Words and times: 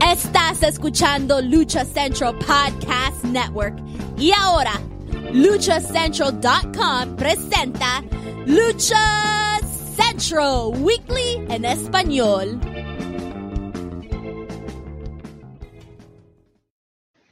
Estás 0.00 0.62
escuchando 0.62 1.42
Lucha 1.42 1.84
Central 1.84 2.34
Podcast 2.38 3.22
Network. 3.24 3.76
Y 4.16 4.32
ahora, 4.32 4.72
luchacentral.com 5.34 7.16
presenta 7.16 8.02
Lucha 8.46 9.58
Central 9.94 10.82
Weekly 10.82 11.44
en 11.50 11.66
español. 11.66 12.58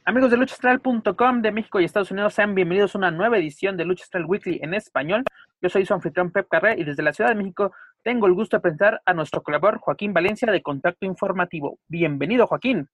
Amigos 0.05 0.29
de 0.29 0.37
luchastral.com 0.37 1.41
de 1.41 1.51
México 1.51 1.79
y 1.79 1.85
Estados 1.85 2.11
Unidos, 2.11 2.35
sean 2.35 2.53
bienvenidos 2.53 2.93
a 2.93 2.99
una 2.99 3.09
nueva 3.09 3.39
edición 3.39 3.75
de 3.75 3.85
Lucha 3.85 4.03
Astral 4.03 4.25
Weekly 4.25 4.59
en 4.61 4.75
español. 4.75 5.23
Yo 5.63 5.69
soy 5.69 5.83
su 5.83 5.95
anfitrión 5.95 6.29
Pep 6.29 6.47
Carré 6.47 6.75
y 6.79 6.83
desde 6.83 7.01
la 7.01 7.11
Ciudad 7.11 7.31
de 7.31 7.35
México 7.37 7.71
tengo 8.05 8.27
el 8.27 8.33
gusto 8.33 8.57
de 8.57 8.61
presentar 8.61 9.01
a 9.03 9.13
nuestro 9.15 9.41
colaborador 9.41 9.81
Joaquín 9.81 10.13
Valencia 10.13 10.51
de 10.51 10.61
Contacto 10.61 11.07
Informativo. 11.07 11.79
Bienvenido, 11.87 12.45
Joaquín. 12.45 12.87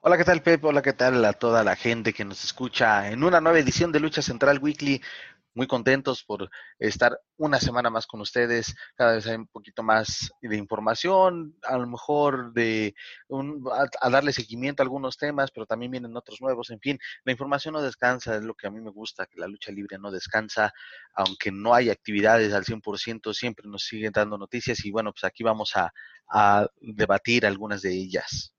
Hola, 0.00 0.16
¿qué 0.16 0.24
tal, 0.24 0.42
Pep? 0.42 0.64
Hola, 0.64 0.80
¿qué 0.80 0.92
tal 0.92 1.24
a 1.24 1.32
toda 1.32 1.64
la 1.64 1.74
gente 1.74 2.12
que 2.12 2.24
nos 2.24 2.44
escucha 2.44 3.10
en 3.10 3.24
una 3.24 3.40
nueva 3.40 3.58
edición 3.58 3.90
de 3.90 3.98
Lucha 3.98 4.22
Central 4.22 4.60
Weekly? 4.62 5.02
Muy 5.54 5.66
contentos 5.66 6.24
por 6.24 6.48
estar 6.78 7.18
una 7.36 7.58
semana 7.58 7.90
más 7.90 8.06
con 8.06 8.20
ustedes. 8.20 8.74
Cada 8.94 9.14
vez 9.14 9.26
hay 9.26 9.36
un 9.36 9.46
poquito 9.46 9.82
más 9.82 10.30
de 10.40 10.56
información, 10.56 11.56
a 11.62 11.76
lo 11.78 11.86
mejor 11.86 12.52
de 12.52 12.94
a, 14.00 14.10
darle 14.10 14.32
seguimiento 14.32 14.82
a 14.82 14.84
algunos 14.84 15.16
temas, 15.16 15.50
pero 15.50 15.66
también 15.66 15.90
vienen 15.90 16.16
otros 16.16 16.40
nuevos. 16.40 16.70
En 16.70 16.80
fin, 16.80 16.98
la 17.24 17.32
información 17.32 17.74
no 17.74 17.82
descansa, 17.82 18.36
es 18.36 18.42
lo 18.42 18.54
que 18.54 18.66
a 18.66 18.70
mí 18.70 18.80
me 18.80 18.90
gusta, 18.90 19.26
que 19.26 19.40
la 19.40 19.48
lucha 19.48 19.72
libre 19.72 19.98
no 19.98 20.10
descansa, 20.10 20.72
aunque 21.14 21.50
no 21.52 21.74
hay 21.74 21.90
actividades 21.90 22.52
al 22.52 22.64
100%, 22.64 23.32
siempre 23.34 23.68
nos 23.68 23.84
siguen 23.84 24.12
dando 24.12 24.38
noticias 24.38 24.84
y 24.84 24.90
bueno, 24.90 25.12
pues 25.12 25.24
aquí 25.24 25.42
vamos 25.42 25.76
a, 25.76 25.92
a 26.28 26.66
debatir 26.80 27.46
algunas 27.46 27.82
de 27.82 27.92
ellas. 27.92 28.54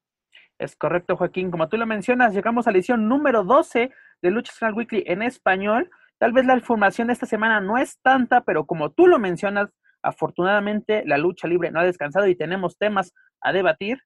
Es 0.60 0.76
correcto, 0.76 1.18
Joaquín. 1.18 1.52
Como 1.52 1.68
tú 1.68 1.78
lo 1.78 1.86
mencionas, 1.86 2.34
llegamos 2.34 2.68
a 2.68 2.72
la 2.72 2.78
edición 2.78 3.08
número 3.08 3.44
12 3.44 3.92
de 4.22 4.32
Lucha 4.32 4.52
Central 4.52 4.74
Weekly 4.76 5.04
en 5.08 5.22
español. 5.22 5.90
Tal 6.24 6.32
vez 6.32 6.46
la 6.46 6.56
información 6.56 7.08
de 7.08 7.14
esta 7.14 7.26
semana 7.26 7.60
no 7.60 7.78
es 7.78 8.00
tanta, 8.02 8.46
pero 8.46 8.66
como 8.66 8.92
tú 8.92 9.08
lo 9.08 9.20
mencionas, 9.20 9.70
afortunadamente 10.02 11.04
la 11.06 11.18
lucha 11.18 11.50
libre 11.50 11.70
no 11.70 11.82
ha 11.82 11.84
descansado 11.84 12.28
y 12.28 12.36
tenemos 12.38 12.78
temas 12.78 13.14
a 13.42 13.52
debatir. 13.52 14.00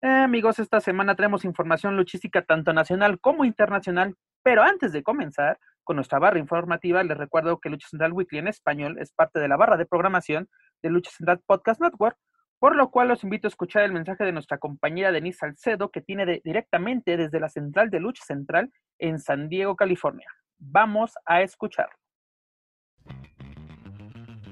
Eh, 0.00 0.06
amigos, 0.06 0.60
esta 0.60 0.78
semana 0.80 1.16
tenemos 1.16 1.44
información 1.44 1.96
luchística 1.96 2.42
tanto 2.42 2.72
nacional 2.72 3.18
como 3.18 3.44
internacional, 3.44 4.14
pero 4.44 4.62
antes 4.62 4.92
de 4.92 5.02
comenzar 5.02 5.58
con 5.82 5.96
nuestra 5.96 6.20
barra 6.20 6.38
informativa, 6.38 7.02
les 7.02 7.18
recuerdo 7.18 7.58
que 7.58 7.68
Lucha 7.68 7.88
Central 7.88 8.12
Weekly 8.12 8.38
en 8.38 8.46
español 8.46 8.96
es 9.00 9.10
parte 9.12 9.40
de 9.40 9.48
la 9.48 9.56
barra 9.56 9.76
de 9.76 9.86
programación 9.86 10.48
de 10.84 10.90
Lucha 10.90 11.10
Central 11.10 11.40
Podcast 11.44 11.80
Network, 11.80 12.16
por 12.60 12.76
lo 12.76 12.92
cual 12.92 13.08
los 13.08 13.24
invito 13.24 13.48
a 13.48 13.50
escuchar 13.50 13.82
el 13.82 13.92
mensaje 13.92 14.22
de 14.22 14.30
nuestra 14.30 14.58
compañera 14.58 15.10
Denise 15.10 15.38
Salcedo, 15.38 15.90
que 15.90 16.00
tiene 16.00 16.40
directamente 16.44 17.16
desde 17.16 17.40
la 17.40 17.48
central 17.48 17.90
de 17.90 17.98
Lucha 17.98 18.22
Central 18.24 18.70
en 19.00 19.18
San 19.18 19.48
Diego, 19.48 19.74
California. 19.74 20.28
Vamos 20.58 21.12
a 21.24 21.42
escuchar. 21.42 21.88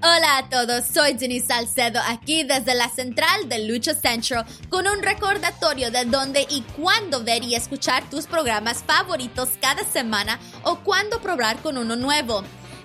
Hola 0.03 0.39
a 0.39 0.49
todos, 0.51 0.85
soy 0.87 1.15
Denise 1.15 1.47
Salcedo 1.47 2.01
aquí 2.07 2.45
desde 2.45 2.75
la 2.75 2.89
central 2.89 3.49
de 3.49 3.67
Lucha 3.67 3.95
Central 3.95 4.45
con 4.69 4.87
un 4.87 5.03
recordatorio 5.03 5.91
de 5.91 6.05
dónde 6.05 6.47
y 6.51 6.63
cuándo 6.77 7.25
ver 7.25 7.43
y 7.43 7.55
escuchar 7.55 8.09
tus 8.11 8.27
programas 8.27 8.85
favoritos 8.85 9.49
cada 9.61 9.85
semana 9.85 10.39
o 10.65 10.81
cuándo 10.81 11.21
probar 11.21 11.57
con 11.63 11.79
uno 11.79 11.97
nuevo. 11.97 12.43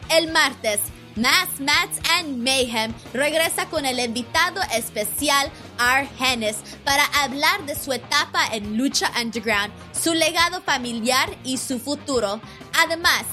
El 0.10 0.32
martes, 0.32 0.80
Mass 1.16 1.60
Mats 1.60 2.00
and 2.10 2.38
Mayhem 2.38 2.94
regresa 3.14 3.66
con 3.70 3.86
el 3.86 4.00
invitado 4.00 4.62
especial 4.74 5.52
R. 5.78 6.08
Hennis 6.20 6.58
para 6.86 7.04
hablar 7.22 7.66
de 7.66 7.76
su 7.76 7.92
etapa 7.92 8.48
en 8.54 8.78
Lucha 8.78 9.12
Underground, 9.22 9.74
su 9.92 10.14
legado 10.14 10.62
familiar 10.62 11.30
y 11.44 11.58
su 11.58 11.80
futuro. 11.80 12.40
Además, 12.80 13.26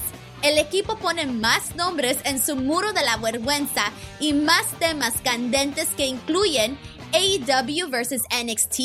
el 0.43 0.59
equipo 0.59 0.97
pone 0.97 1.27
más 1.27 1.77
nombres 1.77 2.19
en 2.25 2.45
su 2.45 2.57
muro 2.57 2.93
de 2.93 3.03
la 3.03 3.17
vergüenza 3.17 3.93
y 4.19 4.33
más 4.33 4.67
temas 4.79 5.15
candentes 5.23 5.89
que 5.97 6.07
incluyen 6.07 6.79
AEW 7.13 7.89
vs 7.89 8.23
NXT 8.45 8.79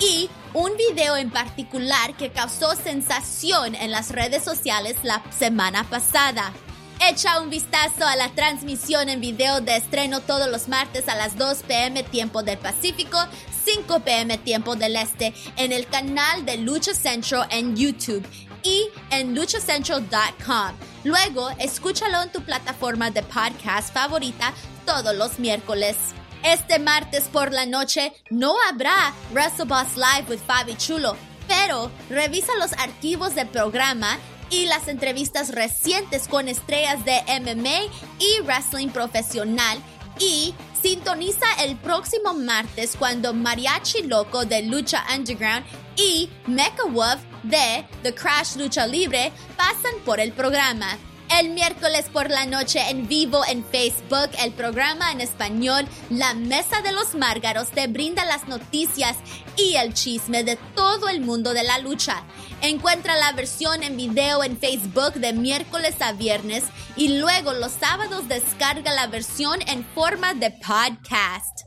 y 0.00 0.30
un 0.54 0.76
video 0.76 1.16
en 1.16 1.30
particular 1.30 2.16
que 2.16 2.30
causó 2.30 2.74
sensación 2.76 3.74
en 3.74 3.90
las 3.90 4.10
redes 4.10 4.44
sociales 4.44 4.96
la 5.02 5.22
semana 5.30 5.84
pasada. 5.84 6.52
Echa 7.00 7.40
un 7.40 7.48
vistazo 7.48 8.04
a 8.04 8.16
la 8.16 8.28
transmisión 8.30 9.08
en 9.08 9.20
video 9.20 9.60
de 9.60 9.76
estreno 9.76 10.20
todos 10.20 10.48
los 10.48 10.66
martes 10.66 11.08
a 11.08 11.14
las 11.14 11.38
2 11.38 11.62
pm 11.62 12.02
tiempo 12.02 12.42
del 12.42 12.58
Pacífico, 12.58 13.16
5 13.64 14.00
pm 14.00 14.36
tiempo 14.38 14.74
del 14.74 14.96
Este 14.96 15.32
en 15.56 15.72
el 15.72 15.86
canal 15.86 16.44
de 16.44 16.56
Lucha 16.56 16.94
Central 16.94 17.46
en 17.50 17.76
YouTube 17.76 18.26
y 18.64 18.88
en 19.10 19.36
luchacentral.com. 19.36 20.72
Luego, 21.04 21.50
escúchalo 21.58 22.22
en 22.22 22.32
tu 22.32 22.42
plataforma 22.42 23.10
de 23.10 23.22
podcast 23.22 23.94
favorita 23.94 24.52
todos 24.84 25.14
los 25.14 25.38
miércoles. 25.38 25.96
Este 26.42 26.80
martes 26.80 27.24
por 27.32 27.52
la 27.52 27.64
noche 27.64 28.12
no 28.28 28.56
habrá 28.68 29.14
WrestleBoss 29.32 29.96
Live 29.96 30.28
with 30.28 30.40
Fabi 30.46 30.76
Chulo, 30.76 31.16
pero 31.46 31.92
revisa 32.10 32.52
los 32.58 32.72
archivos 32.72 33.36
del 33.36 33.46
programa 33.48 34.18
y 34.50 34.66
las 34.66 34.88
entrevistas 34.88 35.54
recientes 35.54 36.28
con 36.28 36.48
estrellas 36.48 37.04
de 37.04 37.20
MMA 37.40 37.92
y 38.18 38.40
wrestling 38.42 38.88
profesional 38.88 39.78
y 40.18 40.54
sintoniza 40.80 41.46
el 41.60 41.76
próximo 41.76 42.34
martes 42.34 42.96
cuando 42.98 43.34
Mariachi 43.34 44.02
Loco 44.02 44.44
de 44.44 44.62
Lucha 44.62 45.04
Underground 45.14 45.64
y 45.96 46.30
Mecha 46.46 46.84
Wolf 46.90 47.20
de 47.42 47.84
The 48.02 48.14
Crash 48.14 48.56
Lucha 48.56 48.86
Libre 48.86 49.32
pasan 49.56 49.94
por 50.04 50.20
el 50.20 50.32
programa. 50.32 50.96
El 51.38 51.50
miércoles 51.50 52.06
por 52.10 52.30
la 52.30 52.46
noche 52.46 52.80
en 52.88 53.06
vivo 53.06 53.42
en 53.46 53.62
Facebook, 53.62 54.30
el 54.42 54.50
programa 54.52 55.12
en 55.12 55.20
español 55.20 55.86
La 56.08 56.32
Mesa 56.32 56.80
de 56.80 56.90
los 56.92 57.14
Márgaros 57.14 57.68
te 57.68 57.86
brinda 57.86 58.24
las 58.24 58.48
noticias 58.48 59.18
y 59.54 59.74
el 59.74 59.92
chisme 59.92 60.42
de 60.42 60.56
todo 60.74 61.08
el 61.08 61.20
mundo 61.20 61.52
de 61.52 61.64
la 61.64 61.78
lucha. 61.80 62.24
Encuentra 62.60 63.16
la 63.16 63.30
versión 63.32 63.84
en 63.84 63.96
video 63.96 64.42
en 64.42 64.58
Facebook 64.58 65.14
de 65.14 65.32
miércoles 65.32 65.94
a 66.00 66.12
viernes 66.12 66.64
y 66.96 67.18
luego 67.18 67.52
los 67.52 67.70
sábados 67.70 68.26
descarga 68.26 68.92
la 68.92 69.06
versión 69.06 69.60
en 69.68 69.84
forma 69.84 70.34
de 70.34 70.50
podcast. 70.50 71.60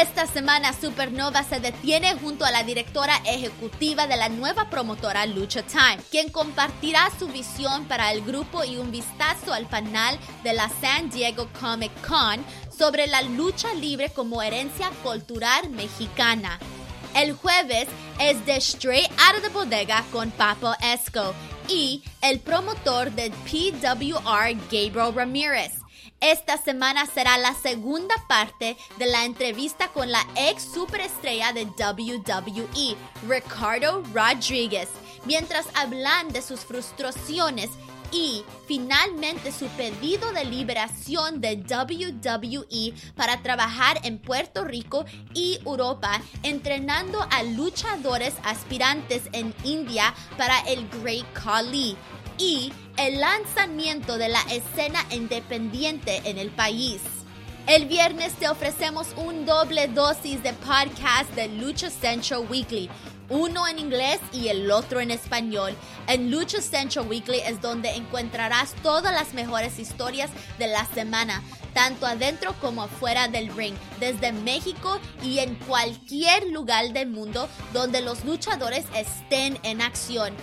Esta 0.00 0.26
semana 0.28 0.72
Supernova 0.72 1.42
se 1.42 1.58
detiene 1.58 2.14
junto 2.14 2.44
a 2.44 2.52
la 2.52 2.62
directora 2.62 3.16
ejecutiva 3.26 4.06
de 4.06 4.16
la 4.16 4.28
nueva 4.28 4.70
promotora 4.70 5.26
Lucha 5.26 5.62
Time, 5.64 5.98
quien 6.10 6.30
compartirá 6.30 7.10
su 7.18 7.26
visión 7.26 7.84
para 7.86 8.12
el 8.12 8.22
grupo 8.22 8.62
y 8.62 8.78
un 8.78 8.92
vistazo 8.92 9.52
al 9.52 9.66
panel 9.66 10.18
de 10.44 10.54
la 10.54 10.70
San 10.80 11.10
Diego 11.10 11.48
Comic 11.60 11.90
Con 12.06 12.42
sobre 12.70 13.08
la 13.08 13.22
lucha 13.22 13.74
libre 13.74 14.08
como 14.10 14.40
herencia 14.40 14.88
cultural 15.02 15.68
mexicana. 15.70 16.60
El 17.14 17.34
jueves 17.34 17.88
es 18.18 18.44
de 18.46 18.56
Straight 18.56 19.10
Out 19.18 19.36
of 19.36 19.42
the 19.42 19.48
Bodega 19.50 20.02
con 20.10 20.30
Papo 20.30 20.72
Esco 20.82 21.34
y 21.68 22.02
el 22.22 22.40
promotor 22.40 23.10
de 23.12 23.30
PWR 23.30 24.54
Gabriel 24.70 25.14
Ramírez. 25.14 25.72
Esta 26.20 26.56
semana 26.56 27.04
será 27.06 27.36
la 27.36 27.52
segunda 27.52 28.14
parte 28.28 28.78
de 28.96 29.06
la 29.06 29.26
entrevista 29.26 29.88
con 29.88 30.10
la 30.10 30.26
ex 30.36 30.62
superestrella 30.62 31.52
de 31.52 31.66
WWE, 31.66 32.96
Ricardo 33.28 34.02
Rodriguez, 34.14 34.88
mientras 35.26 35.66
hablan 35.74 36.28
de 36.28 36.40
sus 36.40 36.60
frustraciones 36.60 37.70
y 38.12 38.44
finalmente 38.66 39.50
su 39.50 39.66
pedido 39.68 40.32
de 40.32 40.44
liberación 40.44 41.40
de 41.40 41.56
WWE 41.56 42.94
para 43.16 43.42
trabajar 43.42 43.98
en 44.04 44.18
Puerto 44.18 44.64
Rico 44.64 45.04
y 45.34 45.58
Europa 45.64 46.20
entrenando 46.42 47.18
a 47.30 47.42
luchadores 47.42 48.34
aspirantes 48.44 49.22
en 49.32 49.54
India 49.64 50.14
para 50.36 50.60
el 50.60 50.86
Great 51.02 51.26
Khali 51.32 51.96
y 52.38 52.72
el 52.96 53.20
lanzamiento 53.20 54.18
de 54.18 54.28
la 54.28 54.42
escena 54.42 55.04
independiente 55.10 56.22
en 56.24 56.38
el 56.38 56.50
país. 56.50 57.00
El 57.68 57.86
viernes 57.86 58.32
te 58.34 58.48
ofrecemos 58.48 59.06
un 59.16 59.46
doble 59.46 59.86
dosis 59.86 60.42
de 60.42 60.52
podcast 60.52 61.32
de 61.36 61.46
Lucha 61.46 61.90
Central 61.90 62.44
Weekly, 62.50 62.90
uno 63.28 63.66
en 63.68 63.78
inglés 63.78 64.20
y 64.32 64.48
el 64.48 64.70
otro 64.70 65.00
en 65.00 65.10
español. 65.10 65.74
En 66.06 66.30
Lucha 66.30 66.60
Central 66.60 67.08
Weekly 67.08 67.40
es 67.40 67.60
donde 67.60 67.90
encontrarás 67.90 68.74
todas 68.82 69.12
las 69.12 69.34
mejores 69.34 69.78
historias 69.78 70.30
de 70.58 70.68
la 70.68 70.84
semana, 70.86 71.42
tanto 71.74 72.06
adentro 72.06 72.54
como 72.60 72.82
afuera 72.82 73.28
del 73.28 73.54
ring, 73.54 73.74
desde 74.00 74.32
México 74.32 74.98
y 75.22 75.38
en 75.38 75.54
cualquier 75.54 76.48
lugar 76.48 76.92
del 76.92 77.08
mundo 77.08 77.48
donde 77.72 78.00
los 78.00 78.24
luchadores 78.24 78.84
estén 78.94 79.58
en 79.62 79.80
acción. 79.80 80.34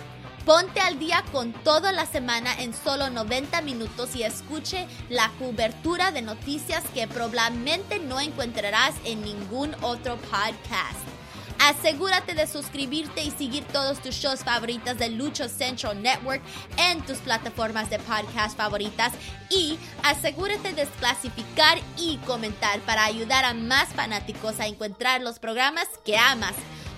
Ponte 0.46 0.80
al 0.80 0.98
día 0.98 1.22
con 1.32 1.52
toda 1.52 1.92
la 1.92 2.06
semana 2.06 2.54
en 2.60 2.72
solo 2.72 3.10
90 3.10 3.60
minutos 3.60 4.16
y 4.16 4.22
escuche 4.22 4.86
la 5.10 5.30
cobertura 5.38 6.12
de 6.12 6.22
noticias 6.22 6.82
que 6.94 7.06
probablemente 7.06 7.98
no 7.98 8.18
encontrarás 8.20 8.94
en 9.04 9.20
ningún 9.20 9.76
otro 9.82 10.16
podcast. 10.16 11.19
Asegúrate 11.60 12.34
de 12.34 12.46
suscribirte 12.46 13.22
y 13.22 13.30
seguir 13.30 13.64
todos 13.64 14.00
tus 14.00 14.14
shows 14.14 14.42
favoritos 14.42 14.96
de 14.96 15.10
Lucha 15.10 15.46
Central 15.46 16.02
Network 16.02 16.40
en 16.78 17.02
tus 17.02 17.18
plataformas 17.18 17.90
de 17.90 17.98
podcast 17.98 18.56
favoritas 18.56 19.12
y 19.50 19.78
asegúrate 20.02 20.72
de 20.72 20.86
clasificar 20.98 21.76
y 21.98 22.16
comentar 22.26 22.80
para 22.80 23.04
ayudar 23.04 23.44
a 23.44 23.52
más 23.52 23.88
fanáticos 23.90 24.58
a 24.58 24.66
encontrar 24.66 25.20
los 25.20 25.38
programas 25.38 25.86
que 26.02 26.16
amas. 26.16 26.54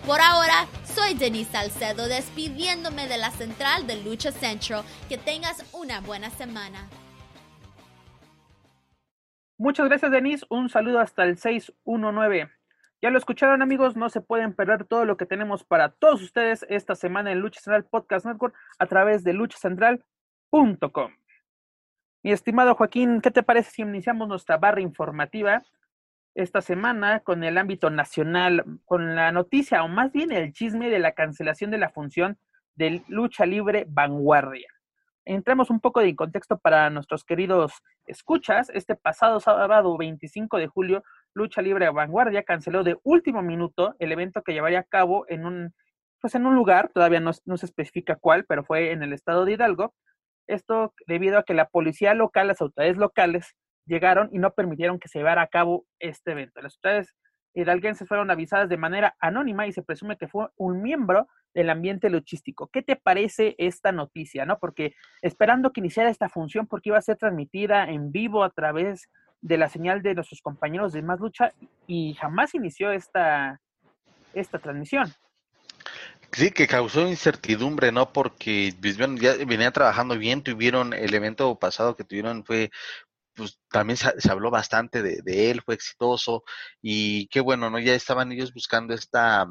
Por 0.06 0.20
ahora, 0.20 0.66
soy 0.84 1.14
Denise 1.14 1.50
Salcedo 1.50 2.06
despidiéndome 2.06 3.08
de 3.08 3.18
la 3.18 3.32
central 3.32 3.86
de 3.88 4.02
Lucha 4.02 4.30
Central. 4.30 4.84
Que 5.08 5.18
tengas 5.18 5.64
una 5.72 6.00
buena 6.00 6.30
semana. 6.30 6.88
Muchas 9.58 9.88
gracias, 9.88 10.10
Denise. 10.12 10.46
Un 10.48 10.68
saludo 10.68 11.00
hasta 11.00 11.24
el 11.24 11.36
619. 11.36 12.61
Ya 13.02 13.10
lo 13.10 13.18
escucharon 13.18 13.62
amigos, 13.62 13.96
no 13.96 14.08
se 14.10 14.20
pueden 14.20 14.54
perder 14.54 14.84
todo 14.84 15.04
lo 15.04 15.16
que 15.16 15.26
tenemos 15.26 15.64
para 15.64 15.88
todos 15.88 16.22
ustedes 16.22 16.64
esta 16.68 16.94
semana 16.94 17.32
en 17.32 17.40
Lucha 17.40 17.60
Central 17.60 17.84
Podcast 17.84 18.24
Network 18.24 18.54
a 18.78 18.86
través 18.86 19.24
de 19.24 19.32
luchacentral.com. 19.32 21.10
Mi 22.22 22.30
estimado 22.30 22.76
Joaquín, 22.76 23.20
¿qué 23.20 23.32
te 23.32 23.42
parece 23.42 23.72
si 23.72 23.82
iniciamos 23.82 24.28
nuestra 24.28 24.56
barra 24.56 24.80
informativa 24.80 25.64
esta 26.36 26.60
semana 26.60 27.18
con 27.18 27.42
el 27.42 27.58
ámbito 27.58 27.90
nacional, 27.90 28.64
con 28.84 29.16
la 29.16 29.32
noticia 29.32 29.82
o 29.82 29.88
más 29.88 30.12
bien 30.12 30.30
el 30.30 30.52
chisme 30.52 30.88
de 30.88 31.00
la 31.00 31.10
cancelación 31.10 31.72
de 31.72 31.78
la 31.78 31.90
función 31.90 32.38
de 32.76 33.02
lucha 33.08 33.46
libre 33.46 33.84
vanguardia? 33.88 34.72
Entramos 35.24 35.70
un 35.70 35.80
poco 35.80 35.98
de 35.98 36.14
contexto 36.14 36.56
para 36.58 36.88
nuestros 36.90 37.24
queridos 37.24 37.82
escuchas. 38.06 38.70
Este 38.70 38.94
pasado 38.94 39.40
sábado 39.40 39.96
25 39.98 40.58
de 40.58 40.68
julio 40.68 41.02
Lucha 41.34 41.62
Libre 41.62 41.88
Vanguardia 41.90 42.42
canceló 42.42 42.84
de 42.84 42.96
último 43.02 43.42
minuto 43.42 43.94
el 43.98 44.12
evento 44.12 44.42
que 44.42 44.52
llevaría 44.52 44.80
a 44.80 44.84
cabo 44.84 45.24
en 45.28 45.46
un, 45.46 45.74
pues 46.20 46.34
en 46.34 46.46
un 46.46 46.54
lugar, 46.54 46.90
todavía 46.92 47.20
no, 47.20 47.32
se 47.32 47.66
especifica 47.66 48.16
cuál, 48.16 48.44
pero 48.44 48.64
fue 48.64 48.92
en 48.92 49.02
el 49.02 49.12
estado 49.12 49.44
de 49.44 49.52
Hidalgo. 49.52 49.94
Esto 50.46 50.94
debido 51.06 51.38
a 51.38 51.44
que 51.44 51.54
la 51.54 51.68
policía 51.68 52.14
local, 52.14 52.48
las 52.48 52.60
autoridades 52.60 52.96
locales, 52.96 53.54
llegaron 53.86 54.28
y 54.32 54.38
no 54.38 54.52
permitieron 54.52 54.98
que 54.98 55.08
se 55.08 55.18
llevara 55.18 55.42
a 55.42 55.48
cabo 55.48 55.86
este 55.98 56.32
evento. 56.32 56.60
Las 56.60 56.76
autoridades 56.76 57.14
hidalguenses 57.54 58.08
fueron 58.08 58.30
avisadas 58.30 58.68
de 58.68 58.76
manera 58.76 59.16
anónima 59.18 59.66
y 59.66 59.72
se 59.72 59.82
presume 59.82 60.16
que 60.16 60.28
fue 60.28 60.48
un 60.56 60.82
miembro 60.82 61.28
del 61.54 61.70
ambiente 61.70 62.08
luchístico. 62.08 62.68
¿Qué 62.72 62.82
te 62.82 62.96
parece 62.96 63.54
esta 63.58 63.92
noticia? 63.92 64.46
¿no? 64.46 64.58
Porque 64.58 64.94
esperando 65.20 65.72
que 65.72 65.80
iniciara 65.80 66.10
esta 66.10 66.28
función, 66.28 66.66
porque 66.66 66.90
iba 66.90 66.98
a 66.98 67.02
ser 67.02 67.16
transmitida 67.16 67.84
en 67.84 68.10
vivo 68.10 68.44
a 68.44 68.50
través 68.50 69.08
de 69.42 69.58
la 69.58 69.68
señal 69.68 70.02
de 70.02 70.14
nuestros 70.14 70.40
compañeros 70.40 70.92
de 70.92 71.02
Más 71.02 71.20
Lucha 71.20 71.52
y 71.86 72.14
jamás 72.14 72.54
inició 72.54 72.92
esta, 72.92 73.60
esta 74.32 74.58
transmisión. 74.58 75.12
Sí, 76.32 76.50
que 76.50 76.66
causó 76.66 77.06
incertidumbre, 77.06 77.92
¿no? 77.92 78.10
Porque 78.12 78.74
pues, 78.80 78.96
ya 78.96 79.34
venían 79.46 79.72
trabajando 79.72 80.16
bien, 80.16 80.42
tuvieron 80.42 80.94
el 80.94 81.12
evento 81.12 81.58
pasado 81.58 81.94
que 81.94 82.04
tuvieron 82.04 82.44
fue 82.44 82.70
pues 83.34 83.58
también 83.70 83.96
se, 83.96 84.30
habló 84.30 84.50
bastante 84.50 85.02
de, 85.02 85.50
él, 85.50 85.62
fue 85.62 85.74
exitoso 85.74 86.44
y 86.82 87.28
qué 87.28 87.40
bueno, 87.40 87.70
¿no? 87.70 87.78
Ya 87.78 87.94
estaban 87.94 88.30
ellos 88.30 88.52
buscando 88.52 88.94
esta 88.94 89.46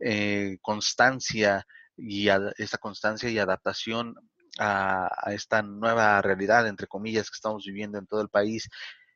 eh, 0.00 0.58
constancia 0.60 1.66
y 1.96 2.28
esta 2.58 2.78
constancia 2.78 3.28
y 3.30 3.38
adaptación 3.38 4.14
a, 4.58 5.08
esta 5.32 5.62
nueva 5.62 6.20
realidad, 6.22 6.66
entre 6.66 6.86
comillas, 6.86 7.30
que 7.30 7.36
estamos 7.36 7.64
viviendo 7.64 7.98
en 7.98 8.06
todo 8.06 8.20
el 8.20 8.28
país 8.28 8.68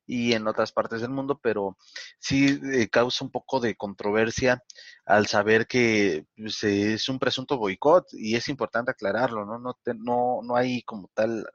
y 0.07 0.33
en 0.33 0.47
otras 0.47 0.73
partes 0.73 1.01
del 1.01 1.11
mundo, 1.11 1.39
pero 1.43 1.77
sí 2.19 2.61
eh, 2.73 2.89
causa 2.89 3.25
un 3.25 3.31
poco 3.31 3.61
de 3.61 3.77
controversia 3.77 4.63
al 5.05 5.27
saber 5.27 5.67
que 5.67 6.25
pues, 6.37 6.63
es 6.65 7.09
un 7.09 7.19
presunto 7.19 7.59
boicot 7.59 8.07
y 8.13 8.37
es 8.37 8.49
importante 8.49 8.93
aclararlo, 8.93 9.45
¿no? 9.45 9.59
No, 9.59 9.77
no, 9.95 10.41
no 10.43 10.57
hay 10.57 10.83
como 10.83 11.11
tal 11.15 11.47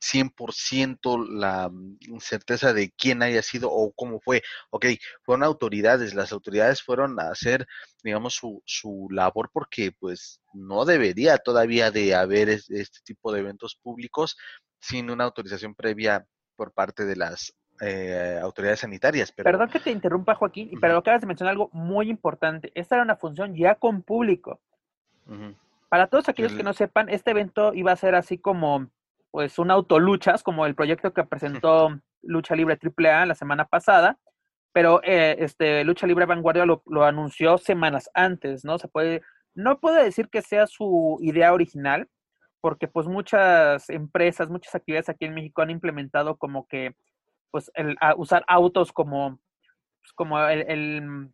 100% 0.00 1.28
la 1.28 1.68
mm, 1.68 2.18
certeza 2.20 2.72
de 2.72 2.90
quién 2.92 3.22
haya 3.22 3.42
sido 3.42 3.70
o 3.70 3.92
cómo 3.92 4.20
fue. 4.20 4.42
Ok, 4.70 4.86
fueron 5.22 5.44
autoridades, 5.44 6.14
las 6.14 6.32
autoridades 6.32 6.82
fueron 6.82 7.20
a 7.20 7.30
hacer, 7.30 7.66
digamos, 8.02 8.34
su, 8.34 8.62
su 8.64 9.08
labor 9.10 9.50
porque 9.52 9.92
pues 9.92 10.40
no 10.54 10.84
debería 10.84 11.38
todavía 11.38 11.90
de 11.90 12.14
haber 12.14 12.48
este 12.48 13.00
tipo 13.04 13.32
de 13.32 13.40
eventos 13.40 13.76
públicos 13.82 14.36
sin 14.80 15.10
una 15.10 15.24
autorización 15.24 15.74
previa 15.74 16.26
por 16.56 16.72
parte 16.72 17.04
de 17.04 17.16
las 17.16 17.54
eh, 17.80 18.38
autoridades 18.42 18.80
sanitarias. 18.80 19.32
Pero... 19.32 19.44
Perdón 19.44 19.70
que 19.70 19.80
te 19.80 19.90
interrumpa, 19.90 20.34
Joaquín, 20.34 20.70
pero 20.80 20.98
acabas 20.98 21.20
de 21.22 21.26
mencionar 21.26 21.52
algo 21.52 21.70
muy 21.72 22.10
importante. 22.10 22.70
Esta 22.74 22.96
era 22.96 23.04
una 23.04 23.16
función 23.16 23.54
ya 23.54 23.74
con 23.74 24.02
público. 24.02 24.60
Para 25.88 26.08
todos 26.08 26.28
aquellos 26.28 26.52
que 26.54 26.64
no 26.64 26.72
sepan, 26.72 27.08
este 27.08 27.30
evento 27.30 27.72
iba 27.72 27.92
a 27.92 27.96
ser 27.96 28.16
así 28.16 28.36
como, 28.36 28.88
pues, 29.30 29.58
un 29.58 29.70
autoluchas, 29.70 30.42
como 30.42 30.66
el 30.66 30.74
proyecto 30.74 31.12
que 31.12 31.24
presentó 31.24 32.00
Lucha 32.22 32.56
Libre 32.56 32.78
AAA 32.78 33.26
la 33.26 33.34
semana 33.34 33.64
pasada, 33.66 34.18
pero 34.72 35.00
eh, 35.04 35.36
este 35.38 35.84
Lucha 35.84 36.06
Libre 36.06 36.26
Vanguardia 36.26 36.66
lo, 36.66 36.82
lo, 36.86 37.04
anunció 37.04 37.58
semanas 37.58 38.10
antes, 38.14 38.64
¿no? 38.64 38.78
Se 38.78 38.88
puede, 38.88 39.22
no 39.54 39.80
puedo 39.80 40.02
decir 40.02 40.28
que 40.28 40.42
sea 40.42 40.66
su 40.66 41.18
idea 41.20 41.52
original, 41.52 42.08
porque 42.60 42.88
pues 42.88 43.06
muchas 43.06 43.88
empresas, 43.88 44.50
muchas 44.50 44.74
actividades 44.74 45.08
aquí 45.08 45.24
en 45.24 45.34
México 45.34 45.62
han 45.62 45.70
implementado 45.70 46.36
como 46.36 46.66
que 46.66 46.94
pues 47.50 47.70
el, 47.74 47.96
usar 48.16 48.44
autos 48.48 48.92
como, 48.92 49.38
pues, 50.00 50.12
como 50.14 50.38
el, 50.40 50.64
el, 50.68 51.28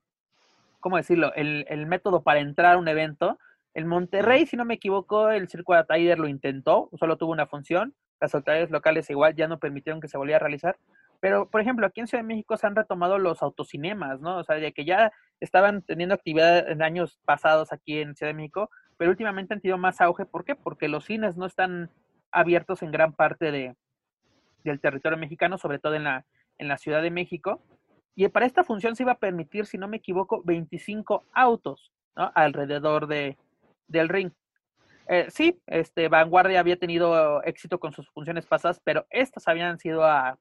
¿cómo 0.80 0.96
decirlo? 0.96 1.32
El, 1.34 1.66
el, 1.68 1.86
método 1.86 2.22
para 2.22 2.40
entrar 2.40 2.74
a 2.74 2.78
un 2.78 2.88
evento. 2.88 3.38
En 3.74 3.86
Monterrey, 3.86 4.46
si 4.46 4.56
no 4.56 4.64
me 4.64 4.74
equivoco, 4.74 5.30
el 5.30 5.48
Circo 5.48 5.74
de 5.74 5.84
Tider 5.84 6.18
lo 6.18 6.28
intentó, 6.28 6.88
solo 6.98 7.16
tuvo 7.16 7.32
una 7.32 7.46
función. 7.46 7.94
Las 8.20 8.34
autoridades 8.34 8.70
locales 8.70 9.10
igual 9.10 9.34
ya 9.34 9.48
no 9.48 9.58
permitieron 9.58 10.00
que 10.00 10.08
se 10.08 10.16
volviera 10.16 10.36
a 10.36 10.40
realizar. 10.40 10.78
Pero, 11.20 11.48
por 11.48 11.60
ejemplo, 11.60 11.86
aquí 11.86 12.00
en 12.00 12.06
Ciudad 12.06 12.22
de 12.22 12.28
México 12.28 12.56
se 12.56 12.66
han 12.66 12.76
retomado 12.76 13.18
los 13.18 13.42
autocinemas, 13.42 14.20
¿no? 14.20 14.38
O 14.38 14.44
sea, 14.44 14.56
de 14.56 14.72
que 14.72 14.84
ya 14.84 15.12
estaban 15.40 15.82
teniendo 15.82 16.14
actividad 16.14 16.68
en 16.70 16.82
años 16.82 17.18
pasados 17.24 17.72
aquí 17.72 18.00
en 18.00 18.14
Ciudad 18.14 18.30
de 18.30 18.36
México, 18.36 18.70
pero 18.96 19.10
últimamente 19.10 19.54
han 19.54 19.60
tenido 19.60 19.78
más 19.78 20.00
auge. 20.00 20.24
¿Por 20.24 20.44
qué? 20.44 20.54
Porque 20.54 20.88
los 20.88 21.04
cines 21.04 21.36
no 21.36 21.46
están 21.46 21.90
abiertos 22.30 22.82
en 22.82 22.90
gran 22.90 23.12
parte 23.12 23.50
de, 23.50 23.74
del 24.66 24.80
territorio 24.80 25.18
mexicano, 25.18 25.58
sobre 25.58 25.78
todo 25.78 25.94
en 25.94 26.04
la, 26.04 26.26
en 26.58 26.68
la 26.68 26.78
Ciudad 26.78 27.02
de 27.02 27.10
México. 27.10 27.62
Y 28.14 28.26
para 28.28 28.46
esta 28.46 28.64
función 28.64 28.96
se 28.96 29.02
iba 29.02 29.12
a 29.12 29.18
permitir, 29.18 29.66
si 29.66 29.78
no 29.78 29.88
me 29.88 29.98
equivoco, 29.98 30.42
25 30.44 31.24
autos 31.32 31.92
alrededor 32.14 33.06
de, 33.06 33.36
del 33.88 34.08
ring. 34.08 34.32
Eh, 35.08 35.26
sí, 35.28 35.60
este, 35.66 36.08
Vanguardia 36.08 36.60
había 36.60 36.78
tenido 36.78 37.42
éxito 37.44 37.78
con 37.78 37.92
sus 37.92 38.08
funciones 38.10 38.46
pasadas, 38.46 38.80
pero 38.82 39.06
estas 39.10 39.46
habían 39.48 39.78
sido 39.78 40.04
a, 40.04 40.38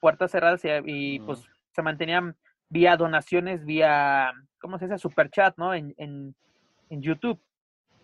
puertas 0.00 0.30
cerradas 0.30 0.60
y, 0.84 1.18
pues 1.20 1.46
se 1.72 1.80
mantenían 1.80 2.36
vía 2.68 2.96
donaciones, 2.96 3.64
vía, 3.64 4.32
¿cómo 4.60 4.78
se 4.78 4.84
dice? 4.84 4.98
Super 4.98 5.30
chat, 5.30 5.56
¿no? 5.56 5.72
En, 5.72 5.94
en, 5.96 6.34
YouTube, 6.90 7.40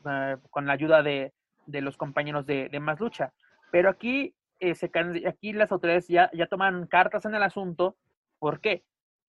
eh, 0.07 0.37
con 0.50 0.66
la 0.66 0.73
ayuda 0.73 1.02
de, 1.02 1.35
de 1.66 1.81
los 1.83 1.99
compañeros 1.99 2.47
de, 2.47 2.71
de, 2.71 2.81
Más 2.81 3.00
Lucha. 3.00 3.35
Pero 3.71 3.90
aquí 3.90 4.35
eh, 4.71 5.28
aquí 5.28 5.52
las 5.52 5.73
autoridades 5.73 6.09
ya, 6.09 6.30
ya 6.33 6.47
toman 6.47 6.87
cartas 6.87 7.25
en 7.25 7.35
el 7.35 7.42
asunto. 7.42 7.97
¿Por 8.38 8.61
qué? 8.61 8.85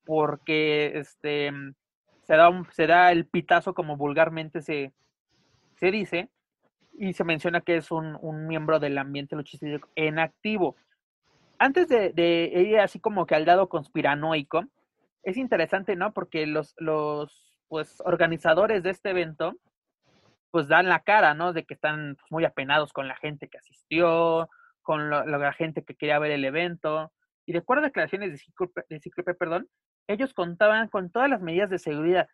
Porque 0.05 0.97
este, 0.97 1.51
se, 2.23 2.35
da 2.35 2.49
se 2.71 2.87
da 2.87 3.11
el 3.11 3.25
pitazo, 3.27 3.73
como 3.73 3.97
vulgarmente 3.97 4.61
se, 4.61 4.93
se 5.75 5.91
dice, 5.91 6.29
y 6.97 7.13
se 7.13 7.23
menciona 7.23 7.61
que 7.61 7.77
es 7.77 7.91
un, 7.91 8.47
miembro 8.47 8.79
del 8.79 8.97
ambiente 8.97 9.35
luchístico 9.35 9.89
en 9.95 10.19
activo. 10.19 10.75
Antes 11.57 11.87
de, 11.87 12.11
de, 12.11 12.51
ir 12.61 12.79
así 12.79 12.99
como 12.99 13.25
que 13.25 13.35
al 13.35 13.45
lado 13.45 13.69
conspiranoico, 13.69 14.65
es 15.23 15.37
interesante, 15.37 15.95
¿no? 15.95 16.13
Porque 16.13 16.45
los, 16.45 16.75
los 16.77 17.59
pues, 17.67 18.01
organizadores 18.05 18.83
de 18.83 18.91
este 18.91 19.09
evento, 19.09 19.55
pues 20.51 20.67
dan 20.67 20.87
la 20.87 21.01
cara, 21.01 21.33
¿no? 21.33 21.51
De 21.51 21.65
que 21.65 21.73
están 21.73 22.15
pues, 22.15 22.31
muy 22.31 22.45
apenados 22.45 22.93
con 22.93 23.07
la 23.07 23.15
gente 23.15 23.49
que 23.49 23.57
asistió, 23.57 24.49
con 24.85 25.09
la 25.09 25.51
gente 25.53 25.83
que 25.83 25.95
quería 25.95 26.19
ver 26.19 26.31
el 26.31 26.45
evento. 26.45 27.11
Y 27.45 27.51
de 27.51 27.59
acuerdo 27.59 27.83
a 27.83 27.87
declaraciones 27.87 28.31
de 28.87 28.99
Cíclope, 28.99 29.33
perdón, 29.33 29.67
ellos 30.07 30.33
contaban 30.33 30.87
con 30.87 31.09
todas 31.09 31.29
las 31.29 31.41
medidas 31.41 31.69
de 31.69 31.79
seguridad, 31.79 32.29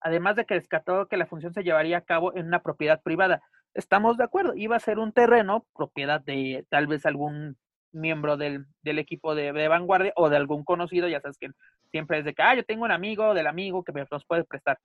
además 0.00 0.36
de 0.36 0.44
que 0.44 0.54
descartó 0.54 1.08
que 1.08 1.16
la 1.16 1.26
función 1.26 1.54
se 1.54 1.64
llevaría 1.64 1.96
a 1.96 2.02
cabo 2.02 2.36
en 2.36 2.46
una 2.46 2.62
propiedad 2.62 3.02
privada. 3.02 3.42
Estamos 3.74 4.18
de 4.18 4.24
acuerdo, 4.24 4.54
iba 4.54 4.76
a 4.76 4.80
ser 4.80 4.98
un 4.98 5.12
terreno, 5.12 5.66
propiedad 5.74 6.20
de 6.20 6.66
tal 6.68 6.86
vez 6.86 7.06
algún 7.06 7.56
miembro 7.90 8.36
del, 8.36 8.66
del 8.82 8.98
equipo 8.98 9.34
de, 9.34 9.52
vanguardia 9.68 10.12
o 10.16 10.28
de 10.28 10.36
algún 10.36 10.64
conocido, 10.64 11.08
ya 11.08 11.20
sabes 11.20 11.38
que 11.38 11.50
siempre 11.90 12.18
es 12.18 12.24
de 12.24 12.34
que, 12.34 12.42
ah, 12.42 12.54
yo 12.54 12.64
tengo 12.64 12.84
un 12.84 12.90
amigo 12.90 13.32
del 13.32 13.46
amigo 13.46 13.82
que 13.82 13.92
me 13.92 14.04
los 14.10 14.24
puede 14.26 14.44
prestar. 14.44 14.78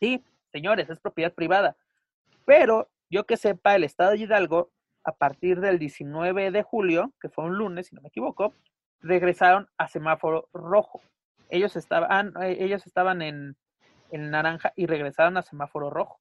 Sí, 0.00 0.24
señores, 0.52 0.88
es 0.88 0.98
propiedad 1.00 1.32
privada. 1.32 1.76
Pero 2.46 2.88
yo 3.10 3.24
que 3.24 3.36
sepa, 3.36 3.76
el 3.76 3.84
Estado 3.84 4.12
de 4.12 4.18
Hidalgo 4.18 4.70
a 5.04 5.12
partir 5.12 5.60
del 5.60 5.78
19 5.78 6.50
de 6.50 6.62
julio, 6.62 7.12
que 7.20 7.28
fue 7.28 7.44
un 7.44 7.56
lunes, 7.56 7.88
si 7.88 7.94
no 7.94 8.02
me 8.02 8.08
equivoco, 8.08 8.54
regresaron 9.00 9.68
a 9.78 9.88
semáforo 9.88 10.48
rojo. 10.52 11.00
Ellos 11.48 11.76
estaban, 11.76 12.32
eh, 12.40 12.56
ellos 12.60 12.86
estaban 12.86 13.20
en, 13.22 13.56
en 14.10 14.30
naranja 14.30 14.72
y 14.76 14.86
regresaron 14.86 15.36
a 15.36 15.42
semáforo 15.42 15.90
rojo. 15.90 16.20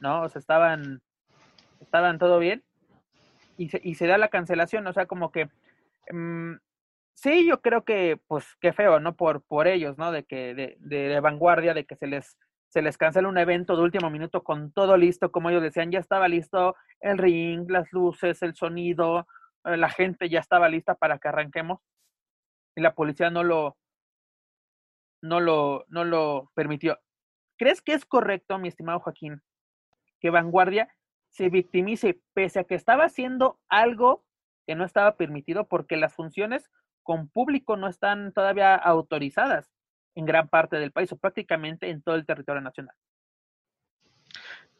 ¿No? 0.00 0.22
O 0.22 0.28
sea, 0.28 0.40
estaban, 0.40 1.02
estaban 1.80 2.18
todo 2.18 2.38
bien 2.38 2.64
y 3.58 3.68
se, 3.68 3.80
y 3.84 3.94
se 3.94 4.06
da 4.06 4.16
la 4.16 4.28
cancelación, 4.28 4.86
o 4.86 4.92
sea, 4.94 5.04
como 5.04 5.30
que 5.30 5.50
mm, 6.10 6.54
sí, 7.14 7.46
yo 7.46 7.60
creo 7.60 7.84
que, 7.84 8.18
pues, 8.26 8.46
qué 8.60 8.72
feo, 8.72 9.00
¿no? 9.00 9.14
Por, 9.14 9.42
por 9.42 9.68
ellos, 9.68 9.98
¿no? 9.98 10.10
De 10.10 10.24
que, 10.24 10.54
de, 10.54 10.76
de, 10.80 11.20
vanguardia, 11.20 11.74
de 11.74 11.84
que 11.84 11.96
se 11.96 12.06
les, 12.06 12.38
se 12.70 12.82
les 12.82 12.96
cancela 12.96 13.28
un 13.28 13.36
evento 13.36 13.76
de 13.76 13.82
último 13.82 14.10
minuto 14.10 14.44
con 14.44 14.72
todo 14.72 14.96
listo, 14.96 15.32
como 15.32 15.50
ellos 15.50 15.62
decían, 15.62 15.90
ya 15.90 15.98
estaba 15.98 16.28
listo 16.28 16.76
el 17.00 17.18
ring, 17.18 17.68
las 17.68 17.92
luces, 17.92 18.42
el 18.42 18.54
sonido, 18.54 19.26
eh, 19.64 19.76
la 19.76 19.90
gente 19.90 20.28
ya 20.28 20.38
estaba 20.38 20.68
lista 20.68 20.94
para 20.94 21.18
que 21.18 21.28
arranquemos 21.28 21.80
y 22.76 22.80
la 22.80 22.94
policía 22.94 23.28
no 23.28 23.42
lo, 23.42 23.76
no 25.20 25.40
lo, 25.40 25.84
no 25.88 26.04
lo 26.04 26.52
permitió. 26.54 27.00
¿Crees 27.58 27.82
que 27.82 27.92
es 27.92 28.04
correcto, 28.04 28.56
mi 28.58 28.68
estimado 28.68 29.00
Joaquín, 29.00 29.42
que 30.20 30.30
Vanguardia 30.30 30.94
se 31.30 31.48
victimice 31.48 32.22
pese 32.34 32.60
a 32.60 32.64
que 32.64 32.76
estaba 32.76 33.04
haciendo 33.04 33.58
algo 33.68 34.24
que 34.64 34.76
no 34.76 34.84
estaba 34.84 35.16
permitido 35.16 35.66
porque 35.66 35.96
las 35.96 36.14
funciones 36.14 36.70
con 37.02 37.28
público 37.28 37.76
no 37.76 37.88
están 37.88 38.32
todavía 38.32 38.76
autorizadas 38.76 39.72
en 40.14 40.24
gran 40.24 40.48
parte 40.48 40.76
del 40.76 40.92
país 40.92 41.10
o 41.12 41.16
prácticamente 41.16 41.88
en 41.88 42.02
todo 42.02 42.14
el 42.14 42.26
territorio 42.26 42.60
nacional. 42.60 42.94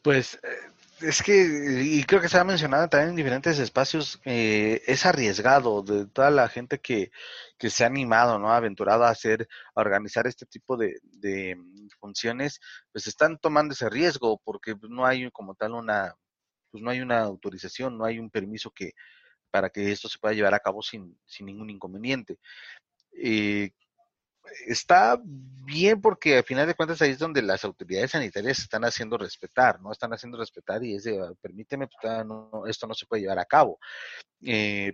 Pues 0.02 0.40
eh, 0.42 0.48
es 1.02 1.22
que, 1.22 1.82
y 1.82 2.04
creo 2.04 2.20
que 2.20 2.28
se 2.28 2.38
ha 2.38 2.44
mencionado 2.44 2.88
también 2.88 3.10
en 3.10 3.16
diferentes 3.16 3.58
espacios, 3.58 4.20
eh, 4.24 4.82
es 4.86 5.06
arriesgado 5.06 5.82
de 5.82 6.06
toda 6.06 6.30
la 6.30 6.48
gente 6.48 6.78
que, 6.78 7.10
que, 7.58 7.70
se 7.70 7.84
ha 7.84 7.86
animado, 7.86 8.38
¿no? 8.38 8.52
Aventurado 8.52 9.04
a 9.04 9.10
hacer, 9.10 9.48
a 9.74 9.80
organizar 9.80 10.26
este 10.26 10.46
tipo 10.46 10.76
de, 10.76 10.98
de 11.02 11.56
funciones, 11.98 12.60
pues 12.92 13.06
están 13.06 13.38
tomando 13.38 13.74
ese 13.74 13.88
riesgo 13.90 14.40
porque 14.44 14.74
no 14.88 15.06
hay 15.06 15.30
como 15.30 15.54
tal 15.54 15.72
una, 15.72 16.14
pues 16.70 16.82
no 16.82 16.90
hay 16.90 17.00
una 17.00 17.20
autorización, 17.20 17.98
no 17.98 18.04
hay 18.04 18.18
un 18.18 18.30
permiso 18.30 18.70
que 18.70 18.92
para 19.50 19.70
que 19.70 19.90
esto 19.90 20.08
se 20.08 20.18
pueda 20.18 20.34
llevar 20.34 20.54
a 20.54 20.60
cabo 20.60 20.82
sin, 20.82 21.18
sin 21.26 21.46
ningún 21.46 21.70
inconveniente. 21.70 22.38
Eh, 23.12 23.70
está 24.66 25.20
bien 25.22 26.00
porque 26.00 26.38
al 26.38 26.44
final 26.44 26.66
de 26.66 26.74
cuentas 26.74 27.00
ahí 27.02 27.10
es 27.10 27.18
donde 27.18 27.42
las 27.42 27.64
autoridades 27.64 28.12
sanitarias 28.12 28.58
están 28.58 28.84
haciendo 28.84 29.18
respetar, 29.18 29.80
¿no? 29.80 29.92
Están 29.92 30.12
haciendo 30.12 30.38
respetar 30.38 30.82
y 30.84 30.94
es 30.94 31.04
de, 31.04 31.34
permíteme, 31.40 31.88
pues, 31.88 32.26
no, 32.26 32.66
esto 32.66 32.86
no 32.86 32.94
se 32.94 33.06
puede 33.06 33.22
llevar 33.22 33.38
a 33.38 33.44
cabo. 33.44 33.78
Eh, 34.44 34.92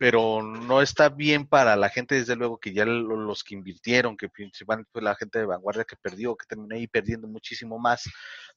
pero 0.00 0.42
no 0.42 0.80
está 0.80 1.10
bien 1.10 1.46
para 1.46 1.76
la 1.76 1.90
gente, 1.90 2.14
desde 2.14 2.34
luego, 2.34 2.58
que 2.58 2.72
ya 2.72 2.86
los 2.86 3.44
que 3.44 3.54
invirtieron, 3.54 4.16
que 4.16 4.30
principalmente 4.30 5.02
la 5.02 5.14
gente 5.14 5.38
de 5.38 5.44
vanguardia 5.44 5.84
que 5.84 5.96
perdió, 5.96 6.34
que 6.36 6.46
terminó 6.46 6.74
ahí 6.74 6.86
perdiendo 6.86 7.28
muchísimo 7.28 7.78
más 7.78 8.04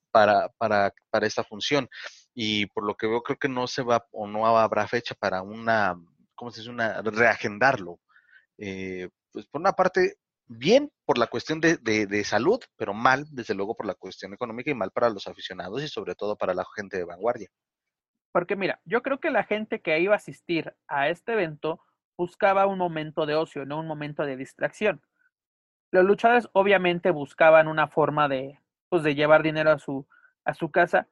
para, 0.09 0.47
para, 0.57 0.93
para 1.09 1.27
esta 1.27 1.43
función. 1.43 1.89
Y 2.33 2.67
por 2.67 2.85
lo 2.85 2.95
que 2.95 3.07
veo, 3.07 3.21
creo 3.21 3.37
que 3.37 3.49
no 3.49 3.67
se 3.67 3.83
va 3.83 4.05
o 4.11 4.25
no 4.25 4.47
habrá 4.47 4.87
fecha 4.87 5.15
para 5.15 5.41
una, 5.41 5.95
¿cómo 6.33 6.49
se 6.49 6.61
dice? 6.61 6.71
Una, 6.71 7.01
reagendarlo. 7.01 7.99
Eh, 8.57 9.09
pues 9.33 9.47
por 9.47 9.59
una 9.59 9.73
parte, 9.73 10.15
bien 10.45 10.91
por 11.05 11.17
la 11.17 11.27
cuestión 11.27 11.59
de, 11.59 11.77
de, 11.77 12.23
salud, 12.23 12.59
pero 12.77 12.93
mal, 12.93 13.25
desde 13.31 13.55
luego, 13.55 13.75
por 13.75 13.85
la 13.85 13.95
cuestión 13.95 14.33
económica 14.33 14.71
y 14.71 14.75
mal 14.75 14.91
para 14.91 15.09
los 15.09 15.27
aficionados 15.27 15.83
y 15.83 15.87
sobre 15.87 16.15
todo 16.15 16.37
para 16.37 16.53
la 16.53 16.63
gente 16.75 16.97
de 16.97 17.03
vanguardia. 17.03 17.49
Porque 18.31 18.55
mira, 18.55 18.79
yo 18.85 19.01
creo 19.01 19.19
que 19.19 19.31
la 19.31 19.43
gente 19.43 19.81
que 19.81 19.99
iba 19.99 20.13
a 20.13 20.17
asistir 20.17 20.73
a 20.87 21.09
este 21.09 21.33
evento 21.33 21.81
buscaba 22.17 22.67
un 22.67 22.77
momento 22.77 23.25
de 23.25 23.35
ocio, 23.35 23.65
no 23.65 23.79
un 23.79 23.87
momento 23.87 24.23
de 24.23 24.37
distracción. 24.37 25.01
Los 25.91 26.05
luchadores 26.05 26.47
obviamente 26.53 27.11
buscaban 27.11 27.67
una 27.67 27.87
forma 27.87 28.27
de, 28.27 28.59
pues, 28.89 29.03
de 29.03 29.15
llevar 29.15 29.43
dinero 29.43 29.71
a 29.71 29.79
su, 29.79 30.07
a 30.45 30.53
su 30.53 30.71
casa. 30.71 31.07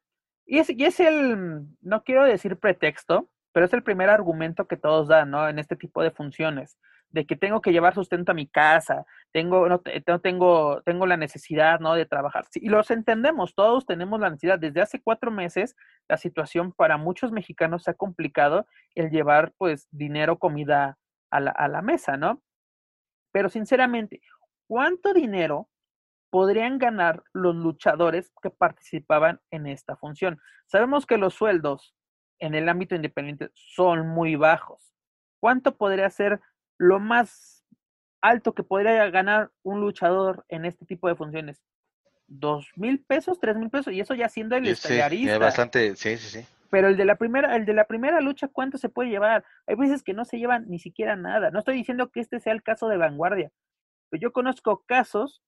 Y 0.46 0.58
es, 0.58 0.70
y 0.70 0.84
es 0.84 1.00
el, 1.00 1.66
no 1.80 2.02
quiero 2.02 2.24
decir 2.24 2.56
pretexto, 2.58 3.28
pero 3.52 3.66
es 3.66 3.72
el 3.72 3.82
primer 3.82 4.10
argumento 4.10 4.66
que 4.66 4.76
todos 4.76 5.08
dan, 5.08 5.30
¿no? 5.30 5.48
En 5.48 5.58
este 5.58 5.76
tipo 5.76 6.02
de 6.02 6.10
funciones 6.10 6.78
de 7.12 7.26
que 7.26 7.36
tengo 7.36 7.60
que 7.60 7.72
llevar 7.72 7.94
sustento 7.94 8.32
a 8.32 8.34
mi 8.34 8.46
casa, 8.46 9.04
tengo, 9.32 9.68
no, 9.68 9.80
tengo, 10.20 10.82
tengo 10.82 11.06
la 11.06 11.16
necesidad, 11.16 11.78
¿no? 11.78 11.94
De 11.94 12.06
trabajar. 12.06 12.46
y 12.54 12.68
los 12.68 12.90
entendemos, 12.90 13.54
todos 13.54 13.86
tenemos 13.86 14.18
la 14.18 14.30
necesidad. 14.30 14.58
Desde 14.58 14.80
hace 14.80 15.00
cuatro 15.00 15.30
meses, 15.30 15.76
la 16.08 16.16
situación 16.16 16.72
para 16.72 16.96
muchos 16.96 17.30
mexicanos 17.30 17.84
se 17.84 17.90
ha 17.92 17.94
complicado 17.94 18.66
el 18.94 19.10
llevar, 19.10 19.52
pues, 19.58 19.88
dinero, 19.90 20.38
comida 20.38 20.98
a 21.30 21.40
la, 21.40 21.50
a 21.50 21.68
la 21.68 21.82
mesa, 21.82 22.16
¿no? 22.16 22.42
Pero 23.30 23.48
sinceramente, 23.50 24.20
¿cuánto 24.66 25.12
dinero 25.12 25.68
podrían 26.30 26.78
ganar 26.78 27.22
los 27.34 27.54
luchadores 27.54 28.32
que 28.42 28.50
participaban 28.50 29.40
en 29.50 29.66
esta 29.66 29.96
función? 29.96 30.40
Sabemos 30.66 31.04
que 31.04 31.18
los 31.18 31.34
sueldos 31.34 31.94
en 32.38 32.54
el 32.54 32.68
ámbito 32.68 32.94
independiente 32.94 33.50
son 33.54 34.08
muy 34.08 34.34
bajos. 34.36 34.92
¿Cuánto 35.40 35.76
podría 35.76 36.08
ser 36.08 36.40
lo 36.82 36.98
más 36.98 37.64
alto 38.20 38.54
que 38.54 38.64
podría 38.64 39.08
ganar 39.10 39.52
un 39.62 39.80
luchador 39.80 40.44
en 40.48 40.64
este 40.64 40.84
tipo 40.84 41.06
de 41.06 41.14
funciones. 41.14 41.62
¿Dos 42.26 42.72
mil 42.76 43.00
pesos? 43.04 43.38
¿Tres 43.38 43.56
mil 43.56 43.70
pesos? 43.70 43.92
Y 43.92 44.00
eso 44.00 44.14
ya 44.14 44.28
siendo 44.28 44.56
el 44.56 44.74
sí, 44.74 44.98
bastante, 45.38 45.94
sí, 45.94 46.16
sí, 46.16 46.40
sí. 46.40 46.46
Pero 46.70 46.88
el 46.88 46.96
de 46.96 47.04
la 47.04 47.14
primera, 47.14 47.54
el 47.54 47.66
de 47.66 47.74
la 47.74 47.84
primera 47.84 48.20
lucha, 48.20 48.48
¿cuánto 48.48 48.78
se 48.78 48.88
puede 48.88 49.10
llevar? 49.10 49.44
Hay 49.66 49.76
veces 49.76 50.02
que 50.02 50.12
no 50.12 50.24
se 50.24 50.38
llevan 50.38 50.68
ni 50.68 50.80
siquiera 50.80 51.14
nada. 51.14 51.50
No 51.50 51.60
estoy 51.60 51.76
diciendo 51.76 52.10
que 52.10 52.18
este 52.18 52.40
sea 52.40 52.52
el 52.52 52.64
caso 52.64 52.88
de 52.88 52.96
vanguardia, 52.96 53.52
pero 54.08 54.20
yo 54.20 54.32
conozco 54.32 54.82
casos 54.84 55.40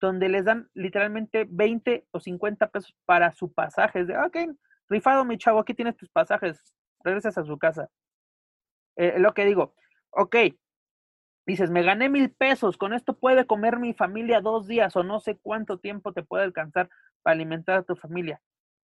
donde 0.00 0.30
les 0.30 0.46
dan 0.46 0.70
literalmente 0.72 1.46
20 1.50 2.06
o 2.12 2.20
50 2.20 2.70
pesos 2.70 2.96
para 3.04 3.32
su 3.32 3.52
pasaje. 3.52 4.00
Es 4.00 4.06
de, 4.06 4.16
ok, 4.16 4.36
rifado 4.88 5.26
mi 5.26 5.36
chavo, 5.36 5.58
aquí 5.58 5.74
tienes 5.74 5.96
tus 5.96 6.08
pasajes, 6.08 6.74
regresas 7.04 7.36
a 7.36 7.44
su 7.44 7.58
casa. 7.58 7.90
Eh, 8.96 9.18
lo 9.18 9.34
que 9.34 9.44
digo, 9.44 9.74
ok, 10.10 10.36
dices, 11.48 11.70
me 11.70 11.82
gané 11.82 12.10
mil 12.10 12.30
pesos, 12.30 12.76
con 12.76 12.92
esto 12.92 13.18
puede 13.18 13.46
comer 13.46 13.78
mi 13.78 13.94
familia 13.94 14.42
dos 14.42 14.66
días 14.66 14.94
o 14.96 15.02
no 15.02 15.18
sé 15.18 15.38
cuánto 15.38 15.78
tiempo 15.78 16.12
te 16.12 16.22
puede 16.22 16.44
alcanzar 16.44 16.90
para 17.22 17.34
alimentar 17.34 17.78
a 17.78 17.82
tu 17.84 17.96
familia. 17.96 18.42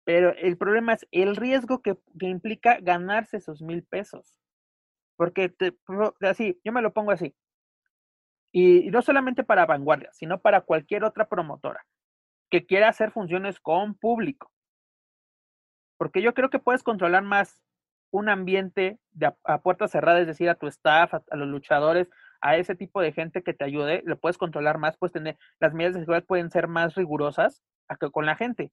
Pero 0.04 0.32
el 0.36 0.56
problema 0.56 0.92
es 0.92 1.04
el 1.10 1.34
riesgo 1.34 1.82
que, 1.82 1.98
implica 2.20 2.78
ganarse 2.80 3.38
esos 3.38 3.60
mil 3.60 3.82
pesos. 3.82 4.36
Porque 5.16 5.48
te, 5.48 5.76
así, 6.20 6.60
yo 6.62 6.72
me 6.72 6.80
lo 6.80 6.92
pongo 6.92 7.10
así. 7.10 7.34
Y, 8.52 8.88
no 8.90 9.02
solamente 9.02 9.42
para 9.42 9.66
Vanguardia, 9.66 10.10
sino 10.12 10.40
para 10.40 10.60
cualquier 10.60 11.02
otra 11.02 11.28
promotora 11.28 11.84
que 12.50 12.66
quiera 12.66 12.88
hacer 12.88 13.10
funciones 13.10 13.58
con 13.58 13.96
público. 13.96 14.52
Porque 15.96 16.22
yo 16.22 16.34
creo 16.34 16.50
que 16.50 16.60
puedes 16.60 16.84
controlar 16.84 17.24
más 17.24 17.60
un 18.12 18.28
ambiente 18.28 19.00
de 19.10 19.32
a, 19.42 19.60
puertas 19.60 19.90
cerradas, 19.90 20.20
es 20.20 20.28
decir, 20.28 20.48
a 20.48 20.54
tu 20.54 20.68
staff, 20.68 21.14
a, 21.14 21.36
los 21.36 21.48
luchadores, 21.48 22.08
a 22.40 22.56
ese 22.56 22.74
tipo 22.74 23.00
de 23.00 23.12
gente 23.12 23.42
que 23.42 23.54
te 23.54 23.64
ayude, 23.64 24.02
lo 24.04 24.18
puedes 24.18 24.38
controlar 24.38 24.78
más, 24.78 24.96
puedes 24.96 25.12
tener, 25.12 25.38
las 25.60 25.74
medidas 25.74 25.94
de 25.94 26.00
seguridad 26.00 26.24
pueden 26.24 26.50
ser 26.50 26.68
más 26.68 26.94
rigurosas 26.94 27.62
a 27.88 27.96
que 27.96 28.10
con 28.10 28.26
la 28.26 28.36
gente. 28.36 28.72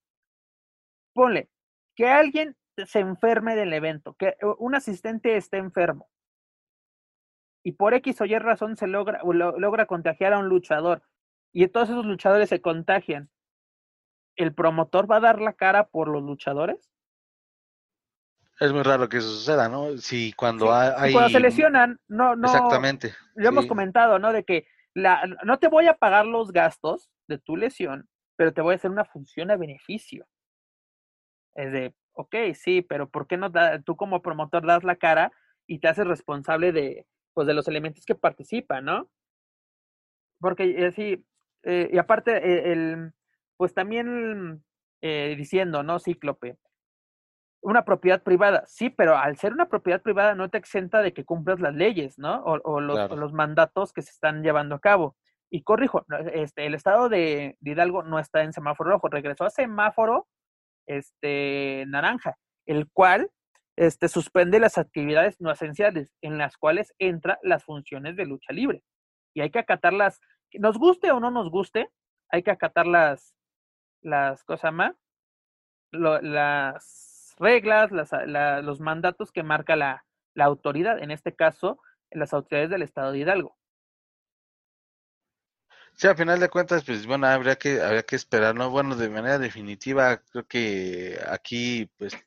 Ponle, 1.14 1.50
que 1.96 2.08
alguien 2.08 2.56
se 2.86 3.00
enferme 3.00 3.56
del 3.56 3.74
evento, 3.74 4.16
que 4.16 4.36
un 4.58 4.76
asistente 4.76 5.36
esté 5.38 5.58
enfermo 5.58 6.10
y 7.64 7.74
por 7.74 7.94
X 7.94 8.22
o 8.22 8.26
Y 8.26 8.38
razón 8.40 8.76
se 8.76 8.88
logra, 8.88 9.22
logra 9.24 9.86
contagiar 9.86 10.34
a 10.34 10.40
un 10.40 10.48
luchador 10.48 11.04
y 11.54 11.68
todos 11.68 11.90
esos 11.90 12.06
luchadores 12.06 12.50
se 12.50 12.62
contagian, 12.62 13.30
¿el 14.36 14.54
promotor 14.54 15.10
va 15.10 15.18
a 15.18 15.22
dar 15.22 15.42
la 15.42 15.54
cara 15.54 15.88
por 15.88 16.08
los 16.08 16.24
luchadores? 16.24 16.91
Es 18.62 18.72
muy 18.72 18.84
raro 18.84 19.10
que 19.10 19.18
eso 19.18 19.28
suceda, 19.28 19.68
¿no? 19.68 19.98
Si 19.98 20.34
cuando 20.34 20.72
hay... 20.72 21.14
Cuando 21.14 21.32
se 21.32 21.40
lesionan, 21.40 22.00
no, 22.08 22.36
no... 22.36 22.46
Exactamente. 22.46 23.12
Lo 23.34 23.50
hemos 23.50 23.66
comentado, 23.66 24.20
¿no? 24.20 24.32
De 24.32 24.44
que 24.44 24.68
la, 24.94 25.26
no 25.44 25.58
te 25.58 25.68
voy 25.68 25.88
a 25.88 25.96
pagar 25.96 26.28
los 26.28 26.52
gastos 26.52 27.10
de 27.28 27.40
tu 27.40 27.58
lesión, 27.58 28.08
pero 28.36 28.54
te 28.54 28.62
voy 28.62 28.74
a 28.74 28.76
hacer 28.76 28.92
una 28.92 29.04
función 29.04 29.50
a 29.50 29.58
beneficio. 29.58 30.28
Es 31.56 31.72
de, 31.72 31.96
ok, 32.14 32.36
sí, 32.54 32.84
pero 32.84 33.10
¿por 33.10 33.26
qué 33.26 33.36
no 33.36 33.50
da, 33.50 33.82
tú 33.82 33.96
como 33.96 34.22
promotor 34.22 34.64
das 34.64 34.84
la 34.84 34.96
cara 34.96 35.32
y 35.66 35.80
te 35.80 35.88
haces 35.88 36.06
responsable 36.06 36.72
de, 36.72 37.08
pues, 37.34 37.48
de 37.48 37.56
los 37.56 37.68
elementos 37.68 38.06
que 38.06 38.14
participan, 38.14 38.86
¿no? 38.86 39.10
Porque 40.40 40.86
así, 40.86 41.26
eh, 41.64 41.90
y 41.92 41.98
aparte, 41.98 42.38
eh, 42.38 42.72
el, 42.74 43.12
pues 43.58 43.74
también 43.74 44.64
eh, 45.02 45.34
diciendo, 45.36 45.82
¿no? 45.82 45.98
Cíclope, 45.98 46.60
una 47.62 47.86
propiedad 47.86 48.24
privada, 48.24 48.64
sí, 48.68 48.90
pero 48.90 49.18
al 49.18 49.38
ser 49.38 49.54
una 49.54 49.70
propiedad 49.70 50.02
privada 50.02 50.36
no 50.36 50.50
te 50.50 50.58
exenta 50.58 51.02
de 51.02 51.14
que 51.14 51.26
cumplas 51.26 51.60
las 51.60 51.76
leyes, 51.76 52.18
¿no? 52.18 52.44
O, 52.44 52.82
los, 52.82 53.34
mandatos 53.34 53.94
que 53.94 54.02
se 54.02 54.12
están 54.12 54.44
llevando 54.44 54.76
a 54.76 54.80
cabo. 54.80 55.16
Y 55.50 55.64
corrijo, 55.64 56.06
este, 56.34 56.66
el 56.66 56.74
estado 56.74 57.10
de, 57.10 57.58
Hidalgo 57.62 58.04
no 58.04 58.20
está 58.20 58.44
en 58.44 58.54
semáforo 58.54 58.92
rojo, 58.92 59.10
regresó 59.10 59.46
a 59.46 59.50
semáforo 59.50 60.28
este, 60.88 61.86
naranja, 61.88 62.38
el 62.66 62.90
cual 62.92 63.30
este, 63.76 64.08
suspende 64.08 64.60
las 64.60 64.78
actividades 64.78 65.40
no 65.40 65.52
esenciales, 65.52 66.12
en 66.22 66.38
las 66.38 66.58
cuales 66.58 66.94
entran 67.00 67.38
las 67.44 67.64
funciones 67.64 68.16
de 68.16 68.26
lucha 68.26 68.54
libre. 68.54 68.84
Y 69.36 69.42
hay 69.42 69.52
que 69.52 69.60
acatarlas, 69.60 70.20
nos 70.54 70.78
guste 70.78 71.12
o 71.12 71.20
no 71.20 71.32
nos 71.32 71.52
guste, 71.52 71.90
hay 72.30 72.44
que 72.44 72.52
acatar 72.52 72.88
las, 72.88 73.36
las 74.02 74.44
cosas 74.44 74.74
más, 74.74 74.96
las 75.92 77.11
reglas, 77.42 77.90
los 78.64 78.80
mandatos 78.80 79.32
que 79.32 79.44
marca 79.44 79.76
la, 79.76 80.06
la 80.34 80.46
autoridad, 80.46 81.02
en 81.02 81.12
este 81.12 81.36
caso, 81.36 81.80
las 82.12 82.34
autoridades 82.34 82.70
del 82.70 82.84
Estado 82.84 83.12
de 83.12 83.20
Hidalgo. 83.20 83.58
Sí, 85.96 86.08
a 86.08 86.16
final 86.16 86.40
de 86.40 86.50
cuentas, 86.50 86.84
pues 86.84 87.06
bueno, 87.06 87.28
habría 87.28 87.58
que, 87.58 87.82
habría 87.82 88.04
que 88.04 88.16
esperar, 88.16 88.56
¿no? 88.56 88.70
Bueno, 88.70 88.96
de 88.96 89.10
manera 89.10 89.38
definitiva, 89.38 90.18
creo 90.32 90.48
que 90.48 91.20
aquí, 91.30 91.92
pues, 91.98 92.18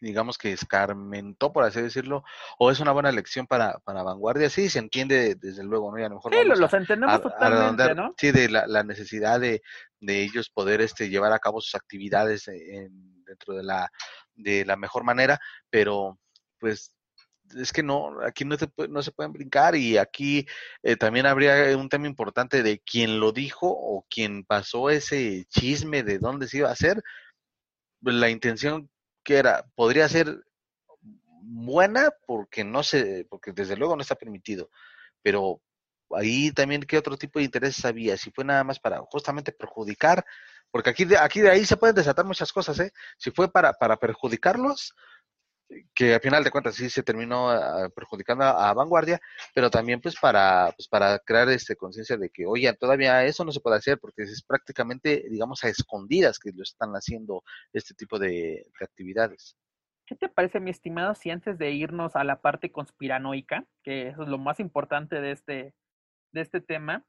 digamos 0.00 0.38
que 0.38 0.52
escarmentó, 0.52 1.52
por 1.52 1.64
así 1.64 1.80
decirlo, 1.80 2.22
o 2.58 2.70
es 2.70 2.80
una 2.80 2.92
buena 2.92 3.10
lección 3.10 3.46
para, 3.46 3.78
para 3.80 4.02
Vanguardia. 4.02 4.50
Sí, 4.50 4.68
se 4.68 4.78
entiende 4.78 5.34
desde 5.34 5.64
luego, 5.64 5.90
¿no? 5.90 5.98
Y 5.98 6.04
a 6.04 6.08
lo 6.08 6.16
mejor 6.16 6.32
sí, 6.32 6.44
los 6.44 6.72
entendemos 6.72 7.20
totalmente, 7.20 7.94
¿no? 7.94 8.14
Sí, 8.16 8.30
de 8.30 8.48
la, 8.48 8.66
la 8.66 8.84
necesidad 8.84 9.40
de, 9.40 9.62
de, 10.00 10.22
ellos 10.22 10.50
poder 10.50 10.80
este, 10.80 11.08
llevar 11.08 11.32
a 11.32 11.40
cabo 11.40 11.60
sus 11.60 11.74
actividades 11.74 12.46
en, 12.46 13.24
dentro 13.24 13.54
de 13.54 13.64
la, 13.64 13.90
de 14.38 14.64
la 14.64 14.76
mejor 14.76 15.04
manera, 15.04 15.38
pero 15.70 16.18
pues 16.58 16.94
es 17.56 17.72
que 17.72 17.82
no, 17.82 18.20
aquí 18.26 18.44
no 18.44 18.56
se, 18.56 18.68
no 18.88 19.02
se 19.02 19.12
pueden 19.12 19.32
brincar 19.32 19.74
y 19.74 19.96
aquí 19.98 20.46
eh, 20.82 20.96
también 20.96 21.26
habría 21.26 21.76
un 21.76 21.88
tema 21.88 22.06
importante 22.06 22.62
de 22.62 22.80
quién 22.80 23.20
lo 23.20 23.32
dijo 23.32 23.68
o 23.68 24.06
quién 24.10 24.44
pasó 24.44 24.90
ese 24.90 25.46
chisme 25.48 26.02
de 26.02 26.18
dónde 26.18 26.48
se 26.48 26.58
iba 26.58 26.68
a 26.68 26.72
hacer. 26.72 27.02
La 28.00 28.30
intención 28.30 28.90
que 29.24 29.36
era, 29.36 29.64
podría 29.74 30.08
ser 30.08 30.44
buena 31.42 32.10
porque 32.26 32.64
no 32.64 32.82
se, 32.82 33.26
porque 33.28 33.52
desde 33.52 33.76
luego 33.76 33.96
no 33.96 34.02
está 34.02 34.14
permitido, 34.14 34.70
pero 35.22 35.60
ahí 36.16 36.50
también 36.52 36.82
qué 36.82 36.98
otro 36.98 37.16
tipo 37.16 37.38
de 37.38 37.44
intereses 37.44 37.84
había, 37.84 38.16
si 38.16 38.30
fue 38.30 38.44
nada 38.44 38.64
más 38.64 38.78
para 38.78 38.98
justamente 39.00 39.52
perjudicar, 39.52 40.24
porque 40.70 40.90
aquí 40.90 41.04
de, 41.04 41.18
aquí 41.18 41.40
de 41.40 41.50
ahí 41.50 41.64
se 41.64 41.76
pueden 41.76 41.96
desatar 41.96 42.24
muchas 42.24 42.52
cosas, 42.52 42.78
¿eh? 42.80 42.92
Si 43.16 43.30
fue 43.30 43.50
para, 43.50 43.72
para 43.72 43.96
perjudicarlos, 43.96 44.94
que 45.94 46.14
al 46.14 46.20
final 46.20 46.42
de 46.42 46.50
cuentas 46.50 46.74
sí 46.74 46.88
se 46.88 47.02
terminó 47.02 47.50
ah, 47.50 47.88
perjudicando 47.94 48.44
a, 48.44 48.72
Vanguardia, 48.72 49.20
pero 49.54 49.70
también 49.70 50.00
pues 50.00 50.16
para, 50.18 50.72
pues 50.76 50.88
para 50.88 51.18
crear 51.18 51.48
este 51.50 51.76
conciencia 51.76 52.16
de 52.16 52.30
que, 52.30 52.46
oye, 52.46 52.72
todavía 52.74 53.24
eso 53.24 53.44
no 53.44 53.52
se 53.52 53.60
puede 53.60 53.76
hacer 53.76 53.98
porque 53.98 54.22
es 54.22 54.42
prácticamente, 54.42 55.24
digamos, 55.30 55.62
a 55.64 55.68
escondidas 55.68 56.38
que 56.38 56.52
lo 56.52 56.62
están 56.62 56.92
haciendo 56.92 57.42
este 57.72 57.94
tipo 57.94 58.18
de, 58.18 58.66
actividades. 58.80 59.56
¿Qué 60.06 60.14
te 60.14 60.28
parece, 60.28 60.60
mi 60.60 60.70
estimado, 60.70 61.14
si 61.14 61.30
antes 61.30 61.58
de 61.58 61.70
irnos 61.70 62.16
a 62.16 62.24
la 62.24 62.40
parte 62.40 62.72
conspiranoica, 62.72 63.66
que 63.82 64.08
eso 64.08 64.22
es 64.22 64.28
lo 64.28 64.38
más 64.38 64.58
importante 64.58 65.20
de 65.20 65.32
este, 65.32 65.74
de 66.32 66.40
este 66.40 66.60
tema, 66.60 67.04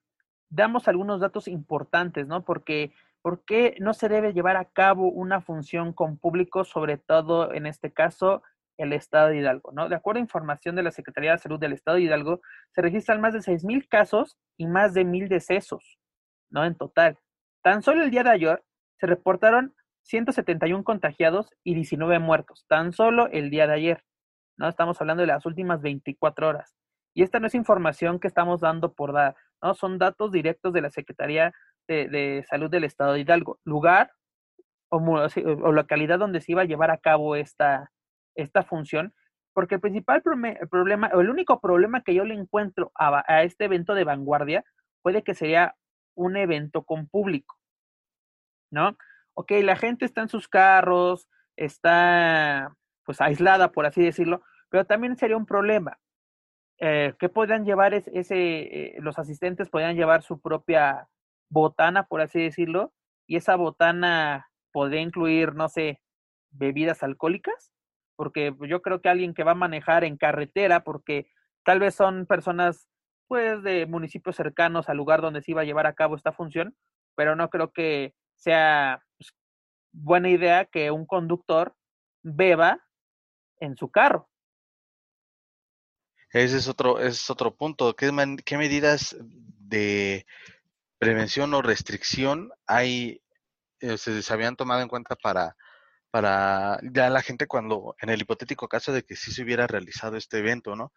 damos 0.49 0.87
algunos 0.87 1.19
datos 1.19 1.47
importantes, 1.47 2.27
¿no? 2.27 2.43
Porque 2.43 2.93
¿por 3.21 3.43
qué 3.45 3.75
no 3.79 3.93
se 3.93 4.09
debe 4.09 4.33
llevar 4.33 4.57
a 4.57 4.65
cabo 4.65 5.09
una 5.09 5.41
función 5.41 5.93
con 5.93 6.17
público, 6.17 6.63
sobre 6.63 6.97
todo 6.97 7.53
en 7.53 7.65
este 7.65 7.91
caso 7.91 8.41
el 8.77 8.93
Estado 8.93 9.29
de 9.29 9.37
Hidalgo? 9.37 9.71
¿no? 9.71 9.89
De 9.89 9.95
acuerdo 9.95 10.19
a 10.19 10.21
información 10.21 10.75
de 10.75 10.83
la 10.83 10.91
Secretaría 10.91 11.31
de 11.33 11.37
Salud 11.37 11.59
del 11.59 11.73
Estado 11.73 11.97
de 11.97 12.03
Hidalgo, 12.03 12.41
se 12.73 12.81
registran 12.81 13.21
más 13.21 13.33
de 13.33 13.39
6.000 13.39 13.87
casos 13.87 14.37
y 14.57 14.67
más 14.67 14.93
de 14.93 15.05
1.000 15.05 15.27
decesos, 15.27 15.99
¿no? 16.49 16.65
En 16.65 16.75
total. 16.75 17.17
Tan 17.61 17.83
solo 17.83 18.03
el 18.03 18.11
día 18.11 18.23
de 18.23 18.31
ayer 18.31 18.63
se 18.97 19.07
reportaron 19.07 19.75
171 20.03 20.83
contagiados 20.83 21.53
y 21.63 21.75
19 21.75 22.19
muertos, 22.19 22.65
tan 22.67 22.93
solo 22.93 23.27
el 23.27 23.49
día 23.49 23.67
de 23.67 23.73
ayer. 23.73 24.03
¿no? 24.57 24.67
Estamos 24.67 24.99
hablando 24.99 25.21
de 25.21 25.27
las 25.27 25.45
últimas 25.45 25.81
24 25.81 26.47
horas. 26.47 26.75
Y 27.19 27.23
esta 27.23 27.41
no 27.41 27.47
es 27.47 27.53
información 27.53 28.17
que 28.17 28.29
estamos 28.29 28.61
dando 28.61 28.93
por 28.93 29.11
dar, 29.11 29.35
¿no? 29.61 29.73
Son 29.73 29.97
datos 29.97 30.31
directos 30.31 30.71
de 30.71 30.79
la 30.79 30.89
Secretaría 30.89 31.51
de, 31.85 32.45
Salud 32.49 32.69
del 32.69 32.85
Estado 32.85 33.11
de 33.11 33.19
Hidalgo, 33.19 33.59
lugar 33.65 34.13
o, 34.87 35.01
localidad 35.73 36.17
donde 36.17 36.39
se 36.39 36.53
iba 36.53 36.61
a 36.61 36.65
llevar 36.65 36.91
a 36.91 36.97
cabo 36.97 37.35
esta, 37.35 37.91
esta 38.35 38.63
función, 38.63 39.13
porque 39.51 39.75
el 39.75 39.81
principal 39.81 40.21
problema, 40.21 41.09
o 41.13 41.19
el 41.19 41.29
único 41.29 41.59
problema 41.59 42.03
que 42.03 42.13
yo 42.13 42.23
le 42.23 42.35
encuentro 42.35 42.89
a, 42.95 43.43
este 43.43 43.65
evento 43.65 43.95
de 43.95 44.05
vanguardia 44.05 44.63
puede 45.01 45.21
que 45.21 45.35
sería 45.35 45.75
un 46.15 46.37
evento 46.37 46.83
con 46.83 47.09
público, 47.09 47.57
¿no? 48.71 48.95
Ok, 49.33 49.51
la 49.61 49.75
gente 49.75 50.05
está 50.05 50.21
en 50.21 50.29
sus 50.29 50.47
carros, 50.47 51.27
está 51.57 52.73
pues 53.03 53.19
aislada, 53.19 53.73
por 53.73 53.85
así 53.85 54.01
decirlo, 54.01 54.41
pero 54.69 54.85
también 54.85 55.17
sería 55.17 55.35
un 55.35 55.45
problema. 55.45 55.99
Eh, 56.81 57.13
que 57.19 57.27
podrían 57.27 57.65
llevar 57.65 57.93
ese, 57.93 58.07
eh, 58.37 58.95
los 59.01 59.19
asistentes 59.19 59.69
podrían 59.69 59.97
llevar 59.97 60.23
su 60.23 60.39
propia 60.39 61.09
botana, 61.49 62.03
por 62.07 62.21
así 62.21 62.41
decirlo, 62.41 62.93
y 63.27 63.35
esa 63.35 63.55
botana 63.57 64.47
podría 64.71 65.01
incluir, 65.01 65.55
no 65.55 65.67
sé, 65.67 66.01
bebidas 66.51 67.03
alcohólicas, 67.03 67.73
porque 68.15 68.55
yo 68.67 68.81
creo 68.81 69.01
que 69.01 69.09
alguien 69.09 69.33
que 69.33 69.43
va 69.43 69.51
a 69.51 69.55
manejar 69.55 70.05
en 70.05 70.15
carretera, 70.17 70.83
porque 70.85 71.27
tal 71.65 71.79
vez 71.79 71.95
son 71.95 72.25
personas 72.25 72.87
pues 73.27 73.61
de 73.61 73.85
municipios 73.85 74.35
cercanos 74.37 74.89
al 74.89 74.97
lugar 74.97 75.21
donde 75.21 75.41
se 75.41 75.51
iba 75.51 75.61
a 75.61 75.65
llevar 75.65 75.85
a 75.85 75.93
cabo 75.93 76.15
esta 76.15 76.31
función, 76.31 76.75
pero 77.15 77.35
no 77.35 77.49
creo 77.49 77.71
que 77.73 78.13
sea 78.35 79.03
pues, 79.17 79.31
buena 79.91 80.29
idea 80.29 80.65
que 80.65 80.91
un 80.91 81.05
conductor 81.05 81.75
beba 82.23 82.79
en 83.59 83.75
su 83.77 83.91
carro. 83.91 84.28
Ese 86.31 86.57
es 86.57 86.67
otro, 86.67 86.99
ese 86.99 87.09
es 87.09 87.29
otro 87.29 87.55
punto. 87.55 87.95
¿Qué, 87.95 88.11
¿Qué 88.45 88.57
medidas 88.57 89.15
de 89.19 90.25
prevención 90.99 91.53
o 91.53 91.61
restricción 91.61 92.51
hay, 92.67 93.21
eh, 93.79 93.97
se, 93.97 94.21
habían 94.33 94.55
tomado 94.55 94.81
en 94.81 94.89
cuenta 94.89 95.15
para, 95.15 95.55
para 96.11 96.79
la 96.81 97.21
gente 97.21 97.47
cuando, 97.47 97.95
en 98.01 98.09
el 98.09 98.21
hipotético 98.21 98.67
caso 98.67 98.91
de 98.91 99.03
que 99.03 99.15
sí 99.15 99.31
se 99.31 99.43
hubiera 99.43 99.65
realizado 99.65 100.17
este 100.17 100.39
evento, 100.39 100.75
¿no? 100.75 100.93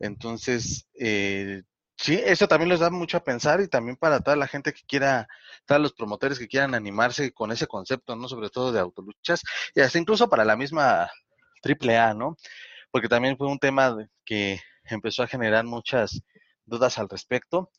Entonces, 0.00 0.88
eh, 0.98 1.62
sí, 1.96 2.20
eso 2.24 2.48
también 2.48 2.70
les 2.70 2.80
da 2.80 2.90
mucho 2.90 3.18
a 3.18 3.24
pensar 3.24 3.60
y 3.60 3.68
también 3.68 3.96
para 3.96 4.20
toda 4.20 4.36
la 4.36 4.48
gente 4.48 4.72
que 4.72 4.82
quiera, 4.86 5.28
todos 5.66 5.80
los 5.80 5.92
promotores 5.92 6.38
que 6.38 6.48
quieran 6.48 6.74
animarse 6.74 7.32
con 7.32 7.52
ese 7.52 7.66
concepto, 7.66 8.16
¿no? 8.16 8.28
Sobre 8.28 8.48
todo 8.50 8.72
de 8.72 8.80
autoluchas 8.80 9.42
y 9.74 9.80
hasta 9.80 9.98
incluso 9.98 10.28
para 10.30 10.44
la 10.44 10.56
misma 10.56 11.10
AAA, 11.62 12.14
¿no? 12.14 12.36
Porque 12.90 13.08
también 13.08 13.36
fue 13.36 13.46
un 13.48 13.58
tema 13.58 13.96
que 14.24 14.60
empezó 14.84 15.22
a 15.22 15.28
generar 15.28 15.64
muchas 15.64 16.22
dudas 16.64 16.98
al 16.98 17.08
respecto 17.08 17.70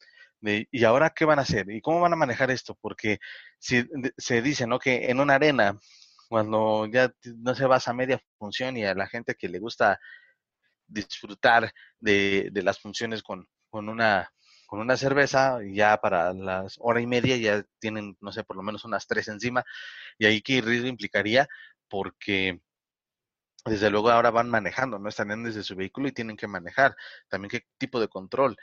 ¿y 0.41 0.84
ahora 0.84 1.12
qué 1.12 1.26
van 1.26 1.39
a 1.39 1.43
hacer? 1.43 1.69
¿Y 1.69 1.82
cómo 1.82 2.00
van 2.00 2.13
a 2.13 2.17
manejar 2.17 2.52
esto? 2.52 2.78
Porque 2.82 3.19
si 3.60 3.86
se 4.17 4.41
dice, 4.41 4.67
¿no? 4.67 4.80
Que 4.80 5.10
en 5.10 5.19
una 5.19 5.36
arena, 5.36 5.78
cuando 6.30 6.88
ya 6.88 7.13
no 7.38 7.56
se 7.56 7.65
basa 7.65 7.91
a 7.91 7.93
media 7.93 8.21
función 8.38 8.78
y 8.78 8.86
a 8.86 8.95
la 8.95 9.08
gente 9.08 9.36
que 9.36 9.50
le 9.50 9.60
gusta 9.60 10.00
disfrutar 10.88 11.71
de, 12.00 12.50
de 12.52 12.63
las 12.63 12.80
funciones 12.80 13.24
con, 13.24 13.47
con 13.69 13.89
una 13.89 14.30
con 14.67 14.80
una 14.80 14.95
cerveza, 14.95 15.60
ya 15.74 15.97
para 15.97 16.34
las 16.34 16.78
hora 16.80 17.02
y 17.02 17.06
media 17.06 17.36
ya 17.36 17.62
tienen, 17.80 18.15
no 18.21 18.32
sé, 18.32 18.45
por 18.45 18.56
lo 18.56 18.63
menos 18.63 18.86
unas 18.86 19.06
tres 19.06 19.28
encima, 19.28 19.65
y 20.17 20.26
ahí 20.26 20.41
qué 20.41 20.62
riesgo 20.62 20.88
implicaría, 20.88 21.45
porque 21.89 22.62
desde 23.65 23.89
luego 23.89 24.10
ahora 24.10 24.32
van 24.32 24.50
manejando, 24.50 25.00
no 25.00 25.10
están 25.10 25.43
desde 25.43 25.63
su 25.63 25.76
vehículo 25.76 26.08
y 26.08 26.12
tienen 26.12 26.38
que 26.38 26.47
manejar, 26.47 26.95
también 27.30 27.50
qué 27.50 27.65
tipo 27.78 28.00
de 28.00 28.08
control 28.08 28.58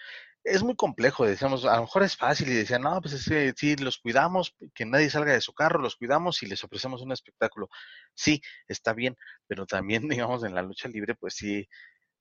es 0.45 0.63
muy 0.63 0.77
complejo, 0.77 1.27
decíamos, 1.27 1.65
a 1.65 1.77
lo 1.77 1.83
mejor 1.83 2.03
es 2.03 2.17
fácil 2.17 2.49
y 2.49 2.55
decían, 2.55 2.83
no, 2.83 3.01
pues 3.01 3.15
es 3.15 3.29
que 3.29 3.53
sí, 3.57 3.77
los 3.77 3.99
cuidamos, 3.99 4.57
que 4.75 4.87
nadie 4.87 5.11
salga 5.11 5.33
de 5.33 5.41
su 5.41 5.53
carro, 5.53 5.81
los 5.81 5.97
cuidamos 5.97 6.43
y 6.43 6.47
les 6.47 6.63
ofrecemos 6.65 7.03
un 7.03 7.13
espectáculo. 7.13 7.69
Sí, 8.15 8.41
está 8.67 8.93
bien, 8.93 9.17
pero 9.47 9.67
también, 9.67 10.09
digamos, 10.27 10.45
en 10.45 10.55
la 10.55 10.63
lucha 10.63 10.89
libre, 10.89 11.15
pues 11.15 11.35
sí, 11.35 11.69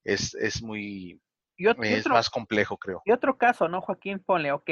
es, 0.04 0.36
es 0.36 0.62
muy, 0.62 1.22
es 1.58 2.08
más 2.08 2.30
complejo, 2.30 2.78
creo. 2.78 3.02
Y 3.06 3.12
otro 3.12 3.38
caso, 3.38 3.68
¿no, 3.68 3.82
Joaquín? 3.82 4.20
Ponle, 4.20 4.52
ok, 4.52 4.70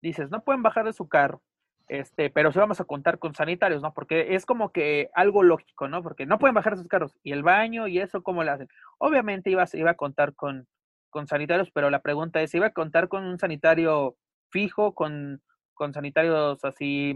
dices, 0.00 0.30
no 0.30 0.42
pueden 0.42 0.62
bajar 0.62 0.84
de 0.84 0.92
su 0.92 1.08
carro, 1.08 1.42
este, 1.88 2.30
pero 2.30 2.52
sí 2.52 2.58
vamos 2.58 2.80
a 2.80 2.84
contar 2.84 3.18
con 3.18 3.34
sanitarios, 3.34 3.82
¿no? 3.82 3.92
Porque 3.94 4.34
es 4.34 4.46
como 4.46 4.72
que 4.72 5.10
algo 5.14 5.42
lógico, 5.42 5.88
¿no? 5.88 6.02
Porque 6.02 6.26
no 6.26 6.38
pueden 6.38 6.54
bajar 6.54 6.76
sus 6.76 6.88
carros 6.88 7.16
y 7.22 7.32
el 7.32 7.42
baño 7.42 7.88
y 7.88 7.98
eso, 7.98 8.22
¿cómo 8.22 8.44
lo 8.44 8.52
hacen? 8.52 8.68
Obviamente 8.98 9.50
iba, 9.50 9.64
iba 9.72 9.90
a 9.90 9.96
contar 9.96 10.34
con 10.34 10.66
con 11.14 11.28
sanitarios, 11.28 11.70
pero 11.70 11.90
la 11.90 12.02
pregunta 12.02 12.42
es, 12.42 12.52
¿iba 12.56 12.66
a 12.66 12.72
contar 12.72 13.06
con 13.06 13.24
un 13.24 13.38
sanitario 13.38 14.16
fijo, 14.50 14.96
con, 14.96 15.40
con 15.72 15.94
sanitarios 15.94 16.64
así, 16.64 17.14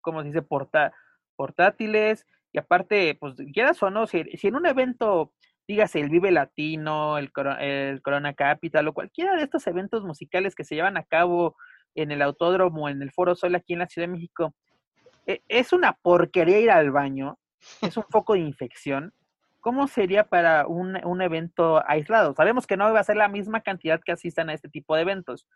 como 0.00 0.22
se 0.22 0.28
dice, 0.28 0.42
portátiles? 1.34 2.24
Y 2.52 2.60
aparte, 2.60 3.16
pues 3.18 3.34
quieras 3.52 3.82
o 3.82 3.90
no, 3.90 4.06
si, 4.06 4.24
en 4.40 4.54
un 4.54 4.66
evento, 4.66 5.32
dígase 5.66 5.98
el 5.98 6.08
Vive 6.08 6.30
Latino, 6.30 7.18
el, 7.18 7.32
el 7.58 8.00
Corona 8.00 8.32
Capital 8.34 8.86
o 8.86 8.94
cualquiera 8.94 9.34
de 9.34 9.42
estos 9.42 9.66
eventos 9.66 10.04
musicales 10.04 10.54
que 10.54 10.62
se 10.62 10.76
llevan 10.76 10.96
a 10.96 11.02
cabo 11.02 11.56
en 11.94 12.12
el 12.12 12.22
Autódromo, 12.22 12.88
en 12.88 13.02
el 13.02 13.12
Foro 13.12 13.34
Sol 13.34 13.54
aquí 13.54 13.74
en 13.74 13.80
la 13.80 13.86
Ciudad 13.86 14.08
de 14.08 14.12
México, 14.12 14.54
e, 15.26 15.42
es 15.48 15.72
una 15.72 15.92
porquería 15.92 16.60
ir 16.60 16.70
al 16.70 16.90
baño, 16.90 17.38
es 17.82 17.96
un 17.96 18.04
foco 18.04 18.34
de 18.34 18.40
infección. 18.40 19.12
¿cómo 19.62 19.86
sería 19.86 20.24
para 20.24 20.66
un, 20.66 21.22
evento 21.22 21.82
aislado? 21.88 22.34
Sabemos 22.34 22.66
que 22.66 22.76
no 22.76 22.92
va 22.92 23.00
a 23.00 23.04
ser 23.04 23.16
la 23.16 23.28
misma 23.28 23.60
cantidad 23.62 24.00
que 24.04 24.12
asistan 24.12 24.50
a 24.50 24.54
este 24.54 24.68
tipo 24.68 24.96
de 24.96 25.02
eventos, 25.02 25.46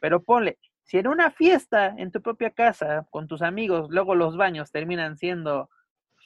pero 0.00 0.22
ponle, 0.22 0.58
Si 0.82 0.98
en 0.98 1.06
una 1.06 1.30
fiesta 1.30 1.94
en 1.96 2.10
tu 2.10 2.20
propia 2.20 2.50
casa, 2.50 3.06
con 3.10 3.28
tus 3.28 3.40
amigos, 3.40 3.88
luego 3.88 4.16
los 4.16 4.36
baños 4.36 4.72
terminan 4.72 5.16
siendo 5.16 5.70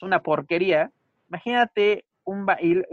una 0.01 0.23
porquería, 0.23 0.91
imagínate 1.29 2.05
un 2.23 2.45
ba 2.47 2.57
y 2.59 2.83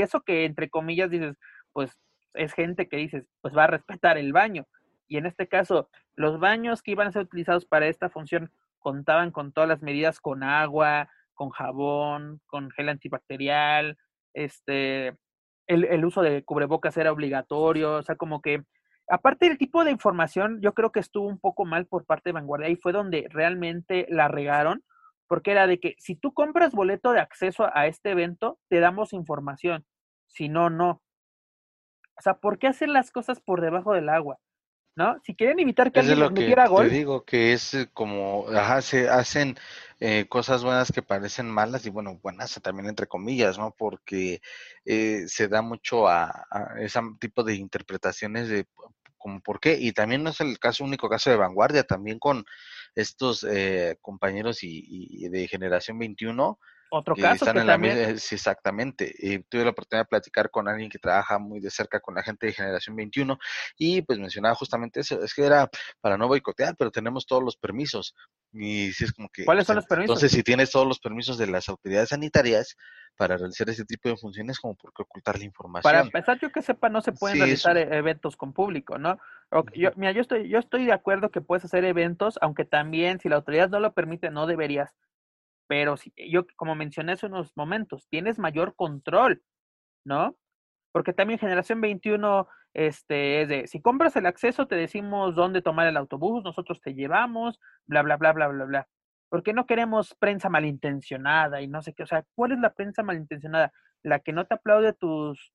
eso 0.00 0.22
que 0.22 0.46
entre 0.46 0.70
comillas 0.70 1.10
dices, 1.10 1.36
pues 1.72 1.98
es 2.34 2.54
gente 2.54 2.88
que 2.88 2.96
dices, 2.96 3.26
pues 3.42 3.54
va 3.54 3.64
a 3.64 3.66
respetar 3.66 4.16
el 4.16 4.32
baño. 4.32 4.66
Y 5.10 5.16
en 5.16 5.26
este 5.26 5.48
caso, 5.48 5.90
los 6.14 6.38
baños 6.38 6.82
que 6.82 6.92
iban 6.92 7.08
a 7.08 7.12
ser 7.12 7.22
utilizados 7.22 7.66
para 7.66 7.88
esta 7.88 8.08
función 8.08 8.52
contaban 8.78 9.32
con 9.32 9.52
todas 9.52 9.68
las 9.68 9.82
medidas 9.82 10.20
con 10.20 10.44
agua, 10.44 11.10
con 11.34 11.50
jabón, 11.50 12.40
con 12.46 12.70
gel 12.70 12.88
antibacterial, 12.88 13.98
este, 14.34 15.08
el, 15.66 15.84
el 15.84 16.04
uso 16.04 16.22
de 16.22 16.44
cubrebocas 16.44 16.96
era 16.96 17.10
obligatorio, 17.10 17.96
o 17.96 18.02
sea, 18.02 18.14
como 18.14 18.40
que 18.40 18.62
aparte 19.08 19.48
del 19.48 19.58
tipo 19.58 19.82
de 19.84 19.90
información, 19.90 20.60
yo 20.62 20.74
creo 20.74 20.92
que 20.92 21.00
estuvo 21.00 21.26
un 21.26 21.40
poco 21.40 21.64
mal 21.64 21.86
por 21.86 22.06
parte 22.06 22.28
de 22.28 22.34
Vanguardia 22.34 22.68
y 22.68 22.76
fue 22.76 22.92
donde 22.92 23.26
realmente 23.30 24.06
la 24.10 24.28
regaron, 24.28 24.84
porque 25.26 25.50
era 25.50 25.66
de 25.66 25.80
que 25.80 25.96
si 25.98 26.14
tú 26.14 26.32
compras 26.32 26.72
boleto 26.72 27.10
de 27.12 27.18
acceso 27.18 27.68
a 27.74 27.88
este 27.88 28.10
evento, 28.10 28.60
te 28.68 28.78
damos 28.78 29.12
información, 29.12 29.84
si 30.28 30.48
no, 30.48 30.70
no. 30.70 31.02
O 32.16 32.22
sea, 32.22 32.34
¿por 32.34 32.58
qué 32.58 32.68
hacer 32.68 32.88
las 32.88 33.10
cosas 33.10 33.40
por 33.40 33.60
debajo 33.60 33.92
del 33.92 34.08
agua? 34.08 34.38
¿No? 34.96 35.16
Si 35.24 35.34
quieren 35.34 35.60
evitar 35.60 35.92
que 35.92 36.00
Es 36.00 36.06
de 36.06 36.12
alguien 36.12 36.28
lo 36.28 36.30
les 36.30 36.34
que 36.34 36.40
metiera 36.42 36.68
gol, 36.68 36.88
te 36.88 36.94
digo, 36.94 37.24
que 37.24 37.52
es 37.52 37.74
eh, 37.74 37.88
como, 37.92 38.46
ajá, 38.48 38.82
se 38.82 39.08
hacen 39.08 39.56
eh, 40.00 40.26
cosas 40.28 40.64
buenas 40.64 40.92
que 40.92 41.02
parecen 41.02 41.48
malas 41.48 41.86
y 41.86 41.90
bueno, 41.90 42.18
buenas 42.22 42.60
también 42.62 42.88
entre 42.88 43.06
comillas, 43.06 43.58
¿no? 43.58 43.74
Porque 43.78 44.40
eh, 44.84 45.24
se 45.26 45.48
da 45.48 45.62
mucho 45.62 46.08
a, 46.08 46.46
a 46.50 46.74
ese 46.80 47.00
tipo 47.20 47.44
de 47.44 47.54
interpretaciones 47.54 48.48
de 48.48 48.66
como 49.20 49.40
por 49.40 49.60
qué, 49.60 49.76
y 49.78 49.92
también 49.92 50.22
no 50.22 50.30
es 50.30 50.40
el 50.40 50.58
caso, 50.58 50.82
único 50.82 51.08
caso 51.08 51.28
de 51.30 51.36
vanguardia, 51.36 51.84
también 51.84 52.18
con 52.18 52.44
estos 52.94 53.44
eh, 53.44 53.98
compañeros 54.00 54.64
y, 54.64 54.82
y 54.88 55.28
de 55.28 55.46
generación 55.46 55.98
21, 55.98 56.58
otro 56.90 57.16
caso 57.16 57.34
están 57.34 57.54
que 57.54 57.60
en 57.60 57.66
la 57.66 57.72
también, 57.74 57.98
misma, 57.98 58.18
sí, 58.18 58.34
exactamente. 58.34 59.14
Y 59.18 59.38
tuve 59.44 59.64
la 59.64 59.70
oportunidad 59.70 60.04
de 60.04 60.08
platicar 60.08 60.50
con 60.50 60.68
alguien 60.68 60.90
que 60.90 60.98
trabaja 60.98 61.38
muy 61.38 61.60
de 61.60 61.70
cerca 61.70 62.00
con 62.00 62.14
la 62.14 62.22
gente 62.22 62.46
de 62.46 62.52
Generación 62.52 62.96
21 62.96 63.38
y 63.78 64.02
pues 64.02 64.18
mencionaba 64.18 64.54
justamente 64.54 65.00
eso, 65.00 65.22
es 65.22 65.34
que 65.34 65.44
era 65.44 65.68
para 66.00 66.16
no 66.16 66.28
boicotear, 66.28 66.74
pero 66.76 66.90
tenemos 66.90 67.26
todos 67.26 67.42
los 67.42 67.56
permisos. 67.56 68.14
Y 68.52 68.92
sí 68.92 69.04
es 69.04 69.12
como 69.12 69.28
que... 69.28 69.44
¿cuáles 69.44 69.66
son 69.66 69.76
los 69.76 69.86
permisos? 69.86 70.10
Entonces, 70.10 70.32
si 70.32 70.42
tienes 70.42 70.70
todos 70.70 70.86
los 70.86 70.98
permisos 70.98 71.38
de 71.38 71.46
las 71.46 71.68
autoridades 71.68 72.08
sanitarias 72.08 72.76
para 73.16 73.36
realizar 73.36 73.68
ese 73.68 73.84
tipo 73.84 74.08
de 74.08 74.16
funciones, 74.16 74.58
como 74.58 74.74
por 74.76 74.92
qué 74.92 75.02
ocultar 75.02 75.38
la 75.38 75.44
información. 75.44 75.92
Para 75.92 76.04
empezar, 76.04 76.38
yo 76.40 76.50
que 76.50 76.62
sepa, 76.62 76.88
no 76.88 77.00
se 77.00 77.12
pueden 77.12 77.36
Sí, 77.36 77.40
realizar 77.40 77.76
eso. 77.76 77.92
e- 77.92 77.96
eventos 77.96 78.36
con 78.36 78.52
público, 78.52 78.98
¿no? 78.98 79.18
Yo, 79.74 79.90
mira, 79.96 80.12
yo 80.12 80.20
estoy, 80.20 80.48
yo 80.48 80.58
estoy 80.58 80.86
de 80.86 80.92
acuerdo 80.92 81.30
que 81.30 81.40
puedes 81.40 81.64
hacer 81.64 81.84
eventos, 81.84 82.38
aunque 82.40 82.64
también, 82.64 83.20
si 83.20 83.28
la 83.28 83.36
autoridad 83.36 83.68
no 83.68 83.80
lo 83.80 83.92
permite, 83.92 84.30
no 84.30 84.46
deberías. 84.46 84.92
Pero 85.70 85.96
si, 85.96 86.12
yo, 86.28 86.48
como 86.56 86.74
mencioné 86.74 87.12
hace 87.12 87.26
unos 87.26 87.56
momentos, 87.56 88.08
tienes 88.08 88.40
mayor 88.40 88.74
control, 88.74 89.40
¿no? 90.04 90.36
Porque 90.90 91.12
también 91.12 91.38
Generación 91.38 91.80
21, 91.80 92.48
este, 92.74 93.42
es 93.42 93.48
de, 93.48 93.66
si 93.68 93.80
compras 93.80 94.16
el 94.16 94.26
acceso, 94.26 94.66
te 94.66 94.74
decimos 94.74 95.36
dónde 95.36 95.62
tomar 95.62 95.86
el 95.86 95.96
autobús, 95.96 96.42
nosotros 96.42 96.80
te 96.80 96.94
llevamos, 96.94 97.60
bla, 97.86 98.02
bla, 98.02 98.16
bla, 98.16 98.32
bla, 98.32 98.48
bla, 98.48 98.64
bla. 98.64 98.88
¿Por 99.28 99.44
qué 99.44 99.52
no 99.52 99.66
queremos 99.66 100.12
prensa 100.16 100.48
malintencionada 100.48 101.62
y 101.62 101.68
no 101.68 101.82
sé 101.82 101.94
qué? 101.94 102.02
O 102.02 102.06
sea, 102.06 102.24
¿cuál 102.34 102.50
es 102.50 102.58
la 102.58 102.74
prensa 102.74 103.04
malintencionada? 103.04 103.72
La 104.02 104.18
que 104.18 104.32
no 104.32 104.46
te 104.46 104.54
aplaude 104.56 104.92
tus, 104.92 105.52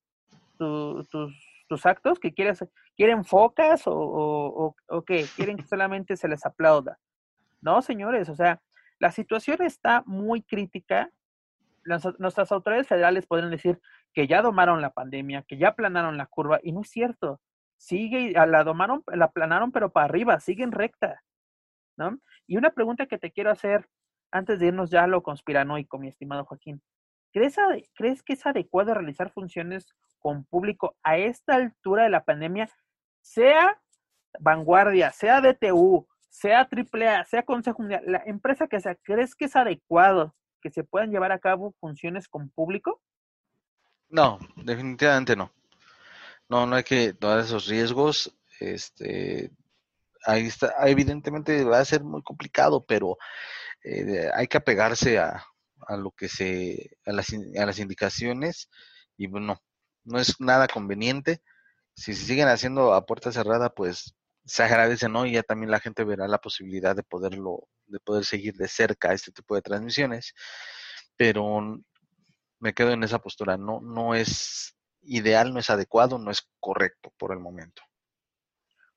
tu- 0.58 1.04
tus, 1.12 1.66
tus 1.68 1.86
actos, 1.86 2.22
que 2.22 2.34
quieres, 2.34 2.64
quieren 2.96 3.26
focas 3.26 3.86
o, 3.86 3.92
o, 3.94 4.68
o- 4.68 4.76
o 4.88 5.02
qué, 5.04 5.26
quieren 5.36 5.58
que 5.58 5.68
solamente 5.68 6.16
se 6.16 6.30
les 6.30 6.46
aplauda. 6.46 6.98
No, 7.60 7.82
señores, 7.82 8.30
o 8.30 8.36
sea, 8.36 8.62
la 9.00 9.12
situación 9.12 9.62
está 9.62 10.04
muy 10.06 10.42
crítica. 10.42 11.12
Nuestras 12.18 12.52
autoridades 12.52 12.88
federales 12.88 13.28
podrían 13.28 13.52
decir 13.52 13.80
que 14.14 14.28
ya 14.28 14.42
domaron 14.42 14.82
la 14.82 14.92
pandemia, 14.92 15.44
que 15.44 15.58
ya 15.58 15.70
aplanaron 15.70 16.18
la 16.18 16.26
curva, 16.26 16.60
y 16.64 16.72
no 16.72 16.82
es 16.82 16.90
cierto. 16.90 17.42
Sigue, 17.78 18.22
y- 18.22 18.34
la 18.34 18.64
domaron, 18.64 19.04
la 19.08 19.26
aplanaron, 19.26 19.72
pero 19.72 19.92
para 19.92 20.06
arriba, 20.06 20.40
siguen 20.40 20.72
recta, 20.72 21.22
¿no? 21.98 22.20
Y 22.48 22.58
una 22.58 22.72
pregunta 22.72 23.06
que 23.06 23.18
te 23.18 23.32
quiero 23.32 23.52
hacer 23.52 23.88
antes 24.32 24.60
de 24.60 24.68
irnos 24.68 24.90
ya 24.90 25.04
a 25.04 25.08
lo 25.08 25.22
conspiranoico, 25.24 26.00
mi 26.00 26.08
estimado 26.08 26.46
Joaquín. 26.46 26.82
¿Crees, 27.34 27.58
¿Crees 27.94 28.24
que 28.24 28.34
es 28.34 28.46
adecuado 28.46 28.94
realizar 28.94 29.32
funciones 29.32 29.94
con 30.20 30.46
público 30.46 30.96
a 31.04 31.18
esta 31.18 31.56
altura 31.56 32.04
de 32.04 32.10
la 32.10 32.24
pandemia, 32.24 32.70
sea 33.22 33.80
vanguardia, 34.40 35.12
sea 35.12 35.42
DTU, 35.42 36.08
sea 36.36 36.68
AAA, 36.70 37.26
sea 37.26 37.44
Consejo 37.44 37.82
Mundial, 37.82 38.04
la 38.08 38.22
empresa 38.26 38.68
que 38.68 38.82
sea, 38.82 38.96
¿crees 38.96 39.36
que 39.36 39.46
es 39.46 39.56
adecuado 39.56 40.36
que 40.62 40.70
se 40.70 40.84
puedan 40.84 41.10
llevar 41.10 41.32
a 41.32 41.40
cabo 41.40 41.74
funciones 41.80 42.28
con 42.28 42.50
público? 42.50 43.02
No, 44.10 44.40
definitivamente 44.58 45.36
no. 45.36 45.52
No, 46.50 46.66
no 46.66 46.76
hay 46.76 46.84
que 46.84 47.14
tomar 47.14 47.40
esos 47.40 47.68
riesgos. 47.68 48.36
Este, 48.60 49.52
ahí 50.26 50.48
está, 50.48 50.74
evidentemente 50.86 51.64
va 51.64 51.80
a 51.80 51.86
ser 51.86 52.04
muy 52.04 52.22
complicado, 52.22 52.86
pero 52.86 53.18
eh, 53.84 54.30
hay 54.34 54.48
que 54.48 54.58
apegarse 54.58 55.18
a, 55.18 55.44
a 55.88 55.98
lo 55.98 56.12
que 56.12 56.28
se, 56.28 56.98
a 57.06 57.14
las, 57.14 57.28
a 57.34 57.66
las 57.66 57.80
indicaciones 57.80 58.70
y 59.18 59.28
bueno, 59.28 59.62
no 60.04 60.20
es 60.20 60.40
nada 60.42 60.68
conveniente. 60.68 61.42
Si 61.96 62.14
se 62.14 62.26
siguen 62.26 62.50
haciendo 62.50 62.94
a 62.94 63.06
puerta 63.06 63.32
cerrada, 63.32 63.70
pues 63.70 64.16
se 64.46 64.64
agradece, 64.64 65.10
¿no? 65.10 65.26
Y 65.26 65.34
ya 65.34 65.44
también 65.44 65.72
la 65.72 65.80
gente 65.80 66.04
verá 66.04 66.28
la 66.28 66.38
posibilidad 66.38 66.96
de 66.96 67.04
poderlo, 67.04 67.68
de 67.88 68.00
poder 68.00 68.26
seguir 68.26 68.56
de 68.56 68.68
cerca 68.68 69.14
este 69.14 69.32
tipo 69.32 69.56
de 69.56 69.62
transmisiones. 69.62 70.34
Pero 71.18 71.80
me 72.60 72.74
quedo 72.74 72.92
en 72.92 73.04
esa 73.04 73.20
postura. 73.20 73.58
No, 73.58 73.82
no 73.82 74.16
es 74.16 74.78
ideal, 75.02 75.54
no 75.54 75.60
es 75.60 75.70
adecuado, 75.70 76.18
no 76.20 76.32
es 76.32 76.48
correcto 76.60 77.12
por 77.18 77.32
el 77.32 77.40
momento. 77.40 77.82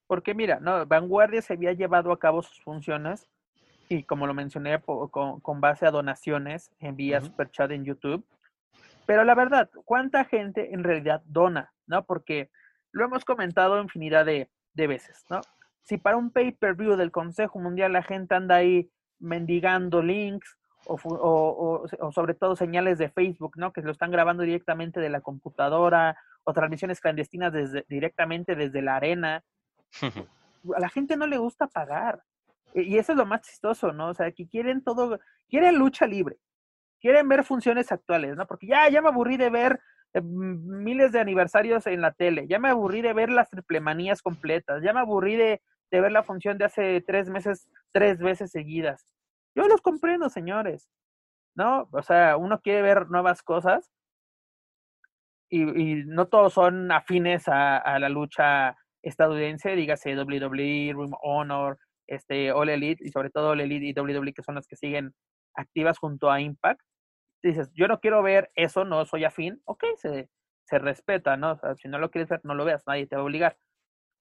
Porque 0.07 0.35
mira, 0.35 0.59
no, 0.61 0.87
Vanguardia 0.87 1.43
se 1.43 1.55
había 1.55 1.73
llevado 1.73 2.13
a 2.13 2.19
cabo 2.19 2.43
sus 2.43 2.63
funciones 2.63 3.29
y 3.89 4.05
como 4.05 4.27
lo 4.27 4.35
mencioné 4.35 4.81
con, 4.81 5.41
con 5.41 5.61
base 5.61 5.87
a 5.87 5.91
donaciones 5.91 6.71
en 6.79 6.97
vía 6.97 7.19
Ujú. 7.19 7.27
super 7.27 7.51
chat 7.51 7.71
en 7.71 7.85
YouTube. 7.85 8.27
Pero 9.07 9.25
la 9.25 9.35
verdad, 9.35 9.71
¿cuánta 9.85 10.25
gente 10.25 10.75
en 10.75 10.85
realidad 10.85 11.23
dona? 11.25 11.73
¿No? 11.87 12.05
Porque 12.05 12.51
lo 12.93 13.05
hemos 13.05 13.25
comentado 13.25 13.81
infinidad 13.81 14.27
de, 14.27 14.51
de 14.79 14.87
veces, 14.87 15.25
¿no? 15.29 15.41
Si 15.83 15.99
para 15.99 16.17
un 16.17 16.31
pay-per-view 16.31 16.97
del 16.97 17.11
Consejo 17.11 17.59
Mundial 17.59 17.93
la 17.93 18.03
gente 18.03 18.35
anda 18.35 18.57
ahí 18.57 18.91
mendigando 19.19 20.01
links 20.03 20.57
o, 20.87 20.95
o- 20.95 21.83
o- 21.83 21.87
o 22.07 22.13
sobre 22.13 22.35
todo 22.35 22.55
señales 22.57 22.99
de 22.99 23.09
Facebook, 23.11 23.57
¿no? 23.57 23.73
Que 23.73 23.83
lo 23.83 23.91
están 23.91 24.11
grabando 24.11 24.43
directamente 24.45 25.01
de 25.01 25.09
la 25.11 25.21
computadora 25.21 26.17
o 26.45 26.53
transmisiones 26.53 27.01
clandestinas 27.01 27.53
desde, 27.53 27.85
directamente 27.89 28.55
desde 28.55 28.81
la 28.81 28.97
arena, 28.97 29.43
a 30.77 30.81
la 30.81 30.89
gente 30.89 31.17
no 31.17 31.27
le 31.27 31.39
gusta 31.39 31.67
pagar. 31.67 32.23
E- 32.75 32.83
Y 32.83 32.99
eso 32.99 33.13
es 33.13 33.19
lo 33.19 33.27
más 33.27 33.41
chistoso, 33.43 33.93
¿no? 33.93 34.09
O 34.11 34.15
sea, 34.15 34.31
que 34.33 34.47
quieren 34.47 34.83
todo, 34.85 35.19
quieren 35.49 35.77
lucha 35.77 36.07
libre, 36.07 36.37
quieren 37.01 37.29
ver 37.29 37.43
funciones 37.45 37.91
actuales, 37.91 38.37
¿no? 38.37 38.47
Porque 38.47 38.67
ya, 38.69 38.89
ya 38.89 39.03
me 39.03 39.09
aburrí 39.09 39.37
de 39.37 39.51
ver 39.51 39.81
miles 40.15 41.13
de 41.13 41.21
aniversarios 41.21 41.87
en 41.87 42.01
la 42.01 42.13
tele, 42.13 42.47
ya 42.49 42.59
me 42.59 42.69
aburrí 42.69 43.03
de 43.03 43.13
ver 43.13 43.31
las 43.31 43.51
triplemanías 43.51 44.23
completas, 44.23 44.83
ya 44.83 44.93
me 44.93 45.01
aburrí 45.01 45.37
de, 45.37 45.61
de 45.91 46.01
ver 46.01 46.13
la 46.13 46.23
función 46.23 46.59
de 46.59 46.65
hace 46.65 47.01
tres 47.01 47.29
meses, 47.31 47.69
tres 47.93 48.19
veces 48.19 48.51
seguidas. 48.51 49.07
Yo 49.55 49.67
los 49.69 49.81
comprendo, 49.81 50.29
señores, 50.29 50.89
¿no? 51.55 51.89
O 51.93 52.03
sea, 52.03 52.37
uno 52.37 52.61
quiere 52.61 52.83
ver 52.83 53.11
nuevas 53.11 53.43
cosas 53.43 53.91
y, 55.51 55.65
no 56.07 56.27
todos 56.29 56.53
son 56.55 56.93
afines 56.93 57.49
a, 57.49 57.99
la 57.99 58.09
lucha 58.09 58.77
estadounidense, 59.03 59.77
dígase 59.77 60.17
WWE, 60.17 60.95
Ring 60.95 61.15
Honor, 61.23 61.79
este, 62.07 62.53
All 62.53 62.69
Elite 62.69 63.05
y 63.05 63.11
sobre 63.11 63.31
todo 63.31 63.51
All 63.51 63.61
Elite 63.61 63.87
y 63.87 63.93
WWE 63.99 64.33
que 64.33 64.43
son 64.43 64.57
las 64.57 64.67
que 64.67 64.77
siguen 64.77 65.13
activas 65.55 65.99
junto 65.99 66.31
a 66.31 66.41
Impact. 66.41 66.81
Dices, 67.43 67.71
yo 67.75 67.89
no 67.89 68.01
quiero 68.01 68.23
ver 68.23 68.51
eso, 68.55 68.85
no 68.85 69.05
soy 69.07 69.25
afín, 69.25 69.63
ok, 69.65 69.85
se, 69.97 70.29
se 70.65 70.79
respeta, 70.79 71.37
¿no? 71.37 71.53
O 71.53 71.57
sea, 71.57 71.75
si 71.77 71.89
no 71.89 71.99
lo 71.99 72.11
quieres 72.11 72.29
ver, 72.29 72.41
no 72.45 72.55
lo 72.55 72.65
veas, 72.65 72.85
nadie 72.87 73.07
te 73.07 73.17
va 73.17 73.23
a 73.23 73.25
obligar. 73.25 73.57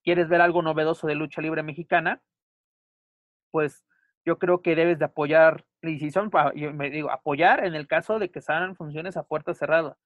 ¿Quieres 0.03 0.29
ver 0.29 0.41
algo 0.41 0.61
novedoso 0.61 1.07
de 1.07 1.15
lucha 1.15 1.41
libre 1.41 1.63
mexicana? 1.63 2.21
Pues 3.51 3.83
yo 4.25 4.37
creo 4.37 4.61
que 4.61 4.75
debes 4.75 4.99
de 4.99 5.05
apoyar, 5.05 5.65
y 5.81 5.99
si 5.99 6.11
son, 6.11 6.31
yo 6.55 6.73
me 6.73 6.89
digo, 6.89 7.11
apoyar 7.11 7.65
en 7.65 7.75
el 7.75 7.87
caso 7.87 8.19
de 8.19 8.29
que 8.29 8.41
sean 8.41 8.75
funciones 8.75 9.17
a 9.17 9.23
puerta 9.23 9.53
cerrada 9.53 9.97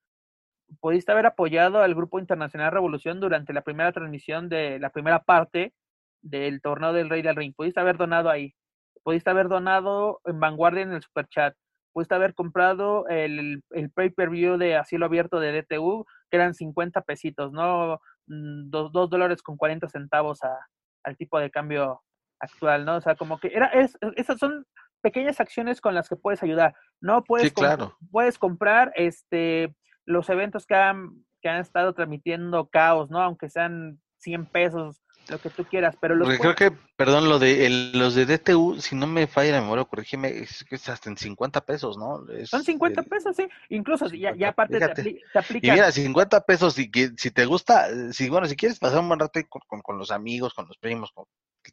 pudiste 0.79 1.11
haber 1.11 1.25
apoyado 1.25 1.81
al 1.81 1.95
Grupo 1.95 2.19
Internacional 2.19 2.71
Revolución 2.71 3.19
durante 3.19 3.53
la 3.53 3.61
primera 3.61 3.91
transmisión 3.91 4.49
de 4.49 4.79
la 4.79 4.89
primera 4.91 5.23
parte 5.23 5.73
del 6.21 6.61
torneo 6.61 6.93
del 6.93 7.09
Rey 7.09 7.21
del 7.21 7.35
Ring. 7.35 7.53
Pudiste 7.55 7.79
haber 7.79 7.97
donado 7.97 8.29
ahí. 8.29 8.55
Pudiste 9.03 9.29
haber 9.29 9.47
donado 9.47 10.21
en 10.25 10.39
Vanguardia 10.39 10.83
en 10.83 10.93
el 10.93 11.01
Super 11.01 11.27
Chat. 11.27 11.55
Pudiste 11.93 12.15
haber 12.15 12.33
comprado 12.33 13.07
el, 13.09 13.63
el 13.71 13.91
pay-per-view 13.91 14.57
de 14.57 14.75
a 14.77 14.85
cielo 14.85 15.05
abierto 15.05 15.39
de 15.39 15.61
DTU, 15.61 16.05
que 16.29 16.37
eran 16.37 16.53
50 16.53 17.01
pesitos, 17.01 17.51
¿no? 17.51 17.99
Mm, 18.27 18.69
Dos, 18.69 18.91
dos 18.91 19.09
dólares 19.09 19.41
con 19.41 19.57
40 19.57 19.89
centavos 19.89 20.43
a, 20.43 20.57
al 21.03 21.17
tipo 21.17 21.39
de 21.39 21.51
cambio 21.51 22.01
actual, 22.39 22.85
¿no? 22.85 22.95
O 22.97 23.01
sea, 23.01 23.15
como 23.15 23.39
que 23.39 23.49
era, 23.53 23.67
es, 23.67 23.97
esas 24.15 24.37
son 24.39 24.65
pequeñas 25.01 25.39
acciones 25.39 25.81
con 25.81 25.95
las 25.95 26.07
que 26.07 26.15
puedes 26.15 26.41
ayudar, 26.43 26.75
¿no? 27.01 27.23
Puedes, 27.23 27.49
Sí, 27.49 27.53
claro. 27.53 27.97
puedes 28.11 28.37
comprar 28.37 28.91
este 28.95 29.75
los 30.05 30.29
eventos 30.29 30.65
que 30.65 30.75
han, 30.75 31.25
que 31.41 31.49
han 31.49 31.59
estado 31.59 31.93
transmitiendo 31.93 32.69
caos, 32.69 33.09
¿no? 33.09 33.21
Aunque 33.21 33.49
sean 33.49 33.99
100 34.19 34.45
pesos, 34.47 35.00
lo 35.29 35.39
que 35.39 35.49
tú 35.49 35.65
quieras, 35.65 35.95
pero 35.99 36.15
los 36.15 36.27
Porque 36.27 36.39
creo 36.39 36.55
que, 36.55 36.77
perdón, 36.95 37.29
lo 37.29 37.39
de 37.39 37.65
el- 37.65 37.97
los 37.97 38.15
de 38.15 38.25
DTU, 38.25 38.79
si 38.81 38.95
no 38.95 39.07
me 39.07 39.27
falla 39.27 39.53
la 39.53 39.61
memoria, 39.61 39.85
corrígeme, 39.85 40.29
es 40.29 40.63
que 40.67 40.75
es 40.75 40.89
hasta 40.89 41.09
en 41.09 41.17
50 41.17 41.61
pesos, 41.65 41.97
¿no? 41.97 42.27
Es 42.31 42.49
son 42.49 42.63
50 42.63 43.01
el- 43.01 43.07
pesos, 43.07 43.35
sí. 43.35 43.47
Incluso 43.69 44.09
si 44.09 44.19
ya, 44.19 44.29
50, 44.31 44.39
ya 44.39 44.49
aparte 44.49 44.73
te, 44.73 44.79
fíjate. 44.79 45.01
apli- 45.03 45.21
te 45.31 45.39
Y 45.39 45.41
aplican. 45.41 45.75
mira, 45.75 45.91
50 45.91 46.41
pesos, 46.41 46.77
y 46.79 46.91
que 46.91 47.11
si 47.17 47.31
te 47.31 47.45
gusta, 47.45 47.87
si 48.11 48.29
bueno, 48.29 48.47
si 48.47 48.55
quieres 48.55 48.79
pasar 48.79 48.99
un 48.99 49.07
buen 49.07 49.19
rato 49.19 49.39
con, 49.47 49.61
con, 49.67 49.81
con 49.81 49.97
los 49.97 50.11
amigos, 50.11 50.53
con 50.53 50.67
los 50.67 50.77
primos, 50.77 51.11
con 51.13 51.25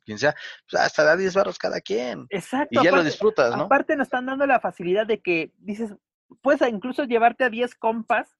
quien 0.04 0.18
sea, 0.18 0.34
pues 0.70 0.82
hasta 0.82 1.02
da 1.02 1.16
10 1.16 1.34
barros 1.34 1.58
cada 1.58 1.80
quien. 1.80 2.26
Exacto. 2.30 2.80
Y 2.80 2.84
ya 2.84 2.92
lo 2.92 3.02
disfrutas, 3.02 3.56
¿no? 3.56 3.64
Aparte 3.64 3.96
nos 3.96 4.06
están 4.06 4.26
dando 4.26 4.46
la 4.46 4.61
facilidad 4.61 5.06
de 5.06 5.20
que 5.20 5.52
dices, 5.58 5.94
puedes 6.42 6.61
incluso 6.68 7.04
llevarte 7.04 7.44
a 7.44 7.50
10 7.50 7.74
compas 7.74 8.38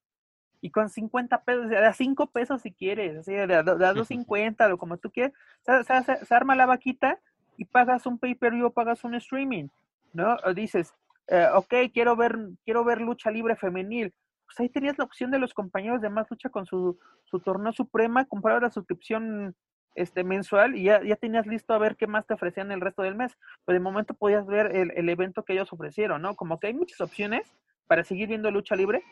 y 0.61 0.71
con 0.71 0.88
50 0.90 1.42
pesos, 1.44 1.66
o 1.66 1.68
sea, 1.68 1.81
de 1.81 1.87
a 1.87 1.92
5 1.92 2.27
pesos 2.29 2.62
si 2.62 2.73
quieres, 2.73 3.16
así 3.18 3.33
de 3.33 3.55
a, 3.55 3.62
do- 3.62 3.77
de 3.77 3.87
a 3.87 3.92
250 3.94 4.73
o 4.75 4.79
como 4.79 4.97
tú 4.99 5.11
quieras, 5.11 5.33
se, 5.62 5.85
se- 5.85 6.03
se- 6.05 6.25
se 6.27 6.35
arma 6.35 6.55
la 6.57 6.66
vaquita 6.66 7.18
y 7.57 7.64
pagas 7.64 8.07
un 8.07 8.18
pay-per-view 8.18 8.66
o 8.66 8.71
pagas 8.73 9.05
un 9.05 9.14
streaming, 9.14 9.68
¿no? 10.12 10.37
O 10.44 10.55
dices, 10.55 10.94
eh, 11.29 11.47
ok, 11.55 11.75
quiero 11.92 12.16
ver, 12.16 12.38
quiero 12.64 12.85
ver 12.85 13.01
lucha 13.01 13.31
libre 13.31 13.57
femenil. 13.57 14.12
Pues 14.47 14.61
ahí 14.61 14.68
tenías 14.68 14.97
la 14.99 15.05
opción 15.05 15.31
de 15.31 15.38
los 15.38 15.53
compañeros 15.53 16.01
de 16.01 16.09
más 16.09 16.31
lucha 16.31 16.49
con 16.49 16.64
su, 16.66 16.99
su 17.25 17.38
torneo 17.40 17.73
suprema, 17.73 18.25
comprabas 18.25 18.62
la 18.62 18.71
suscripción 18.71 19.55
este 19.94 20.23
mensual 20.23 20.77
y 20.77 20.85
ya, 20.85 21.03
ya 21.03 21.16
tenías 21.16 21.47
listo 21.47 21.75
a 21.75 21.79
ver 21.79 21.97
qué 21.97 22.07
más 22.07 22.25
te 22.27 22.33
ofrecían 22.35 22.71
el 22.73 22.81
resto 22.81 23.03
del 23.03 23.14
mes. 23.16 23.37
Pero 23.64 23.75
de 23.79 23.83
momento 23.83 24.14
podías 24.14 24.47
ver 24.47 24.75
el, 24.75 24.92
el 24.97 25.09
evento 25.09 25.44
que 25.44 25.53
ellos 25.55 25.73
ofrecieron, 25.73 26.23
¿no? 26.23 26.35
Como 26.35 26.59
que 26.59 26.68
hay 26.68 26.75
muchas 26.75 27.01
opciones 27.01 27.53
para 27.88 28.05
seguir 28.05 28.29
viendo 28.29 28.51
lucha 28.51 28.77
libre, 28.77 29.03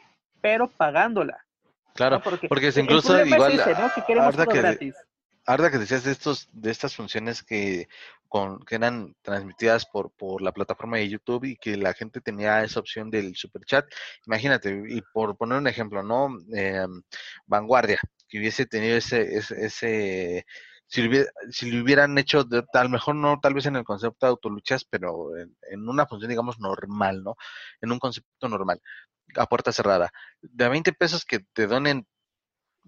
pero 0.40 0.68
pagándola. 0.68 1.44
Claro, 1.94 2.16
¿no? 2.16 2.22
Porque, 2.22 2.48
porque 2.48 2.68
es 2.68 2.76
incluso 2.76 3.24
igual, 3.24 3.58
ese, 3.58 3.72
¿no? 3.74 3.90
Que 3.94 4.02
queremos 4.06 4.36
todo 4.36 4.46
que- 4.48 4.58
gratis. 4.58 4.94
ahora 5.46 5.70
que 5.70 5.78
decías 5.78 6.04
de 6.04 6.12
estos, 6.12 6.48
de 6.52 6.70
estas 6.70 6.94
funciones 6.94 7.42
que 7.42 7.88
con, 8.28 8.58
que 8.64 8.74
eran 8.74 9.14
transmitidas 9.22 9.86
por, 9.86 10.10
por 10.10 10.42
la 10.42 10.52
plataforma 10.52 10.96
de 10.98 11.08
YouTube 11.08 11.44
y 11.44 11.56
que 11.56 11.76
la 11.76 11.94
gente 11.94 12.20
tenía 12.20 12.62
esa 12.64 12.80
opción 12.80 13.08
del 13.10 13.34
super 13.36 13.62
chat, 13.64 13.86
imagínate, 14.26 14.82
y 14.88 15.00
por 15.12 15.36
poner 15.36 15.58
un 15.58 15.68
ejemplo, 15.68 16.02
¿no? 16.02 16.36
Eh, 16.54 16.86
Vanguardia, 17.46 18.00
que 18.28 18.38
hubiese 18.38 18.66
tenido 18.66 18.96
ese, 18.96 19.36
ese, 19.36 19.64
ese 19.64 20.46
si, 20.88 21.02
lo 21.02 21.08
hubiera- 21.08 21.30
si 21.50 21.70
lo 21.70 21.82
hubieran 21.82 22.18
hecho, 22.18 22.44
de, 22.44 22.64
a 22.72 22.82
lo 22.84 22.90
mejor 22.90 23.14
no 23.14 23.38
tal 23.40 23.54
vez 23.54 23.66
en 23.66 23.76
el 23.76 23.84
concepto 23.84 24.26
de 24.26 24.30
autoluchas, 24.30 24.84
pero 24.84 25.36
en, 25.38 25.56
en 25.70 25.88
una 25.88 26.06
función, 26.06 26.28
digamos, 26.28 26.58
normal, 26.58 27.22
¿no? 27.22 27.36
En 27.80 27.92
un 27.92 27.98
concepto 27.98 28.48
normal, 28.48 28.80
a 29.36 29.46
puerta 29.46 29.72
cerrada. 29.72 30.10
De 30.40 30.64
a 30.64 30.68
20 30.68 30.92
pesos 30.92 31.24
que 31.24 31.40
te 31.52 31.66
donen 31.66 32.06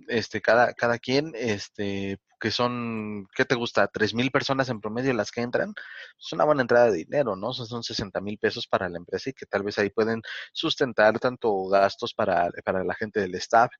este 0.06 0.40
cada, 0.40 0.72
cada 0.74 0.98
quien, 0.98 1.32
este, 1.34 2.20
que 2.38 2.50
son, 2.50 3.26
¿qué 3.34 3.44
te 3.44 3.54
gusta? 3.54 3.88
Tres 3.88 4.14
mil 4.14 4.30
personas 4.30 4.68
en 4.68 4.80
promedio 4.80 5.12
las 5.12 5.30
que 5.30 5.40
entran, 5.40 5.74
es 6.18 6.32
una 6.32 6.44
buena 6.44 6.62
entrada 6.62 6.90
de 6.90 6.98
dinero, 6.98 7.36
¿no? 7.36 7.52
Son, 7.52 7.66
son 7.66 7.82
60 7.82 8.20
mil 8.20 8.38
pesos 8.38 8.66
para 8.66 8.88
la 8.88 8.98
empresa 8.98 9.30
y 9.30 9.32
que 9.32 9.46
tal 9.46 9.62
vez 9.62 9.78
ahí 9.78 9.90
pueden 9.90 10.22
sustentar 10.52 11.18
tanto 11.18 11.66
gastos 11.66 12.14
para, 12.14 12.50
para 12.64 12.84
la 12.84 12.94
gente 12.94 13.20
del 13.20 13.34
staff, 13.34 13.70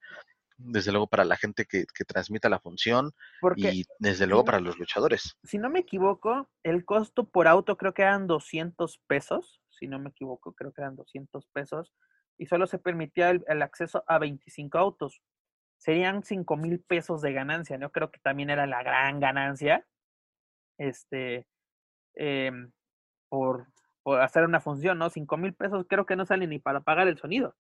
desde 0.57 0.91
luego 0.91 1.07
para 1.07 1.25
la 1.25 1.37
gente 1.37 1.67
que, 1.67 1.85
que 1.95 2.05
transmita 2.05 2.49
la 2.49 2.59
función 2.59 3.13
Porque, 3.41 3.71
y 3.73 3.85
desde 4.01 4.27
luego 4.27 4.45
para 4.45 4.61
los 4.61 4.77
luchadores. 4.77 5.37
si 5.45 5.57
no 5.57 5.71
me 5.71 5.81
equivoco, 5.81 6.51
el 6.65 6.85
costo 6.85 7.29
por 7.29 7.47
auto 7.47 7.77
creo 7.77 7.95
que 7.95 8.03
eran 8.03 8.27
200 8.27 9.01
pesos. 9.07 9.63
Si 9.71 9.87
no 9.87 10.01
me 10.01 10.11
equivoco, 10.11 10.53
creo 10.55 10.73
que 10.73 10.81
eran 10.81 10.97
200 10.97 11.47
pesos. 11.53 11.93
Y 12.39 12.47
solo 12.47 12.67
se 12.67 12.79
permitía 12.79 13.31
el, 13.31 13.45
el 13.49 13.63
acceso 13.63 14.05
a 14.07 14.19
25 14.19 14.79
autos. 14.79 15.21
Serían 15.77 16.23
5 16.23 16.57
mil 16.57 16.81
pesos 16.81 17.21
de 17.23 17.33
ganancia, 17.33 17.79
¿no? 17.79 17.91
Creo 17.91 18.11
que 18.11 18.21
también 18.21 18.51
era 18.51 18.67
la 18.67 18.83
gran 18.83 19.21
ganancia. 19.21 19.85
Este. 20.79 21.47
em, 22.15 22.71
por, 23.29 23.67
por 24.03 24.21
hacer 24.23 24.45
una 24.45 24.61
función, 24.61 24.99
¿no? 24.99 25.11
5 25.11 25.37
mil 25.37 25.53
pesos 25.55 25.85
creo 25.89 26.07
que 26.07 26.17
no 26.17 26.25
salen 26.25 26.51
ni 26.51 26.59
para 26.59 26.81
pagar 26.81 27.09
el 27.09 27.19
sonido, 27.19 27.55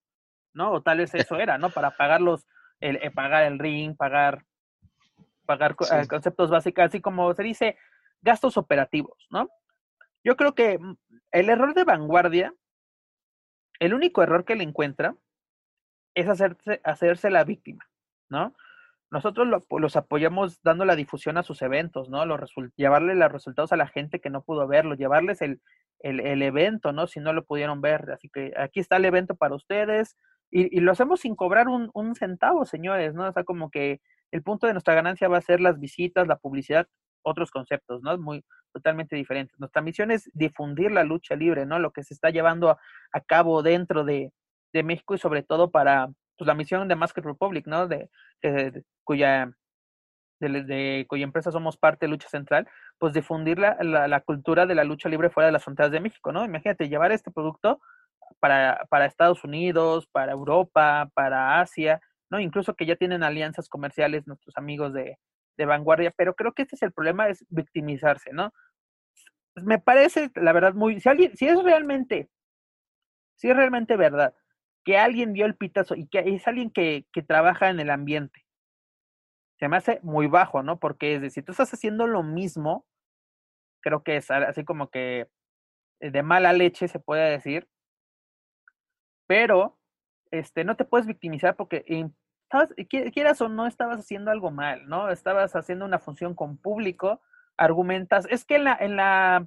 ¿no? 0.55 0.73
O 0.73 0.83
tal 0.83 0.99
vez 0.99 1.14
eso 1.14 1.37
era, 1.41 1.59
¿no? 1.59 1.71
Para 1.71 1.91
pagar 1.97 2.21
los, 2.21 2.47
el, 2.81 2.97
eh, 2.97 3.11
pagar 3.11 3.45
el 3.45 3.59
ring, 3.59 3.97
pagar, 3.97 4.45
pagar 5.47 5.77
Sí. 5.81 5.95
eh, 5.95 6.09
conceptos 6.09 6.51
básicos, 6.51 6.85
así 6.87 7.01
como 7.01 7.35
se 7.35 7.43
dice, 7.43 7.77
gastos 8.23 8.57
operativos, 8.57 9.27
¿no? 9.31 9.49
Yo 10.25 10.37
creo 10.37 10.55
que 10.55 10.79
mm, 10.79 10.97
el 11.33 11.51
error 11.51 11.75
de 11.75 11.85
vanguardia, 11.85 12.55
el 13.81 13.95
único 13.95 14.23
error 14.23 14.45
que 14.45 14.57
le 14.57 14.64
encuentra 14.64 15.17
es 16.14 16.29
hacerse, 16.29 16.81
hacerse 16.85 17.31
la 17.31 17.45
víctima, 17.45 17.88
¿no? 18.29 18.55
Nosotros 19.11 19.47
lo- 19.49 19.67
los 19.79 19.97
apoyamos 19.97 20.61
dando 20.62 20.85
la 20.85 20.97
difusión 20.97 21.38
a 21.38 21.43
sus 21.43 21.62
eventos, 21.62 22.11
¿no? 22.11 22.27
Los 22.27 22.53
llevarle 22.77 23.14
los 23.14 23.33
resultados 23.33 23.73
a 23.73 23.77
la 23.77 23.87
gente 23.88 24.21
que 24.21 24.31
no 24.31 24.43
pudo 24.43 24.67
verlo, 24.67 24.95
llevarles 24.97 25.41
el, 25.43 25.61
el, 26.01 26.21
el 26.21 26.43
evento, 26.43 26.93
¿no? 26.93 27.07
Si 27.07 27.21
no 27.21 27.33
lo 27.33 27.45
pudieron 27.45 27.81
ver. 27.81 28.11
Así 28.11 28.29
que 28.29 28.53
aquí 28.57 28.81
está 28.81 28.97
el 28.97 29.07
evento 29.07 29.35
para 29.37 29.55
ustedes. 29.55 30.17
Y, 30.51 30.77
y 30.77 30.81
lo 30.81 30.93
hacemos 30.93 31.21
sin 31.21 31.37
cobrar 31.37 31.69
un, 31.69 31.91
un 31.95 32.14
centavo, 32.17 32.67
señores, 32.67 33.14
¿no? 33.14 33.29
O 33.29 33.33
sea, 33.33 33.45
como 33.45 33.71
que 33.71 34.01
el 34.31 34.43
punto 34.43 34.67
de 34.67 34.75
nuestra 34.75 34.95
ganancia 34.95 35.29
va 35.29 35.38
a 35.38 35.43
ser 35.43 35.61
las 35.61 35.79
visitas, 35.81 36.27
la 36.27 36.37
publicidad, 36.37 36.87
otros 37.22 37.50
conceptos, 37.50 38.02
¿no? 38.02 38.16
Muy 38.18 38.44
totalmente 38.72 39.16
diferentes. 39.16 39.59
Nuestra 39.59 39.83
misión 39.83 40.11
es 40.11 40.31
difundir 40.35 40.90
la 40.92 41.04
lucha 41.04 41.37
libre, 41.37 41.66
¿no? 41.66 41.78
Lo 41.78 41.90
que 41.92 42.04
se 42.04 42.14
está 42.14 42.31
llevando 42.31 42.70
a, 42.70 43.20
cabo 43.26 43.62
dentro 43.62 44.04
de, 44.04 44.33
de 44.72 44.83
México 44.83 45.14
y 45.14 45.18
sobre 45.18 45.42
todo 45.42 45.70
para 45.70 46.09
pues, 46.37 46.46
la 46.46 46.54
misión 46.54 46.87
de 46.88 46.96
Masked 46.96 47.24
Republic, 47.24 47.66
¿no? 47.66 47.88
De, 47.88 48.11
de- 48.42 48.70
de- 48.70 48.85
cuya 49.04 49.50
de, 50.40 50.62
de 50.64 51.07
cuya 51.09 51.24
empresa 51.24 51.50
somos 51.50 51.76
parte 51.76 52.07
de 52.07 52.11
Lucha 52.11 52.28
Central, 52.28 52.68
pues 52.98 53.12
difundir 53.12 53.59
la, 53.59 53.76
la, 53.81 54.09
la 54.09 54.20
cultura 54.20 54.66
de 54.66 54.74
la 54.74 54.85
lucha 54.85 55.09
libre 55.09 55.31
fuera 55.31 55.46
de 55.46 55.52
las 55.52 55.64
fronteras 55.64 55.90
de 55.92 56.00
México, 56.00 56.33
¿no? 56.33 56.44
Imagínate 56.44 56.88
llevar 56.88 57.12
este 57.12 57.31
producto 57.31 57.81
para, 58.40 58.87
para 58.90 59.07
Estados 59.07 59.42
Unidos, 59.44 60.07
para 60.12 60.33
Europa, 60.33 61.11
para 61.14 61.61
Asia, 61.61 62.00
¿no? 62.31 62.38
Incluso 62.40 62.74
que 62.74 62.87
ya 62.87 62.96
tienen 62.96 63.22
alianzas 63.22 63.68
comerciales 63.68 64.26
nuestros 64.26 64.57
amigos 64.57 64.92
de, 64.92 65.18
de 65.59 65.66
vanguardia, 65.66 66.12
pero 66.16 66.35
creo 66.35 66.55
que 66.55 66.62
este 66.62 66.77
es 66.77 66.83
el 66.83 66.92
problema, 66.92 67.29
es 67.29 67.44
victimizarse, 67.51 68.33
¿no? 68.33 68.53
Me 69.57 69.79
parece, 69.79 70.31
la 70.37 70.53
verdad, 70.53 70.73
muy, 70.73 71.01
si 71.01 71.09
alguien, 71.09 71.37
si 71.37 71.49
es 71.49 71.62
realmente, 71.62 72.31
si 73.35 73.51
es 73.51 73.57
realmente 73.57 73.97
verdad 73.97 74.35
que 74.85 74.97
alguien 74.97 75.35
dio 75.35 75.44
el 75.44 75.57
pitazo 75.57 75.94
y 75.97 76.09
que 76.09 76.21
es 76.21 76.47
alguien 76.49 76.71
que, 76.71 77.07
que 77.12 77.23
trabaja 77.23 77.68
en 77.68 77.81
el 77.81 77.90
ambiente, 77.90 78.47
se 79.59 79.68
me 79.68 79.77
hace 79.77 79.99
muy 80.03 80.29
bajo, 80.29 80.62
¿no? 80.62 80.79
Porque 80.79 81.16
es 81.16 81.21
decir, 81.21 81.44
tú 81.44 81.53
estás 81.53 81.75
haciendo 81.75 82.07
lo 82.07 82.23
mismo, 82.23 82.87
creo 83.81 84.05
que 84.05 84.16
es 84.16 84.31
así 84.31 84.64
como 84.64 84.88
que 84.88 85.29
eh, 86.01 86.11
de 86.11 86.23
mala 86.23 86.53
leche 86.53 86.87
se 86.87 87.01
puede 87.01 87.31
decir, 87.31 87.68
pero 89.27 89.77
este, 90.31 90.64
no 90.64 90.77
te 90.77 90.85
puedes 90.85 91.07
victimizar 91.07 91.57
porque 91.57 91.85
estabas, 92.48 92.74
qui- 92.88 93.12
quieras 93.12 93.40
o 93.42 93.48
no, 93.48 93.66
estabas 93.66 94.00
haciendo 94.00 94.30
algo 94.30 94.50
mal, 94.50 94.88
¿no? 94.88 95.11
Estabas 95.11 95.54
haciendo 95.54 95.84
una 95.84 95.98
función 95.98 96.34
con 96.34 96.56
público, 96.56 97.20
argumentas, 97.58 98.26
es 98.30 98.44
que 98.44 98.56
en 98.56 98.64
la, 98.64 98.76
en 98.80 98.96
la 98.96 99.46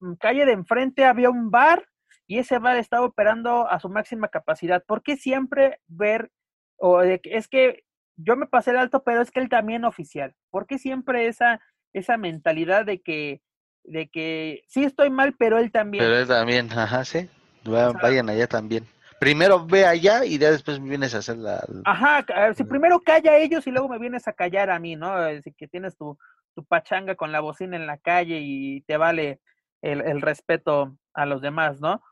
mm, 0.00 0.14
calle 0.14 0.44
de 0.44 0.52
enfrente 0.52 1.04
había 1.04 1.30
un 1.30 1.50
bar 1.50 1.88
y 2.26 2.38
ese 2.38 2.58
bar 2.58 2.76
estaba 2.76 3.06
operando 3.06 3.68
a 3.68 3.78
su 3.78 3.88
máxima 3.88 4.28
capacidad. 4.28 4.82
¿Por 4.84 5.02
qué 5.02 5.16
siempre 5.16 5.80
ver, 5.86 6.30
o 6.76 7.00
de 7.00 7.20
que 7.20 7.36
es 7.36 7.48
que 7.48 7.84
yo 8.16 8.36
me 8.36 8.46
pasé 8.46 8.70
el 8.70 8.78
alto, 8.78 9.04
pero 9.04 9.20
es 9.20 9.30
que 9.30 9.40
él 9.40 9.48
también 9.48 9.84
oficial? 9.84 10.34
¿Por 10.50 10.66
qué 10.66 10.78
siempre 10.78 11.26
esa, 11.28 11.60
esa 11.92 12.16
mentalidad 12.16 12.84
de 12.84 13.00
que, 13.00 13.42
de 13.84 14.08
que 14.08 14.64
sí 14.68 14.84
estoy 14.84 15.10
mal, 15.10 15.34
pero 15.38 15.58
él 15.58 15.70
también? 15.70 16.04
Pero 16.04 16.16
él 16.16 16.26
también, 16.26 16.72
ajá, 16.72 17.04
sí. 17.04 17.28
Vayan 17.64 18.28
allá 18.28 18.46
también. 18.46 18.86
Primero 19.18 19.64
ve 19.64 19.86
allá 19.86 20.24
y 20.24 20.38
ya 20.38 20.50
después 20.50 20.82
vienes 20.82 21.14
a 21.14 21.18
hacer 21.18 21.36
la... 21.38 21.64
Ajá, 21.84 22.24
ca- 22.24 22.52
si 22.54 22.64
primero 22.64 23.00
calla 23.00 23.32
a 23.32 23.36
ellos 23.38 23.66
y 23.66 23.70
luego 23.70 23.88
me 23.88 23.98
vienes 23.98 24.28
a 24.28 24.32
callar 24.32 24.70
a 24.70 24.78
mí, 24.78 24.96
¿no? 24.96 25.12
Así 25.12 25.52
que 25.52 25.66
tienes 25.68 25.96
tu, 25.96 26.18
tu 26.54 26.64
pachanga 26.64 27.14
con 27.14 27.32
la 27.32 27.40
bocina 27.40 27.76
en 27.76 27.86
la 27.86 27.98
calle 27.98 28.40
y 28.42 28.82
te 28.82 28.96
vale 28.96 29.40
el, 29.82 30.00
el 30.02 30.20
respeto 30.20 30.96
a 31.14 31.26
los 31.26 31.40
demás, 31.40 31.80
¿no? 31.80 32.02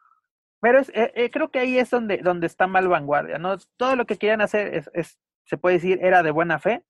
Pero 0.60 0.78
es, 0.78 0.88
eh, 0.90 1.12
eh, 1.16 1.30
creo 1.30 1.50
que 1.50 1.58
ahí 1.58 1.78
es 1.78 1.90
donde, 1.90 2.18
donde 2.18 2.46
está 2.46 2.66
mal 2.66 2.86
vanguardia, 2.88 3.38
¿no? 3.38 3.56
Todo 3.76 3.96
lo 3.96 4.06
que 4.06 4.16
querían 4.16 4.40
hacer 4.40 4.74
es, 4.74 4.90
es, 4.94 5.18
se 5.44 5.56
puede 5.58 5.76
decir, 5.76 5.98
era 6.02 6.22
de 6.22 6.30
buena 6.30 6.58
fe, 6.60 6.84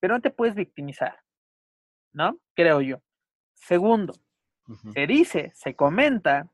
pero 0.00 0.14
no 0.14 0.20
te 0.22 0.30
puedes 0.30 0.54
victimizar, 0.54 1.20
¿no? 2.12 2.38
Creo 2.54 2.80
yo. 2.80 3.02
Segundo, 3.54 4.14
se 4.94 5.06
dice, 5.06 5.52
se 5.54 5.74
comenta 5.76 6.48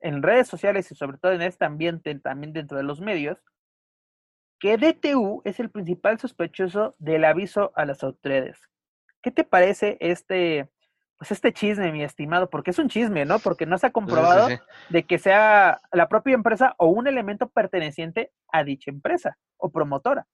en 0.00 0.22
redes 0.22 0.48
sociales 0.48 0.90
y 0.90 0.94
sobre 0.94 1.18
todo 1.18 1.32
en 1.32 1.42
este 1.42 1.64
ambiente, 1.64 2.14
también 2.18 2.52
dentro 2.52 2.76
de 2.76 2.84
los 2.84 3.00
medios, 3.00 3.38
que 4.58 4.76
DTU 4.76 5.42
es 5.44 5.58
el 5.58 5.70
principal 5.70 6.18
sospechoso 6.18 6.94
del 6.98 7.24
aviso 7.24 7.72
a 7.74 7.84
las 7.84 8.02
autoridades. 8.02 8.58
¿Qué 9.22 9.30
te 9.30 9.44
parece 9.44 9.96
este, 10.00 10.70
pues 11.18 11.32
este 11.32 11.52
chisme, 11.52 11.92
mi 11.92 12.02
estimado, 12.02 12.48
porque 12.48 12.70
es 12.70 12.78
un 12.78 12.88
chisme, 12.88 13.24
¿no? 13.24 13.38
Porque 13.38 13.66
no 13.66 13.78
se 13.78 13.86
ha 13.86 13.90
comprobado 13.90 14.48
de 14.88 15.06
que 15.06 15.18
sea 15.18 15.80
la 15.92 16.08
propia 16.08 16.34
empresa 16.34 16.74
o 16.78 16.86
un 16.88 17.06
elemento 17.06 17.48
perteneciente 17.48 18.32
a 18.52 18.64
dicha 18.64 18.90
empresa 18.90 19.36
o 19.56 19.70
promotora. 19.70 20.26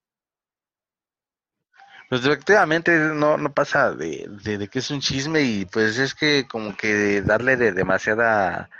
Pues 2.08 2.24
efectivamente 2.24 2.96
no, 2.96 3.36
no 3.36 3.52
pasa 3.52 3.92
de, 3.92 4.28
de, 4.44 4.68
que 4.68 4.78
es 4.78 4.90
un 4.92 5.00
chisme 5.00 5.42
y 5.42 5.64
pues 5.64 5.98
es 5.98 6.14
que 6.14 6.46
como 6.46 6.76
que 6.76 7.20
darle 7.22 7.56
de 7.56 7.72
demasiada 7.72 8.70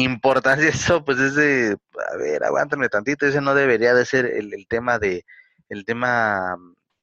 importancia 0.00 0.68
eso, 0.70 1.04
pues 1.04 1.18
es 1.18 1.34
de, 1.34 1.76
a 2.12 2.16
ver, 2.16 2.44
aguántame 2.44 2.88
tantito, 2.88 3.26
ese 3.26 3.40
no 3.40 3.54
debería 3.54 3.94
de 3.94 4.06
ser 4.06 4.26
el, 4.26 4.54
el 4.54 4.66
tema 4.66 4.98
de, 4.98 5.24
el 5.68 5.84
tema 5.84 6.56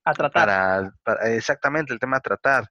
a 0.03 0.13
tratar. 0.13 0.93
Para, 1.03 1.35
exactamente, 1.35 1.93
el 1.93 1.99
tema 1.99 2.17
a 2.17 2.21
tratar. 2.21 2.67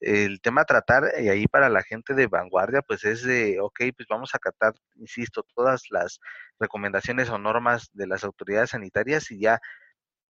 El 0.00 0.40
tema 0.40 0.60
a 0.60 0.64
tratar, 0.64 1.10
y 1.20 1.28
ahí 1.28 1.48
para 1.48 1.68
la 1.68 1.82
gente 1.82 2.14
de 2.14 2.28
vanguardia, 2.28 2.82
pues 2.82 3.04
es 3.04 3.24
de, 3.24 3.58
ok, 3.60 3.80
pues 3.96 4.06
vamos 4.08 4.30
a 4.32 4.36
acatar, 4.36 4.72
insisto, 4.94 5.44
todas 5.56 5.82
las 5.90 6.20
recomendaciones 6.60 7.30
o 7.30 7.38
normas 7.38 7.90
de 7.92 8.06
las 8.06 8.22
autoridades 8.22 8.70
sanitarias 8.70 9.30
y 9.32 9.40
ya 9.40 9.58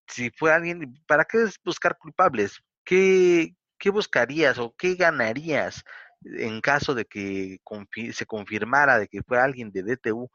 si 0.08 0.30
fue 0.30 0.54
alguien, 0.54 0.94
¿para 1.08 1.26
qué 1.26 1.48
buscar 1.64 1.98
culpables? 1.98 2.62
¿Qué, 2.84 3.56
qué 3.80 3.90
buscarías 3.90 4.60
o 4.60 4.76
qué 4.78 4.94
ganarías 4.94 5.84
en 6.26 6.62
caso 6.62 6.96
de 6.96 7.06
que 7.06 7.60
se 8.14 8.26
confirmara 8.26 9.00
de 9.00 9.08
que 9.08 9.22
fue 9.24 9.40
alguien 9.40 9.72
de 9.72 9.84
DTU? 9.84 10.30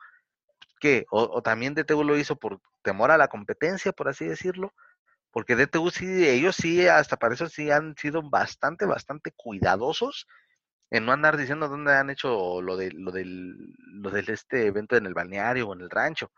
¿Qué? 0.81 1.05
O, 1.11 1.43
también 1.43 1.75
DTU 1.75 2.05
lo 2.05 2.17
hizo 2.17 2.37
por 2.37 2.61
temor 2.83 3.11
a 3.11 3.19
la 3.19 3.29
competencia, 3.29 3.93
por 3.93 4.09
así 4.09 4.27
decirlo? 4.27 4.73
Porque 5.33 5.57
DTU 5.57 5.91
sí, 5.91 6.29
ellos 6.29 6.57
sí, 6.57 6.87
hasta 6.89 7.17
para 7.17 7.35
eso 7.35 7.49
sí 7.49 7.71
han 7.71 7.97
sido 7.97 8.23
bastante, 8.23 8.87
bastante 8.87 9.33
cuidadosos 9.37 10.27
en 10.91 11.07
no 11.07 11.13
andar 11.13 11.37
diciendo 11.37 11.69
dónde 11.69 11.95
han 11.95 12.11
hecho 12.11 12.61
lo 12.63 12.77
de 12.77 12.93
lo 12.93 13.13
del 13.13 13.75
lo 14.03 14.11
del 14.11 14.29
este 14.31 14.67
evento 14.67 14.97
en 14.97 15.07
el 15.07 15.15
balneario 15.15 15.69
o 15.69 15.75
en 15.75 15.83
el 15.83 15.91
rancho. 15.91 16.33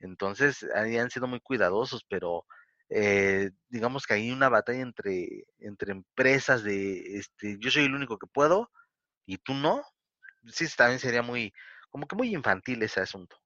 Entonces, 0.00 0.66
ahí 0.74 0.98
han 0.98 1.10
sido 1.10 1.26
muy 1.28 1.40
cuidadosos, 1.40 2.04
pero 2.08 2.44
eh, 2.94 3.50
digamos 3.68 4.06
que 4.06 4.14
hay 4.14 4.30
una 4.30 4.48
batalla 4.48 4.80
entre, 4.80 5.44
entre 5.58 5.92
empresas 5.92 6.62
de, 6.62 7.16
este, 7.16 7.56
yo 7.58 7.70
soy 7.70 7.84
el 7.84 7.94
único 7.94 8.18
que 8.18 8.26
puedo 8.26 8.70
y 9.24 9.38
tú 9.38 9.54
no. 9.54 9.82
Sí, 10.46 10.66
también 10.76 10.98
sería 10.98 11.22
muy, 11.22 11.52
como 11.90 12.06
que 12.06 12.16
muy 12.16 12.34
infantil 12.34 12.82
ese 12.82 13.00
asunto. 13.00 13.36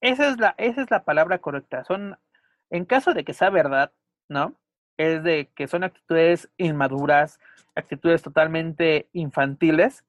Esa 0.00 0.28
es 0.28 0.38
la, 0.38 0.54
esa 0.58 0.82
es 0.82 0.90
la 0.90 1.04
palabra 1.04 1.38
correcta. 1.38 1.82
Son, 1.84 2.16
en 2.70 2.84
caso 2.84 3.12
de 3.12 3.24
que 3.24 3.34
sea 3.34 3.50
verdad, 3.50 3.92
¿no? 4.28 4.54
Es 4.96 5.22
de 5.24 5.50
que 5.56 5.66
son 5.66 5.82
actitudes 5.82 6.48
inmaduras, 6.56 7.40
actitudes 7.74 8.22
totalmente 8.22 9.08
infantiles, 9.12 10.04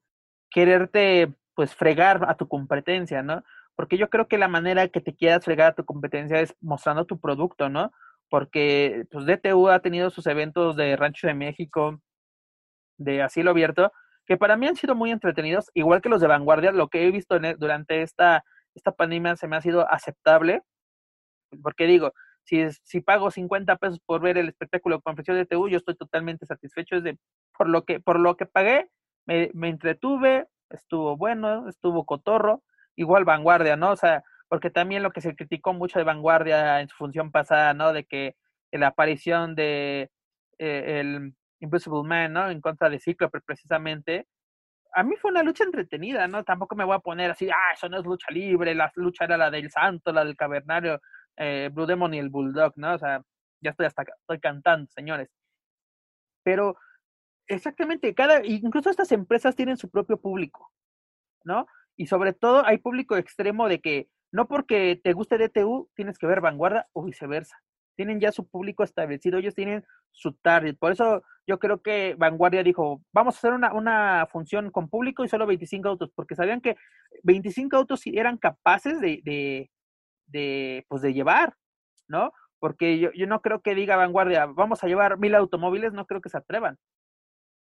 quererte, 0.50 1.32
pues, 1.54 1.74
fregar 1.74 2.28
a 2.28 2.36
tu 2.36 2.46
competencia, 2.46 3.22
¿no? 3.22 3.42
porque 3.80 3.96
yo 3.96 4.10
creo 4.10 4.28
que 4.28 4.36
la 4.36 4.46
manera 4.46 4.88
que 4.88 5.00
te 5.00 5.14
quieras 5.14 5.42
fregar 5.42 5.68
a 5.68 5.74
tu 5.74 5.86
competencia 5.86 6.38
es 6.40 6.54
mostrando 6.60 7.06
tu 7.06 7.18
producto, 7.18 7.70
¿no? 7.70 7.94
Porque 8.30 9.04
pues 9.10 9.26
DTU 9.26 9.68
ha 9.68 9.80
tenido 9.80 10.08
sus 10.10 10.26
eventos 10.26 10.76
de 10.76 10.96
Rancho 10.96 11.26
de 11.26 11.34
México, 11.34 12.00
de 12.96 13.22
asilo 13.22 13.50
abierto, 13.50 13.92
que 14.26 14.36
para 14.36 14.56
mí 14.56 14.66
han 14.66 14.76
sido 14.76 14.94
muy 14.94 15.10
entretenidos, 15.10 15.70
igual 15.74 16.00
que 16.00 16.08
los 16.08 16.20
de 16.20 16.28
Vanguardia, 16.28 16.72
lo 16.72 16.88
que 16.88 17.06
he 17.06 17.10
visto 17.10 17.36
e, 17.36 17.54
durante 17.56 18.02
esta, 18.02 18.44
esta 18.74 18.92
pandemia 18.92 19.36
se 19.36 19.48
me 19.48 19.56
ha 19.56 19.60
sido 19.60 19.90
aceptable, 19.92 20.62
porque 21.62 21.86
digo, 21.86 22.12
si, 22.44 22.64
si 22.84 23.00
pago 23.00 23.30
50 23.30 23.76
pesos 23.76 24.00
por 24.06 24.20
ver 24.20 24.38
el 24.38 24.48
espectáculo 24.48 25.00
con 25.00 25.16
de 25.16 25.44
DTU, 25.44 25.68
yo 25.68 25.78
estoy 25.78 25.96
totalmente 25.96 26.46
satisfecho 26.46 26.96
es 26.96 27.02
de, 27.02 27.18
por, 27.56 27.68
lo 27.68 27.84
que, 27.84 28.00
por 28.00 28.20
lo 28.20 28.36
que 28.36 28.46
pagué, 28.46 28.88
me, 29.26 29.50
me 29.54 29.68
entretuve, 29.68 30.46
estuvo 30.70 31.16
bueno, 31.16 31.68
estuvo 31.68 32.04
cotorro, 32.04 32.62
igual 32.96 33.24
vanguardia, 33.24 33.76
¿no? 33.76 33.90
O 33.90 33.96
sea, 33.96 34.22
porque 34.50 34.68
también 34.68 35.04
lo 35.04 35.12
que 35.12 35.20
se 35.20 35.36
criticó 35.36 35.72
mucho 35.74 36.00
de 36.00 36.04
vanguardia 36.04 36.80
en 36.80 36.88
su 36.88 36.96
función 36.96 37.30
pasada, 37.30 37.72
¿no? 37.72 37.92
De 37.92 38.04
que 38.04 38.34
la 38.72 38.88
aparición 38.88 39.54
de 39.54 40.10
eh, 40.58 41.00
el 41.00 41.34
Invisible 41.60 42.02
Man, 42.02 42.32
¿no? 42.32 42.50
En 42.50 42.60
contra 42.60 42.90
de 42.90 42.98
Cíclope 42.98 43.40
precisamente, 43.42 44.26
a 44.92 45.04
mí 45.04 45.14
fue 45.16 45.30
una 45.30 45.44
lucha 45.44 45.62
entretenida, 45.62 46.26
¿no? 46.26 46.42
Tampoco 46.42 46.74
me 46.74 46.84
voy 46.84 46.96
a 46.96 46.98
poner 46.98 47.30
así, 47.30 47.48
ah, 47.48 47.74
eso 47.74 47.88
no 47.88 47.98
es 48.00 48.04
lucha 48.04 48.26
libre, 48.32 48.74
la 48.74 48.90
lucha 48.96 49.24
era 49.24 49.36
la 49.36 49.52
del 49.52 49.70
Santo, 49.70 50.12
la 50.12 50.24
del 50.24 50.36
Cavernario, 50.36 51.00
eh, 51.36 51.70
Blue 51.72 51.86
Demon 51.86 52.12
y 52.14 52.18
el 52.18 52.28
Bulldog, 52.28 52.72
¿no? 52.74 52.94
O 52.94 52.98
sea, 52.98 53.22
ya 53.60 53.70
estoy 53.70 53.86
hasta 53.86 54.02
estoy 54.02 54.40
cantando, 54.40 54.90
señores. 54.90 55.28
Pero 56.42 56.76
exactamente, 57.46 58.14
cada, 58.16 58.44
incluso 58.44 58.90
estas 58.90 59.12
empresas 59.12 59.54
tienen 59.54 59.76
su 59.76 59.88
propio 59.90 60.20
público, 60.20 60.72
¿no? 61.44 61.66
Y 61.96 62.06
sobre 62.06 62.32
todo 62.32 62.66
hay 62.66 62.78
público 62.78 63.16
extremo 63.16 63.68
de 63.68 63.80
que 63.80 64.08
no 64.32 64.46
porque 64.46 65.00
te 65.02 65.12
guste 65.12 65.38
DTU 65.38 65.90
tienes 65.94 66.18
que 66.18 66.26
ver 66.26 66.40
vanguardia 66.40 66.86
o 66.92 67.04
viceversa. 67.04 67.56
Tienen 67.96 68.20
ya 68.20 68.32
su 68.32 68.48
público 68.48 68.82
establecido, 68.82 69.38
ellos 69.38 69.54
tienen 69.54 69.84
su 70.12 70.32
target. 70.34 70.76
Por 70.78 70.92
eso 70.92 71.22
yo 71.46 71.58
creo 71.58 71.82
que 71.82 72.14
Vanguardia 72.16 72.62
dijo, 72.62 73.02
vamos 73.12 73.34
a 73.34 73.38
hacer 73.38 73.52
una, 73.52 73.72
una 73.74 74.26
función 74.30 74.70
con 74.70 74.88
público 74.88 75.24
y 75.24 75.28
solo 75.28 75.46
25 75.46 75.88
autos, 75.88 76.10
porque 76.14 76.34
sabían 76.34 76.60
que 76.60 76.76
25 77.24 77.76
autos 77.76 78.02
eran 78.06 78.38
capaces 78.38 79.00
de, 79.00 79.20
de, 79.24 79.70
de 80.26 80.86
pues 80.88 81.02
de 81.02 81.12
llevar, 81.12 81.56
¿no? 82.08 82.32
Porque 82.58 82.98
yo, 82.98 83.10
yo 83.12 83.26
no 83.26 83.40
creo 83.42 83.60
que 83.62 83.74
diga 83.74 83.96
Vanguardia, 83.96 84.46
vamos 84.46 84.84
a 84.84 84.86
llevar 84.86 85.18
mil 85.18 85.34
automóviles, 85.34 85.92
no 85.92 86.06
creo 86.06 86.20
que 86.20 86.28
se 86.28 86.38
atrevan, 86.38 86.78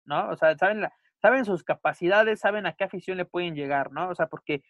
¿no? 0.04 0.30
O 0.30 0.36
sea, 0.36 0.56
saben 0.56 0.80
la, 0.80 0.92
saben 1.20 1.44
sus 1.44 1.64
capacidades, 1.64 2.40
saben 2.40 2.66
a 2.66 2.72
qué 2.72 2.84
afición 2.84 3.18
le 3.18 3.24
pueden 3.24 3.54
llegar, 3.54 3.92
¿no? 3.92 4.08
O 4.08 4.14
sea, 4.14 4.26
porque 4.28 4.62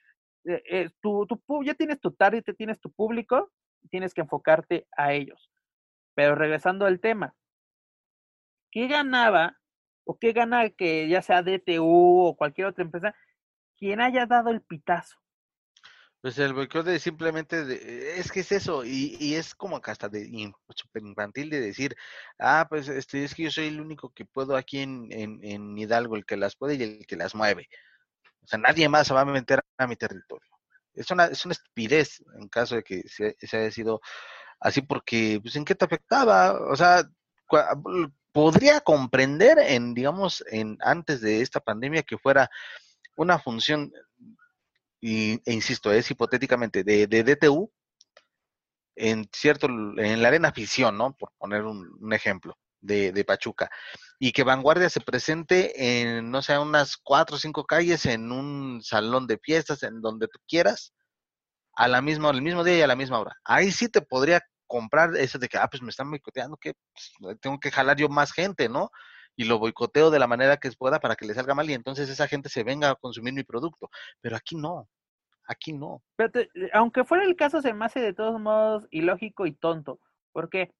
eh, 0.46 0.62
eh, 0.70 0.90
tú, 1.00 1.26
ya 1.64 1.74
tienes 1.74 2.00
tu 2.00 2.12
target, 2.12 2.44
tienes 2.56 2.80
tu 2.80 2.90
público, 2.92 3.52
tienes 3.90 4.14
que 4.14 4.22
enfocarte 4.22 4.86
a 4.96 5.12
ellos. 5.12 5.50
Pero 6.14 6.34
regresando 6.34 6.86
al 6.86 7.00
tema, 7.00 7.34
¿qué 8.70 8.86
ganaba 8.88 9.58
o 10.04 10.18
qué 10.18 10.32
gana 10.32 10.70
que 10.70 11.08
ya 11.08 11.20
sea 11.20 11.42
DTU 11.42 12.26
o 12.26 12.36
cualquier 12.36 12.68
otra 12.68 12.84
empresa, 12.84 13.14
quien 13.76 14.00
haya 14.00 14.26
dado 14.26 14.50
el 14.50 14.62
pitazo? 14.62 15.18
Pues 16.26 16.38
el 16.38 16.54
boicot 16.54 16.84
de 16.84 16.98
simplemente, 16.98 18.18
es 18.18 18.32
que 18.32 18.40
es 18.40 18.50
eso, 18.50 18.84
y, 18.84 19.16
y 19.20 19.34
es 19.34 19.54
como 19.54 19.80
que 19.80 19.90
hasta 19.90 20.08
de 20.08 20.52
super 20.74 21.02
infantil 21.02 21.50
de 21.50 21.60
decir, 21.60 21.94
ah, 22.38 22.66
pues 22.68 22.88
este, 22.88 23.22
es 23.22 23.34
que 23.34 23.44
yo 23.44 23.50
soy 23.50 23.68
el 23.68 23.80
único 23.80 24.10
que 24.10 24.24
puedo 24.24 24.56
aquí 24.56 24.80
en, 24.80 25.08
en, 25.12 25.78
Hidalgo, 25.78 26.16
el 26.16 26.24
que 26.26 26.36
las 26.36 26.56
puede 26.56 26.74
y 26.74 26.82
el 26.82 27.06
que 27.06 27.16
las 27.16 27.34
mueve. 27.34 27.68
O 28.46 28.48
sea, 28.48 28.58
nadie 28.60 28.88
más 28.88 29.08
se 29.08 29.14
va 29.14 29.22
a 29.22 29.24
meter 29.24 29.60
a 29.76 29.86
mi 29.86 29.96
territorio. 29.96 30.48
Es 30.94 31.10
una, 31.10 31.26
es 31.26 31.44
una 31.44 31.52
estupidez 31.52 32.22
en 32.38 32.48
caso 32.48 32.76
de 32.76 32.84
que 32.84 33.02
se, 33.08 33.36
haya 33.52 33.70
sido 33.72 34.00
así, 34.60 34.82
porque, 34.82 35.40
pues, 35.42 35.56
¿en 35.56 35.64
qué 35.64 35.74
te 35.74 35.84
afectaba? 35.84 36.52
O 36.70 36.76
sea, 36.76 37.04
podría 38.32 38.80
comprender 38.80 39.58
en, 39.58 39.94
digamos, 39.94 40.44
en 40.50 40.78
antes 40.80 41.20
de 41.20 41.42
esta 41.42 41.60
pandemia 41.60 42.04
que 42.04 42.18
fuera 42.18 42.48
una 43.16 43.38
función 43.38 43.92
y, 45.00 45.34
e 45.44 45.52
insisto, 45.52 45.92
es 45.92 46.10
hipotéticamente 46.10 46.84
de, 46.84 47.06
de 47.08 47.24
DTU 47.24 47.70
en 48.96 49.28
cierto, 49.32 49.66
en 49.66 50.22
la 50.22 50.28
arena 50.28 50.52
ficción, 50.52 50.96
¿no? 50.96 51.14
Por 51.16 51.32
poner 51.38 51.64
un, 51.64 52.12
ejemplo 52.12 52.56
de, 52.80 53.12
de, 53.12 53.24
Pachuca. 53.24 53.70
Y 54.18 54.32
que 54.32 54.44
Vanguardia 54.44 54.88
se 54.90 55.00
presente 55.00 56.00
en, 56.00 56.30
no 56.30 56.42
sé, 56.42 56.58
unas 56.58 56.96
cuatro 56.96 57.36
o 57.36 57.38
cinco 57.38 57.64
calles, 57.64 58.06
en 58.06 58.32
un 58.32 58.82
salón 58.82 59.26
de 59.26 59.38
fiestas, 59.38 59.82
en 59.82 60.00
donde 60.00 60.28
tú 60.28 60.38
quieras, 60.48 60.92
a 61.74 61.88
la 61.88 62.00
misma, 62.00 62.30
al 62.30 62.42
mismo 62.42 62.64
día 62.64 62.78
y 62.78 62.82
a 62.82 62.86
la 62.86 62.96
misma 62.96 63.20
hora. 63.20 63.36
Ahí 63.44 63.70
sí 63.70 63.88
te 63.88 64.00
podría 64.00 64.40
comprar 64.66 65.16
eso 65.16 65.38
de 65.38 65.48
que, 65.48 65.58
ah, 65.58 65.68
pues 65.68 65.82
me 65.82 65.90
están 65.90 66.10
boicoteando, 66.10 66.56
que 66.56 66.72
pues, 67.20 67.38
tengo 67.40 67.58
que 67.60 67.70
jalar 67.70 67.96
yo 67.96 68.08
más 68.08 68.32
gente, 68.32 68.68
¿no? 68.68 68.90
Y 69.36 69.44
lo 69.44 69.58
boicoteo 69.58 70.10
de 70.10 70.18
la 70.18 70.26
manera 70.26 70.56
que 70.56 70.70
pueda 70.72 70.98
para 70.98 71.14
que 71.14 71.26
le 71.26 71.34
salga 71.34 71.54
mal 71.54 71.68
y 71.68 71.74
entonces 71.74 72.08
esa 72.08 72.26
gente 72.26 72.48
se 72.48 72.64
venga 72.64 72.90
a 72.90 72.94
consumir 72.94 73.34
mi 73.34 73.44
producto. 73.44 73.90
Pero 74.20 74.36
aquí 74.36 74.56
no. 74.56 74.88
Aquí 75.46 75.72
no. 75.72 76.02
Pero 76.16 76.40
eh, 76.40 76.70
aunque 76.72 77.04
fuera 77.04 77.24
el 77.24 77.36
caso, 77.36 77.60
se 77.60 77.72
me 77.72 77.84
hace 77.84 78.00
de 78.00 78.14
todos 78.14 78.40
modos 78.40 78.86
ilógico 78.90 79.46
y 79.46 79.52
tonto. 79.52 80.00
¿Por 80.32 80.48
qué? 80.48 80.72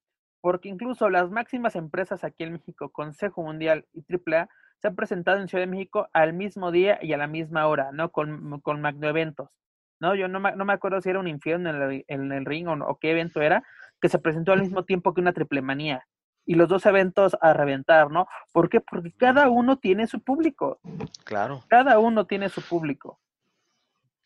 Porque 0.46 0.68
incluso 0.68 1.10
las 1.10 1.28
máximas 1.28 1.74
empresas 1.74 2.22
aquí 2.22 2.44
en 2.44 2.52
México, 2.52 2.90
Consejo 2.90 3.42
Mundial 3.42 3.84
y 3.92 4.04
AAA, 4.08 4.48
se 4.80 4.86
han 4.86 4.94
presentado 4.94 5.40
en 5.40 5.48
Ciudad 5.48 5.64
de 5.64 5.70
México 5.72 6.08
al 6.12 6.34
mismo 6.34 6.70
día 6.70 7.00
y 7.02 7.12
a 7.14 7.16
la 7.16 7.26
misma 7.26 7.66
hora, 7.66 7.90
¿no? 7.90 8.12
Con, 8.12 8.60
con 8.60 8.80
magnoeventos. 8.80 9.50
¿no? 9.98 10.14
Yo 10.14 10.28
no 10.28 10.38
me, 10.38 10.54
no 10.54 10.64
me 10.64 10.72
acuerdo 10.72 11.00
si 11.00 11.10
era 11.10 11.18
un 11.18 11.26
infierno 11.26 11.70
en 11.70 11.82
el, 11.82 12.04
en 12.06 12.30
el 12.30 12.44
ring 12.44 12.68
o, 12.68 12.96
qué 13.00 13.10
evento 13.10 13.42
era, 13.42 13.64
que 14.00 14.08
se 14.08 14.20
presentó 14.20 14.52
al 14.52 14.60
mismo 14.60 14.84
tiempo 14.84 15.12
que 15.14 15.20
una 15.20 15.32
triple 15.32 15.62
manía. 15.62 16.06
Y 16.44 16.54
los 16.54 16.68
dos 16.68 16.86
eventos 16.86 17.36
a 17.40 17.52
reventar, 17.52 18.12
¿no? 18.12 18.28
¿Por 18.52 18.68
qué? 18.68 18.80
Porque 18.80 19.10
cada 19.18 19.48
uno 19.48 19.78
tiene 19.78 20.06
su 20.06 20.20
público. 20.20 20.78
Claro. 21.24 21.64
Cada 21.66 21.98
uno 21.98 22.24
tiene 22.28 22.50
su 22.50 22.62
público. 22.62 23.18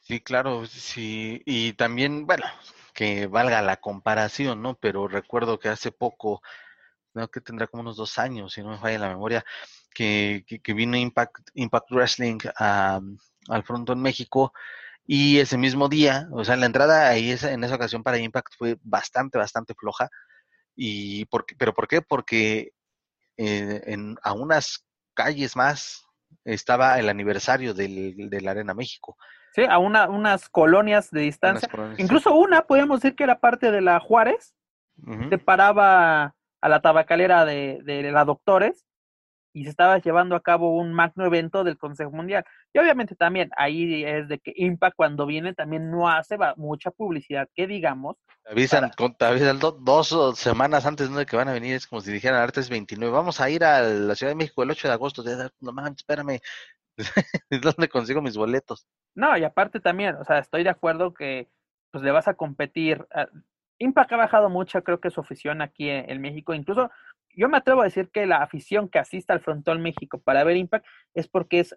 Sí, 0.00 0.20
claro, 0.20 0.66
sí. 0.66 1.40
Y 1.46 1.72
también, 1.72 2.26
bueno, 2.26 2.44
que 2.92 3.26
valga 3.26 3.62
la 3.62 3.76
comparación, 3.78 4.62
¿no? 4.62 4.74
Pero 4.74 5.08
recuerdo 5.08 5.58
que 5.58 5.68
hace 5.68 5.92
poco, 5.92 6.42
creo 7.12 7.28
que 7.28 7.40
tendrá 7.40 7.66
como 7.66 7.82
unos 7.82 7.96
dos 7.96 8.18
años, 8.18 8.52
si 8.52 8.62
no 8.62 8.70
me 8.70 8.78
falla 8.78 8.98
la 8.98 9.08
memoria, 9.08 9.44
que, 9.94 10.44
que, 10.62 10.74
vino 10.74 10.96
Impact, 10.96 11.50
Impact 11.54 11.90
Wrestling 11.90 12.38
al 12.56 13.62
frontón 13.64 14.00
México 14.00 14.52
y 15.06 15.38
ese 15.40 15.58
mismo 15.58 15.88
día, 15.88 16.28
o 16.32 16.44
sea, 16.44 16.56
la 16.56 16.66
entrada 16.66 17.08
ahí 17.08 17.36
en 17.42 17.64
esa 17.64 17.74
ocasión 17.74 18.02
para 18.02 18.18
Impact 18.18 18.54
fue 18.56 18.78
bastante, 18.82 19.38
bastante 19.38 19.74
floja. 19.74 20.08
Y 20.76 21.24
por, 21.26 21.46
¿Pero 21.58 21.74
por 21.74 21.88
qué? 21.88 22.00
Porque 22.00 22.72
eh, 23.36 23.82
en, 23.86 24.16
a 24.22 24.32
unas 24.34 24.86
calles 25.14 25.56
más 25.56 26.04
estaba 26.44 26.98
el 27.00 27.08
aniversario 27.08 27.74
del, 27.74 28.30
de 28.30 28.40
la 28.40 28.52
Arena 28.52 28.72
México. 28.72 29.16
Sí, 29.52 29.64
a 29.68 29.78
una, 29.78 30.08
unas 30.08 30.48
colonias 30.48 31.10
de 31.10 31.22
distancia. 31.22 31.68
Incluso 31.98 32.34
una, 32.34 32.62
podemos 32.62 33.00
decir 33.00 33.16
que 33.16 33.24
era 33.24 33.40
parte 33.40 33.70
de 33.70 33.80
la 33.80 34.00
Juárez, 34.00 34.54
te 35.30 35.38
paraba 35.38 36.34
a 36.60 36.68
la 36.68 36.80
tabacalera 36.80 37.44
de, 37.44 37.80
de 37.84 38.12
la 38.12 38.24
Doctores 38.24 38.86
y 39.52 39.64
se 39.64 39.70
estaba 39.70 39.98
llevando 39.98 40.36
a 40.36 40.42
cabo 40.42 40.76
un 40.76 40.92
magno 40.92 41.24
evento 41.24 41.64
del 41.64 41.76
Consejo 41.78 42.10
Mundial. 42.10 42.44
Y 42.72 42.78
obviamente 42.78 43.16
también 43.16 43.50
ahí 43.56 44.04
es 44.04 44.28
de 44.28 44.38
que 44.38 44.52
Impact 44.54 44.96
cuando 44.96 45.26
viene 45.26 45.54
también 45.54 45.90
no 45.90 46.08
hace 46.08 46.36
mucha 46.56 46.90
publicidad, 46.90 47.48
que 47.54 47.66
digamos. 47.66 48.16
Te 48.44 48.52
avisan, 49.24 49.58
dos 49.58 50.38
semanas 50.38 50.86
antes 50.86 51.12
de 51.12 51.26
que 51.26 51.36
van 51.36 51.48
a 51.48 51.52
venir, 51.52 51.74
es 51.74 51.86
como 51.86 52.00
si 52.00 52.12
dijeran, 52.12 52.40
ahorita 52.40 52.60
es 52.60 52.70
29, 52.70 53.12
vamos 53.12 53.40
a 53.40 53.50
ir 53.50 53.64
a 53.64 53.80
la 53.80 54.14
Ciudad 54.14 54.30
de 54.30 54.36
México 54.36 54.62
el 54.62 54.70
8 54.70 54.88
de 54.88 54.94
agosto. 54.94 55.24
No 55.60 55.72
manches, 55.72 55.98
espérame, 55.98 56.40
¿dónde 57.62 57.88
consigo 57.88 58.22
mis 58.22 58.36
boletos? 58.36 58.86
No, 59.14 59.36
y 59.36 59.44
aparte 59.44 59.80
también, 59.80 60.16
o 60.16 60.24
sea, 60.24 60.38
estoy 60.38 60.64
de 60.64 60.70
acuerdo 60.70 61.14
que 61.14 61.48
pues 61.90 62.04
le 62.04 62.10
vas 62.10 62.28
a 62.28 62.34
competir. 62.34 63.06
Ah, 63.12 63.28
Impact 63.78 64.12
ha 64.12 64.16
bajado 64.16 64.50
mucho, 64.50 64.82
creo 64.84 65.00
que 65.00 65.10
su 65.10 65.20
afición 65.20 65.62
aquí 65.62 65.88
en 65.88 66.20
México, 66.20 66.52
incluso 66.52 66.90
yo 67.34 67.48
me 67.48 67.56
atrevo 67.56 67.80
a 67.80 67.84
decir 67.84 68.10
que 68.10 68.26
la 68.26 68.42
afición 68.42 68.88
que 68.88 68.98
asista 68.98 69.32
al 69.32 69.40
Frontón 69.40 69.80
México 69.80 70.20
para 70.20 70.44
ver 70.44 70.56
Impact 70.56 70.86
es 71.14 71.28
porque 71.28 71.60
es 71.60 71.76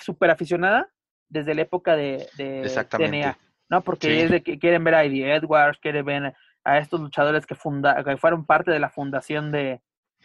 súper 0.00 0.30
aficionada 0.30 0.90
desde 1.28 1.54
la 1.54 1.62
época 1.62 1.96
de, 1.96 2.28
de 2.36 2.86
TNA, 2.88 3.38
¿no? 3.68 3.82
Porque 3.82 4.22
es 4.22 4.30
de 4.30 4.42
que 4.42 4.58
quieren 4.58 4.84
ver 4.84 4.94
a 4.94 5.04
Eddie 5.04 5.34
Edwards, 5.34 5.78
quieren 5.78 6.04
ver 6.04 6.34
a 6.64 6.78
estos 6.78 7.00
luchadores 7.00 7.46
que, 7.46 7.54
funda, 7.54 8.02
que 8.04 8.16
fueron 8.16 8.46
parte 8.46 8.70
de 8.70 8.78
la 8.78 8.90
fundación 8.90 9.50
de, 9.50 9.80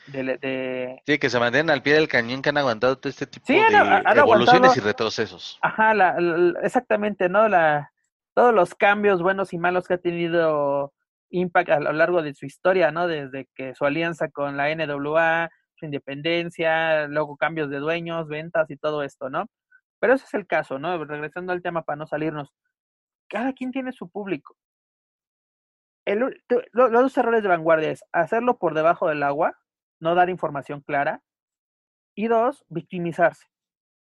de, 0.08 1.02
Sí, 1.06 1.18
que 1.18 1.30
se 1.30 1.40
mantienen 1.40 1.70
al 1.70 1.82
pie 1.82 1.94
del 1.94 2.08
cañón, 2.08 2.42
que 2.42 2.50
han 2.50 2.58
aguantado 2.58 2.98
todo 2.98 3.10
este 3.10 3.28
tipo 3.28 3.46
de 3.52 4.20
evoluciones 4.20 4.76
y 4.78 4.80
retrocesos. 4.80 5.60
Ajá, 5.62 5.94
exactamente, 6.64 7.30
¿no? 7.30 7.48
La, 7.48 7.92
todos 8.34 8.54
los 8.54 8.76
cambios 8.76 9.22
buenos 9.22 9.54
y 9.54 9.58
malos 9.58 9.88
que 9.88 9.96
ha 9.96 9.98
tenido 9.98 10.94
Impact 11.30 11.70
a 11.70 11.80
lo 11.80 11.92
largo 11.92 12.22
de 12.22 12.34
su 12.34 12.46
historia, 12.46 12.92
¿no? 12.92 13.08
Desde 13.08 13.48
que 13.56 13.76
su 13.76 13.86
alianza 13.86 14.30
con 14.30 14.56
la 14.58 14.74
NWA, 14.74 15.50
su 15.76 15.86
independencia, 15.86 17.08
luego 17.08 17.38
cambios 17.38 17.70
de 17.70 17.80
dueños, 17.80 18.28
ventas 18.28 18.70
y 18.70 18.78
todo 18.78 19.04
esto, 19.04 19.30
¿no? 19.30 19.46
Pero 20.00 20.14
ese 20.14 20.26
es 20.26 20.34
el 20.34 20.48
caso, 20.48 20.80
¿no? 20.80 21.04
Regresando 21.04 21.52
al 21.52 21.62
tema 21.62 21.82
para 21.84 21.98
no 21.98 22.08
salirnos. 22.08 22.54
Cada 23.28 23.54
quien 23.54 23.72
tiene 23.72 23.92
su 23.92 24.10
público. 24.10 24.56
El, 26.06 26.42
los 26.72 26.92
dos 26.92 27.18
errores 27.18 27.44
de 27.44 27.50
vanguardia 27.50 27.92
es 27.92 28.04
hacerlo 28.14 28.58
por 28.58 28.74
debajo 28.74 29.10
del 29.10 29.24
agua, 29.24 29.58
no 30.00 30.16
dar 30.16 30.30
información 30.30 30.82
clara, 30.82 31.22
y 32.16 32.28
dos, 32.28 32.66
victimizarse, 32.68 33.46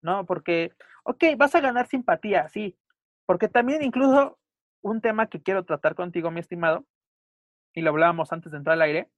¿no? 0.03 0.27
Porque, 0.27 0.73
ok, 1.05 1.25
vas 1.37 1.55
a 1.55 1.61
ganar 1.61 1.87
simpatía, 1.87 2.49
sí, 2.49 2.77
porque 3.25 3.49
también 3.49 3.83
incluso 3.83 4.39
un 4.83 5.01
tema 5.01 5.29
que 5.29 5.43
quiero 5.43 5.65
tratar 5.65 5.95
contigo, 5.95 6.31
mi 6.31 6.41
estimado, 6.41 6.85
y 7.73 7.83
lo 7.83 7.91
hablábamos 7.91 8.33
antes 8.33 8.51
de 8.51 8.59
entrar 8.59 8.75
al 8.75 8.83
aire, 8.83 9.11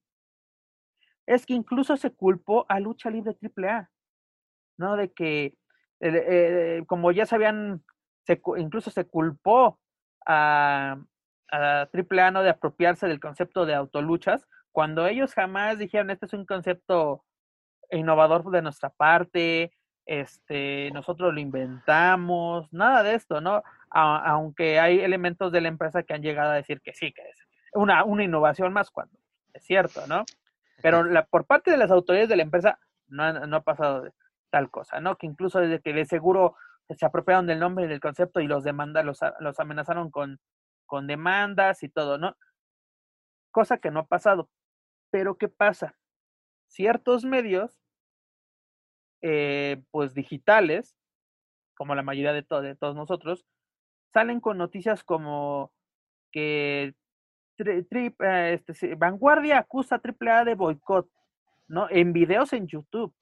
es 1.26 1.46
que 1.46 1.54
incluso 1.54 1.96
se 1.96 2.10
culpó 2.12 2.66
a 2.68 2.80
Lucha 2.80 3.10
Libre 3.10 3.36
AAA, 3.40 3.90
¿no? 4.76 4.96
De 4.96 5.12
que, 5.12 5.44
eh, 5.44 5.56
eh, 6.00 6.84
como 6.86 7.12
ya 7.12 7.26
sabían, 7.26 7.82
se, 8.26 8.42
incluso 8.58 8.90
se 8.90 9.06
culpó 9.06 9.80
a, 10.26 10.98
a 11.50 11.88
AAA, 11.92 12.30
¿no? 12.32 12.42
De 12.42 12.50
apropiarse 12.50 13.06
del 13.06 13.20
concepto 13.20 13.64
de 13.64 13.74
autoluchas, 13.74 14.46
cuando 14.72 15.06
ellos 15.06 15.34
jamás 15.34 15.78
dijeron, 15.78 16.10
este 16.10 16.26
es 16.26 16.32
un 16.32 16.46
concepto 16.46 17.24
innovador 17.90 18.50
de 18.50 18.62
nuestra 18.62 18.90
parte, 18.90 19.72
este, 20.06 20.90
nosotros 20.92 21.32
lo 21.32 21.40
inventamos, 21.40 22.72
nada 22.72 23.02
de 23.02 23.14
esto, 23.14 23.40
¿no? 23.40 23.62
aunque 23.94 24.80
hay 24.80 25.00
elementos 25.00 25.52
de 25.52 25.60
la 25.60 25.68
empresa 25.68 26.02
que 26.02 26.14
han 26.14 26.22
llegado 26.22 26.50
a 26.50 26.54
decir 26.54 26.80
que 26.80 26.94
sí, 26.94 27.12
que 27.12 27.22
es 27.22 27.46
una, 27.74 28.04
una 28.04 28.24
innovación 28.24 28.72
más 28.72 28.90
cuando 28.90 29.18
es 29.52 29.64
cierto, 29.64 30.06
¿no? 30.06 30.24
Pero 30.82 31.04
la, 31.04 31.26
por 31.26 31.44
parte 31.44 31.70
de 31.70 31.76
las 31.76 31.90
autoridades 31.90 32.30
de 32.30 32.36
la 32.36 32.42
empresa 32.42 32.78
no, 33.08 33.46
no 33.46 33.56
ha 33.56 33.60
pasado 33.62 34.10
tal 34.50 34.70
cosa, 34.70 35.00
¿no? 35.00 35.16
Que 35.16 35.26
incluso 35.26 35.60
desde 35.60 35.80
que 35.80 35.92
de 35.92 36.06
seguro 36.06 36.56
se 36.88 37.04
apropiaron 37.06 37.46
del 37.46 37.60
nombre 37.60 37.84
y 37.84 37.88
del 37.88 38.00
concepto 38.00 38.40
y 38.40 38.46
los 38.46 38.64
demandan, 38.64 39.06
los, 39.06 39.20
los 39.40 39.60
amenazaron 39.60 40.10
con, 40.10 40.40
con 40.86 41.06
demandas 41.06 41.82
y 41.82 41.88
todo, 41.88 42.18
¿no? 42.18 42.36
Cosa 43.50 43.78
que 43.78 43.90
no 43.90 44.00
ha 44.00 44.06
pasado. 44.06 44.48
Pero 45.12 45.36
¿qué 45.36 45.46
pasa? 45.46 45.94
Ciertos 46.66 47.24
medios, 47.24 47.78
eh, 49.20 49.84
pues 49.90 50.14
digitales, 50.14 50.96
como 51.76 51.94
la 51.94 52.02
mayoría 52.02 52.32
de, 52.32 52.42
de 52.42 52.74
todos 52.74 52.96
nosotros, 52.96 53.46
salen 54.12 54.40
con 54.40 54.56
noticias 54.56 55.04
como 55.04 55.70
que 56.32 56.94
eh, 57.58 58.60
este, 58.66 58.94
Vanguardia 58.94 59.58
acusa 59.58 59.96
a 59.96 60.00
AAA 60.02 60.46
de 60.46 60.54
boicot, 60.54 61.08
¿no? 61.68 61.88
En 61.90 62.14
videos 62.14 62.54
en 62.54 62.66
YouTube. 62.66 63.14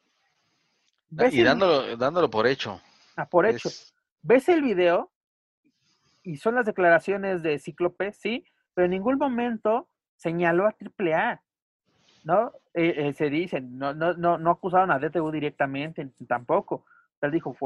y 1.11 1.43
dándolo, 1.43 1.97
dándolo 1.97 2.31
por 2.31 2.47
hecho. 2.47 2.81
Ah, 3.17 3.29
por 3.29 3.47
hecho. 3.47 3.69
Ves 4.23 4.49
el 4.49 4.63
video 4.63 5.11
y 6.23 6.37
son 6.37 6.55
las 6.55 6.67
declaraciones 6.67 7.43
de 7.43 7.59
Cíclope, 7.59 8.13
sí, 8.13 8.45
pero 8.75 8.85
en 8.85 8.93
ningún 8.93 9.19
momento 9.19 9.89
señaló 10.17 10.67
a 10.67 10.77
AAA, 10.79 11.43
¿no? 12.25 12.53
Eh, 12.75 12.95
eh, 12.97 13.13
se 13.15 13.31
dice, 13.31 13.61
no, 13.61 13.95
no, 13.95 14.15
no, 14.15 14.39
no 14.39 14.51
acusaron 14.51 14.91
a 14.91 14.99
DTU 14.99 15.31
directamente, 15.31 16.09
tampoco. 16.29 16.85
Él 17.21 17.31
dijo, 17.31 17.57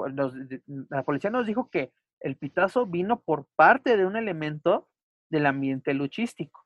la 0.88 1.02
policía 1.04 1.30
nos 1.30 1.46
dijo 1.46 1.68
que 1.70 1.92
el 2.20 2.36
pitazo 2.36 2.86
vino 2.86 3.20
por 3.20 3.46
parte 3.56 3.96
de 3.96 4.06
un 4.06 4.16
elemento 4.16 4.88
del 5.30 5.46
ambiente 5.46 5.94
luchístico. 5.94 6.64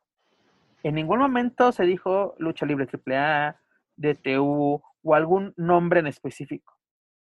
En 0.82 0.94
ningún 0.94 1.18
momento 1.18 1.72
se 1.72 1.84
dijo 1.84 2.34
lucha 2.38 2.64
libre 2.64 2.86
AAA, 2.86 3.60
DTU 3.96 4.82
o 5.02 5.14
algún 5.14 5.52
nombre 5.56 6.00
en 6.00 6.06
específico. 6.06 6.78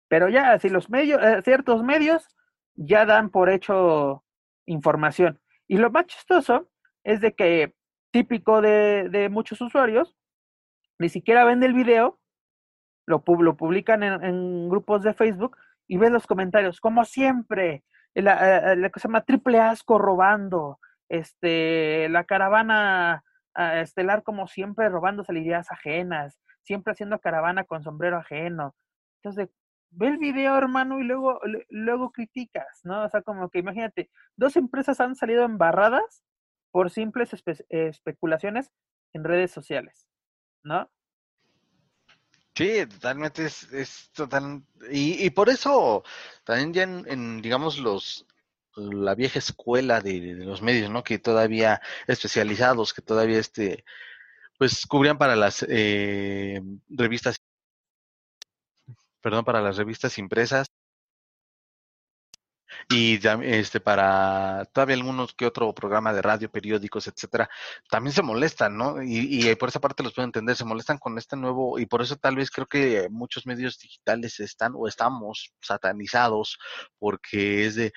Pero 0.07 0.27
ya, 0.27 0.57
si 0.59 0.69
los 0.69 0.89
medios, 0.89 1.21
eh, 1.23 1.41
ciertos 1.43 1.83
medios 1.83 2.27
ya 2.75 3.05
dan 3.05 3.29
por 3.29 3.49
hecho 3.49 4.23
información. 4.65 5.39
Y 5.67 5.77
lo 5.77 5.91
más 5.91 6.07
chistoso 6.07 6.69
es 7.03 7.21
de 7.21 7.33
que, 7.33 7.75
típico 8.11 8.61
de, 8.61 9.29
muchos 9.31 9.61
usuarios, 9.61 10.15
ni 10.99 11.09
siquiera 11.09 11.45
ven 11.45 11.63
el 11.63 11.73
video, 11.73 12.19
lo, 13.07 13.23
lo 13.25 13.57
publican 13.57 14.03
en, 14.03 14.69
grupos 14.69 15.01
de 15.03 15.13
Facebook 15.13 15.57
y 15.87 15.97
ven 15.97 16.13
los 16.13 16.27
comentarios, 16.27 16.79
como 16.79 17.05
siempre, 17.05 17.83
la, 18.13 18.75
la, 18.75 18.89
que 18.89 18.99
se 18.99 19.07
llama 19.07 19.25
triple 19.25 19.59
asco 19.59 19.97
robando, 19.97 20.79
este, 21.09 22.07
la 22.09 22.23
caravana 22.25 23.23
ah, 23.55 23.79
estelar 23.79 24.23
como 24.23 24.47
siempre 24.47 24.89
robándose 24.89 25.33
ideas 25.33 25.71
ajenas, 25.71 26.39
siempre 26.61 26.93
haciendo 26.93 27.19
caravana 27.19 27.63
con 27.63 27.81
sombrero 27.81 28.17
ajeno. 28.17 28.75
Entonces, 29.23 29.49
ve 29.91 30.07
el 30.07 30.17
video, 30.17 30.55
hermano, 30.57 30.99
y 30.99 31.03
luego, 31.03 31.39
luego 31.69 32.11
criticas, 32.11 32.81
¿no? 32.83 33.03
O 33.03 33.09
sea, 33.09 33.21
como 33.21 33.49
que 33.49 33.59
imagínate, 33.59 34.09
dos 34.37 34.55
empresas 34.55 34.99
han 34.99 35.15
salido 35.15 35.43
embarradas 35.43 36.23
por 36.71 36.91
simples 36.91 37.31
especulaciones 37.69 38.71
en 39.13 39.23
redes 39.23 39.51
sociales, 39.51 40.07
¿no? 40.63 40.89
Sí, 42.55 42.85
totalmente 42.87 43.45
es, 43.45 43.71
es 43.71 44.09
total. 44.11 44.63
Y, 44.91 45.25
y 45.25 45.29
por 45.29 45.49
eso 45.49 46.03
también 46.43 46.73
ya 46.73 46.83
en 46.83 47.41
digamos, 47.41 47.77
los 47.79 48.25
la 48.79 49.15
vieja 49.15 49.39
escuela 49.39 50.01
de, 50.01 50.35
los 50.35 50.61
medios, 50.61 50.89
¿no? 50.89 51.03
Que 51.03 51.19
todavía 51.19 51.81
especializados, 52.07 52.93
que 52.93 53.01
todavía 53.01 53.39
este, 53.39 53.85
pues 54.57 54.85
cubrían 54.87 55.17
para 55.17 55.35
las 55.35 55.65
eh, 55.69 56.61
revistas, 56.89 57.37
perdón, 59.21 59.45
para 59.45 59.61
las 59.61 59.77
revistas 59.77 60.17
impresas 60.17 60.67
y 62.87 63.19
este 63.43 63.79
para 63.79 64.65
todavía 64.73 64.95
algunos 64.95 65.33
que 65.33 65.45
otro 65.45 65.73
programa 65.73 66.13
de 66.13 66.21
radio, 66.21 66.51
periódicos, 66.51 67.07
etcétera, 67.07 67.49
también 67.89 68.13
se 68.13 68.21
molestan, 68.21 68.77
¿no? 68.77 69.01
Y, 69.01 69.49
y, 69.49 69.55
por 69.55 69.69
esa 69.69 69.79
parte 69.79 70.03
los 70.03 70.13
puedo 70.13 70.25
entender, 70.25 70.55
se 70.55 70.65
molestan 70.65 70.97
con 70.97 71.17
este 71.17 71.35
nuevo, 71.35 71.79
y 71.79 71.85
por 71.85 72.01
eso 72.01 72.15
tal 72.15 72.35
vez 72.35 72.51
creo 72.51 72.67
que 72.67 73.07
muchos 73.09 73.45
medios 73.45 73.79
digitales 73.79 74.39
están 74.39 74.73
o 74.75 74.87
estamos 74.87 75.53
satanizados, 75.61 76.57
porque 76.99 77.65
es 77.65 77.75
de 77.75 77.91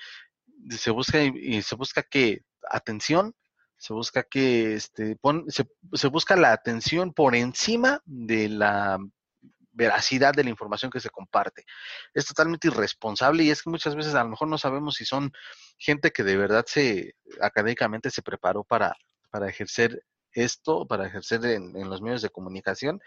se 0.69 0.91
busca 0.91 1.21
y, 1.23 1.61
se 1.61 1.75
busca 1.75 2.03
que 2.03 2.43
atención, 2.69 3.35
se 3.77 3.93
busca 3.93 4.23
que 4.23 4.75
este 4.75 5.17
se, 5.47 6.07
busca 6.07 6.35
la 6.35 6.53
atención 6.53 7.13
por 7.13 7.35
encima 7.35 8.01
de 8.05 8.49
la 8.49 8.97
veracidad 9.73 10.33
de 10.33 10.43
la 10.43 10.49
información 10.49 10.91
que 10.91 10.99
se 10.99 11.09
comparte. 11.09 11.65
Es 12.13 12.25
totalmente 12.25 12.67
irresponsable 12.67 13.43
y 13.43 13.49
es 13.51 13.61
que 13.61 13.69
muchas 13.69 13.95
veces 13.95 14.15
a 14.15 14.23
lo 14.23 14.29
mejor 14.29 14.47
no 14.47 14.57
sabemos 14.57 14.95
si 14.95 15.05
son 15.05 15.31
gente 15.77 16.11
que 16.11 16.23
de 16.23 16.37
verdad 16.37 16.63
se 16.67 17.15
académicamente 17.41 18.09
se 18.09 18.21
preparó 18.21 18.63
para, 18.63 18.95
para 19.29 19.49
ejercer 19.49 20.03
esto, 20.31 20.87
para 20.87 21.07
ejercer 21.07 21.45
en, 21.45 21.89
los 21.89 22.01
medios 22.01 22.21
de 22.21 22.29
comunicación 22.29 23.01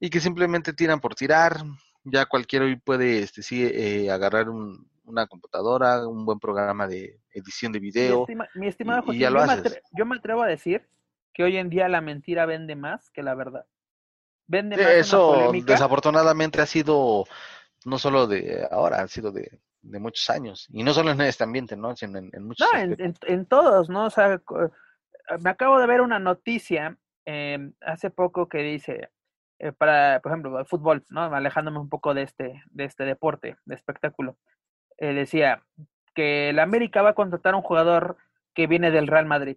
y 0.00 0.10
que 0.10 0.20
simplemente 0.20 0.72
tiran 0.72 1.00
por 1.00 1.14
tirar. 1.14 1.58
Ya 2.04 2.26
cualquiera 2.26 2.66
hoy 2.66 2.76
puede 2.76 3.20
este, 3.20 3.42
sí, 3.42 3.64
eh, 3.64 4.10
agarrar 4.10 4.48
una 4.50 5.26
computadora, 5.26 6.06
un 6.06 6.24
buen 6.26 6.38
programa 6.38 6.86
de 6.86 7.20
edición 7.32 7.72
de 7.72 7.80
video. 7.80 8.26
Mi, 8.54 8.68
estimado 8.68 9.02
Joaquín, 9.02 9.20
yo, 9.96 10.06
me 10.06 10.16
atrevo 10.16 10.42
a 10.42 10.46
decir 10.46 10.86
que 11.32 11.44
hoy 11.44 11.56
en 11.56 11.70
día 11.70 11.88
la 11.88 12.00
mentira 12.00 12.46
vende 12.46 12.76
más 12.76 13.10
que 13.10 13.22
la 13.22 13.34
verdad. 13.34 13.66
Vende 14.46 14.76
más 14.76 14.86
Eso 14.86 15.52
desafortunadamente 15.64 16.60
ha 16.60 16.66
sido 16.66 17.24
no 17.84 17.98
solo 17.98 18.26
de 18.26 18.66
ahora, 18.70 19.02
ha 19.02 19.08
sido 19.08 19.30
de, 19.30 19.60
muchos 19.82 20.28
años. 20.30 20.66
Y 20.70 20.82
no 20.82 20.94
solo 20.94 21.10
en 21.10 21.20
este 21.20 21.44
ambiente, 21.44 21.76
¿no? 21.76 21.94
Sino 21.94 22.18
en, 22.18 22.30
muchos. 22.44 22.66
No, 22.72 22.96
en, 22.98 23.46
todos, 23.46 23.88
¿no? 23.88 24.06
O 24.06 24.10
sea, 24.10 24.40
me 25.40 25.50
acabo 25.50 25.78
de 25.78 25.86
ver 25.86 26.00
una 26.00 26.18
noticia 26.18 26.96
em, 27.24 27.74
hace 27.80 28.10
poco 28.10 28.48
que 28.48 28.58
dice, 28.58 29.10
eh, 29.58 29.72
para, 29.72 30.20
por 30.20 30.32
ejemplo, 30.32 30.58
el 30.58 30.66
fútbol, 30.66 31.04
¿no? 31.10 31.22
Alejándome 31.22 31.78
un 31.78 31.88
poco 31.88 32.14
de 32.14 32.22
este, 32.22 32.62
de 32.70 32.84
este 32.84 33.04
deporte, 33.04 33.56
de 33.64 33.74
espectáculo. 33.74 34.36
Eh, 34.98 35.12
decía 35.12 35.62
que 36.14 36.50
el 36.50 36.58
América 36.58 37.02
va 37.02 37.10
a 37.10 37.14
contratar 37.14 37.54
a 37.54 37.56
un 37.58 37.62
jugador 37.62 38.16
que 38.54 38.66
viene 38.66 38.90
del 38.90 39.08
Real 39.08 39.26
Madrid. 39.26 39.56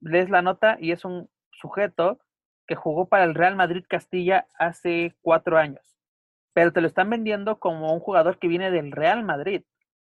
Lees 0.00 0.30
la 0.30 0.42
nota 0.42 0.78
y 0.80 0.92
es 0.92 1.04
un 1.04 1.28
sujeto 1.50 2.20
que 2.68 2.76
jugó 2.76 3.06
para 3.06 3.24
el 3.24 3.34
Real 3.34 3.56
Madrid 3.56 3.84
Castilla 3.88 4.46
hace 4.58 5.16
cuatro 5.22 5.58
años. 5.58 5.98
Pero 6.52 6.72
te 6.72 6.80
lo 6.80 6.86
están 6.86 7.10
vendiendo 7.10 7.58
como 7.58 7.92
un 7.92 8.00
jugador 8.00 8.38
que 8.38 8.46
viene 8.46 8.70
del 8.70 8.92
Real 8.92 9.24
Madrid. 9.24 9.62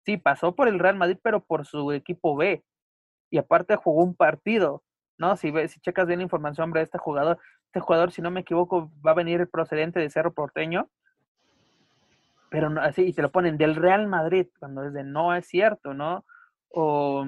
Sí, 0.05 0.17
pasó 0.17 0.55
por 0.55 0.67
el 0.69 0.79
Real 0.79 0.95
Madrid, 0.95 1.17
pero 1.21 1.43
por 1.43 1.65
su 1.65 1.91
equipo 1.91 2.35
B. 2.35 2.63
Y 3.29 3.37
aparte 3.37 3.75
jugó 3.75 4.03
un 4.03 4.15
partido. 4.15 4.83
¿no? 5.17 5.35
Si, 5.35 5.51
ves, 5.51 5.71
si 5.71 5.79
checas 5.79 6.07
bien 6.07 6.19
la 6.19 6.23
información 6.23 6.69
sobre 6.69 6.83
este 6.83 6.97
jugador, 6.97 7.39
este 7.65 7.79
jugador, 7.79 8.11
si 8.11 8.21
no 8.21 8.31
me 8.31 8.41
equivoco, 8.41 8.91
va 9.05 9.11
a 9.11 9.15
venir 9.15 9.49
procedente 9.49 9.99
de 9.99 10.09
Cerro 10.09 10.33
Porteño, 10.33 10.89
pero 12.49 12.69
no, 12.69 12.81
así, 12.81 13.01
y 13.01 13.13
te 13.13 13.23
lo 13.23 13.31
ponen 13.31 13.57
del 13.57 13.75
Real 13.75 14.07
Madrid, 14.07 14.47
cuando 14.59 14.83
es 14.83 14.93
de 14.93 15.03
no 15.03 15.33
es 15.33 15.47
cierto, 15.47 15.95
¿no? 15.95 16.23
O 16.69 17.25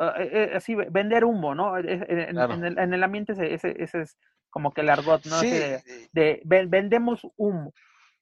ah, 0.00 0.14
eh, 0.18 0.30
eh, 0.32 0.56
así, 0.56 0.74
vender 0.74 1.24
humo, 1.24 1.54
¿no? 1.54 1.78
En, 1.78 1.84
el, 1.86 3.02
ambiente 3.04 3.32
ese, 3.32 3.54
ese, 3.54 4.00
es 4.00 4.18
como 4.58 4.72
que 4.72 4.80
el 4.80 4.90
argot, 4.90 5.24
¿no? 5.26 5.40
de, 5.40 6.42
vendemos 6.44 7.20
humo, 7.36 7.72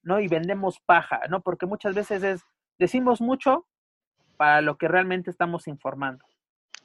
¿no? 0.03 0.21
Y 0.21 0.29
vendemos 0.29 0.79
paja, 0.85 1.23
¿no? 1.31 1.41
Porque 1.41 1.65
muchas 1.65 1.95
veces 1.95 2.23
es, 2.23 2.43
decimos 2.79 3.23
mucho 3.23 3.67
para 4.37 4.61
lo 4.61 4.77
que 4.77 4.87
realmente 4.87 5.31
estamos 5.31 5.67
informando. 5.67 6.27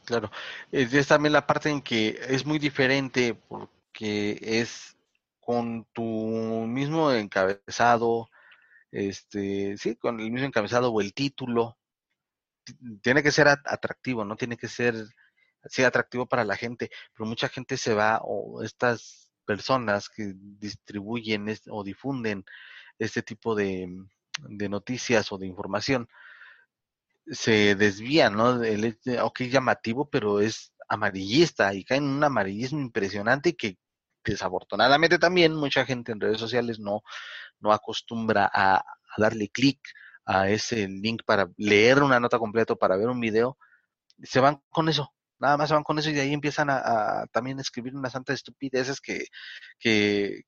Claro, 0.06 0.32
es 0.72 1.06
también 1.06 1.34
la 1.34 1.46
parte 1.46 1.70
en 1.70 1.82
que 1.82 2.18
es 2.30 2.46
muy 2.46 2.60
diferente 2.60 3.34
porque 3.50 4.40
es 4.42 4.96
con 5.42 5.84
tu 5.92 6.02
mismo 6.02 7.12
encabezado, 7.12 8.30
este, 8.90 9.76
sí, 9.78 9.98
con 9.98 10.22
el 10.22 10.32
mismo 10.32 10.48
encabezado 10.48 10.94
o 10.94 11.02
el 11.02 11.14
título, 11.14 11.78
tiene 13.02 13.22
que 13.22 13.32
ser 13.32 13.50
atractivo, 13.50 14.24
no 14.24 14.38
tiene 14.38 14.56
que 14.56 14.70
ser 14.70 14.96
sí, 15.66 15.84
atractivo 15.84 16.26
para 16.26 16.46
la 16.46 16.56
gente, 16.56 16.90
pero 17.14 17.28
mucha 17.28 17.50
gente 17.50 17.76
se 17.76 17.94
va, 17.94 18.22
o 18.24 18.64
estas 18.64 19.31
personas 19.46 20.10
que 20.10 20.34
distribuyen 20.36 21.48
o 21.70 21.84
difunden 21.84 22.46
este 23.00 23.22
tipo 23.24 23.56
de, 23.56 23.88
de 24.40 24.70
noticias 24.70 25.32
o 25.32 25.38
de 25.38 25.48
información, 25.48 26.08
se 27.28 27.76
desvían, 27.76 28.36
¿no? 28.36 28.64
El, 28.64 28.98
llamativo, 29.40 30.10
pero 30.10 30.40
es 30.42 30.74
amarillista 30.88 31.74
y 31.74 31.84
cae 31.84 31.98
en 31.98 32.06
un 32.06 32.24
amarillismo 32.24 32.80
impresionante 32.80 33.56
que 33.56 33.78
desafortunadamente 34.24 35.18
también 35.18 35.56
mucha 35.56 35.86
gente 35.86 36.12
en 36.12 36.20
redes 36.20 36.40
sociales 36.40 36.80
no, 36.80 37.02
no 37.60 37.72
acostumbra 37.72 38.50
a, 38.54 38.84
darle 39.18 39.50
clic 39.50 39.80
a 40.26 40.50
ese 40.50 40.88
link 40.88 41.24
para 41.26 41.50
leer 41.58 42.02
una 42.02 42.20
nota 42.20 42.40
completa, 42.40 42.76
para 42.76 42.96
ver 42.96 43.10
un 43.10 43.20
video, 43.20 43.58
se 44.24 44.40
van 44.40 44.62
con 44.70 44.88
eso, 44.88 45.14
nada 45.42 45.58
más 45.58 45.70
se 45.70 45.74
van 45.74 45.84
con 45.84 46.00
eso 46.00 46.10
y 46.10 46.14
de 46.14 46.22
ahí 46.22 46.34
empiezan 46.34 46.70
a, 46.70 47.26
también 47.32 47.60
escribir 47.60 47.96
unas 47.96 48.14
santas 48.14 48.36
estupideces 48.36 49.02
que, 49.02 49.26
que, 49.80 50.44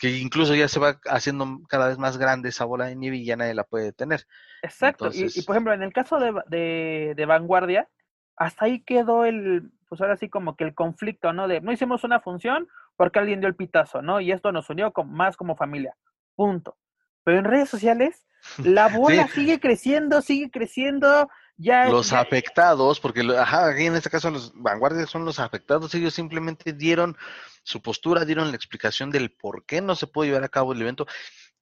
que 0.00 0.16
incluso 0.18 0.54
ya 0.54 0.68
se 0.68 0.80
va 0.80 1.00
haciendo 1.06 1.60
cada 1.68 1.88
vez 1.88 1.98
más 1.98 2.16
grande 2.16 2.48
esa 2.48 2.64
bola 2.64 2.86
de 2.86 2.96
nieve 2.96 3.16
y 3.16 3.24
ya 3.24 3.36
nadie 3.36 3.54
la 3.54 3.64
puede 3.64 3.86
detener. 3.86 4.24
Exacto, 4.62 5.10
y, 5.12 5.42
por 5.42 5.56
ejemplo, 5.56 5.74
en 5.74 5.82
el 5.82 5.92
caso 5.92 6.18
de, 6.20 7.14
de, 7.16 7.26
Vanguardia, 7.26 7.88
hasta 8.36 8.66
ahí 8.66 8.82
quedó 8.84 9.24
el, 9.24 9.72
pues 9.88 10.00
ahora 10.00 10.16
sí 10.16 10.28
como 10.28 10.56
que 10.56 10.64
el 10.64 10.74
conflicto, 10.74 11.32
¿no? 11.32 11.48
De 11.48 11.60
no 11.60 11.72
hicimos 11.72 12.04
una 12.04 12.20
función 12.20 12.68
porque 12.96 13.18
alguien 13.18 13.40
dio 13.40 13.48
el 13.48 13.56
pitazo, 13.56 14.02
¿no? 14.02 14.20
Y 14.20 14.30
esto 14.30 14.52
nos 14.52 14.70
unió 14.70 14.92
más 15.04 15.36
como 15.36 15.56
familia, 15.56 15.96
punto. 16.36 16.76
Pero 17.24 17.38
en 17.38 17.44
redes 17.44 17.68
sociales, 17.68 18.24
la 18.58 18.88
bola 18.96 19.26
sigue 19.28 19.58
creciendo, 19.58 20.22
sigue 20.22 20.50
creciendo, 20.50 21.28
ya, 21.56 21.88
los 21.88 22.12
afectados, 22.12 22.98
porque 23.00 23.20
ajá, 23.38 23.68
aquí 23.68 23.86
en 23.86 23.94
este 23.94 24.10
caso 24.10 24.30
los 24.30 24.52
vanguardias 24.54 25.10
son 25.10 25.24
los 25.24 25.38
afectados, 25.38 25.94
ellos 25.94 26.14
simplemente 26.14 26.72
dieron 26.72 27.16
su 27.62 27.80
postura, 27.80 28.24
dieron 28.24 28.50
la 28.50 28.56
explicación 28.56 29.10
del 29.10 29.30
por 29.30 29.64
qué 29.64 29.80
no 29.80 29.94
se 29.94 30.06
puede 30.06 30.30
llevar 30.30 30.44
a 30.44 30.48
cabo 30.48 30.72
el 30.72 30.82
evento. 30.82 31.06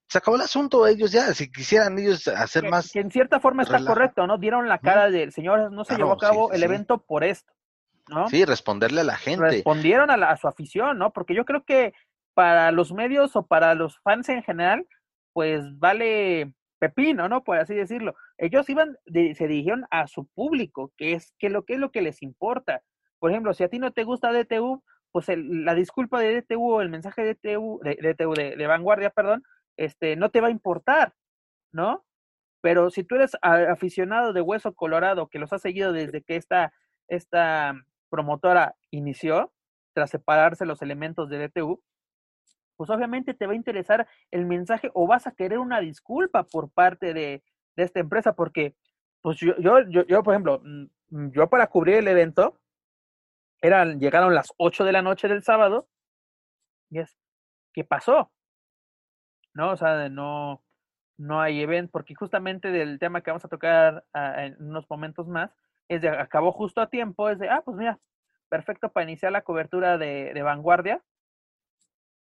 Se 0.08 0.18
acabó 0.18 0.36
el 0.36 0.42
asunto, 0.42 0.86
ellos 0.86 1.12
ya, 1.12 1.32
si 1.34 1.52
quisieran 1.52 1.96
ellos 1.98 2.26
hacer 2.26 2.68
más. 2.68 2.90
Que 2.90 3.00
en 3.00 3.12
cierta 3.12 3.38
forma 3.38 3.62
está 3.62 3.84
correcto, 3.84 4.26
¿no? 4.26 4.38
Dieron 4.38 4.68
la 4.68 4.78
cara 4.78 5.08
del 5.08 5.32
señor, 5.32 5.70
no 5.70 5.84
se 5.84 5.96
llevó 5.96 6.12
a 6.12 6.18
cabo 6.18 6.52
el 6.52 6.62
evento 6.64 6.98
por 6.98 7.22
esto, 7.22 7.52
¿no? 8.08 8.28
Sí, 8.28 8.44
responderle 8.44 9.02
a 9.02 9.04
la 9.04 9.16
gente. 9.16 9.44
Respondieron 9.44 10.10
a, 10.10 10.14
a 10.14 10.36
su 10.36 10.48
afición, 10.48 10.98
¿no? 10.98 11.12
Porque 11.12 11.34
yo 11.34 11.44
creo 11.44 11.64
que 11.64 11.92
para 12.34 12.72
los 12.72 12.92
medios 12.92 13.36
o 13.36 13.46
para 13.46 13.74
los 13.74 14.00
fans 14.00 14.28
en 14.28 14.42
general, 14.42 14.86
pues 15.32 15.62
vale 15.78 16.54
pepino, 16.80 17.28
¿no? 17.28 17.44
Por 17.44 17.58
así 17.58 17.74
decirlo. 17.74 18.16
Ellos 18.38 18.68
iban, 18.68 18.96
se 19.06 19.46
dirigieron 19.46 19.86
a 19.90 20.08
su 20.08 20.26
público, 20.26 20.92
que 20.96 21.12
es, 21.12 21.32
que 21.38 21.50
lo, 21.50 21.64
que 21.64 21.74
es 21.74 21.78
lo 21.78 21.92
que 21.92 22.02
les 22.02 22.22
importa. 22.22 22.82
Por 23.20 23.30
ejemplo, 23.30 23.54
si 23.54 23.62
a 23.62 23.68
ti 23.68 23.78
no 23.78 23.92
te 23.92 24.02
gusta 24.04 24.32
DTU, 24.32 24.82
pues 25.12 25.26
la 25.28 25.74
disculpa 25.74 26.20
de 26.20 26.40
DTU 26.40 26.74
o 26.74 26.80
el 26.80 26.88
mensaje 26.88 27.22
de 27.22 27.34
DTU, 27.34 27.80
de, 27.84 28.14
DTU, 28.14 28.34
de, 28.34 28.66
vanguardia, 28.66 29.10
perdón, 29.10 29.44
este, 29.76 30.16
no 30.16 30.30
te 30.30 30.40
va 30.40 30.48
a 30.48 30.52
importar, 30.52 31.14
¿no? 31.72 32.04
Pero 32.62 32.90
si 32.90 33.04
tú 33.04 33.16
eres 33.16 33.32
aficionado 33.42 34.32
de 34.32 34.40
Hueso 34.40 34.74
Colorado, 34.74 35.28
que 35.28 35.38
los 35.38 35.52
ha 35.52 35.58
seguido 35.58 35.92
desde 35.92 36.22
que 36.22 36.36
esta, 36.36 36.72
esta 37.08 37.74
promotora 38.10 38.76
inició, 38.90 39.52
tras 39.92 40.10
separarse 40.10 40.66
los 40.66 40.82
elementos 40.82 41.28
de 41.28 41.48
DTU, 41.48 41.82
pues 42.80 42.88
obviamente 42.88 43.34
te 43.34 43.46
va 43.46 43.52
a 43.52 43.56
interesar 43.56 44.08
el 44.30 44.46
mensaje 44.46 44.90
o 44.94 45.06
vas 45.06 45.26
a 45.26 45.32
querer 45.32 45.58
una 45.58 45.80
disculpa 45.80 46.44
por 46.44 46.70
parte 46.70 47.12
de, 47.12 47.42
esta 47.76 48.00
empresa, 48.00 48.32
porque 48.34 48.74
pues 49.20 49.36
yo, 49.36 49.54
yo, 49.58 50.02
yo, 50.06 50.22
por 50.22 50.32
ejemplo, 50.32 50.62
mm, 50.64 51.30
yo 51.32 51.50
para 51.50 51.66
cubrir 51.66 51.96
el 51.96 52.08
evento, 52.08 52.58
eran, 53.60 54.00
llegaron 54.00 54.34
las 54.34 54.54
8 54.56 54.84
de 54.84 54.92
la 54.92 55.02
noche 55.02 55.28
del 55.28 55.42
sábado, 55.42 55.90
y 56.88 57.00
es, 57.00 57.18
¿qué 57.74 57.84
pasó? 57.84 58.32
¿No? 59.52 59.72
O 59.72 59.76
sea, 59.76 60.08
no, 60.08 60.62
no 61.18 61.38
hay 61.42 61.60
evento, 61.60 61.90
porque 61.92 62.14
justamente 62.14 62.70
del 62.70 62.98
tema 62.98 63.20
que 63.20 63.30
vamos 63.30 63.44
a 63.44 63.48
tocar 63.48 64.06
ah, 64.14 64.46
en 64.46 64.56
unos 64.58 64.88
momentos 64.88 65.28
más, 65.28 65.54
es 65.86 66.00
de, 66.00 66.08
acabó 66.08 66.50
justo 66.52 66.80
a 66.80 66.88
tiempo, 66.88 67.28
es 67.28 67.38
de, 67.38 67.50
ah, 67.50 67.60
pues 67.62 67.76
mira, 67.76 67.98
perfecto 68.48 68.90
para 68.90 69.04
iniciar 69.04 69.32
la 69.32 69.42
cobertura 69.42 69.98
de, 69.98 70.32
de 70.32 70.42
vanguardia, 70.42 71.02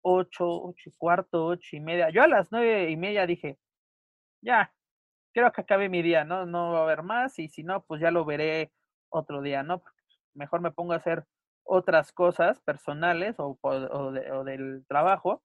ocho, 0.03 0.47
ocho 0.63 0.91
y 0.91 0.93
cuarto, 0.97 1.47
ocho 1.47 1.77
y 1.77 1.81
media. 1.81 2.11
Yo 2.11 2.23
a 2.23 2.29
las 2.29 2.49
nueve 2.51 2.91
y 2.91 2.97
media 2.97 3.27
dije, 3.27 3.59
ya, 4.43 4.73
quiero 5.33 5.53
que 5.53 5.63
acabe 5.63 5.89
mi 5.89 6.03
día, 6.03 6.25
¿no? 6.25 6.47
No 6.47 6.73
va 6.73 6.81
a 6.81 6.83
haber 6.85 7.03
más 7.03 7.39
y 7.39 7.49
si 7.49 7.63
no, 7.63 7.83
pues 7.85 8.01
ya 8.01 8.11
lo 8.11 8.25
veré 8.25 8.73
otro 9.11 9.43
día, 9.43 9.63
¿no? 9.63 9.83
Mejor 10.35 10.61
me 10.61 10.73
pongo 10.73 10.93
a 10.93 10.97
hacer 10.97 11.27
otras 11.65 12.13
cosas 12.13 12.61
personales 12.61 13.37
o, 13.39 13.59
o, 13.63 14.45
del 14.45 14.85
trabajo, 14.89 15.43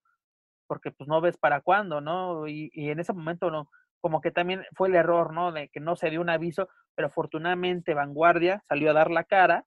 porque 0.67 0.91
pues 0.91 1.07
no 1.07 1.21
ves 1.21 1.37
para 1.37 1.61
cuándo, 1.61 2.01
¿no? 2.01 2.47
Y, 2.47 2.71
y, 2.73 2.89
en 2.89 2.99
ese 2.99 3.13
momento 3.13 3.51
no, 3.51 3.69
como 4.01 4.21
que 4.21 4.31
también 4.31 4.63
fue 4.75 4.87
el 4.89 4.95
error, 4.95 5.33
¿no? 5.33 5.51
De 5.51 5.69
que 5.69 5.79
no 5.79 5.95
se 5.95 6.09
dio 6.09 6.21
un 6.21 6.29
aviso, 6.29 6.67
pero 6.95 7.07
afortunadamente 7.09 7.93
Vanguardia 7.93 8.63
salió 8.67 8.91
a 8.91 8.93
dar 8.93 9.11
la 9.11 9.23
cara, 9.23 9.65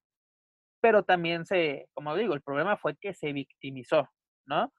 pero 0.80 1.03
también 1.05 1.45
se, 1.47 1.89
como 1.95 2.14
digo, 2.16 2.34
el 2.34 2.43
problema 2.43 2.76
fue 2.76 2.97
que 2.97 3.14
se 3.14 3.32
victimizó, 3.32 4.09
¿no? 4.47 4.72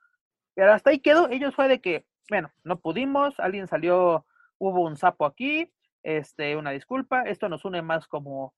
Pero 0.60 0.74
hasta 0.74 0.89
ahí 0.89 0.99
quedó. 0.99 1.30
Ellos 1.30 1.55
fue 1.55 1.70
de 1.70 1.80
que, 1.80 2.05
bueno, 2.30 2.51
no 2.66 2.82
pudimos, 2.82 3.39
alguien 3.39 3.70
salió, 3.70 4.26
hubo 4.57 4.82
un 4.82 4.97
sapo 4.97 5.26
aquí, 5.26 5.72
este, 6.03 6.57
una 6.57 6.72
disculpa, 6.72 7.22
esto 7.22 7.47
nos 7.47 7.64
une 7.64 7.82
más 7.82 8.10
como, 8.10 8.53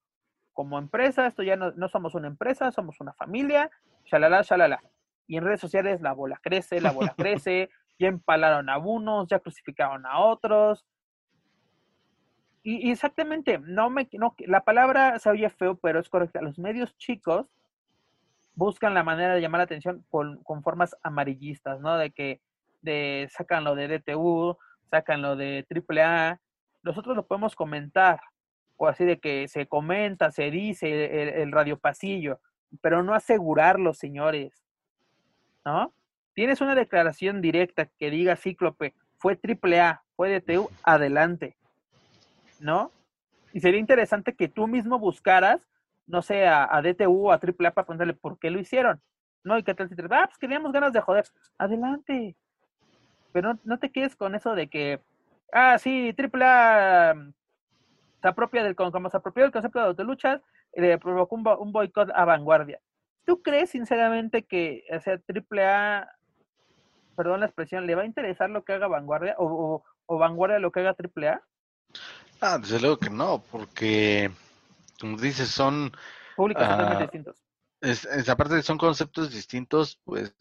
como 0.51 0.79
empresa, 0.79 1.27
esto 1.27 1.43
ya 1.43 1.57
no, 1.57 1.73
no 1.73 1.89
somos 1.89 2.15
una 2.15 2.25
empresa, 2.25 2.71
somos 2.71 2.99
una 3.01 3.13
familia, 3.13 3.69
shalala, 4.05 4.41
shalala. 4.41 4.81
Y 5.27 5.37
en 5.37 5.43
redes 5.43 5.61
sociales 5.61 6.01
la 6.01 6.13
bola 6.13 6.39
crece, 6.41 6.81
la 6.81 6.91
bola 6.91 7.13
crece, 7.15 7.69
ya 7.99 8.07
empalaron 8.07 8.67
a 8.69 8.79
unos, 8.79 9.27
ya 9.27 9.37
crucificaron 9.37 10.07
a 10.07 10.21
otros. 10.21 10.83
Y, 12.63 12.89
exactamente, 12.89 13.59
no 13.59 13.91
me, 13.91 14.09
no, 14.13 14.33
la 14.39 14.63
palabra 14.63 15.19
se 15.19 15.29
oye 15.29 15.51
feo, 15.51 15.75
pero 15.75 15.99
es 15.99 16.09
correcta. 16.09 16.41
Los 16.41 16.57
medios 16.57 16.97
chicos 16.97 17.45
buscan 18.55 18.93
la 18.93 19.03
manera 19.03 19.35
de 19.35 19.41
llamar 19.41 19.59
la 19.59 19.63
atención 19.65 20.05
con, 20.09 20.43
con 20.43 20.63
formas 20.63 20.95
amarillistas, 21.03 21.79
¿no? 21.79 21.97
De 21.97 22.11
que 22.11 22.41
de, 22.81 23.29
sacan 23.31 23.63
lo 23.63 23.75
de 23.75 23.87
DTU, 23.87 24.57
sacan 24.89 25.21
lo 25.21 25.35
de 25.35 25.65
AAA. 25.69 26.39
Nosotros 26.83 27.15
lo 27.15 27.25
podemos 27.25 27.55
comentar, 27.55 28.19
o 28.77 28.87
así 28.87 29.05
de 29.05 29.19
que 29.19 29.47
se 29.47 29.67
comenta, 29.67 30.31
se 30.31 30.51
dice 30.51 31.21
el, 31.21 31.29
el 31.29 31.51
radio 31.51 31.77
pasillo, 31.77 32.39
pero 32.81 33.03
no 33.03 33.13
asegurarlo, 33.13 33.93
señores. 33.93 34.63
¿No? 35.63 35.93
Tienes 36.33 36.61
una 36.61 36.75
declaración 36.75 37.41
directa 37.41 37.85
que 37.85 38.09
diga 38.09 38.35
Cíclope, 38.35 38.95
fue 39.17 39.37
AAA, 39.37 40.01
fue 40.15 40.39
DTU, 40.39 40.69
adelante. 40.83 41.55
¿No? 42.59 42.91
Y 43.53 43.59
sería 43.59 43.79
interesante 43.79 44.33
que 44.33 44.47
tú 44.47 44.67
mismo 44.67 44.97
buscaras, 44.97 45.61
no 46.11 46.21
sé, 46.21 46.47
a, 46.47 46.81
DTU 46.81 47.27
o 47.27 47.31
a 47.31 47.35
AAA 47.35 47.71
para 47.71 47.85
preguntarle 47.85 48.13
por 48.13 48.37
qué 48.37 48.51
lo 48.51 48.59
hicieron. 48.59 49.01
¿No? 49.43 49.57
Y 49.57 49.63
qué 49.63 49.73
tal 49.73 49.89
si 49.89 49.95
te 49.95 50.03
ah, 50.03 50.27
pues 50.27 50.37
teníamos 50.37 50.71
ganas 50.71 50.93
de 50.93 51.01
joder. 51.01 51.25
Adelante. 51.57 52.35
Pero 53.31 53.57
no, 53.63 53.79
te 53.79 53.91
quedes 53.91 54.15
con 54.15 54.35
eso 54.35 54.53
de 54.53 54.67
que, 54.67 55.01
ah, 55.51 55.79
sí, 55.79 56.13
AAA 56.15 57.15
mm, 57.15 57.33
se 58.21 58.27
apropia 58.27 58.63
del, 58.63 58.75
como 58.75 59.09
se 59.09 59.17
apropió 59.17 59.43
del 59.43 59.51
concepto 59.51 59.79
de 59.79 59.85
autoluchas, 59.85 60.41
le 60.73 60.97
provocó 60.99 61.35
un, 61.35 61.47
un 61.47 61.71
boicot 61.71 62.11
a 62.13 62.25
vanguardia. 62.25 62.79
¿Tú 63.25 63.41
crees 63.41 63.71
sinceramente 63.71 64.43
que 64.43 64.83
o 64.91 64.99
sea, 64.99 65.19
AAA 65.27 66.07
perdón 67.15 67.41
la 67.41 67.45
expresión, 67.45 67.85
¿le 67.85 67.95
va 67.95 68.01
a 68.01 68.05
interesar 68.05 68.49
lo 68.49 68.63
que 68.63 68.73
haga 68.73 68.87
Vanguardia 68.87 69.35
o, 69.37 69.83
Vanguardia 70.07 70.59
lo 70.59 70.71
que 70.71 70.81
haga 70.81 70.95
AAA? 70.97 71.41
Ah, 72.41 72.57
desde 72.57 72.79
luego 72.79 72.97
que 72.97 73.09
no, 73.09 73.43
porque, 73.51 74.31
como 75.01 75.17
dices, 75.17 75.49
son... 75.49 75.91
Públicos 76.35 76.63
totalmente 76.63 76.95
ah, 76.95 77.01
distintos. 77.01 77.35
Es, 77.81 78.05
es, 78.05 78.29
aparte 78.29 78.55
de 78.55 78.63
son 78.63 78.77
conceptos 78.77 79.31
distintos, 79.31 79.99
pues 80.03 80.33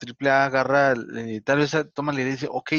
AAA 0.00 0.44
agarra, 0.44 0.94
eh, 1.16 1.40
tal 1.44 1.58
vez 1.58 1.76
toma 1.94 2.12
la 2.12 2.20
idea 2.20 2.28
y 2.28 2.32
dice, 2.32 2.48
ok, 2.50 2.72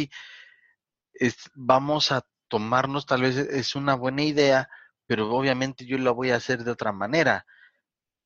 vamos 1.56 2.12
a 2.12 2.26
tomarnos, 2.48 3.06
tal 3.06 3.22
vez 3.22 3.38
es 3.38 3.76
una 3.76 3.96
buena 3.96 4.24
idea, 4.24 4.70
pero 5.06 5.32
obviamente 5.32 5.86
yo 5.86 5.98
la 5.98 6.12
voy 6.12 6.32
a 6.32 6.36
hacer 6.36 6.64
de 6.64 6.72
otra 6.72 6.92
manera. 6.92 7.46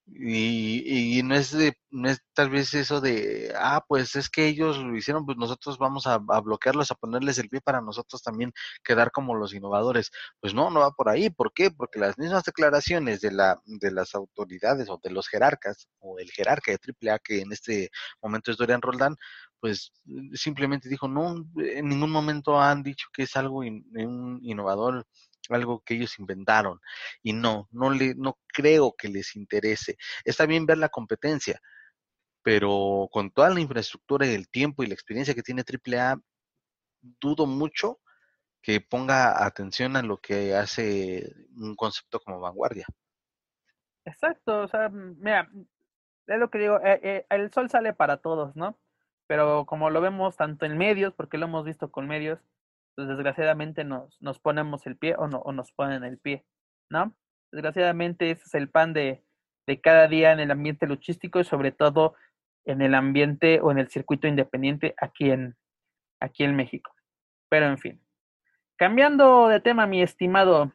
Y, 0.05 1.19
y 1.19 1.23
no, 1.23 1.33
es 1.35 1.51
de, 1.51 1.77
no 1.89 2.09
es 2.09 2.19
tal 2.33 2.49
vez 2.49 2.73
eso 2.73 2.99
de, 2.99 3.53
ah, 3.57 3.83
pues 3.87 4.15
es 4.15 4.29
que 4.29 4.47
ellos 4.47 4.77
lo 4.77 4.95
hicieron, 4.97 5.25
pues 5.25 5.37
nosotros 5.37 5.77
vamos 5.77 6.07
a, 6.07 6.17
bloquearlos, 6.17 6.91
a 6.91 6.95
ponerles 6.95 7.37
el 7.37 7.49
pie 7.49 7.61
para 7.61 7.81
nosotros 7.81 8.21
también 8.21 8.51
quedar 8.83 9.11
como 9.11 9.33
los 9.35 9.53
innovadores. 9.53 10.11
Pues 10.41 10.53
no, 10.53 10.69
no 10.69 10.81
va 10.81 10.91
por 10.91 11.09
ahí. 11.09 11.29
¿Por 11.29 11.53
qué? 11.53 11.71
Porque 11.71 11.99
las 11.99 12.17
mismas 12.17 12.43
declaraciones 12.43 13.21
de, 13.21 13.31
la, 13.31 13.61
de 13.65 13.91
las 13.91 14.13
autoridades 14.13 14.89
o 14.89 14.99
de 15.01 15.09
los 15.11 15.27
jerarcas, 15.29 15.87
o 15.99 16.19
el 16.19 16.29
jerarca 16.31 16.71
de 16.71 16.79
AAA, 17.11 17.19
que 17.19 17.41
en 17.41 17.53
este 17.53 17.89
momento 18.21 18.51
es 18.51 18.57
Dorian 18.57 18.81
Roldán, 18.81 19.15
pues 19.61 19.93
simplemente 20.33 20.89
dijo, 20.89 21.07
no, 21.07 21.35
en 21.55 21.87
ningún 21.87 22.11
momento 22.11 22.59
han 22.59 22.83
dicho 22.83 23.07
que 23.13 23.23
es 23.23 23.35
algo 23.37 23.59
un 23.59 24.39
innovador 24.41 25.05
algo 25.49 25.81
que 25.81 25.95
ellos 25.95 26.19
inventaron 26.19 26.79
y 27.21 27.33
no, 27.33 27.67
no 27.71 27.89
le, 27.89 28.15
no 28.15 28.39
creo 28.47 28.93
que 28.97 29.09
les 29.09 29.35
interese. 29.35 29.97
Está 30.23 30.45
bien 30.45 30.65
ver 30.65 30.77
la 30.77 30.89
competencia, 30.89 31.59
pero 32.41 33.07
con 33.11 33.31
toda 33.31 33.49
la 33.49 33.59
infraestructura 33.59 34.25
y 34.25 34.33
el 34.33 34.49
tiempo 34.49 34.83
y 34.83 34.87
la 34.87 34.93
experiencia 34.93 35.33
que 35.33 35.43
tiene 35.43 35.63
AAA, 35.63 36.21
dudo 37.01 37.45
mucho 37.45 37.99
que 38.61 38.79
ponga 38.79 39.45
atención 39.45 39.95
a 39.97 40.01
lo 40.01 40.17
que 40.17 40.55
hace 40.55 41.33
un 41.57 41.75
concepto 41.75 42.19
como 42.21 42.39
vanguardia. 42.39 42.85
Exacto, 44.05 44.61
o 44.61 44.67
sea, 44.67 44.89
mira, 44.89 45.49
es 46.27 46.39
lo 46.39 46.49
que 46.49 46.59
digo, 46.59 46.79
eh, 46.81 46.99
eh, 47.03 47.25
el 47.29 47.51
sol 47.51 47.69
sale 47.69 47.93
para 47.93 48.17
todos, 48.17 48.55
¿no? 48.55 48.77
Pero 49.27 49.65
como 49.65 49.89
lo 49.89 50.01
vemos 50.01 50.35
tanto 50.37 50.65
en 50.65 50.77
medios, 50.77 51.13
porque 51.13 51.37
lo 51.37 51.45
hemos 51.45 51.65
visto 51.65 51.91
con 51.91 52.07
medios, 52.07 52.39
pues 52.95 53.07
desgraciadamente 53.07 53.83
nos, 53.83 54.21
nos 54.21 54.39
ponemos 54.39 54.85
el 54.85 54.97
pie 54.97 55.15
o, 55.17 55.27
no, 55.27 55.39
o 55.39 55.51
nos 55.51 55.71
ponen 55.71 56.03
el 56.03 56.19
pie, 56.19 56.45
¿no? 56.89 57.15
Desgraciadamente 57.51 58.31
ese 58.31 58.43
es 58.45 58.53
el 58.55 58.69
pan 58.69 58.93
de, 58.93 59.23
de 59.67 59.81
cada 59.81 60.07
día 60.07 60.31
en 60.31 60.39
el 60.39 60.51
ambiente 60.51 60.87
luchístico 60.87 61.39
y 61.39 61.43
sobre 61.43 61.71
todo 61.71 62.15
en 62.65 62.81
el 62.81 62.95
ambiente 62.95 63.59
o 63.61 63.71
en 63.71 63.79
el 63.79 63.89
circuito 63.89 64.27
independiente 64.27 64.95
aquí 64.97 65.31
en, 65.31 65.55
aquí 66.19 66.43
en 66.43 66.55
México. 66.55 66.91
Pero 67.49 67.67
en 67.67 67.77
fin. 67.77 68.01
Cambiando 68.77 69.47
de 69.47 69.59
tema, 69.59 69.85
mi 69.85 70.01
estimado, 70.01 70.73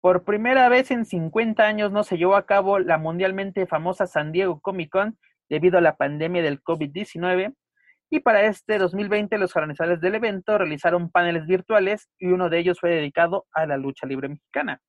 por 0.00 0.24
primera 0.24 0.68
vez 0.68 0.90
en 0.90 1.04
50 1.04 1.62
años 1.62 1.92
no 1.92 2.02
se 2.02 2.16
llevó 2.16 2.36
a 2.36 2.46
cabo 2.46 2.78
la 2.78 2.98
mundialmente 2.98 3.66
famosa 3.66 4.06
San 4.06 4.32
Diego 4.32 4.60
Comic 4.60 4.90
Con 4.90 5.18
debido 5.48 5.78
a 5.78 5.82
la 5.82 5.96
pandemia 5.96 6.42
del 6.42 6.62
COVID-19 6.62 7.54
y 8.10 8.20
para 8.20 8.44
este 8.44 8.78
2020 8.78 9.38
los 9.38 9.54
organizadores 9.54 10.00
del 10.00 10.16
evento 10.16 10.58
realizaron 10.58 11.10
paneles 11.10 11.46
virtuales 11.46 12.08
y 12.18 12.26
uno 12.26 12.50
de 12.50 12.58
ellos 12.58 12.80
fue 12.80 12.90
dedicado 12.90 13.46
a 13.52 13.66
la 13.66 13.76
lucha 13.76 14.06
libre 14.06 14.28
mexicana. 14.28 14.80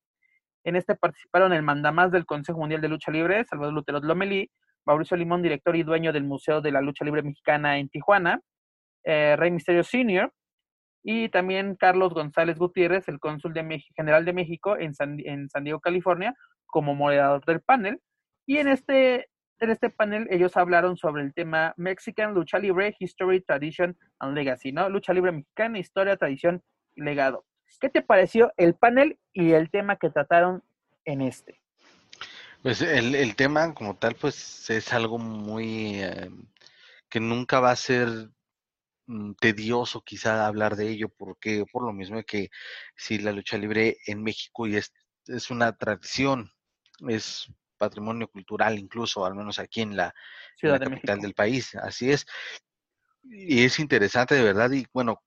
En 0.63 0.75
este 0.75 0.95
participaron 0.95 1.53
el 1.53 1.61
mandamás 1.61 2.11
del 2.11 2.25
Consejo 2.25 2.59
Mundial 2.59 2.81
de 2.81 2.89
Lucha 2.89 3.11
Libre, 3.11 3.45
Salvador 3.45 3.73
Lutero 3.73 3.99
Lomelí, 3.99 4.49
Mauricio 4.85 5.17
Limón, 5.17 5.43
director 5.43 5.75
y 5.75 5.83
dueño 5.83 6.11
del 6.11 6.23
Museo 6.23 6.61
de 6.61 6.71
la 6.71 6.81
Lucha 6.81 7.05
Libre 7.05 7.21
Mexicana 7.21 7.77
en 7.77 7.89
Tijuana, 7.89 8.41
eh, 9.03 9.35
Rey 9.37 9.51
Misterio 9.51 9.83
Sr., 9.83 10.31
y 11.03 11.29
también 11.29 11.75
Carlos 11.75 12.13
González 12.13 12.59
Gutiérrez, 12.59 13.07
el 13.07 13.19
cónsul 13.19 13.53
general 13.95 14.23
de 14.23 14.33
México 14.33 14.77
en 14.77 14.93
San, 14.93 15.17
en 15.25 15.49
San 15.49 15.63
Diego, 15.63 15.79
California, 15.79 16.35
como 16.67 16.93
moderador 16.93 17.43
del 17.45 17.61
panel. 17.61 17.99
Y 18.45 18.57
en 18.57 18.67
este 18.67 19.27
en 19.61 19.69
este 19.69 19.89
panel 19.89 20.27
ellos 20.29 20.57
hablaron 20.57 20.97
sobre 20.97 21.23
el 21.23 21.33
tema 21.33 21.73
Mexican 21.77 22.33
Lucha 22.33 22.57
Libre, 22.57 22.95
History, 22.99 23.41
Tradition 23.41 23.97
and 24.19 24.35
Legacy, 24.35 24.71
¿no? 24.71 24.89
Lucha 24.89 25.13
Libre 25.13 25.31
Mexicana, 25.31 25.77
Historia, 25.77 26.17
Tradición 26.17 26.63
y 26.95 27.03
Legado. 27.03 27.45
¿Qué 27.79 27.89
te 27.89 28.01
pareció 28.01 28.51
el 28.57 28.73
panel 28.73 29.19
y 29.33 29.51
el 29.51 29.69
tema 29.69 29.97
que 29.97 30.09
trataron 30.09 30.63
en 31.05 31.21
este? 31.21 31.61
Pues 32.63 32.81
el, 32.81 33.35
tema 33.35 33.73
como 33.73 33.95
tal, 33.95 34.15
pues 34.15 34.69
es 34.69 34.93
algo 34.93 35.17
muy 35.17 36.01
eh, 36.01 36.29
que 37.09 37.19
nunca 37.19 37.59
va 37.59 37.71
a 37.71 37.75
ser 37.75 38.07
mm, 39.07 39.33
tedioso 39.39 40.01
quizá 40.01 40.45
hablar 40.45 40.75
de 40.75 40.89
ello, 40.89 41.09
porque 41.09 41.65
por 41.71 41.85
lo 41.85 41.93
mismo 41.93 42.21
que 42.23 42.49
si 42.95 43.19
la 43.19 43.31
lucha 43.31 43.57
libre 43.57 43.97
en 44.05 44.21
México 44.21 44.67
y 44.67 44.75
es, 44.75 44.91
es 45.27 45.49
una 45.49 45.75
tradición, 45.75 46.51
es 47.07 47.47
patrimonio 47.81 48.27
cultural, 48.27 48.77
incluso, 48.77 49.25
al 49.25 49.33
menos 49.33 49.57
aquí 49.57 49.81
en 49.81 49.97
la, 49.97 50.13
Ciudad 50.55 50.79
capital 50.79 51.19
del 51.19 51.33
país. 51.33 51.73
Así 51.75 52.11
es. 52.11 52.27
Y 53.23 53.65
es 53.65 53.79
interesante, 53.79 54.35
de 54.35 54.43
verdad, 54.43 54.71
y 54.71 54.85
bueno, 54.93 55.23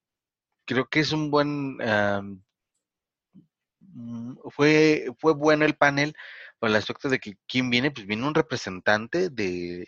creo 0.64 0.86
que 0.86 1.00
es 1.00 1.12
un 1.12 1.30
buen... 1.30 1.76
Mm, 3.80 4.36
fue, 4.50 5.06
fue 5.18 5.34
bueno 5.34 5.64
el 5.64 5.74
panel 5.74 6.14
por 6.58 6.68
el 6.68 6.76
aspecto 6.76 7.08
de 7.08 7.18
que 7.18 7.34
quién 7.48 7.70
viene, 7.70 7.90
pues 7.90 8.06
viene 8.06 8.26
un 8.26 8.34
representante 8.34 9.28
de, 9.30 9.84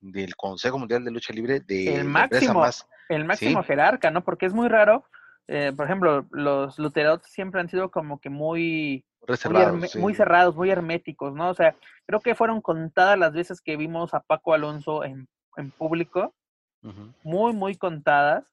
del 0.00 0.34
Consejo 0.36 0.78
Mundial 0.78 1.04
de 1.04 1.10
Lucha 1.10 1.32
Libre 1.32 1.60
de 1.60 1.94
el 1.94 2.04
máximo, 2.04 2.64
el 3.08 3.24
máximo 3.24 3.62
jerarca, 3.62 4.10
¿no? 4.10 4.24
Porque 4.24 4.46
es 4.46 4.52
muy 4.52 4.68
raro, 4.68 5.04
eh, 5.48 5.72
por 5.76 5.86
ejemplo, 5.86 6.26
los 6.30 6.78
luteros 6.78 7.22
siempre 7.24 7.60
han 7.60 7.68
sido 7.68 7.90
como 7.90 8.18
que 8.18 8.30
muy 8.30 9.04
muy, 9.98 10.14
cerrados, 10.14 10.56
muy 10.56 10.70
herméticos, 10.70 11.34
¿no? 11.34 11.50
O 11.50 11.54
sea, 11.54 11.76
creo 12.06 12.20
que 12.20 12.34
fueron 12.34 12.60
contadas 12.60 13.18
las 13.18 13.32
veces 13.32 13.60
que 13.60 13.76
vimos 13.76 14.14
a 14.14 14.20
Paco 14.20 14.54
Alonso 14.54 15.04
en, 15.04 15.28
público, 15.78 16.34
muy, 17.22 17.52
muy 17.52 17.76
contadas. 17.76 18.44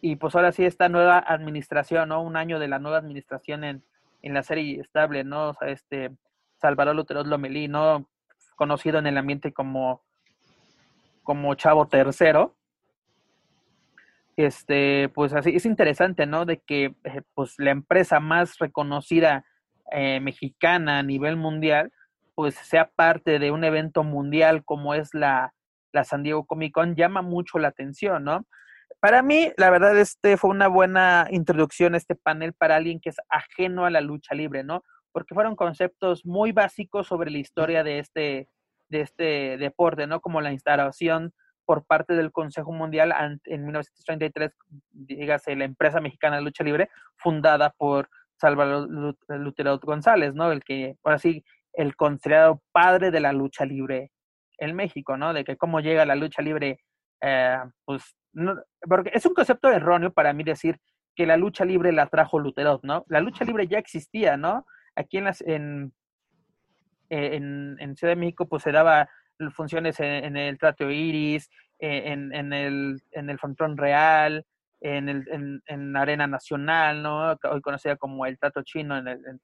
Y 0.00 0.16
pues 0.16 0.34
ahora 0.34 0.52
sí, 0.52 0.64
esta 0.64 0.88
nueva 0.88 1.18
administración, 1.18 2.10
¿no? 2.10 2.22
Un 2.22 2.36
año 2.36 2.58
de 2.58 2.68
la 2.68 2.78
nueva 2.78 2.98
administración 2.98 3.64
en, 3.64 3.82
la 4.22 4.42
serie 4.42 4.80
estable, 4.80 5.24
¿no? 5.24 5.50
O 5.50 5.54
sea, 5.54 5.68
este 5.68 6.10
Salvador 6.60 6.94
Luteros 6.94 7.26
Lomelí, 7.26 7.68
¿no? 7.68 8.08
Conocido 8.56 8.98
en 8.98 9.06
el 9.06 9.18
ambiente 9.18 9.52
como, 9.52 10.02
como 11.22 11.54
Chavo 11.54 11.88
Tercero. 11.88 12.54
Este, 14.36 15.10
pues 15.10 15.32
así, 15.32 15.54
es 15.54 15.66
interesante, 15.66 16.26
¿no? 16.26 16.44
De 16.44 16.58
que 16.58 16.94
eh, 17.04 17.22
pues 17.34 17.54
la 17.58 17.70
empresa 17.70 18.20
más 18.20 18.58
reconocida 18.58 19.44
eh, 19.92 20.20
mexicana 20.20 20.98
a 20.98 21.02
nivel 21.02 21.36
mundial, 21.36 21.92
pues 22.34 22.54
sea 22.54 22.90
parte 22.94 23.38
de 23.38 23.50
un 23.50 23.64
evento 23.64 24.02
mundial 24.02 24.64
como 24.64 24.94
es 24.94 25.14
la, 25.14 25.52
la 25.92 26.04
San 26.04 26.22
Diego 26.22 26.44
Comic 26.46 26.74
Con, 26.74 26.96
llama 26.96 27.22
mucho 27.22 27.58
la 27.58 27.68
atención, 27.68 28.24
¿no? 28.24 28.46
Para 29.00 29.22
mí, 29.22 29.52
la 29.56 29.70
verdad, 29.70 29.98
este 29.98 30.36
fue 30.36 30.50
una 30.50 30.68
buena 30.68 31.26
introducción, 31.30 31.94
este 31.94 32.14
panel, 32.14 32.54
para 32.54 32.76
alguien 32.76 33.00
que 33.00 33.10
es 33.10 33.16
ajeno 33.28 33.84
a 33.84 33.90
la 33.90 34.00
lucha 34.00 34.34
libre, 34.34 34.64
¿no? 34.64 34.82
Porque 35.12 35.34
fueron 35.34 35.56
conceptos 35.56 36.24
muy 36.24 36.52
básicos 36.52 37.06
sobre 37.06 37.30
la 37.30 37.38
historia 37.38 37.84
de 37.84 37.98
este, 37.98 38.48
de 38.88 39.00
este 39.02 39.58
deporte, 39.58 40.06
¿no? 40.06 40.20
Como 40.20 40.40
la 40.40 40.52
instalación 40.52 41.32
por 41.66 41.84
parte 41.86 42.14
del 42.14 42.32
Consejo 42.32 42.72
Mundial 42.72 43.12
en 43.44 43.64
1933, 43.64 44.52
dígase 44.90 45.56
la 45.56 45.64
empresa 45.64 46.00
mexicana 46.00 46.36
de 46.36 46.42
lucha 46.42 46.64
libre, 46.64 46.88
fundada 47.16 47.70
por 47.70 48.08
Salvador 48.36 48.88
Lutero 49.28 49.78
González, 49.78 50.34
¿no? 50.34 50.50
El 50.52 50.62
que, 50.64 50.96
ahora 51.04 51.18
sí, 51.18 51.44
el 51.72 51.96
considerado 51.96 52.62
padre 52.72 53.10
de 53.10 53.20
la 53.20 53.32
lucha 53.32 53.64
libre 53.64 54.10
en 54.58 54.74
México, 54.74 55.16
¿no? 55.16 55.32
De 55.32 55.44
que 55.44 55.56
cómo 55.56 55.80
llega 55.80 56.04
la 56.04 56.14
lucha 56.14 56.42
libre, 56.42 56.80
eh, 57.20 57.58
pues, 57.84 58.16
no, 58.32 58.54
porque 58.80 59.10
es 59.14 59.24
un 59.26 59.34
concepto 59.34 59.70
erróneo 59.70 60.12
para 60.12 60.32
mí 60.32 60.44
decir 60.44 60.78
que 61.14 61.26
la 61.26 61.36
lucha 61.36 61.64
libre 61.64 61.92
la 61.92 62.06
trajo 62.06 62.38
Lutero, 62.38 62.80
¿no? 62.82 63.04
La 63.08 63.20
lucha 63.20 63.44
libre 63.44 63.66
ya 63.66 63.78
existía, 63.78 64.36
¿no? 64.36 64.66
Aquí 64.96 65.18
en, 65.18 65.24
las, 65.24 65.40
en, 65.40 65.92
en, 67.08 67.76
en 67.78 67.96
Ciudad 67.96 68.12
de 68.12 68.20
México, 68.20 68.48
pues 68.48 68.62
se 68.62 68.72
daba 68.72 69.08
funciones 69.54 69.98
en, 70.00 70.36
el 70.36 70.58
Trato 70.58 70.90
Iris, 70.90 71.50
eh, 71.78 72.02
en, 72.06 72.32
en, 72.34 72.52
el, 72.52 73.02
en 73.12 73.30
el 73.30 73.38
Frontón 73.38 73.76
Real, 73.76 74.44
en, 74.84 75.08
el, 75.08 75.62
en, 75.66 75.96
Arena 75.96 76.26
Nacional, 76.26 77.02
¿no? 77.02 77.38
hoy 77.50 77.60
conocida 77.62 77.96
como 77.96 78.26
el 78.26 78.38
Trato 78.38 78.62
Chino 78.62 78.98
en, 78.98 79.08
en 79.08 79.40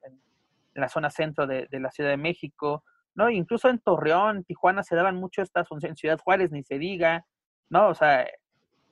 la 0.75 0.89
zona 0.89 1.09
centro 1.09 1.47
de, 1.47 1.67
de, 1.71 1.81
la 1.81 1.91
Ciudad 1.91 2.11
de 2.11 2.19
México, 2.19 2.85
¿no? 3.15 3.31
Incluso 3.31 3.71
en 3.71 3.79
Torreón, 3.79 4.45
Tijuana 4.45 4.83
se 4.83 4.97
daban 4.97 5.17
mucho 5.17 5.41
estas 5.41 5.67
funciones, 5.67 5.93
en 5.93 5.97
Ciudad 5.97 6.19
Juárez 6.19 6.51
ni 6.53 6.63
se 6.63 6.79
diga, 6.79 7.25
¿no? 7.71 7.89
O 7.89 7.95
sea, 7.95 8.27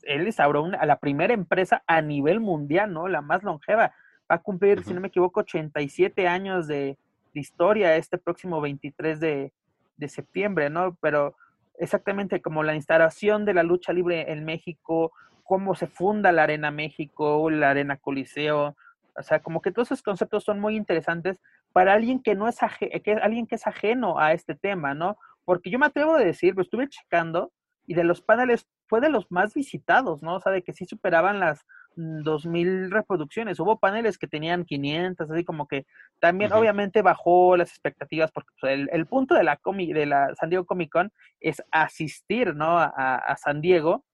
él 0.02 0.26
instauró 0.26 0.62
una, 0.62 0.78
a 0.78 0.86
la 0.86 0.98
primera 0.98 1.34
empresa 1.34 1.82
a 1.86 2.00
nivel 2.00 2.40
mundial, 2.40 2.94
¿no? 2.94 3.08
La 3.08 3.20
más 3.20 3.42
longeva. 3.42 3.92
Va 4.30 4.36
a 4.36 4.42
cumplir, 4.42 4.84
si 4.84 4.94
no 4.94 5.02
me 5.02 5.08
equivoco, 5.08 5.40
87 5.40 6.26
años 6.26 6.66
de, 6.66 6.98
de 7.34 7.40
historia 7.40 7.94
este 7.96 8.16
próximo 8.16 8.62
23 8.62 9.20
de, 9.20 9.52
de 9.98 10.08
septiembre, 10.08 10.70
¿no? 10.70 10.96
Pero 11.02 11.36
exactamente 11.78 12.40
como 12.40 12.62
la 12.62 12.74
instalación 12.74 13.44
de 13.44 13.52
la 13.54 13.62
lucha 13.62 13.92
libre 13.92 14.32
en 14.32 14.46
México, 14.46 15.12
cómo 15.48 15.74
se 15.74 15.86
funda 15.86 16.30
la 16.30 16.42
Arena 16.42 16.70
México, 16.70 17.48
la 17.48 17.70
Arena 17.70 17.96
Coliseo, 17.96 18.76
o 19.16 19.22
sea, 19.22 19.40
como 19.40 19.62
que 19.62 19.72
todos 19.72 19.88
esos 19.88 20.02
conceptos 20.02 20.44
son 20.44 20.60
muy 20.60 20.76
interesantes 20.76 21.40
para 21.72 21.94
alguien 21.94 22.22
que 22.22 22.34
no 22.34 22.46
es, 22.48 22.58
que 23.02 23.12
alguien 23.14 23.46
que 23.46 23.54
es 23.54 23.66
ajeno 23.66 24.18
a 24.18 24.34
este 24.34 24.54
tema, 24.54 24.92
¿no? 24.92 25.16
Porque 25.46 25.70
yo 25.70 25.78
me 25.78 25.86
atrevo 25.86 26.16
a 26.16 26.20
decir, 26.20 26.54
lo 26.54 26.60
estuve 26.60 26.86
checando 26.90 27.50
y 27.86 27.94
de 27.94 28.04
los 28.04 28.20
paneles 28.20 28.68
fue 28.88 29.00
de 29.00 29.08
los 29.08 29.30
más 29.30 29.54
visitados, 29.54 30.22
¿no? 30.22 30.34
O 30.34 30.40
sea, 30.40 30.52
de 30.52 30.62
que 30.62 30.74
sí 30.74 30.84
superaban 30.84 31.40
las 31.40 31.64
2000 31.98 32.90
reproducciones. 32.90 33.58
Hubo 33.58 33.78
paneles 33.78 34.18
que 34.18 34.28
tenían 34.28 34.64
500, 34.64 35.30
así 35.30 35.44
como 35.44 35.66
que 35.66 35.84
también 36.20 36.52
obviamente 36.52 37.02
bajó 37.02 37.56
las 37.56 37.70
expectativas 37.70 38.30
porque 38.30 38.50
pues, 38.60 38.88
el, 38.90 39.06
punto 39.06 39.34
de 39.34 39.42
la, 39.42 39.58
de 39.64 40.06
la 40.06 40.34
San 40.36 40.50
Diego 40.50 40.64
Comic 40.64 40.92
Con 40.92 41.12
es 41.40 41.62
asistir, 41.70 42.54
¿no? 42.54 42.78
A, 42.78 43.36
San 43.36 43.60
Diego, 43.60 44.04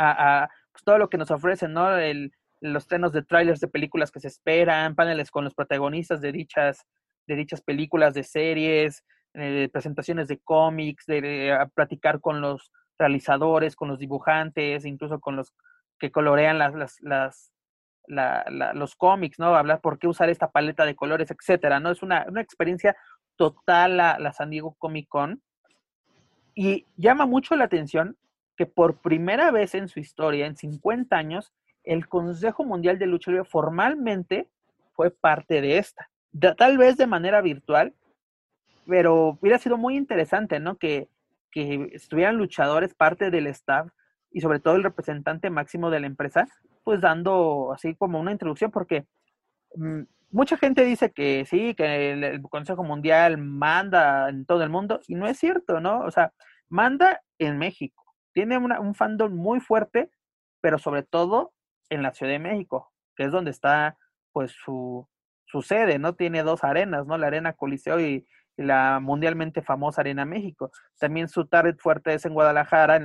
a, 0.00 0.48
pues, 0.72 0.84
todo 0.84 0.98
lo 0.98 1.08
que 1.08 1.18
nos 1.18 1.30
ofrecen, 1.30 1.72
¿no? 1.72 1.96
El, 1.96 2.32
los 2.60 2.86
trenos 2.86 3.12
de 3.12 3.22
trailers 3.22 3.60
de 3.60 3.68
películas 3.68 4.10
que 4.10 4.20
se 4.20 4.28
esperan, 4.28 4.94
paneles 4.94 5.30
con 5.30 5.44
los 5.44 5.54
protagonistas 5.54 6.20
de 6.20 6.32
dichas, 6.32 6.86
de 7.26 7.36
dichas 7.36 7.62
películas, 7.62 8.14
de 8.14 8.22
series, 8.22 9.04
eh, 9.34 9.68
presentaciones 9.72 10.28
de 10.28 10.38
cómics, 10.38 11.06
de, 11.06 11.56
platicar 11.74 12.20
con 12.20 12.40
los 12.40 12.70
realizadores, 12.98 13.76
con 13.76 13.88
los 13.88 13.98
dibujantes, 13.98 14.84
incluso 14.84 15.20
con 15.20 15.36
los 15.36 15.54
que 15.98 16.10
colorean 16.10 16.58
las, 16.58 16.74
las, 16.74 16.96
las 17.00 17.52
los 18.74 18.96
cómics, 18.96 19.38
¿no? 19.38 19.54
Hablar 19.54 19.80
por 19.80 19.98
qué 19.98 20.08
usar 20.08 20.30
esta 20.30 20.50
paleta 20.50 20.84
de 20.84 20.96
colores, 20.96 21.30
etcétera, 21.30 21.78
¿no? 21.78 21.90
Es 21.90 22.02
una, 22.02 22.26
una 22.28 22.40
experiencia 22.40 22.96
total 23.36 23.96
la, 23.96 24.18
la, 24.18 24.32
San 24.32 24.50
Diego 24.50 24.74
Comic 24.78 25.08
Con. 25.08 25.40
Y 26.54 26.86
llama 26.96 27.26
mucho 27.26 27.54
la 27.54 27.64
atención 27.64 28.16
que 28.60 28.66
por 28.66 28.98
primera 28.98 29.50
vez 29.50 29.74
en 29.74 29.88
su 29.88 30.00
historia, 30.00 30.44
en 30.44 30.54
50 30.54 31.16
años, 31.16 31.50
el 31.82 32.06
Consejo 32.06 32.62
Mundial 32.62 32.98
de 32.98 33.06
Lucha 33.06 33.30
Libre 33.30 33.46
formalmente 33.46 34.50
fue 34.92 35.10
parte 35.10 35.62
de 35.62 35.78
esta. 35.78 36.10
tal 36.58 36.76
vez 36.76 36.98
de 36.98 37.06
manera 37.06 37.40
virtual, 37.40 37.94
pero 38.86 39.38
hubiera 39.40 39.56
sido 39.56 39.78
muy 39.78 39.96
interesante, 39.96 40.60
¿no? 40.60 40.76
Que, 40.76 41.08
que 41.50 41.88
estuvieran 41.94 42.36
luchadores, 42.36 42.92
parte 42.92 43.30
del 43.30 43.46
staff, 43.46 43.88
y 44.30 44.42
sobre 44.42 44.60
todo 44.60 44.76
el 44.76 44.82
representante 44.82 45.48
máximo 45.48 45.88
de 45.88 46.00
la 46.00 46.06
empresa, 46.06 46.46
pues 46.84 47.00
dando 47.00 47.72
así 47.72 47.94
como 47.94 48.20
una 48.20 48.32
introducción, 48.32 48.70
porque 48.70 49.06
mm, 49.74 50.02
mucha 50.32 50.58
gente 50.58 50.84
dice 50.84 51.12
que 51.12 51.46
sí, 51.46 51.74
que 51.74 52.12
el, 52.12 52.42
Consejo 52.42 52.84
Mundial 52.84 53.38
manda 53.38 54.28
en 54.28 54.44
todo 54.44 54.62
el 54.62 54.68
mundo, 54.68 55.00
y 55.08 55.14
no 55.14 55.26
es 55.26 55.38
cierto, 55.38 55.80
¿no? 55.80 56.00
O 56.00 56.10
sea, 56.10 56.34
manda 56.68 57.22
en 57.38 57.56
México, 57.56 57.99
tiene 58.32 58.58
un 58.58 58.94
fandom 58.94 59.34
muy 59.34 59.60
fuerte, 59.60 60.10
pero 60.60 60.78
sobre 60.78 61.02
todo 61.02 61.52
en 61.88 62.02
la 62.02 62.12
Ciudad 62.12 62.32
de 62.32 62.38
México, 62.38 62.92
que 63.16 63.24
es 63.24 63.32
donde 63.32 63.50
está 63.50 63.96
pues 64.32 64.52
su, 64.52 65.08
su 65.46 65.62
sede, 65.62 65.98
¿no? 65.98 66.14
Tiene 66.14 66.42
dos 66.42 66.64
arenas, 66.64 67.06
¿no? 67.06 67.18
La 67.18 67.26
Arena 67.26 67.52
Coliseo 67.52 68.00
y, 68.00 68.26
la 68.56 69.00
mundialmente 69.00 69.62
famosa 69.62 70.02
Arena 70.02 70.26
México. 70.26 70.70
También 70.98 71.28
su 71.28 71.46
target 71.46 71.78
fuerte 71.78 72.12
es 72.12 72.26
en 72.26 72.34
Guadalajara, 72.34 72.96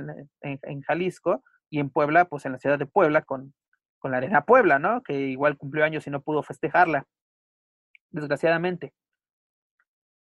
en, 0.42 0.82
Jalisco, 0.82 1.42
y 1.70 1.80
en 1.80 1.88
Puebla, 1.88 2.26
pues 2.26 2.44
en 2.44 2.52
la 2.52 2.58
ciudad 2.58 2.78
de 2.78 2.84
Puebla, 2.84 3.22
con, 3.22 3.54
con 3.98 4.10
la 4.10 4.18
Arena 4.18 4.44
Puebla, 4.44 4.78
¿no? 4.78 5.02
Que 5.02 5.14
igual 5.14 5.56
cumplió 5.56 5.84
años 5.84 6.06
y 6.06 6.10
no 6.10 6.20
pudo 6.20 6.42
festejarla, 6.42 7.06
desgraciadamente. 8.10 8.92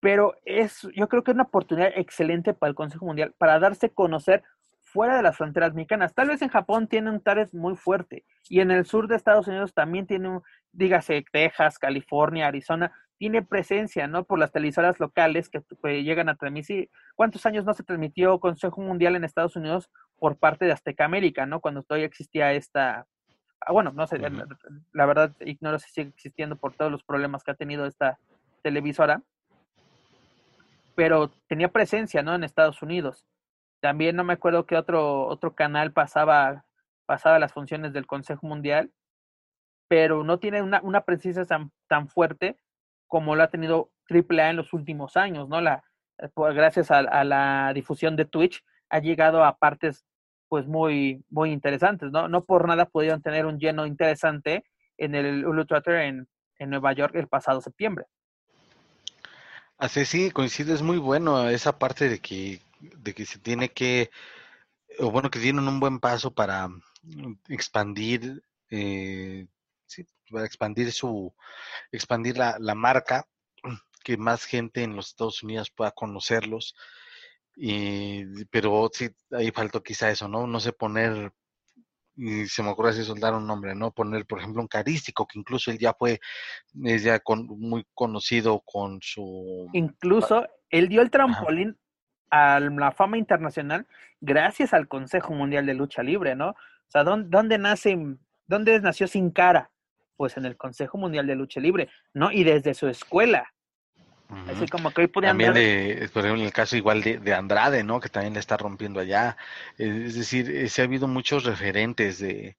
Pero 0.01 0.35
es, 0.45 0.87
yo 0.95 1.09
creo 1.09 1.25
que 1.25 1.31
es 1.31 1.35
una 1.35 1.45
oportunidad 1.45 1.93
excelente 1.97 2.53
para 2.53 2.69
el 2.69 2.77
Consejo 2.77 3.07
Mundial, 3.07 3.35
para 3.39 3.59
darse 3.59 3.87
a 3.87 3.95
conocer 3.95 4.45
fuera 4.87 5.17
de 5.17 5.23
las 5.23 5.37
fronteras 5.37 5.75
mexicanas. 5.75 6.15
Tal 6.15 6.29
vez 6.29 6.41
en 6.43 6.49
Japón 6.49 6.87
tiene 6.87 7.11
un 7.11 7.21
target 7.21 7.53
muy 7.53 7.77
fuerte 7.77 8.25
y 8.49 8.61
en 8.61 8.71
el 8.71 8.87
sur 8.87 9.09
de 9.09 9.17
Estados 9.17 9.49
Unidos 9.49 9.75
también 9.75 10.07
tiene, 10.07 10.29
un, 10.29 10.43
dígase, 10.73 11.25
Texas, 11.33 11.79
California, 11.79 12.47
Arizona, 12.47 12.93
tiene 13.19 13.43
presencia, 13.43 14.07
¿no? 14.07 14.25
Por 14.25 14.39
las 14.39 14.53
televisoras 14.53 15.01
locales 15.01 15.49
que, 15.49 15.63
llegan 16.03 16.29
a 16.29 16.37
transmitir. 16.37 16.91
¿Cuántos 17.15 17.45
años 17.47 17.65
no 17.65 17.75
se 17.75 17.83
transmitió 17.83 18.39
Consejo 18.39 18.81
Mundial 18.81 19.17
en 19.17 19.25
Estados 19.25 19.57
Unidos 19.57 19.91
por 20.19 20.39
parte 20.39 20.67
de 20.67 20.73
Azteca 20.73 21.05
América, 21.05 21.47
¿no? 21.47 21.61
Cuando 21.61 21.83
todavía 21.83 22.07
existía 22.07 22.53
esta... 22.53 23.07
Ah, 23.61 23.73
bueno, 23.73 23.91
no 23.93 24.07
sé, 24.07 24.19
la, 24.19 25.07
verdad 25.07 25.35
ignoro 25.41 25.79
si 25.79 25.91
sigue 25.91 26.11
existiendo 26.11 26.57
por 26.57 26.75
todos 26.75 26.93
los 26.93 27.03
problemas 27.03 27.43
que 27.43 27.51
ha 27.51 27.55
tenido 27.55 27.87
esta 27.87 28.19
televisora, 28.63 29.23
pero 30.95 31.31
tenía 31.49 31.69
presencia, 31.69 32.23
¿no? 32.23 32.35
En 32.35 32.45
Estados 32.45 32.83
Unidos. 32.83 33.27
También 33.81 34.17
no 34.17 34.25
me 34.25 34.35
acuerdo 34.35 34.67
qué 34.67 34.77
otro, 34.77 35.27
otro 35.27 35.55
canal 35.55 35.93
pasaba, 35.93 36.65
pasaba 37.07 37.39
las 37.39 37.53
funciones 37.53 37.93
del 37.93 38.07
Consejo 38.07 38.47
Mundial, 38.47 38.93
pero 39.89 40.25
no 40.25 40.39
tiene 40.39 40.63
una, 40.63 40.81
una 40.83 41.03
presencia 41.03 41.45
tan, 41.45 41.71
tan 41.89 42.09
fuerte 42.09 42.59
como 43.07 43.37
lo 43.37 43.43
ha 43.43 43.49
tenido 43.49 43.91
AAA 44.11 44.51
en 44.51 44.57
los 44.57 44.73
últimos 44.73 45.17
años, 45.17 45.49
¿no? 45.49 45.61
La, 45.61 45.85
eh, 46.19 46.29
gracias 46.37 46.91
a, 46.91 47.25
la 47.25 47.73
difusión 47.75 48.17
de 48.17 48.25
Twitch 48.25 48.65
ha 48.89 48.99
llegado 48.99 49.45
a 49.45 49.57
partes 49.59 50.05
pues 50.49 50.67
muy, 50.67 51.25
muy 51.29 51.51
interesantes, 51.51 52.11
¿no? 52.13 52.29
No 52.29 52.45
por 52.45 52.69
nada 52.69 52.87
pudieron 52.87 53.21
tener 53.21 53.47
un 53.47 53.59
lleno 53.59 53.85
interesante 53.85 54.65
en 54.97 55.15
el 55.15 55.45
Ultra 55.45 55.83
en, 56.05 56.29
en 56.59 56.71
Nueva 56.71 56.93
York 56.93 57.15
el 57.17 57.27
pasado 57.27 57.61
septiembre. 57.61 58.07
Así 59.79 60.05
sí, 60.07 60.31
coincide, 60.31 60.73
es 60.73 60.83
muy 60.83 60.97
bueno 60.97 61.51
esa 61.51 61.79
parte 61.79 62.09
de 62.09 62.19
que, 62.19 62.61
de 62.81 63.15
que 63.15 63.27
se 63.27 63.39
tiene 63.39 63.71
que, 63.71 64.11
o 64.99 65.11
bueno, 65.11 65.31
que 65.31 65.41
tienen 65.41 65.69
un 65.69 65.81
buen 65.81 66.01
paso 66.01 66.33
para 66.33 66.69
expandir 67.49 68.43
eh, 68.71 69.47
para 70.31 70.45
expandir 70.45 70.93
su, 70.93 71.33
expandir 71.93 72.37
la, 72.37 72.57
la, 72.59 72.75
marca, 72.75 73.27
que 74.05 74.17
más 74.17 74.45
gente 74.45 74.83
en 74.83 74.97
los 74.97 75.09
Estados 75.09 75.43
Unidos 75.43 75.71
pueda 75.71 75.91
conocerlos. 75.93 76.75
Y, 77.55 78.45
pero 78.47 78.91
sí, 78.93 79.09
ahí 79.33 79.51
faltó 79.51 79.83
quizá 79.83 80.11
eso, 80.11 80.29
¿no? 80.29 80.47
No 80.47 80.61
sé 80.61 80.73
poner, 80.73 81.33
y 82.15 82.47
se 82.47 82.63
me 82.63 82.71
ocurre 82.71 82.91
así 82.91 83.03
soltar 83.03 83.35
un 83.35 83.47
nombre, 83.47 83.75
¿no? 83.75 83.93
Poner, 83.93 84.27
por 84.27 84.41
ejemplo, 84.41 84.61
un 84.61 84.69
carístico, 84.69 85.27
que 85.27 85.39
incluso 85.39 85.71
él 85.71 85.79
ya 85.79 85.95
fue, 85.95 86.21
es 86.85 87.03
ya 87.03 87.19
con, 87.21 87.47
muy 87.47 87.87
conocido 87.95 88.61
con 88.61 88.99
su... 89.01 89.69
Incluso 89.73 90.47
él 90.69 90.89
dio 90.89 91.01
el 91.01 91.11
trampolín 91.11 91.79
a 92.31 92.61
la 92.61 92.93
fama 92.93 93.19
internacional 93.19 93.87
gracias 94.21 94.75
al 94.75 94.89
Consejo 94.89 95.33
Mundial 95.35 95.67
de 95.67 95.75
Lucha 95.75 96.03
Libre, 96.03 96.35
¿no? 96.35 96.51
O 96.51 96.91
sea, 96.91 97.05
¿dónde, 97.05 97.29
dónde 97.31 97.59
nace, 97.59 97.99
dónde 98.47 98.81
nació 98.81 99.07
Sin 99.07 99.31
Cara? 99.31 99.71
pues 100.17 100.37
en 100.37 100.47
el 100.47 100.57
Consejo 100.57 100.99
Mundial 100.99 101.27
de 101.27 101.37
Lucha 101.37 101.61
Libre, 101.61 101.89
¿no? 102.15 102.33
Y 102.33 102.45
desde 102.45 102.75
su 102.75 102.89
escuela. 102.89 103.53
Así 104.49 104.67
como 104.67 104.91
que 104.91 105.03
hoy 105.03 105.07
podían 105.07 105.39
También, 105.39 105.55
de, 105.55 106.09
por 106.13 106.25
ejemplo, 106.25 106.41
en 106.41 106.47
el 106.47 106.53
caso 106.53 106.77
igual 106.77 107.01
de, 107.01 107.35
Andrade, 107.35 107.85
¿no? 107.85 108.01
Que 108.01 108.09
también 108.09 108.35
le 108.35 108.41
está 108.41 108.57
rompiendo 108.57 108.99
allá. 108.99 109.37
Es 109.79 110.17
decir, 110.17 110.51
eh, 110.51 110.69
se 110.69 110.83
ha 110.83 110.85
habido 110.85 111.07
muchos 111.07 111.45
referentes 111.45 112.19
de, 112.19 112.57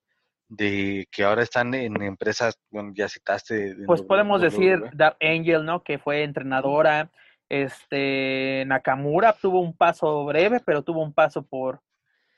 de 0.48 1.06
que 1.10 1.24
ahora 1.24 1.42
están 1.42 1.74
en 1.74 2.00
empresas, 2.00 2.58
bueno, 2.70 2.92
ya 2.94 3.08
citaste. 3.08 3.76
Pues 3.86 4.00
podemos 4.00 4.40
decir 4.40 4.82
Dark 4.94 5.18
Angel, 5.20 5.62
¿no? 5.64 5.82
Que 5.82 5.98
fue 5.98 6.22
entrenadora. 6.22 7.10
Este 7.48 8.64
Nakamura 8.66 9.32
tuvo 9.32 9.60
un 9.60 9.74
paso 9.74 10.24
breve, 10.26 10.60
pero 10.60 10.82
tuvo 10.82 11.02
un 11.02 11.14
paso 11.14 11.42
por, 11.46 11.80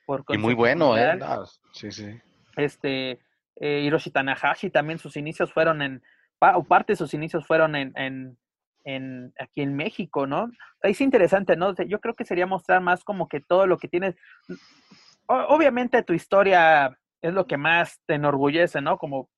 Por 0.07 0.25
y 0.29 0.39
muy 0.39 0.55
bueno, 0.55 0.97
¿eh? 0.97 1.17
No, 1.17 1.45
sí, 1.73 1.91
sí. 1.91 2.21
Este, 2.57 3.19
eh, 3.57 3.81
Hiroshi 3.81 4.11
Tanahashi 4.11 4.71
también 4.71 4.99
sus 4.99 5.17
inicios 5.17 5.53
fueron 5.53 5.83
en, 5.83 6.03
o 6.41 6.65
parte 6.65 6.93
de 6.93 6.97
sus 6.97 7.13
inicios 7.15 7.47
fueron 7.47 7.77
en, 7.77 7.93
en, 7.97 8.39
en 8.85 9.33
aquí 9.39 9.63
en 9.63 9.75
México, 9.75 10.27
¿no? 10.27 10.51
Es 10.83 11.01
interesante, 11.01 11.57
¿no? 11.57 11.75
Yo 11.75 12.01
creo 12.01 12.15
que 12.15 12.25
sería 12.25 12.47
mostrar 12.47 12.81
más 12.81 13.05
como 13.05 13.29
que 13.29 13.41
todo 13.41 13.67
lo 13.67 13.79
que 13.79 13.89
tienes. 13.89 14.17
Obviamente 15.27 16.03
tu 16.03 16.13
historia 16.13 16.97
es 17.21 17.35
lo 17.35 17.47
que 17.47 17.57
más 17.57 18.01
te 18.07 18.15
enorgullece, 18.15 18.81
¿no? 18.81 18.97
Como 18.97 19.29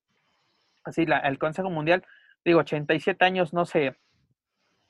así 0.85 1.07
la, 1.07 1.18
el 1.18 1.39
Consejo 1.39 1.70
Mundial, 1.70 2.05
digo, 2.45 2.61
87 2.61 3.25
años 3.25 3.53
no 3.53 3.66
se, 3.66 3.97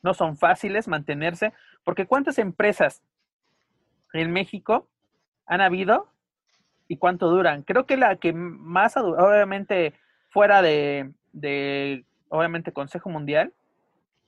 no 0.02 0.14
son 0.14 0.36
fáciles 0.36 0.88
mantenerse, 0.88 1.52
porque 1.84 2.06
¿cuántas 2.06 2.38
empresas 2.38 3.02
en 4.12 4.32
México 4.32 4.88
han 5.46 5.60
habido 5.60 6.08
y 6.88 6.96
cuánto 6.96 7.28
duran? 7.28 7.62
Creo 7.62 7.86
que 7.86 7.96
la 7.96 8.16
que 8.16 8.32
más, 8.32 8.96
obviamente, 8.96 9.94
fuera 10.28 10.62
de, 10.62 11.12
de, 11.32 12.04
obviamente, 12.28 12.72
Consejo 12.72 13.10
Mundial, 13.10 13.52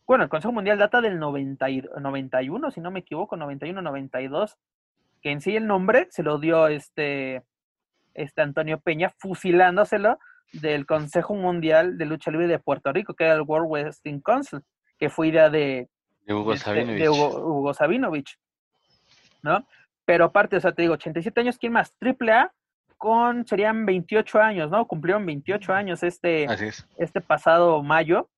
bueno, 0.07 0.25
el 0.25 0.31
Consejo 0.31 0.53
Mundial 0.53 0.79
data 0.79 1.01
del 1.01 1.18
90 1.18 1.70
y- 1.70 1.83
91, 2.01 2.70
si 2.70 2.81
no 2.81 2.91
me 2.91 3.01
equivoco, 3.01 3.37
91, 3.37 3.81
92, 3.81 4.59
que 5.22 5.31
en 5.31 5.41
sí 5.41 5.57
el 5.57 5.66
nombre 5.66 6.09
se 6.11 6.22
lo 6.22 6.39
dio 6.39 6.68
este, 6.68 7.43
este 8.12 8.43
Antonio 8.43 8.79
Peña, 8.81 9.11
fusilándoselo 9.18 10.18
del 10.53 10.85
Consejo 10.87 11.35
Mundial 11.35 11.97
de 11.97 12.05
Lucha 12.05 12.31
Libre 12.31 12.47
de 12.47 12.59
Puerto 12.59 12.93
Rico, 12.93 13.14
que 13.14 13.25
era 13.25 13.35
el 13.35 13.43
World 13.43 13.70
Wrestling 13.70 14.20
Council, 14.20 14.61
que 14.99 15.11
fue 15.11 15.29
idea 15.29 15.51
de, 15.51 15.89
De 16.25 16.35
Hugo 16.35 16.51
de 16.51 16.57
este- 16.57 16.71
Sabinovich. 16.71 16.99
de 17.03 17.09
Hugo, 17.09 17.29
Hugo 17.29 17.75
Sabinovich, 17.75 18.39
¿no? 19.43 19.67
Pero 20.05 20.27
aparte, 20.27 20.57
o 20.57 20.61
sea, 20.61 20.73
te 20.73 20.83
digo, 20.83 20.95
87 20.95 21.41
años, 21.41 21.59
¿quién 21.59 21.73
más? 21.73 21.95
Triple 21.99 22.33
A 22.33 22.53
con, 22.99 23.47
serían 23.47 23.85
28 23.87 24.41
años, 24.41 24.71
¿no? 24.71 24.87
Cumplieron 24.87 25.27
28 25.27 25.73
años 25.73 26.03
este, 26.03 26.45
es. 26.45 26.87
este 26.97 27.21
pasado 27.21 27.83
mayo. 27.83 28.29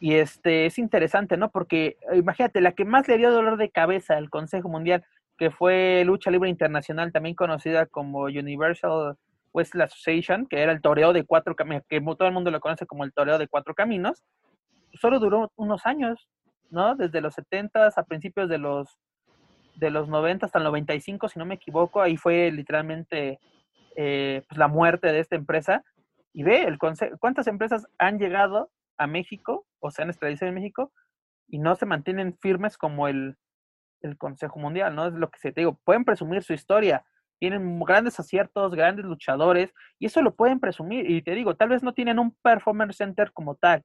Y 0.00 0.14
este 0.14 0.66
es 0.66 0.78
interesante, 0.78 1.36
¿no? 1.36 1.50
Porque 1.50 1.96
eh, 2.10 2.16
imagínate, 2.16 2.60
la 2.60 2.72
que 2.72 2.84
más 2.84 3.06
le 3.06 3.18
dio 3.18 3.30
dolor 3.30 3.56
de 3.56 3.70
cabeza 3.70 4.16
al 4.16 4.30
Consejo 4.30 4.68
Mundial, 4.68 5.04
que 5.38 5.50
fue 5.50 6.02
Lucha 6.04 6.30
Libre 6.30 6.48
Internacional, 6.50 7.12
también 7.12 7.34
conocida 7.36 7.86
como 7.86 8.22
Universal 8.22 9.16
Wrestling 9.54 9.82
Association, 9.82 10.46
que 10.46 10.60
era 10.60 10.72
el 10.72 10.80
toreo 10.80 11.12
de 11.12 11.24
cuatro 11.24 11.54
caminos, 11.54 11.84
que 11.88 12.00
todo 12.00 12.26
el 12.26 12.34
mundo 12.34 12.50
lo 12.50 12.60
conoce 12.60 12.86
como 12.86 13.04
el 13.04 13.12
toreo 13.12 13.38
de 13.38 13.48
cuatro 13.48 13.74
caminos, 13.74 14.22
solo 14.94 15.18
duró 15.18 15.52
unos 15.56 15.86
años, 15.86 16.28
¿no? 16.70 16.94
Desde 16.94 17.20
los 17.20 17.34
70 17.34 17.88
a 17.94 18.02
principios 18.04 18.48
de 18.48 18.58
los 18.58 18.98
de 19.74 19.90
los 19.90 20.08
90 20.08 20.46
hasta 20.46 20.58
el 20.58 20.64
95, 20.64 21.28
si 21.28 21.38
no 21.38 21.46
me 21.46 21.54
equivoco, 21.54 22.02
ahí 22.02 22.16
fue 22.16 22.50
literalmente 22.50 23.40
eh, 23.96 24.42
pues 24.48 24.58
la 24.58 24.68
muerte 24.68 25.12
de 25.12 25.20
esta 25.20 25.36
empresa. 25.36 25.84
Y 26.32 26.42
ve, 26.42 26.62
el 26.62 26.78
¿cuántas 26.78 27.46
empresas 27.46 27.86
han 27.98 28.18
llegado 28.18 28.70
a 28.96 29.06
México 29.06 29.66
o 29.80 29.90
se 29.90 30.02
han 30.02 30.10
establecido 30.10 30.48
en 30.48 30.54
México 30.54 30.92
y 31.48 31.58
no 31.58 31.74
se 31.74 31.86
mantienen 31.86 32.36
firmes 32.40 32.78
como 32.78 33.08
el, 33.08 33.36
el 34.00 34.16
Consejo 34.16 34.58
Mundial? 34.58 34.94
¿no? 34.94 35.06
Es 35.06 35.14
lo 35.14 35.30
que 35.30 35.38
se 35.38 35.52
te 35.52 35.60
digo, 35.62 35.78
pueden 35.84 36.04
presumir 36.04 36.42
su 36.42 36.52
historia, 36.52 37.04
tienen 37.38 37.80
grandes 37.80 38.18
aciertos, 38.20 38.74
grandes 38.74 39.04
luchadores, 39.04 39.74
y 39.98 40.06
eso 40.06 40.22
lo 40.22 40.34
pueden 40.34 40.60
presumir. 40.60 41.10
Y 41.10 41.22
te 41.22 41.34
digo, 41.34 41.56
tal 41.56 41.70
vez 41.70 41.82
no 41.82 41.92
tienen 41.92 42.18
un 42.18 42.34
performance 42.42 42.96
center 42.96 43.32
como 43.32 43.56
tal, 43.56 43.82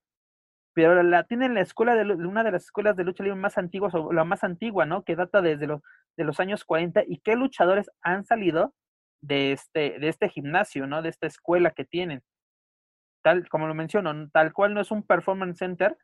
pero 0.77 1.01
la 1.01 1.23
tienen 1.23 1.55
la 1.55 1.61
escuela 1.61 1.95
de 1.95 2.03
una 2.03 2.43
de 2.43 2.51
las 2.51 2.65
escuelas 2.65 2.95
de 2.95 3.03
lucha 3.03 3.23
libre 3.23 3.39
más 3.39 3.57
antiguas, 3.57 3.95
o 3.95 4.13
la 4.13 4.23
más 4.25 4.43
antigua, 4.43 4.85
¿no? 4.85 5.03
Que 5.03 5.15
data 5.15 5.41
desde 5.41 5.65
los, 5.65 5.81
de 6.15 6.23
los 6.23 6.39
años 6.39 6.63
40, 6.65 7.01
y 7.07 7.17
qué 7.17 7.35
luchadores 7.35 7.89
han 8.03 8.25
salido 8.25 8.75
de 9.19 9.53
este, 9.53 9.97
de 9.97 10.07
este 10.07 10.29
gimnasio, 10.29 10.85
¿no? 10.85 11.01
De 11.01 11.09
esta 11.09 11.25
escuela 11.25 11.71
que 11.71 11.83
tienen. 11.83 12.21
Tal, 13.23 13.49
como 13.49 13.65
lo 13.65 13.73
menciono, 13.73 14.29
tal 14.29 14.53
cual 14.53 14.75
no 14.75 14.81
es 14.81 14.91
un 14.91 15.01
performance 15.01 15.57
center, 15.57 15.97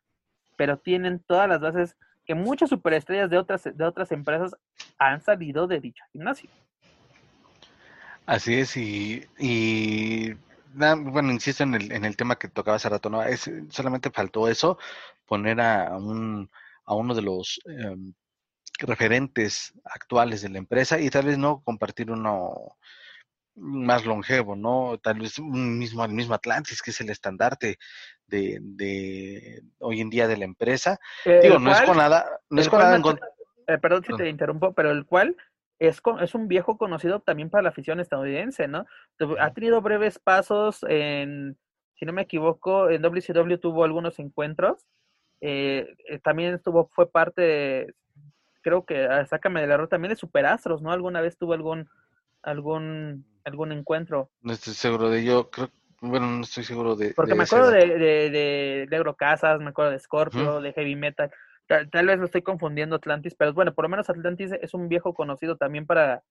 pero 0.56 0.76
tienen 0.76 1.20
todas 1.20 1.48
las 1.48 1.60
bases 1.60 1.96
que 2.26 2.34
muchas 2.34 2.68
superestrellas 2.68 3.30
de 3.30 3.38
otras, 3.38 3.62
de 3.62 3.84
otras 3.84 4.10
empresas 4.10 4.56
han 4.98 5.20
salido 5.20 5.68
de 5.68 5.78
dicho 5.78 6.02
gimnasio. 6.10 6.50
Así 8.26 8.54
es, 8.54 8.76
y 8.76 10.36
na- 10.74 10.94
bueno, 10.96 11.32
insisto 11.32 11.62
en 11.62 11.74
el, 11.74 11.92
en 11.92 12.04
el 12.04 12.16
tema 12.16 12.36
que 12.36 12.48
tocaba 12.48 12.76
hace 12.76 12.88
rato, 12.88 13.10
¿no? 13.10 13.22
Es, 13.22 13.50
solamente 13.70 14.10
faltó 14.10 14.48
eso, 14.48 14.78
poner 15.26 15.60
a 15.60 15.96
un, 15.96 16.50
a 16.84 16.94
uno 16.94 17.14
de 17.14 17.22
los 17.22 17.60
em, 17.66 18.12
referentes 18.78 19.72
actuales 19.84 20.42
de 20.42 20.48
la 20.50 20.58
empresa 20.58 20.98
y 21.00 21.10
tal 21.10 21.26
vez 21.26 21.38
no 21.38 21.62
compartir 21.62 22.10
uno 22.10 22.76
más 23.56 24.04
longevo, 24.04 24.56
¿no? 24.56 24.98
Tal 24.98 25.20
vez 25.20 25.38
un 25.38 25.78
mismo, 25.78 26.04
el 26.04 26.12
mismo 26.12 26.34
Atlantis, 26.34 26.82
que 26.82 26.90
es 26.90 27.00
el 27.00 27.10
estandarte 27.10 27.78
de, 28.26 28.58
de 28.60 29.62
hoy 29.78 30.00
en 30.00 30.10
día 30.10 30.26
de 30.26 30.36
la 30.36 30.44
empresa. 30.44 30.98
Eh, 31.24 31.40
Digo, 31.42 31.58
no 31.58 31.70
es 31.70 31.80
con 31.82 31.96
nada, 31.96 32.26
no 32.50 32.60
es 32.60 32.68
con 32.68 32.80
nada 32.80 32.96
en 32.96 33.02
contra. 33.02 33.28
Eh, 33.66 33.78
perdón 33.78 34.04
si 34.04 34.14
te 34.16 34.28
interrumpo, 34.28 34.74
pero 34.74 34.90
el 34.90 35.06
cual 35.06 35.36
es, 35.78 36.00
es 36.20 36.34
un 36.34 36.48
viejo 36.48 36.78
conocido 36.78 37.20
también 37.20 37.50
para 37.50 37.62
la 37.62 37.70
afición 37.70 38.00
estadounidense, 38.00 38.68
¿no? 38.68 38.86
Ha 39.40 39.52
tenido 39.52 39.80
breves 39.80 40.18
pasos 40.18 40.84
en, 40.88 41.56
si 41.94 42.04
no 42.04 42.12
me 42.12 42.22
equivoco, 42.22 42.90
en 42.90 43.02
WCW 43.02 43.56
tuvo 43.58 43.84
algunos 43.84 44.18
encuentros. 44.18 44.86
eh, 45.40 45.94
eh, 46.08 46.18
también 46.20 46.54
estuvo, 46.54 46.88
fue 46.92 47.10
parte 47.10 47.42
de, 47.42 47.94
creo 48.62 48.84
que, 48.84 49.06
sácame 49.28 49.60
del 49.60 49.70
error, 49.72 49.88
también 49.88 50.10
de 50.10 50.16
Superastros, 50.16 50.80
¿no? 50.80 50.90
Alguna 50.90 51.20
vez 51.20 51.36
tuvo 51.36 51.52
algún, 51.52 51.88
algún, 52.42 53.26
algún 53.44 53.72
encuentro. 53.72 54.30
No 54.40 54.52
estoy 54.52 54.72
seguro 54.72 55.10
de 55.10 55.20
ello, 55.20 55.50
creo, 55.50 55.70
bueno, 56.00 56.26
no 56.26 56.42
estoy 56.42 56.64
seguro 56.64 56.96
de. 56.96 57.14
Porque 57.14 57.32
de 57.32 57.38
me 57.38 57.44
acuerdo 57.44 57.70
de, 57.70 57.98
de, 57.98 58.30
de 58.30 58.86
Negro 58.90 59.14
Casas, 59.16 59.60
me 59.60 59.70
acuerdo 59.70 59.90
de 59.92 59.98
Scorpio, 59.98 60.60
de 60.60 60.72
Heavy 60.72 60.96
Metal. 60.96 61.30
Tal, 61.66 62.06
vez 62.06 62.18
lo 62.18 62.26
estoy 62.26 62.42
confundiendo 62.42 62.96
Atlantis, 62.96 63.34
pero 63.34 63.52
bueno, 63.54 63.72
por 63.72 63.84
lo 63.84 63.88
menos 63.88 64.10
Atlantis 64.10 64.52
es 64.60 64.74
un 64.74 64.88
viejo 64.88 65.14
conocido 65.14 65.56
también 65.56 65.86
para, 65.86 66.22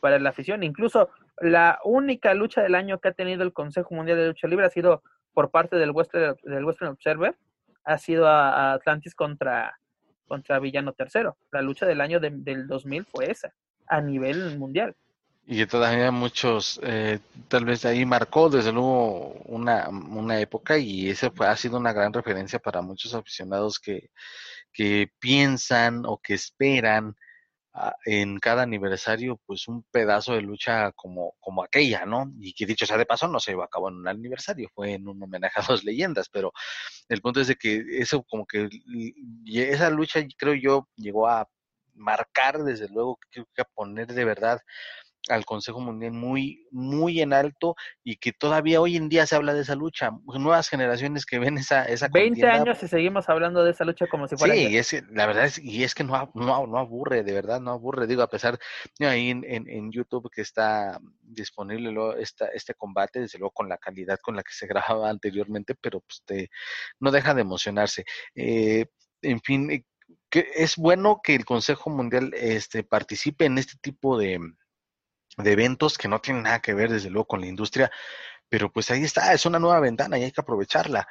para 0.00 0.18
la 0.18 0.30
afición. 0.30 0.64
Incluso 0.64 1.08
la 1.38 1.78
única 1.84 2.34
lucha 2.34 2.62
del 2.62 2.74
año 2.74 2.98
que 2.98 3.08
ha 3.08 3.12
tenido 3.12 3.44
el 3.44 3.52
Consejo 3.52 3.94
Mundial 3.94 4.18
de 4.18 4.26
Lucha 4.28 4.48
Libre 4.48 4.66
ha 4.66 4.70
sido 4.70 5.02
por 5.32 5.50
parte 5.50 5.76
del 5.76 5.92
Western, 5.92 6.36
del 6.42 6.64
Western 6.64 6.90
Observer, 6.90 7.36
ha 7.84 7.98
sido 7.98 8.26
a, 8.26 8.72
Atlantis 8.72 9.14
contra, 9.14 9.78
contra 10.26 10.58
Villano 10.58 10.92
Tercero. 10.92 11.36
La 11.52 11.62
lucha 11.62 11.86
del 11.86 12.00
año 12.00 12.18
de- 12.18 12.30
del 12.30 12.66
2000 12.66 13.04
fue 13.04 13.30
esa, 13.30 13.54
a 13.86 14.00
nivel 14.00 14.58
mundial. 14.58 14.96
Y 15.46 15.56
que 15.58 15.66
todavía 15.66 16.10
muchos, 16.12 16.80
eh, 16.84 17.18
tal 17.48 17.64
vez 17.64 17.84
ahí 17.84 18.04
marcó 18.04 18.48
desde 18.48 18.72
luego 18.72 19.32
una, 19.46 19.88
una 19.88 20.38
época 20.38 20.78
y 20.78 21.12
fue, 21.14 21.48
ha 21.48 21.56
sido 21.56 21.78
una 21.78 21.92
gran 21.92 22.12
referencia 22.12 22.60
para 22.60 22.80
muchos 22.80 23.12
aficionados 23.14 23.80
que, 23.80 24.10
que 24.72 25.10
piensan 25.18 26.04
o 26.06 26.18
que 26.18 26.34
esperan 26.34 27.16
ah, 27.74 27.94
en 28.04 28.38
cada 28.38 28.62
aniversario 28.62 29.40
pues 29.46 29.68
un 29.68 29.84
pedazo 29.90 30.34
de 30.34 30.42
lucha 30.42 30.92
como, 30.92 31.34
como 31.40 31.62
aquella, 31.62 32.06
¿no? 32.06 32.32
Y 32.40 32.52
que 32.54 32.66
dicho 32.66 32.86
sea 32.86 32.98
de 32.98 33.06
paso 33.06 33.28
no 33.28 33.40
se 33.40 33.52
llevó 33.52 33.64
a 33.64 33.70
cabo 33.70 33.88
en 33.88 33.96
un 33.96 34.08
aniversario, 34.08 34.70
fue 34.74 34.94
en 34.94 35.08
un 35.08 35.22
homenaje 35.22 35.60
a 35.60 35.64
dos 35.68 35.84
leyendas, 35.84 36.28
pero 36.28 36.52
el 37.08 37.20
punto 37.20 37.40
es 37.40 37.48
de 37.48 37.56
que 37.56 37.84
eso 37.98 38.22
como 38.24 38.46
que 38.46 38.68
esa 39.46 39.90
lucha 39.90 40.20
creo 40.38 40.54
yo 40.54 40.88
llegó 40.96 41.28
a 41.28 41.48
marcar 41.94 42.62
desde 42.62 42.88
luego, 42.88 43.18
creo 43.30 43.46
que 43.54 43.62
a 43.62 43.66
poner 43.66 44.08
de 44.08 44.24
verdad 44.24 44.60
al 45.28 45.44
Consejo 45.44 45.80
Mundial 45.80 46.12
muy, 46.12 46.66
muy 46.70 47.20
en 47.20 47.32
alto 47.32 47.76
y 48.02 48.16
que 48.16 48.32
todavía 48.32 48.80
hoy 48.80 48.96
en 48.96 49.08
día 49.08 49.26
se 49.26 49.36
habla 49.36 49.54
de 49.54 49.62
esa 49.62 49.74
lucha. 49.74 50.10
Nuevas 50.26 50.68
generaciones 50.68 51.24
que 51.26 51.38
ven 51.38 51.58
esa, 51.58 51.84
esa 51.84 52.08
20 52.08 52.40
contienda, 52.40 52.54
años 52.54 52.82
y 52.82 52.88
seguimos 52.88 53.28
hablando 53.28 53.64
de 53.64 53.70
esa 53.70 53.84
lucha 53.84 54.06
como 54.08 54.26
si 54.26 54.36
fuera... 54.36 54.54
Sí, 54.54 54.68
y 54.68 54.76
es 54.76 54.90
que, 54.90 55.02
la 55.10 55.26
verdad 55.26 55.44
es, 55.44 55.58
y 55.58 55.84
es 55.84 55.94
que 55.94 56.04
no, 56.04 56.30
no, 56.34 56.66
no 56.66 56.78
aburre, 56.78 57.22
de 57.22 57.32
verdad, 57.32 57.60
no 57.60 57.70
aburre. 57.70 58.06
Digo, 58.06 58.22
a 58.22 58.28
pesar, 58.28 58.58
mira, 58.98 59.12
ahí 59.12 59.30
en, 59.30 59.44
en, 59.44 59.68
en 59.68 59.92
YouTube 59.92 60.30
que 60.30 60.42
está 60.42 60.98
disponible 61.20 61.90
luego 61.90 62.14
esta, 62.16 62.46
este 62.48 62.74
combate, 62.74 63.20
desde 63.20 63.38
luego 63.38 63.52
con 63.52 63.68
la 63.68 63.78
calidad 63.78 64.18
con 64.22 64.36
la 64.36 64.42
que 64.42 64.52
se 64.52 64.66
grababa 64.98 65.08
anteriormente, 65.08 65.74
pero 65.80 66.00
pues 66.00 66.22
te, 66.24 66.50
no 67.00 67.10
deja 67.10 67.34
de 67.34 67.42
emocionarse. 67.42 68.04
Eh, 68.34 68.86
en 69.22 69.40
fin, 69.40 69.70
eh, 69.70 69.84
que 70.28 70.48
es 70.54 70.76
bueno 70.76 71.20
que 71.22 71.34
el 71.34 71.44
Consejo 71.44 71.90
Mundial 71.90 72.32
este, 72.34 72.82
participe 72.82 73.44
en 73.44 73.58
este 73.58 73.74
tipo 73.80 74.18
de, 74.18 74.40
de 75.36 75.52
eventos 75.52 75.96
que 75.98 76.08
no 76.08 76.20
tienen 76.20 76.42
nada 76.44 76.60
que 76.60 76.74
ver, 76.74 76.90
desde 76.90 77.10
luego, 77.10 77.26
con 77.26 77.40
la 77.40 77.46
industria, 77.46 77.90
pero 78.48 78.70
pues 78.70 78.90
ahí 78.90 79.02
está, 79.04 79.32
es 79.32 79.46
una 79.46 79.58
nueva 79.58 79.80
ventana 79.80 80.18
y 80.18 80.24
hay 80.24 80.32
que 80.32 80.40
aprovecharla. 80.40 81.08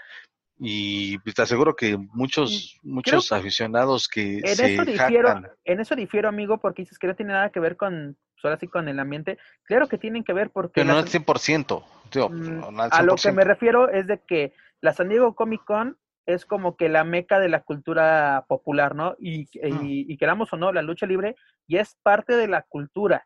Y 0.60 1.18
pues, 1.20 1.34
te 1.36 1.42
aseguro 1.42 1.76
que 1.76 1.98
muchos, 1.98 2.78
muchos 2.84 3.32
aficionados 3.32 4.08
que 4.08 4.40
En 4.40 4.46
se 4.56 4.66
eso 4.76 4.86
difiero, 4.86 5.30
jactan, 5.30 5.52
en 5.66 5.80
eso 5.80 5.96
difiero, 5.96 6.30
amigo, 6.30 6.60
porque 6.60 6.84
dices 6.84 7.00
que 7.00 7.08
no 7.08 7.16
tiene 7.16 7.34
nada 7.34 7.50
que 7.50 7.60
ver 7.60 7.78
con, 7.78 8.16
pues, 8.36 8.46
ahora 8.46 8.60
sí, 8.60 8.68
con 8.68 8.88
el 8.88 9.00
ambiente. 9.00 9.40
Claro 9.64 9.88
que 9.88 9.98
tienen 9.98 10.24
que 10.24 10.34
ver 10.34 10.52
porque 10.52 10.74
pero 10.76 10.86
no 10.86 10.98
al 10.98 11.02
las- 11.06 11.10
100%, 11.12 11.84
digo, 12.14 12.30
Mm, 12.30 12.76
no 12.76 12.84
al 12.84 12.90
a 12.94 13.02
lo 13.02 13.16
que 13.16 13.22
100%. 13.32 13.36
me 13.38 13.44
refiero 13.44 13.90
es 13.90 14.06
de 14.06 14.20
que 14.28 14.54
la 14.82 14.94
San 14.94 15.10
Diego 15.10 15.34
Comic 15.36 15.64
Con 15.66 15.98
es 16.28 16.46
como 16.46 16.78
que 16.78 16.90
la 16.90 17.04
meca 17.04 17.40
de 17.40 17.50
la 17.50 17.62
cultura 17.62 18.46
popular, 18.48 18.94
¿no? 18.94 19.16
Y, 19.18 19.46
Mm. 19.56 19.84
y, 19.86 20.14
y 20.14 20.18
queramos 20.18 20.54
o 20.54 20.58
no, 20.58 20.72
la 20.72 20.84
lucha 20.84 21.08
libre 21.08 21.36
ya 21.68 21.82
es 21.82 21.98
parte 22.04 22.36
de 22.36 22.48
la 22.48 22.62
cultura. 22.62 23.26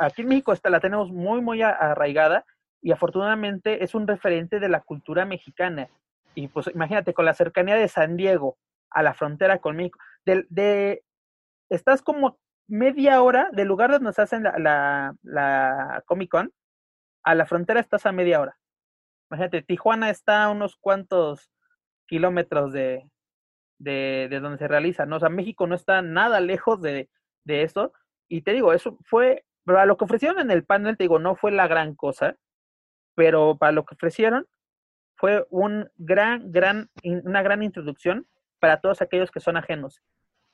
Aquí 0.00 0.22
en 0.22 0.28
México 0.28 0.54
la 0.64 0.80
tenemos 0.80 1.10
muy, 1.10 1.40
muy 1.40 1.62
arraigada 1.62 2.44
y 2.80 2.92
afortunadamente 2.92 3.84
es 3.84 3.94
un 3.94 4.06
referente 4.06 4.60
de 4.60 4.68
la 4.68 4.80
cultura 4.80 5.24
mexicana. 5.24 5.88
Y 6.34 6.48
pues 6.48 6.68
imagínate, 6.68 7.14
con 7.14 7.24
la 7.24 7.34
cercanía 7.34 7.74
de 7.74 7.88
San 7.88 8.16
Diego 8.16 8.56
a 8.90 9.02
la 9.02 9.14
frontera 9.14 9.58
con 9.58 9.76
México, 9.76 9.98
de, 10.24 10.46
de 10.48 11.02
estás 11.68 12.02
como 12.02 12.38
media 12.68 13.22
hora 13.22 13.50
del 13.52 13.68
lugar 13.68 13.90
donde 13.90 14.12
se 14.12 14.22
hacen 14.22 14.42
la, 14.44 14.58
la, 14.58 15.14
la 15.22 16.02
Comic 16.06 16.30
Con, 16.30 16.52
a 17.24 17.34
la 17.34 17.46
frontera 17.46 17.80
estás 17.80 18.06
a 18.06 18.12
media 18.12 18.40
hora. 18.40 18.58
Imagínate, 19.30 19.62
Tijuana 19.62 20.10
está 20.10 20.44
a 20.44 20.50
unos 20.50 20.76
cuantos 20.76 21.50
kilómetros 22.06 22.72
de, 22.72 23.10
de, 23.78 24.28
de, 24.30 24.40
donde 24.40 24.58
se 24.58 24.68
realiza, 24.68 25.04
¿no? 25.06 25.16
O 25.16 25.20
sea, 25.20 25.28
México 25.28 25.66
no 25.66 25.74
está 25.74 26.00
nada 26.00 26.40
lejos 26.40 26.80
de, 26.80 27.10
de 27.44 27.62
eso. 27.62 27.92
Y 28.28 28.42
te 28.42 28.52
digo, 28.52 28.72
eso 28.72 28.98
fue, 29.04 29.44
para 29.64 29.86
lo 29.86 29.96
que 29.96 30.04
ofrecieron 30.04 30.38
en 30.38 30.50
el 30.50 30.64
panel, 30.64 30.96
te 30.96 31.04
digo, 31.04 31.18
no 31.18 31.34
fue 31.34 31.50
la 31.50 31.66
gran 31.66 31.94
cosa, 31.94 32.36
pero 33.14 33.56
para 33.58 33.72
lo 33.72 33.84
que 33.84 33.94
ofrecieron 33.94 34.46
fue 35.16 35.46
un 35.50 35.90
gran, 35.96 36.52
gran, 36.52 36.90
una 37.02 37.42
gran 37.42 37.62
introducción 37.62 38.26
para 38.60 38.80
todos 38.80 39.02
aquellos 39.02 39.30
que 39.30 39.40
son 39.40 39.56
ajenos. 39.56 40.02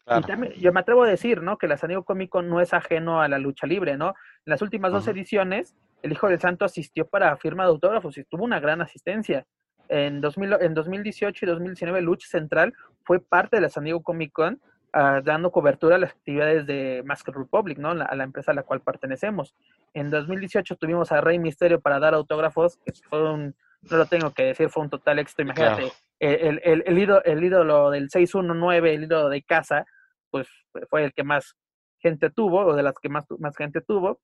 Y 0.06 0.20
también, 0.22 0.52
yo 0.54 0.72
me 0.72 0.80
atrevo 0.80 1.04
a 1.04 1.08
decir, 1.08 1.42
¿no? 1.42 1.56
Que 1.56 1.66
la 1.66 1.78
San 1.78 1.88
Diego 1.88 2.04
Comic 2.04 2.28
Con 2.28 2.48
no 2.48 2.60
es 2.60 2.74
ajeno 2.74 3.22
a 3.22 3.28
la 3.28 3.38
lucha 3.38 3.66
libre, 3.66 3.96
¿no? 3.96 4.08
En 4.08 4.50
las 4.50 4.60
últimas 4.60 4.92
dos 4.92 5.08
ediciones, 5.08 5.74
el 6.02 6.12
Hijo 6.12 6.28
del 6.28 6.40
Santo 6.40 6.66
asistió 6.66 7.06
para 7.06 7.34
firma 7.38 7.64
de 7.64 7.70
autógrafos 7.70 8.18
y 8.18 8.24
tuvo 8.24 8.44
una 8.44 8.60
gran 8.60 8.82
asistencia. 8.82 9.46
En, 9.88 10.20
2000, 10.20 10.56
en 10.60 10.74
2018 10.74 11.44
y 11.44 11.48
2019, 11.48 12.02
Lucha 12.02 12.28
Central 12.28 12.74
fue 13.04 13.20
parte 13.20 13.56
de 13.56 13.62
la 13.62 13.70
San 13.70 13.84
Diego 13.84 14.02
Comic 14.02 14.32
Con, 14.32 14.60
uh, 14.94 15.22
dando 15.22 15.50
cobertura 15.50 15.96
a 15.96 15.98
las 15.98 16.12
actividades 16.12 16.66
de 16.66 17.02
Mask 17.04 17.28
Republic, 17.28 17.78
¿no? 17.78 17.94
La, 17.94 18.04
a 18.04 18.14
la 18.14 18.24
empresa 18.24 18.52
a 18.52 18.54
la 18.54 18.62
cual 18.62 18.80
pertenecemos. 18.80 19.54
En 19.92 20.10
2018 20.10 20.76
tuvimos 20.76 21.12
a 21.12 21.20
Rey 21.20 21.38
Misterio 21.38 21.80
para 21.80 21.98
dar 21.98 22.14
autógrafos, 22.14 22.78
que 22.84 22.92
fue 23.08 23.30
un, 23.30 23.54
no 23.90 23.96
lo 23.96 24.06
tengo 24.06 24.32
que 24.32 24.44
decir, 24.44 24.70
fue 24.70 24.82
un 24.82 24.90
total 24.90 25.18
éxito. 25.18 25.42
Imagínate, 25.42 25.92
el, 26.20 26.60
el, 26.64 26.82
el, 26.86 26.98
ídolo, 26.98 27.24
el 27.24 27.44
ídolo 27.44 27.90
del 27.90 28.10
619, 28.10 28.94
el 28.94 29.04
ídolo 29.04 29.28
de 29.28 29.42
casa, 29.42 29.86
pues 30.30 30.48
fue 30.88 31.04
el 31.04 31.12
que 31.12 31.24
más 31.24 31.56
gente 31.98 32.30
tuvo, 32.30 32.60
o 32.60 32.74
de 32.74 32.82
las 32.82 32.94
que 33.00 33.08
más, 33.08 33.24
más 33.38 33.56
gente 33.56 33.80
tuvo. 33.80 34.20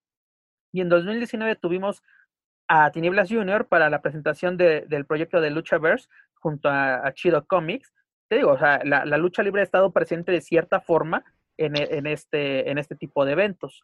Y 0.73 0.81
en 0.81 0.89
2019 0.89 1.57
tuvimos 1.57 2.03
a 2.69 2.91
Tinieblas 2.93 3.29
Junior 3.29 3.67
para 3.67 3.91
la 3.91 4.01
presentación 4.01 4.57
de, 4.57 4.83
del 4.83 5.05
proyecto 5.05 5.41
de 5.41 5.51
Luchaverse 5.51 6.09
junto 6.35 6.69
a, 6.69 7.13
Chido 7.15 7.45
Comics. 7.47 7.93
Te 8.31 8.37
digo, 8.37 8.53
o 8.53 8.59
sea, 8.59 8.81
la, 8.85 9.05
la, 9.05 9.19
lucha 9.19 9.43
libre 9.43 9.61
ha 9.61 9.65
estado 9.65 9.91
presente 9.91 10.31
de 10.31 10.41
cierta 10.41 10.81
forma 10.81 11.25
en, 11.57 11.75
en, 11.77 12.07
este, 12.07 12.71
en 12.71 12.79
este 12.79 12.95
tipo 12.95 13.25
de 13.25 13.33
eventos. 13.33 13.83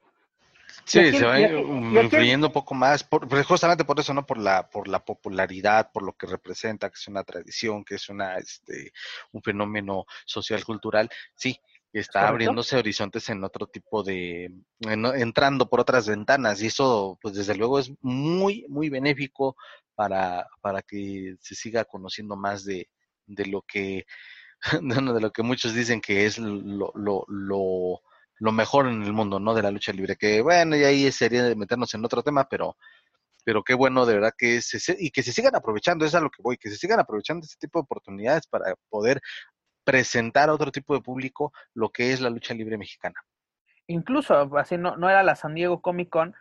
Sí, 0.84 1.00
aquí, 1.00 1.18
se 1.18 1.24
va 1.24 1.40
influyendo 1.40 2.46
un 2.46 2.52
poco 2.52 2.72
más, 2.72 3.02
por, 3.02 3.26
pues, 3.26 3.44
justamente 3.44 3.84
por 3.84 3.98
eso, 3.98 4.14
¿no? 4.14 4.24
Por 4.24 4.38
la, 4.38 4.70
por 4.70 4.86
la 4.86 5.04
popularidad, 5.04 5.90
por 5.90 6.04
lo 6.04 6.12
que 6.12 6.28
representa, 6.28 6.88
que 6.88 6.94
es 6.94 7.08
una 7.08 7.24
tradición, 7.24 7.84
que 7.84 7.96
es 7.96 8.08
una, 8.08 8.36
este, 8.36 8.92
un 9.32 9.42
fenómeno 9.42 10.04
social 10.24 10.64
cultural. 10.64 11.10
Sí, 11.34 11.58
está 11.92 12.28
abriéndose 12.28 12.76
horizontes 12.76 13.28
en 13.28 13.42
otro 13.42 13.66
tipo 13.66 14.04
de, 14.04 14.48
entrando 14.78 15.68
por 15.68 15.80
otras 15.80 16.06
ventanas 16.08 16.62
y 16.62 16.66
eso 16.66 17.18
pues 17.20 17.34
desde 17.34 17.56
luego 17.56 17.80
es 17.80 17.90
muy, 18.00 18.64
muy 18.68 18.90
benéfico 18.90 19.56
para, 19.96 20.46
para 20.60 20.82
que 20.82 21.34
se 21.40 21.56
siga 21.56 21.84
conociendo 21.84 22.36
más 22.36 22.64
de, 22.64 22.88
de 23.26 23.46
lo 23.46 23.62
que, 23.62 24.06
de 24.82 25.20
lo 25.20 25.30
que 25.32 25.42
muchos 25.42 25.74
dicen 25.74 26.00
que 26.00 26.26
es 26.26 26.38
lo, 26.38 26.92
lo, 26.94 27.24
lo, 27.28 28.00
lo 28.38 28.52
mejor 28.52 28.88
en 28.88 29.02
el 29.02 29.12
mundo, 29.12 29.40
¿no? 29.40 29.54
De 29.54 29.62
la 29.62 29.70
lucha 29.70 29.92
libre, 29.92 30.16
que 30.16 30.40
bueno, 30.42 30.76
y 30.76 30.84
ahí 30.84 31.10
sería 31.12 31.54
meternos 31.54 31.92
en 31.94 32.04
otro 32.04 32.22
tema, 32.22 32.48
pero 32.48 32.76
pero 33.46 33.62
qué 33.62 33.74
bueno 33.74 34.04
de 34.06 34.14
verdad 34.14 34.32
que 34.36 34.60
se, 34.60 34.96
y 34.98 35.12
que 35.12 35.22
se 35.22 35.30
sigan 35.30 35.54
aprovechando, 35.54 36.04
es 36.04 36.16
a 36.16 36.20
lo 36.20 36.30
que 36.30 36.42
voy, 36.42 36.56
que 36.56 36.68
se 36.68 36.76
sigan 36.76 36.98
aprovechando 36.98 37.44
este 37.44 37.64
tipo 37.64 37.78
de 37.78 37.84
oportunidades 37.84 38.48
para 38.48 38.74
poder 38.88 39.20
presentar 39.84 40.48
a 40.48 40.52
otro 40.52 40.72
tipo 40.72 40.94
de 40.94 41.00
público 41.00 41.52
lo 41.72 41.90
que 41.90 42.12
es 42.12 42.20
la 42.20 42.28
lucha 42.28 42.54
libre 42.54 42.76
mexicana. 42.76 43.14
Incluso, 43.86 44.34
así 44.58 44.76
no, 44.76 44.96
no 44.96 45.08
era 45.08 45.22
la 45.22 45.36
San 45.36 45.54
Diego 45.54 45.80
Comic 45.80 46.08
Con, 46.08 46.34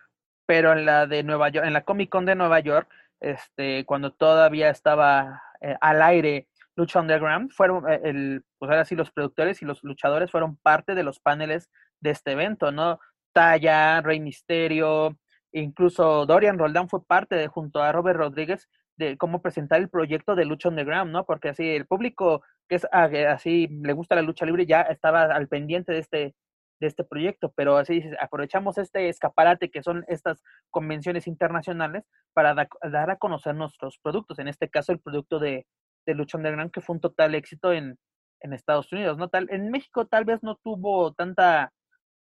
pero 0.47 0.73
en 0.73 0.85
la 0.85 1.05
de 1.05 1.21
Nueva 1.21 1.49
York, 1.49 1.67
en 1.67 1.73
la 1.73 1.83
Comic 1.83 2.09
Con 2.09 2.25
de 2.25 2.33
Nueva 2.33 2.59
York, 2.59 2.89
este, 3.19 3.85
cuando 3.85 4.11
todavía 4.11 4.71
estaba 4.71 5.43
eh, 5.61 5.75
al 5.81 6.01
aire 6.01 6.47
Lucha 6.75 6.99
Underground, 6.99 7.51
fueron 7.51 7.89
eh, 7.89 8.01
el, 8.03 8.43
pues 8.57 8.69
ahora 8.69 8.85
sí 8.85 8.95
los 8.95 9.11
productores 9.11 9.61
y 9.61 9.65
los 9.65 9.83
luchadores 9.83 10.31
fueron 10.31 10.57
parte 10.57 10.95
de 10.95 11.03
los 11.03 11.19
paneles 11.19 11.69
de 12.01 12.11
este 12.11 12.31
evento, 12.33 12.71
¿no? 12.71 12.99
Taya, 13.33 14.01
Rey 14.01 14.19
Misterio, 14.19 15.17
incluso 15.51 16.25
Dorian 16.25 16.57
Roldán 16.57 16.89
fue 16.89 17.03
parte 17.05 17.35
de 17.35 17.47
junto 17.47 17.81
a 17.81 17.91
Robert 17.91 18.17
Rodríguez 18.19 18.67
de 18.97 19.17
cómo 19.17 19.41
presentar 19.41 19.79
el 19.81 19.89
proyecto 19.89 20.35
de 20.35 20.45
Lucha 20.45 20.69
Underground, 20.69 21.11
¿no? 21.11 21.25
Porque 21.25 21.49
así 21.49 21.67
el 21.67 21.85
público 21.85 22.43
que 22.67 22.75
es 22.75 22.87
ah, 22.91 23.09
así 23.29 23.67
le 23.67 23.93
gusta 23.93 24.15
la 24.15 24.21
lucha 24.21 24.45
libre 24.45 24.65
ya 24.65 24.81
estaba 24.81 25.23
al 25.23 25.47
pendiente 25.47 25.93
de 25.93 25.99
este 25.99 26.35
de 26.79 26.87
este 26.87 27.05
proyecto, 27.05 27.53
pero 27.55 27.77
así 27.77 28.03
aprovechamos 28.19 28.77
este 28.77 29.07
escaparate 29.07 29.69
que 29.69 29.81
son 29.81 30.03
estas 30.09 30.43
convenciones 30.71 31.25
internacionales 31.25 32.03
para 32.33 32.53
dar 32.53 33.09
a 33.09 33.15
conocer 33.15 33.55
nuestros 33.55 33.97
productos, 33.99 34.39
en 34.39 34.49
este 34.49 34.69
caso 34.69 34.91
el 34.91 34.99
producto 34.99 35.39
de, 35.39 35.65
de 36.05 36.15
Lucha 36.15 36.37
Underground 36.37 36.71
que 36.71 36.81
fue 36.81 36.95
un 36.95 37.01
total 37.01 37.35
éxito 37.35 37.73
en, 37.73 37.97
en 38.41 38.53
Estados 38.53 38.91
Unidos, 38.91 39.17
¿no? 39.17 39.29
Tal, 39.29 39.47
en 39.49 39.71
México 39.71 40.05
tal 40.05 40.25
vez 40.25 40.43
no 40.43 40.55
tuvo 40.55 41.13
tanta 41.13 41.71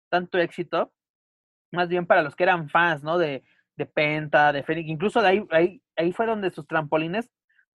tanto 0.10 0.40
éxito, 0.40 0.92
más 1.72 1.88
bien 1.88 2.06
para 2.06 2.24
los 2.24 2.36
que 2.36 2.44
eran 2.44 2.70
fans, 2.70 3.04
¿no? 3.04 3.18
De, 3.18 3.44
de 3.78 3.86
Penta, 3.86 4.52
de 4.52 4.64
Fénix, 4.64 4.90
incluso 4.90 5.22
de 5.22 5.28
ahí, 5.28 5.46
ahí, 5.52 5.82
ahí 5.96 6.12
fue 6.12 6.26
donde 6.26 6.52
sus 6.52 6.68
trampolines 6.68 7.30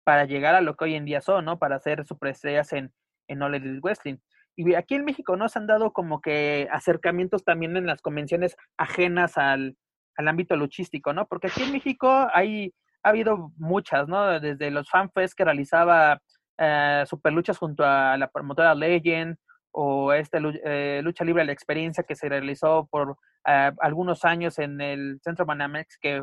para 0.05 0.25
llegar 0.27 0.55
a 0.55 0.61
lo 0.61 0.77
que 0.77 0.85
hoy 0.85 0.95
en 0.95 1.05
día 1.05 1.21
son, 1.21 1.47
¿no? 1.47 1.59
Para 1.59 1.77
hacer 1.77 2.05
superestrellas 2.07 2.73
en, 2.73 2.93
en 3.29 3.43
All 3.43 3.55
Elite 3.55 3.81
Wrestling. 3.81 4.17
Y 4.57 4.75
aquí 4.75 4.95
en 4.95 5.05
México 5.05 5.37
nos 5.37 5.57
han 5.57 5.67
dado 5.67 5.93
como 5.93 6.21
que 6.21 6.69
acercamientos 6.71 7.45
también 7.45 7.77
en 7.77 7.87
las 7.87 8.03
convenciones 8.03 8.57
ajenas 8.77 9.39
al, 9.39 9.77
al 10.17 10.29
ámbito 10.29 10.57
luchístico, 10.57 11.13
¿no? 11.13 11.27
Porque 11.27 11.49
aquí 11.49 11.63
en 11.63 11.73
México 11.73 12.29
hay, 12.33 12.75
ha 13.05 13.11
habido 13.11 13.53
muchas, 13.57 14.09
¿no? 14.09 14.41
Desde 14.41 14.71
los 14.71 14.89
fanfests 14.89 15.35
que 15.35 15.45
realizaba 15.45 16.21
eh, 16.59 17.05
Superluchas 17.07 17.59
junto 17.59 17.85
a 17.85 18.17
la 18.17 18.29
promotora 18.29 18.75
Legend, 18.75 19.37
o 19.77 20.13
esta 20.13 20.39
eh, 20.65 21.01
lucha 21.03 21.25
libre 21.25 21.43
de 21.43 21.47
la 21.47 21.53
experiencia 21.53 22.05
que 22.05 22.15
se 22.15 22.29
realizó 22.29 22.87
por 22.91 23.19
eh, 23.47 23.73
algunos 23.81 24.25
años 24.25 24.59
en 24.61 24.81
el 24.81 25.21
Centro 25.23 25.45
Banamex, 25.45 25.99
que, 26.01 26.23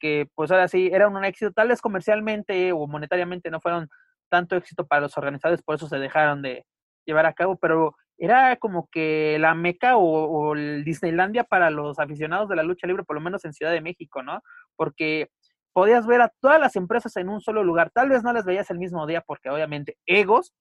que 0.00 0.28
pues 0.34 0.50
ahora 0.50 0.66
sí 0.66 0.90
era 0.92 1.08
un 1.08 1.24
éxito, 1.24 1.52
tal 1.52 1.68
vez 1.68 1.80
comercialmente 1.80 2.72
o 2.72 2.86
monetariamente 2.88 3.50
no 3.50 3.60
fueron 3.60 3.88
tanto 4.28 4.56
éxito 4.56 4.86
para 4.86 5.02
los 5.02 5.16
organizadores, 5.16 5.62
por 5.62 5.76
eso 5.76 5.88
se 5.88 5.98
dejaron 5.98 6.42
de 6.42 6.66
llevar 7.06 7.24
a 7.26 7.32
cabo, 7.34 7.56
pero 7.56 7.94
era 8.18 8.56
como 8.56 8.88
que 8.90 9.38
la 9.38 9.54
meca 9.54 9.96
o, 9.96 10.02
o 10.02 10.54
el 10.56 10.84
Disneylandia 10.84 11.44
para 11.44 11.70
los 11.70 12.00
aficionados 12.00 12.48
de 12.48 12.56
la 12.56 12.64
lucha 12.64 12.88
libre, 12.88 13.04
por 13.04 13.14
lo 13.14 13.22
menos 13.22 13.44
en 13.44 13.52
Ciudad 13.52 13.70
de 13.70 13.80
México, 13.80 14.24
¿no? 14.24 14.42
Porque 14.74 15.30
podías 15.78 16.08
ver 16.08 16.20
a 16.20 16.32
todas 16.40 16.58
las 16.58 16.74
empresas 16.74 17.16
en 17.18 17.28
un 17.28 17.40
solo 17.40 17.62
lugar, 17.62 17.92
tal 17.94 18.08
vez 18.08 18.24
no 18.24 18.32
las 18.32 18.44
veías 18.44 18.68
el 18.68 18.80
mismo 18.80 19.06
día 19.06 19.20
porque 19.20 19.48
obviamente 19.48 19.96
egos, 20.06 20.52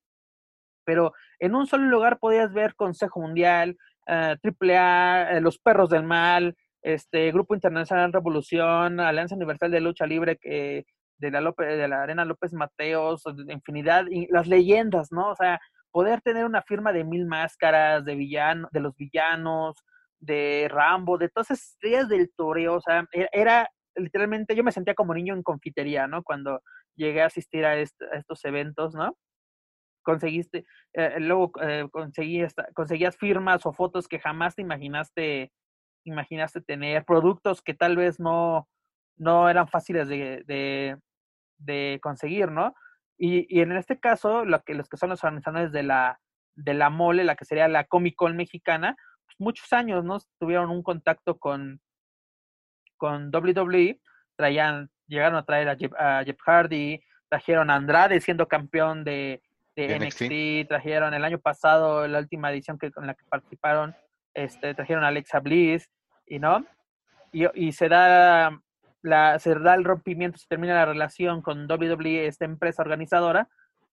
pero 0.85 1.11
en 1.39 1.55
un 1.55 1.65
solo 1.65 1.85
lugar 1.85 2.19
podías 2.19 2.53
ver 2.53 2.75
Consejo 2.75 3.19
Mundial, 3.21 3.75
uh, 4.07 4.35
AAA, 4.43 5.29
uh, 5.35 5.41
Los 5.41 5.57
Perros 5.57 5.89
del 5.89 6.03
Mal, 6.03 6.55
este 6.83 7.31
Grupo 7.31 7.55
Internacional 7.55 8.13
Revolución, 8.13 8.99
Alianza 8.99 9.33
Universal 9.33 9.71
de 9.71 9.81
Lucha 9.81 10.05
Libre 10.05 10.37
que 10.37 10.85
de 11.17 11.31
la 11.31 11.51
de 11.57 11.87
la 11.87 12.03
Arena 12.03 12.23
López 12.23 12.53
Mateos, 12.53 13.23
infinidad, 13.49 14.05
y 14.11 14.27
las 14.27 14.45
leyendas, 14.45 15.11
¿no? 15.11 15.31
O 15.31 15.35
sea, 15.35 15.59
poder 15.89 16.21
tener 16.21 16.45
una 16.45 16.61
firma 16.61 16.93
de 16.93 17.03
mil 17.03 17.25
máscaras, 17.25 18.05
de 18.05 18.13
villano, 18.13 18.69
de 18.71 18.81
los 18.81 18.95
villanos, 18.95 19.83
de 20.19 20.67
Rambo, 20.69 21.17
de 21.17 21.29
todas 21.29 21.49
esas 21.49 21.69
estrellas 21.71 22.07
del 22.07 22.31
toreo, 22.35 22.75
o 22.75 22.81
sea, 22.81 23.07
era, 23.11 23.29
era, 23.31 23.69
literalmente, 23.97 24.55
yo 24.55 24.63
me 24.63 24.71
sentía 24.71 24.95
como 24.95 25.13
niño 25.13 25.33
en 25.33 25.43
confitería, 25.43 26.07
¿no? 26.07 26.23
Cuando 26.23 26.61
llegué 26.95 27.21
a 27.21 27.27
asistir 27.27 27.65
a, 27.65 27.77
est 27.77 28.01
a 28.01 28.17
estos 28.17 28.43
eventos, 28.45 28.95
¿no? 28.95 29.15
conseguiste, 30.07 30.65
eh, 30.93 31.19
luego 31.19 31.51
eh, 31.61 31.85
conseguías, 31.91 32.55
conseguías 32.73 33.17
firmas 33.17 33.65
o 33.65 33.73
fotos 33.73 34.07
que 34.07 34.19
jamás 34.19 34.55
te 34.55 34.61
imaginaste, 34.61 35.51
imaginaste 36.05 36.61
tener, 36.61 37.03
productos 37.03 37.61
que 37.61 37.73
tal 37.73 37.97
vez 37.97 38.17
no, 38.17 38.69
no 39.17 39.49
eran 39.49 39.67
fáciles 39.67 40.07
de, 40.07 40.43
de, 40.47 40.97
de 41.57 41.99
conseguir, 42.01 42.51
¿no? 42.51 42.73
Y, 43.17 43.53
y, 43.53 43.59
en 43.61 43.73
este 43.73 43.99
caso, 43.99 44.45
lo 44.45 44.61
que, 44.63 44.75
los 44.75 44.87
que 44.87 44.95
son 44.95 45.09
los 45.09 45.21
organizadores 45.25 45.73
de 45.73 45.83
la, 45.83 46.21
de 46.55 46.73
la 46.73 46.89
mole, 46.89 47.25
la 47.25 47.35
que 47.35 47.43
sería 47.43 47.67
la 47.67 47.83
Comic 47.83 48.15
Con 48.15 48.37
mexicana, 48.37 48.95
pues 49.25 49.35
muchos 49.39 49.73
años, 49.73 50.05
¿no? 50.05 50.19
Tuvieron 50.39 50.69
un 50.69 50.83
contacto 50.83 51.37
con, 51.37 51.81
con 52.97 53.31
WWE, 53.33 53.99
traían, 54.35 54.89
llegaron 55.07 55.37
a 55.37 55.45
traer 55.45 55.69
a 55.69 55.75
Jeff, 55.75 55.93
a 55.97 56.23
Jeff 56.25 56.37
Hardy, 56.45 57.01
trajeron 57.29 57.69
a 57.69 57.75
Andrade 57.75 58.19
siendo 58.21 58.47
campeón 58.47 59.03
de, 59.03 59.41
de 59.75 59.99
NXT. 59.99 60.67
trajeron 60.67 61.13
el 61.13 61.23
año 61.23 61.39
pasado, 61.39 62.07
la 62.07 62.19
última 62.19 62.51
edición 62.51 62.77
que, 62.77 62.91
con 62.91 63.05
la 63.05 63.13
que 63.13 63.23
participaron, 63.29 63.95
este, 64.33 64.73
trajeron 64.73 65.03
a 65.03 65.07
Alexa 65.07 65.39
Bliss, 65.39 65.89
y 66.25 66.39
no, 66.39 66.65
y, 67.31 67.71
se 67.71 67.89
da 67.89 68.59
la, 69.01 69.39
se 69.39 69.55
da 69.55 69.75
el 69.75 69.83
rompimiento, 69.83 70.37
se 70.37 70.47
termina 70.47 70.73
la 70.73 70.85
relación 70.85 71.41
con 71.41 71.69
WWE, 71.69 72.27
esta 72.27 72.45
empresa 72.45 72.81
organizadora, 72.81 73.47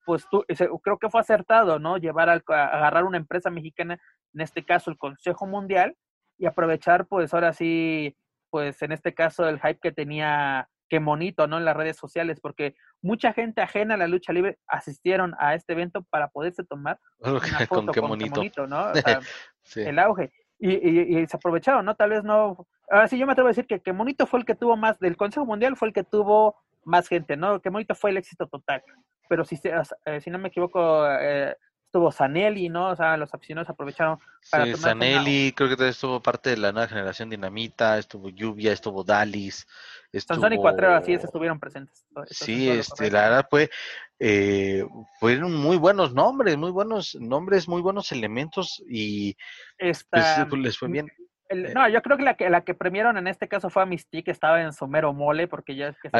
pues 0.04 0.26
tú, 0.30 0.44
creo 0.82 0.98
que 0.98 1.10
fue 1.10 1.20
acertado, 1.20 1.78
¿no? 1.78 1.96
Llevar 1.96 2.28
al, 2.28 2.42
agarrar 2.46 3.04
una 3.04 3.16
empresa 3.16 3.50
mexicana, 3.50 3.98
en 4.34 4.40
este 4.40 4.64
caso 4.64 4.90
el 4.90 4.98
Consejo 4.98 5.46
Mundial, 5.46 5.96
y 6.38 6.46
aprovechar, 6.46 7.06
pues 7.06 7.32
ahora 7.32 7.52
sí, 7.52 8.16
pues 8.54 8.80
en 8.82 8.92
este 8.92 9.12
caso 9.12 9.48
el 9.48 9.58
hype 9.58 9.80
que 9.80 9.90
tenía 9.90 10.68
qué 10.88 11.00
monito, 11.00 11.48
¿no? 11.48 11.58
En 11.58 11.64
las 11.64 11.76
redes 11.76 11.96
sociales, 11.96 12.38
porque 12.40 12.76
mucha 13.02 13.32
gente 13.32 13.60
ajena 13.60 13.94
a 13.94 13.96
la 13.96 14.06
lucha 14.06 14.32
libre 14.32 14.60
asistieron 14.68 15.34
a 15.40 15.56
este 15.56 15.72
evento 15.72 16.04
para 16.04 16.28
poderse 16.28 16.62
tomar 16.62 17.00
una 17.18 17.40
foto 17.68 17.86
con, 17.86 17.92
qué 17.92 18.00
monito, 18.00 18.68
¿no? 18.68 18.92
El 19.74 19.98
auge. 19.98 20.30
Y, 20.60 21.18
y, 21.18 21.26
se 21.26 21.36
aprovecharon, 21.36 21.84
¿no? 21.84 21.96
Tal 21.96 22.10
vez 22.10 22.22
no. 22.22 22.64
Ahora 22.88 23.08
sí, 23.08 23.18
yo 23.18 23.26
me 23.26 23.32
atrevo 23.32 23.48
a 23.48 23.50
decir 23.50 23.66
que, 23.66 23.80
que 23.80 23.92
Monito 23.92 24.24
fue 24.24 24.38
el 24.38 24.46
que 24.46 24.54
tuvo 24.54 24.76
más, 24.76 25.00
del 25.00 25.16
Consejo 25.16 25.44
Mundial 25.44 25.76
fue 25.76 25.88
el 25.88 25.94
que 25.94 26.04
tuvo 26.04 26.54
más 26.84 27.08
gente, 27.08 27.36
¿no? 27.36 27.60
Que 27.60 27.70
Monito 27.70 27.96
fue 27.96 28.10
el 28.10 28.18
éxito 28.18 28.46
total. 28.46 28.84
Pero 29.28 29.44
si, 29.44 29.58
eh, 29.64 30.20
si 30.20 30.30
no 30.30 30.38
me 30.38 30.46
equivoco, 30.46 31.04
eh, 31.10 31.56
estuvo 31.94 32.10
Zanelli, 32.10 32.68
¿no? 32.68 32.90
O 32.90 32.96
sea, 32.96 33.16
los 33.16 33.32
aficionados 33.32 33.70
aprovecharon 33.70 34.18
para 34.50 34.64
sí, 34.64 34.74
Zanelli, 34.74 35.52
creo 35.52 35.76
que 35.76 35.88
estuvo 35.88 36.20
parte 36.20 36.50
de 36.50 36.56
la 36.56 36.72
nueva 36.72 36.88
generación 36.88 37.30
Dinamita, 37.30 37.98
estuvo 37.98 38.30
Lluvia, 38.30 38.72
estuvo 38.72 39.04
Dalis. 39.04 39.64
Estuvo... 40.10 40.40
Sansón 40.40 40.54
y 40.54 40.56
Cuatrero 40.56 40.96
así 40.96 41.12
estuvieron 41.12 41.60
presentes. 41.60 42.04
sí, 42.30 42.68
este, 42.68 43.12
la 43.12 43.28
verdad 43.28 43.46
fue, 43.48 43.70
eh, 44.18 44.84
fueron 45.20 45.54
muy 45.54 45.76
buenos 45.76 46.12
nombres, 46.12 46.56
muy 46.56 46.72
buenos 46.72 47.14
nombres, 47.14 47.68
muy 47.68 47.80
buenos 47.80 48.10
elementos 48.10 48.82
y 48.88 49.36
pues, 49.78 50.04
les 50.50 50.76
fue 50.76 50.88
bien. 50.88 51.06
Eh. 51.48 51.72
no, 51.74 51.88
yo 51.88 52.02
creo 52.02 52.16
que 52.16 52.24
la, 52.24 52.34
que 52.34 52.50
la 52.50 52.62
que 52.62 52.74
premiaron 52.74 53.18
en 53.18 53.28
este 53.28 53.46
caso 53.46 53.70
fue 53.70 53.84
a 53.84 53.86
Mystique, 53.86 54.24
que 54.24 54.30
estaba 54.32 54.62
en 54.62 54.72
su 54.72 54.88
mero 54.88 55.12
mole, 55.12 55.46
porque 55.46 55.76
ya 55.76 55.88
es 55.88 55.96
que 56.00 56.10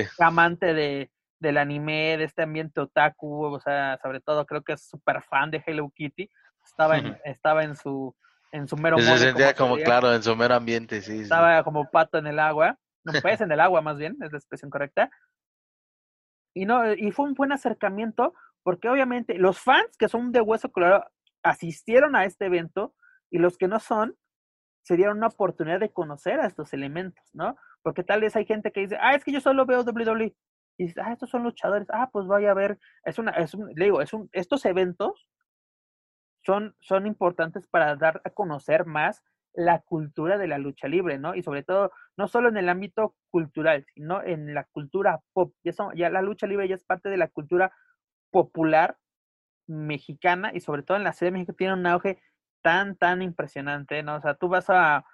es 0.00 0.20
amante 0.20 0.74
de, 0.74 1.10
del 1.40 1.58
anime, 1.58 2.16
de 2.16 2.24
este 2.24 2.42
ambiente 2.42 2.80
otaku, 2.80 3.44
o 3.44 3.60
sea, 3.60 3.98
sobre 4.02 4.20
todo 4.20 4.44
creo 4.46 4.62
que 4.62 4.72
es 4.72 4.88
súper 4.88 5.22
fan 5.22 5.50
de 5.50 5.62
Hello 5.64 5.90
Kitty, 5.94 6.28
estaba 6.64 6.98
en, 6.98 7.16
estaba 7.24 7.64
en 7.64 7.76
su 7.76 8.14
en 8.50 8.66
su 8.66 8.76
mero 8.76 8.98
Se 8.98 9.18
sentía 9.18 9.54
como, 9.54 9.76
claro, 9.76 10.14
en 10.14 10.22
su 10.22 10.34
mero 10.34 10.54
ambiente, 10.54 11.02
sí. 11.02 11.20
Estaba 11.20 11.62
como 11.64 11.90
pato 11.90 12.18
en 12.18 12.26
el 12.26 12.38
agua, 12.38 12.78
no, 13.04 13.12
pez 13.22 13.40
en 13.40 13.52
el 13.52 13.60
agua 13.60 13.82
más 13.82 13.98
bien, 13.98 14.16
es 14.22 14.32
la 14.32 14.38
expresión 14.38 14.70
correcta. 14.70 15.10
Y 16.54 16.64
no, 16.64 16.92
y 16.92 17.12
fue 17.12 17.26
un 17.26 17.34
buen 17.34 17.52
acercamiento, 17.52 18.34
porque 18.62 18.88
obviamente 18.88 19.38
los 19.38 19.60
fans 19.60 19.96
que 19.98 20.08
son 20.08 20.32
de 20.32 20.40
Hueso 20.40 20.72
Colorado 20.72 21.04
asistieron 21.42 22.16
a 22.16 22.24
este 22.24 22.46
evento, 22.46 22.94
y 23.30 23.38
los 23.38 23.58
que 23.58 23.68
no 23.68 23.78
son, 23.78 24.16
se 24.82 24.96
dieron 24.96 25.18
una 25.18 25.28
oportunidad 25.28 25.80
de 25.80 25.92
conocer 25.92 26.40
a 26.40 26.46
estos 26.46 26.72
elementos, 26.72 27.24
¿no? 27.32 27.56
Porque 27.82 28.02
tal 28.02 28.22
vez 28.22 28.34
hay 28.36 28.46
gente 28.46 28.72
que 28.72 28.80
dice, 28.80 28.96
ah, 29.00 29.14
es 29.14 29.24
que 29.24 29.32
yo 29.32 29.40
solo 29.40 29.66
veo 29.66 29.82
WWE, 29.82 30.34
y 30.78 30.84
dices, 30.84 31.02
ah, 31.04 31.12
estos 31.12 31.28
son 31.28 31.42
luchadores, 31.42 31.88
ah, 31.92 32.08
pues 32.12 32.26
vaya 32.26 32.52
a 32.52 32.54
ver, 32.54 32.78
es 33.04 33.18
una, 33.18 33.32
es 33.32 33.52
un, 33.52 33.68
le 33.74 33.86
digo, 33.86 34.00
es 34.00 34.12
un, 34.12 34.30
estos 34.32 34.64
eventos 34.64 35.28
son, 36.46 36.76
son 36.80 37.06
importantes 37.06 37.66
para 37.66 37.96
dar 37.96 38.22
a 38.24 38.30
conocer 38.30 38.86
más 38.86 39.22
la 39.54 39.80
cultura 39.80 40.38
de 40.38 40.46
la 40.46 40.58
lucha 40.58 40.86
libre, 40.86 41.18
¿no? 41.18 41.34
Y 41.34 41.42
sobre 41.42 41.64
todo, 41.64 41.90
no 42.16 42.28
solo 42.28 42.48
en 42.48 42.56
el 42.56 42.68
ámbito 42.68 43.16
cultural, 43.28 43.84
sino 43.92 44.22
en 44.22 44.54
la 44.54 44.64
cultura 44.64 45.20
pop. 45.32 45.52
Ya, 45.64 46.10
la 46.10 46.22
lucha 46.22 46.46
libre 46.46 46.68
ya 46.68 46.76
es 46.76 46.84
parte 46.84 47.08
de 47.08 47.16
la 47.16 47.26
cultura 47.26 47.72
popular 48.30 48.98
mexicana 49.66 50.52
y 50.54 50.60
sobre 50.60 50.84
todo 50.84 50.96
en 50.96 51.04
la 51.04 51.12
Ciudad 51.12 51.32
de 51.32 51.38
México 51.38 51.54
tiene 51.54 51.74
un 51.74 51.86
auge 51.86 52.22
tan, 52.62 52.96
tan 52.96 53.20
impresionante, 53.20 54.02
¿no? 54.04 54.16
O 54.16 54.20
sea, 54.20 54.34
tú 54.34 54.48
vas 54.48 54.70
a, 54.70 55.04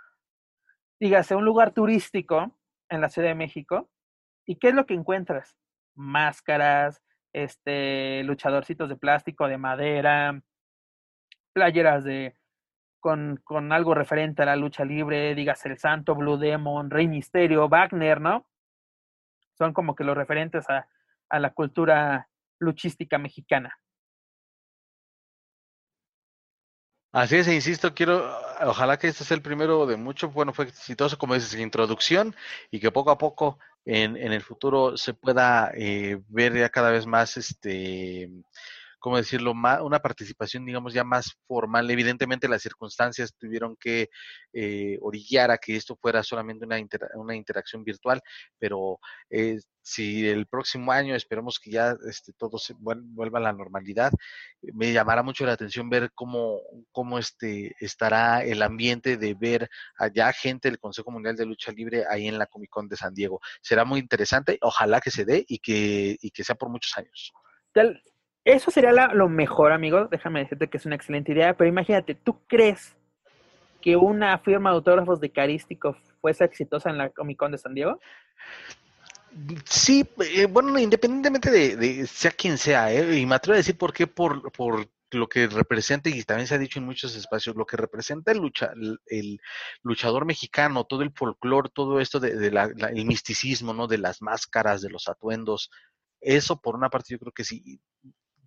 dígase, 1.00 1.34
un 1.34 1.44
lugar 1.46 1.72
turístico 1.72 2.54
en 2.90 3.00
la 3.00 3.08
Ciudad 3.08 3.28
de 3.28 3.34
México 3.34 3.88
¿Y 4.46 4.56
qué 4.56 4.68
es 4.68 4.74
lo 4.74 4.86
que 4.86 4.94
encuentras? 4.94 5.56
Máscaras, 5.94 7.02
este, 7.32 8.22
luchadorcitos 8.24 8.88
de 8.88 8.96
plástico, 8.96 9.48
de 9.48 9.58
madera, 9.58 10.42
playeras 11.52 12.04
de 12.04 12.36
con, 13.00 13.40
con 13.44 13.72
algo 13.72 13.94
referente 13.94 14.42
a 14.42 14.46
la 14.46 14.56
lucha 14.56 14.84
libre, 14.84 15.34
digas 15.34 15.64
el 15.66 15.78
Santo, 15.78 16.14
Blue 16.14 16.38
Demon, 16.38 16.90
Rey 16.90 17.06
Misterio, 17.06 17.68
Wagner, 17.68 18.20
¿no? 18.20 18.46
Son 19.58 19.72
como 19.72 19.94
que 19.94 20.04
los 20.04 20.16
referentes 20.16 20.68
a, 20.70 20.88
a 21.28 21.38
la 21.38 21.50
cultura 21.50 22.28
luchística 22.58 23.18
mexicana. 23.18 23.78
Así 27.12 27.36
es, 27.36 27.46
e 27.46 27.54
insisto, 27.54 27.94
quiero, 27.94 28.36
ojalá 28.62 28.98
que 28.98 29.06
este 29.06 29.22
sea 29.22 29.36
el 29.36 29.42
primero 29.42 29.86
de 29.86 29.96
mucho, 29.96 30.30
bueno, 30.30 30.52
fue 30.52 30.64
exitoso, 30.64 31.16
como 31.16 31.34
dices, 31.34 31.54
introducción, 31.54 32.34
y 32.72 32.80
que 32.80 32.90
poco 32.90 33.12
a 33.12 33.18
poco 33.18 33.60
en, 33.84 34.16
en 34.16 34.32
el 34.32 34.42
futuro 34.42 34.96
se 34.96 35.14
pueda 35.14 35.70
eh, 35.74 36.20
ver 36.28 36.54
ya 36.54 36.68
cada 36.68 36.90
vez 36.90 37.06
más 37.06 37.36
este 37.36 38.30
¿cómo 39.04 39.18
decirlo?, 39.18 39.52
una 39.52 39.98
participación, 39.98 40.64
digamos, 40.64 40.94
ya 40.94 41.04
más 41.04 41.36
formal. 41.46 41.90
Evidentemente 41.90 42.48
las 42.48 42.62
circunstancias 42.62 43.34
tuvieron 43.38 43.76
que 43.76 44.08
eh, 44.54 44.96
orillar 45.02 45.50
a 45.50 45.58
que 45.58 45.76
esto 45.76 45.94
fuera 45.94 46.22
solamente 46.22 46.64
una, 46.64 46.78
una 47.16 47.36
interacción 47.36 47.84
virtual, 47.84 48.22
pero 48.58 48.98
eh, 49.28 49.58
si 49.82 50.26
el 50.26 50.46
próximo 50.46 50.90
año 50.90 51.14
esperemos 51.14 51.58
que 51.58 51.70
ya 51.70 51.94
este, 52.08 52.32
todo 52.32 52.56
se 52.56 52.72
vuelva 52.78 53.40
a 53.40 53.42
la 53.42 53.52
normalidad, 53.52 54.10
me 54.72 54.90
llamará 54.90 55.22
mucho 55.22 55.44
la 55.44 55.52
atención 55.52 55.90
ver 55.90 56.10
cómo, 56.14 56.60
cómo 56.90 57.18
este, 57.18 57.76
estará 57.80 58.42
el 58.42 58.62
ambiente 58.62 59.18
de 59.18 59.34
ver 59.34 59.68
allá 59.98 60.32
gente 60.32 60.70
del 60.70 60.78
Consejo 60.78 61.10
Mundial 61.10 61.36
de 61.36 61.44
Lucha 61.44 61.72
Libre 61.72 62.06
ahí 62.08 62.26
en 62.26 62.38
la 62.38 62.46
Comic 62.46 62.70
Con 62.70 62.88
de 62.88 62.96
San 62.96 63.12
Diego. 63.12 63.38
Será 63.60 63.84
muy 63.84 64.00
interesante, 64.00 64.56
ojalá 64.62 65.02
que 65.02 65.10
se 65.10 65.26
dé 65.26 65.44
y 65.46 65.58
que, 65.58 66.16
y 66.18 66.30
que 66.30 66.42
sea 66.42 66.54
por 66.54 66.70
muchos 66.70 66.96
años. 66.96 67.34
Eso 68.44 68.70
sería 68.70 68.92
lo 68.92 69.28
mejor, 69.28 69.72
amigo. 69.72 70.06
Déjame 70.10 70.40
decirte 70.40 70.68
que 70.68 70.76
es 70.76 70.86
una 70.86 70.96
excelente 70.96 71.32
idea, 71.32 71.56
pero 71.56 71.68
imagínate, 71.68 72.14
¿tú 72.14 72.38
crees 72.46 72.94
que 73.80 73.96
una 73.96 74.38
firma 74.38 74.70
de 74.70 74.76
autógrafos 74.76 75.20
de 75.20 75.30
Carístico 75.30 75.96
fuese 76.20 76.44
exitosa 76.44 76.90
en 76.90 76.98
la 76.98 77.10
Comic 77.10 77.38
Con 77.38 77.52
de 77.52 77.58
San 77.58 77.74
Diego? 77.74 78.00
Sí, 79.64 80.08
eh, 80.20 80.46
bueno, 80.46 80.78
independientemente 80.78 81.50
de, 81.50 82.06
sea 82.06 82.30
quien 82.30 82.56
sea, 82.56 82.92
eh, 82.92 83.18
y 83.18 83.26
me 83.26 83.34
atrevo 83.34 83.54
a 83.54 83.56
decir 83.56 83.76
por 83.76 83.92
qué, 83.92 84.06
por, 84.06 84.52
por 84.52 84.86
lo 85.10 85.28
que 85.28 85.48
representa, 85.48 86.08
y 86.08 86.22
también 86.22 86.46
se 86.46 86.54
ha 86.54 86.58
dicho 86.58 86.78
en 86.78 86.84
muchos 86.84 87.16
espacios, 87.16 87.56
lo 87.56 87.66
que 87.66 87.76
representa 87.76 88.30
el, 88.30 88.38
lucha, 88.38 88.72
el, 89.06 89.40
luchador 89.82 90.24
mexicano, 90.24 90.84
todo 90.84 91.02
el 91.02 91.12
folclore, 91.12 91.70
todo 91.74 91.98
esto 92.00 92.20
de, 92.20 92.48
el 92.48 93.04
misticismo, 93.06 93.74
¿no? 93.74 93.86
De 93.86 93.98
las 93.98 94.22
máscaras, 94.22 94.82
de 94.82 94.90
los 94.90 95.08
atuendos. 95.08 95.70
Eso, 96.20 96.60
por 96.60 96.76
una 96.76 96.88
parte, 96.88 97.08
yo 97.10 97.18
creo 97.18 97.32
que 97.32 97.44
sí, 97.44 97.80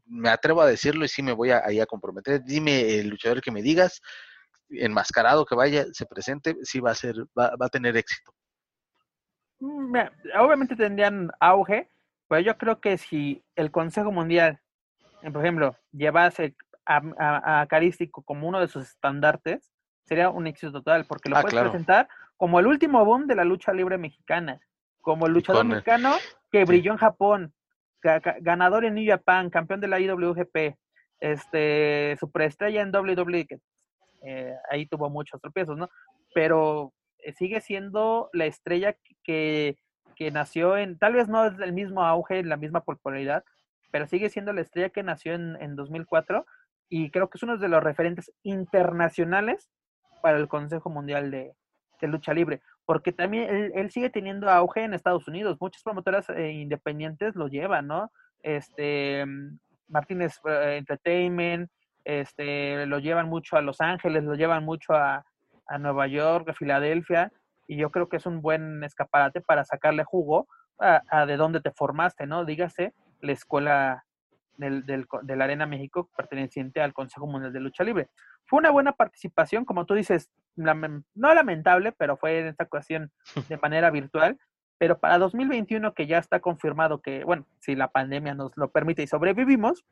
me 0.07 0.29
atrevo 0.29 0.61
a 0.61 0.67
decirlo 0.67 1.05
y 1.05 1.07
sí 1.07 1.21
me 1.21 1.33
voy 1.33 1.51
a, 1.51 1.61
ahí 1.65 1.79
a 1.79 1.85
comprometer. 1.85 2.43
Dime 2.43 2.99
el 2.99 3.09
luchador 3.09 3.41
que 3.41 3.51
me 3.51 3.61
digas, 3.61 4.01
enmascarado 4.69 5.45
que 5.45 5.55
vaya, 5.55 5.85
se 5.91 6.05
presente, 6.05 6.55
sí 6.63 6.79
va 6.79 6.91
a 6.91 6.95
ser, 6.95 7.15
va, 7.37 7.53
a 7.59 7.69
tener 7.69 7.95
éxito. 7.97 8.31
Mm, 9.59 9.95
obviamente 10.39 10.75
tendrían 10.75 11.29
auge, 11.39 11.89
pero 12.27 12.41
yo 12.41 12.57
creo 12.57 12.79
que 12.79 12.97
si 12.97 13.43
el 13.55 13.71
Consejo 13.71 14.11
Mundial, 14.11 14.59
eh, 15.21 15.31
por 15.31 15.41
ejemplo, 15.41 15.75
llevase 15.91 16.55
a, 16.85 17.65
Carístico 17.67 18.21
como 18.23 18.47
uno 18.47 18.59
de 18.59 18.67
sus 18.67 18.83
estandartes, 18.83 19.71
sería 20.05 20.29
un 20.29 20.47
éxito 20.47 20.71
total, 20.71 21.05
porque 21.05 21.29
lo 21.29 21.37
ah, 21.37 21.41
puedes 21.41 21.59
presentar 21.59 22.07
como 22.37 22.59
el 22.59 22.67
último 22.67 23.03
boom 23.03 23.27
de 23.27 23.35
la 23.35 23.43
lucha 23.43 23.73
libre 23.73 23.97
mexicana, 23.97 24.61
como 25.01 25.25
el 25.25 25.33
luchador 25.33 25.65
mexicano 25.65 26.15
que 26.49 26.63
brilló 26.63 26.91
en 26.91 26.97
Japón, 26.97 27.53
ganador 28.01 28.85
en 28.85 28.95
New 28.95 29.07
Japan, 29.07 29.49
campeón 29.49 29.81
de 29.81 29.87
la 29.87 29.99
IWGP, 29.99 30.75
este, 31.19 32.15
superestrella 32.19 32.81
en 32.81 32.95
WWE, 32.95 33.47
que 33.47 33.59
eh, 34.23 34.55
ahí 34.69 34.85
tuvo 34.85 35.09
muchos 35.09 35.41
tropiezos, 35.41 35.77
¿no? 35.77 35.89
Pero 36.33 36.93
eh, 37.19 37.33
sigue 37.33 37.61
siendo 37.61 38.29
la 38.33 38.45
estrella 38.45 38.95
que, 39.23 39.77
que 40.15 40.31
nació 40.31 40.77
en, 40.77 40.97
tal 40.97 41.13
vez 41.13 41.27
no 41.27 41.45
es 41.45 41.59
el 41.59 41.73
mismo 41.73 42.03
auge, 42.03 42.43
la 42.43 42.57
misma 42.57 42.81
popularidad, 42.81 43.43
pero 43.91 44.07
sigue 44.07 44.29
siendo 44.29 44.53
la 44.53 44.61
estrella 44.61 44.89
que 44.89 45.03
nació 45.03 45.33
en, 45.33 45.57
en 45.61 45.75
2004 45.75 46.45
y 46.89 47.11
creo 47.11 47.29
que 47.29 47.37
es 47.37 47.43
uno 47.43 47.57
de 47.57 47.67
los 47.67 47.83
referentes 47.83 48.31
internacionales 48.43 49.69
para 50.21 50.37
el 50.37 50.47
Consejo 50.47 50.89
Mundial 50.89 51.31
de, 51.31 51.53
de 52.01 52.07
Lucha 52.07 52.33
Libre 52.33 52.61
porque 52.87 53.11
también 53.11 53.73
él, 53.75 53.91
sigue 53.91 54.09
teniendo 54.09 54.49
auge 54.49 54.85
en 54.85 54.93
Estados 54.93 55.27
Unidos. 55.27 55.57
Muchas 55.59 55.83
promotoras 55.83 56.29
eh, 56.29 56.51
independientes 56.51 57.35
lo 57.35 57.49
llevan, 57.49 57.85
¿no? 57.85 58.13
Este, 58.41 59.25
mm, 59.25 59.59
Martínez 59.89 60.39
eh, 60.45 60.77
Entertainment, 60.77 61.69
este, 62.05 62.85
lo 62.85 62.99
llevan 62.99 63.27
mucho 63.27 63.57
a 63.57 63.61
Los 63.61 63.81
Ángeles, 63.81 64.23
lo 64.23 64.35
llevan 64.35 64.63
mucho 64.63 64.93
a, 64.93 65.25
Nueva 65.79 66.07
York, 66.07 66.47
a 66.47 66.53
Filadelfia, 66.53 67.29
y 67.67 67.75
yo 67.75 67.91
creo 67.91 68.07
que 68.07 68.15
es 68.15 68.25
un 68.25 68.41
buen 68.41 68.81
escaparate 68.85 69.41
para 69.41 69.65
sacarle 69.65 70.05
jugo 70.05 70.47
a, 70.79 71.25
de 71.25 71.35
dónde 71.35 71.59
te 71.59 71.71
formaste, 71.71 72.25
¿no? 72.25 72.45
Dígase 72.45 72.93
la 73.19 73.33
escuela 73.33 74.05
del, 74.57 74.85
de 74.85 75.35
la 75.35 75.43
Arena 75.43 75.65
México 75.65 76.09
perteneciente 76.15 76.81
al 76.81 76.93
Consejo 76.93 77.27
Mundial 77.27 77.53
de 77.53 77.59
Lucha 77.59 77.83
Libre. 77.83 78.09
Fue 78.45 78.59
una 78.59 78.71
buena 78.71 78.93
participación, 78.93 79.65
como 79.65 79.85
tú 79.85 79.93
dices, 79.93 80.29
no 80.55 81.33
lamentable, 81.33 81.91
pero 81.91 82.17
fue 82.17 82.39
en 82.39 82.47
esta 82.47 82.65
ocasión 82.65 83.11
de 83.49 83.57
manera 83.57 83.89
virtual. 83.91 84.37
Pero 84.79 84.99
para 84.99 85.17
2021, 85.17 85.93
que 85.93 86.05
ya 86.05 86.19
está 86.19 86.39
confirmado 86.39 87.01
que, 87.01 87.23
bueno, 87.23 87.47
si 87.59 87.75
la 87.75 87.87
pandemia 87.87 88.35
nos 88.35 88.55
lo 88.57 88.71
permite 88.71 89.03
y 89.03 89.07
sobrevivimos, 89.07 89.85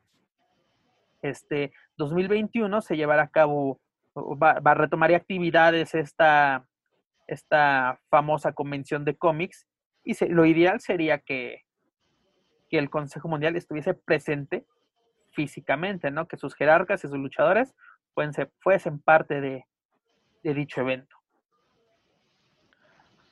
este 1.22 1.72
2021 1.96 2.82
se 2.82 2.96
llevará 2.96 3.22
a 3.22 3.28
cabo, 3.28 3.80
va, 4.16 4.60
va 4.60 4.70
a 4.72 4.74
retomar 4.74 5.12
actividades 5.12 5.94
esta, 5.94 6.66
esta 7.26 8.00
famosa 8.10 8.52
convención 8.52 9.04
de 9.04 9.16
cómics 9.16 9.66
y 10.06 10.14
lo 10.28 10.46
ideal 10.46 10.80
sería 10.80 11.18
que, 11.18 11.65
que 12.68 12.78
el 12.78 12.90
Consejo 12.90 13.28
Mundial 13.28 13.56
estuviese 13.56 13.94
presente 13.94 14.64
físicamente, 15.32 16.10
¿no? 16.10 16.26
Que 16.26 16.36
sus 16.36 16.54
jerarcas 16.54 17.04
y 17.04 17.08
sus 17.08 17.18
luchadores 17.18 17.74
fuesen, 18.14 18.50
fuesen 18.60 18.98
parte 18.98 19.40
de, 19.40 19.64
dicho 20.42 20.80
evento. 20.80 21.16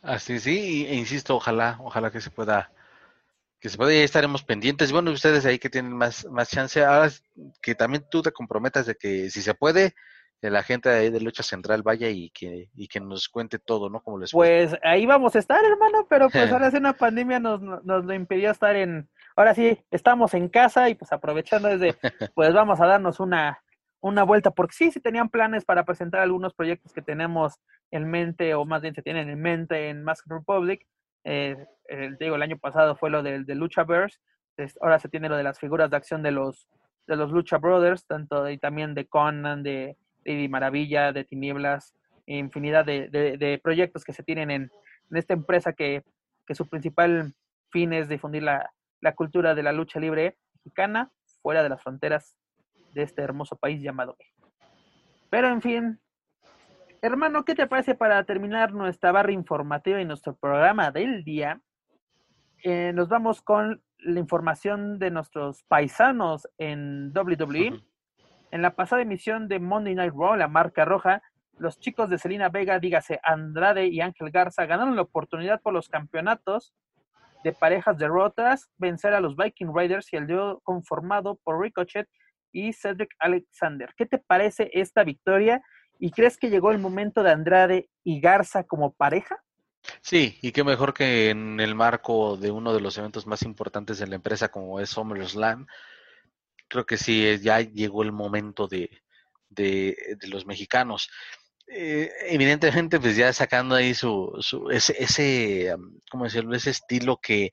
Así 0.03 0.39
sí, 0.39 0.87
e 0.87 0.95
insisto, 0.95 1.35
ojalá, 1.35 1.79
ojalá 1.81 2.11
que 2.11 2.21
se 2.21 2.31
pueda, 2.31 2.71
que 3.59 3.71
se 3.71 3.79
pueda, 3.79 3.95
y 3.95 3.99
estaremos 3.99 4.45
pendientes. 4.45 4.93
Bueno, 4.93 5.13
ustedes 5.13 5.47
ahí 5.47 5.59
que 5.59 5.71
tienen 5.71 5.93
más, 5.93 6.27
más 6.27 6.51
chance, 6.51 6.85
ahora 6.85 7.11
que 7.63 7.75
también 7.75 8.05
tú 8.11 8.21
te 8.21 8.33
comprometas 8.33 8.85
de 8.85 8.97
que 8.97 9.31
si 9.31 9.41
se 9.41 9.55
puede, 9.55 9.95
que 10.43 10.51
la 10.51 10.63
gente 10.63 10.91
ahí 10.91 11.09
de 11.09 11.21
Lucha 11.21 11.43
Central 11.43 11.83
vaya 11.83 12.11
y 12.11 12.29
que, 12.29 12.69
y 12.75 12.87
que 12.87 13.01
nos 13.01 13.31
cuente 13.31 13.59
todo, 13.59 13.89
¿no? 13.89 14.03
Como 14.03 14.19
les 14.19 14.33
Pues 14.33 14.77
ahí 14.83 15.07
vamos 15.07 15.35
a 15.37 15.39
estar, 15.39 15.65
hermano, 15.65 16.07
pero 16.11 16.29
pues 16.29 16.53
ahora 16.53 16.71
sí 16.71 16.77
una 16.77 16.93
pandemia 16.93 17.41
nos, 17.41 17.63
nos 17.63 18.05
lo 18.05 18.13
impidió 18.13 18.51
estar 18.51 18.77
en, 18.77 19.09
ahora 19.37 19.55
sí, 19.55 19.79
estamos 19.91 20.35
en 20.35 20.49
casa 20.49 20.89
y 20.89 20.95
pues 20.95 21.13
aprovechando 21.13 21.69
desde, 21.69 21.97
pues 22.35 22.53
vamos 22.53 22.81
a 22.81 22.87
darnos 22.87 23.21
una, 23.21 23.63
una 24.01 24.23
vuelta, 24.23 24.51
porque 24.51 24.75
sí, 24.75 24.91
sí 24.91 25.01
tenían 25.01 25.29
planes 25.29 25.65
para 25.65 25.85
presentar 25.85 26.21
algunos 26.21 26.55
proyectos 26.55 26.93
que 26.93 27.03
tenemos 27.03 27.55
en 27.91 28.11
mente, 28.11 28.55
o 28.55 28.65
más 28.65 28.83
bien 28.83 28.95
se 28.95 29.03
tienen 29.03 29.29
en 29.29 29.41
mente 29.41 29.89
en 29.89 30.05
Mask 30.05 30.27
Republic. 30.29 30.87
Eh, 31.25 31.57
el, 31.89 32.17
digo, 32.19 32.37
el 32.37 32.43
año 32.43 32.59
pasado 32.59 32.97
fue 32.97 33.11
lo 33.11 33.23
del 33.23 33.47
de 33.47 33.55
Luchaverse, 33.55 34.19
ahora 34.81 34.99
se 34.99 35.09
tiene 35.09 35.29
lo 35.29 35.37
de 35.37 35.43
las 35.43 35.59
figuras 35.59 35.91
de 35.91 35.97
acción 35.97 36.23
de 36.23 36.31
los 36.31 36.69
de 37.07 37.17
los 37.17 37.33
Lucha 37.33 37.59
Brothers, 37.59 38.07
tanto 38.07 38.49
y 38.49 38.57
también 38.57 38.95
de 38.95 39.07
Conan, 39.07 39.63
de 39.63 39.97
de 40.25 40.49
Maravilla, 40.49 41.13
de 41.13 41.25
Tinieblas, 41.25 41.95
infinidad 42.27 42.85
de, 42.85 43.61
proyectos 43.63 44.05
que 44.05 44.13
se 44.13 44.23
tienen 44.23 44.51
en, 44.51 44.71
esta 45.13 45.35
empresa 45.35 45.73
que, 45.73 46.03
su 46.55 46.67
principal 46.69 47.33
fin 47.71 47.93
es 47.93 48.09
difundir 48.09 48.43
la, 48.43 48.71
cultura 49.13 49.55
de 49.55 49.63
la 49.63 49.73
lucha 49.73 50.01
libre 50.01 50.39
mexicana 50.55 51.13
fuera 51.43 51.63
de 51.63 51.69
las 51.69 51.83
fronteras 51.83 52.37
de 52.95 53.03
este 53.03 53.23
hermoso 53.23 53.57
país 53.57 53.83
llamado 53.83 54.17
México. 54.19 54.51
Pero 55.31 55.49
en 55.49 55.61
fin, 55.61 56.01
hermano, 57.03 57.45
¿qué 57.45 57.55
te 57.55 57.67
parece 57.67 57.95
para 57.95 58.25
terminar 58.25 58.73
nuestra 58.73 59.13
barra 59.13 59.33
informativa 59.33 60.01
y 60.01 60.05
nuestro 60.05 60.37
programa 60.37 60.91
del 60.91 61.25
día? 61.25 61.61
Eh, 62.63 62.93
nos 62.95 63.09
vamos 63.09 63.43
con 63.43 63.83
la 63.99 64.21
información 64.21 64.99
de 64.99 65.11
nuestros 65.11 65.65
paisanos 65.65 66.49
en 66.57 67.13
WWE. 67.15 67.83
En 68.51 68.63
la 68.63 68.75
pasada 68.75 69.03
emisión 69.03 69.49
de 69.49 69.59
Monday 69.59 69.95
Night 69.95 70.15
Raw, 70.15 70.37
la 70.37 70.49
marca 70.49 70.85
roja, 70.85 71.23
los 71.59 71.79
chicos 71.79 72.09
de 72.09 72.19
Selina 72.19 72.49
Vega, 72.49 72.79
dígase 72.79 73.21
Andrade 73.23 73.87
y 73.89 74.01
Ángel 74.01 74.31
Garza, 74.31 74.67
ganaron 74.67 74.97
la 74.97 75.03
oportunidad 75.03 75.61
por 75.61 75.73
los 75.73 75.89
campeonatos 75.89 76.75
de 77.45 77.53
parejas 77.53 77.99
derrotas, 77.99 78.69
vencer 78.79 79.13
a 79.13 79.21
los 79.21 79.37
Viking 79.37 79.73
Raiders 79.73 80.13
y 80.13 80.17
el 80.17 80.27
dúo 80.27 80.61
conformado 80.65 81.39
por 81.45 81.61
Ricochet 81.61 82.09
y 82.53 82.73
Cedric 82.73 83.11
Alexander. 83.19 83.91
¿Qué 83.97 84.07
te 84.07 84.19
parece 84.19 84.71
esta 84.73 85.05
victoria? 85.05 85.63
¿Y 86.01 86.11
crees 86.11 86.39
que 86.39 86.49
llegó 86.51 86.73
el 86.73 86.79
momento 86.79 87.23
de 87.23 87.31
Andrade 87.31 87.91
y 88.03 88.21
Garza 88.21 88.65
como 88.65 88.95
pareja? 88.95 89.37
Sí, 90.01 90.39
y 90.41 90.53
qué 90.53 90.65
mejor 90.65 90.95
que 90.95 91.29
en 91.29 91.61
el 91.61 91.75
marco 91.75 92.39
de 92.39 92.51
uno 92.51 92.73
de 92.73 92.81
los 92.81 92.97
eventos 92.97 93.27
más 93.27 93.43
importantes 93.43 93.99
de 93.99 94.07
la 94.07 94.15
empresa 94.15 94.49
como 94.49 94.81
es 94.81 94.91
SummerSlam, 94.91 95.67
creo 96.69 96.87
que 96.87 96.97
sí, 96.97 97.27
eh, 97.27 97.39
ya 97.39 97.61
llegó 97.61 98.03
el 98.03 98.13
momento 98.13 98.67
de, 98.67 98.89
de, 99.51 100.17
los 100.29 100.47
mexicanos. 100.47 101.11
Eh, 101.67 102.11
evidentemente, 102.29 103.01
pues 103.01 103.17
ya 103.17 103.33
sacando 103.33 103.75
ahí 103.75 103.95
su, 103.95 104.31
su 104.41 104.71
ese, 104.71 104.95
ese, 105.03 105.75
¿cómo 106.11 106.25
decirlo? 106.25 106.55
Ese 106.55 106.71
estilo 106.71 107.19
que, 107.21 107.51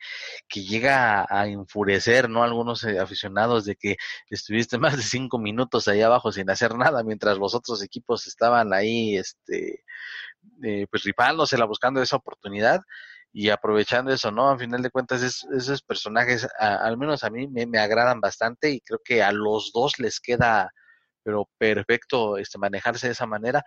que 0.49 0.63
llega 0.63 1.25
a, 1.29 1.47
enfurecer, 1.47 2.29
¿no? 2.29 2.43
Algunos 2.43 2.83
eh, 2.83 2.99
aficionados 2.99 3.65
de 3.65 3.75
que 3.75 3.95
estuviste 4.29 4.77
más 4.79 4.97
de 4.97 5.03
cinco 5.03 5.39
minutos 5.39 5.87
ahí 5.87 6.01
abajo 6.01 6.31
sin 6.31 6.49
hacer 6.49 6.75
nada, 6.75 7.03
mientras 7.03 7.37
los 7.37 7.55
otros 7.55 7.81
equipos 7.83 8.27
estaban 8.27 8.73
ahí, 8.73 9.17
este, 9.17 9.83
eh, 10.63 10.87
pues 10.89 11.03
rifándosela, 11.03 11.65
buscando 11.65 12.01
esa 12.01 12.17
oportunidad 12.17 12.81
y 13.33 13.49
aprovechando 13.49 14.11
eso, 14.11 14.31
¿no? 14.31 14.49
A 14.49 14.57
final 14.57 14.81
de 14.81 14.89
cuentas, 14.89 15.21
esos 15.23 15.81
personajes, 15.83 16.47
al 16.59 16.97
menos 16.97 17.23
a 17.23 17.29
mí, 17.29 17.47
me, 17.47 17.79
agradan 17.79 18.19
bastante 18.19 18.71
y 18.71 18.81
creo 18.81 18.99
que 19.03 19.23
a 19.23 19.31
los 19.31 19.71
dos 19.73 19.99
les 19.99 20.19
queda, 20.19 20.71
pero 21.23 21.49
perfecto, 21.57 22.37
este, 22.37 22.57
manejarse 22.57 23.07
de 23.07 23.13
esa 23.13 23.25
manera. 23.25 23.63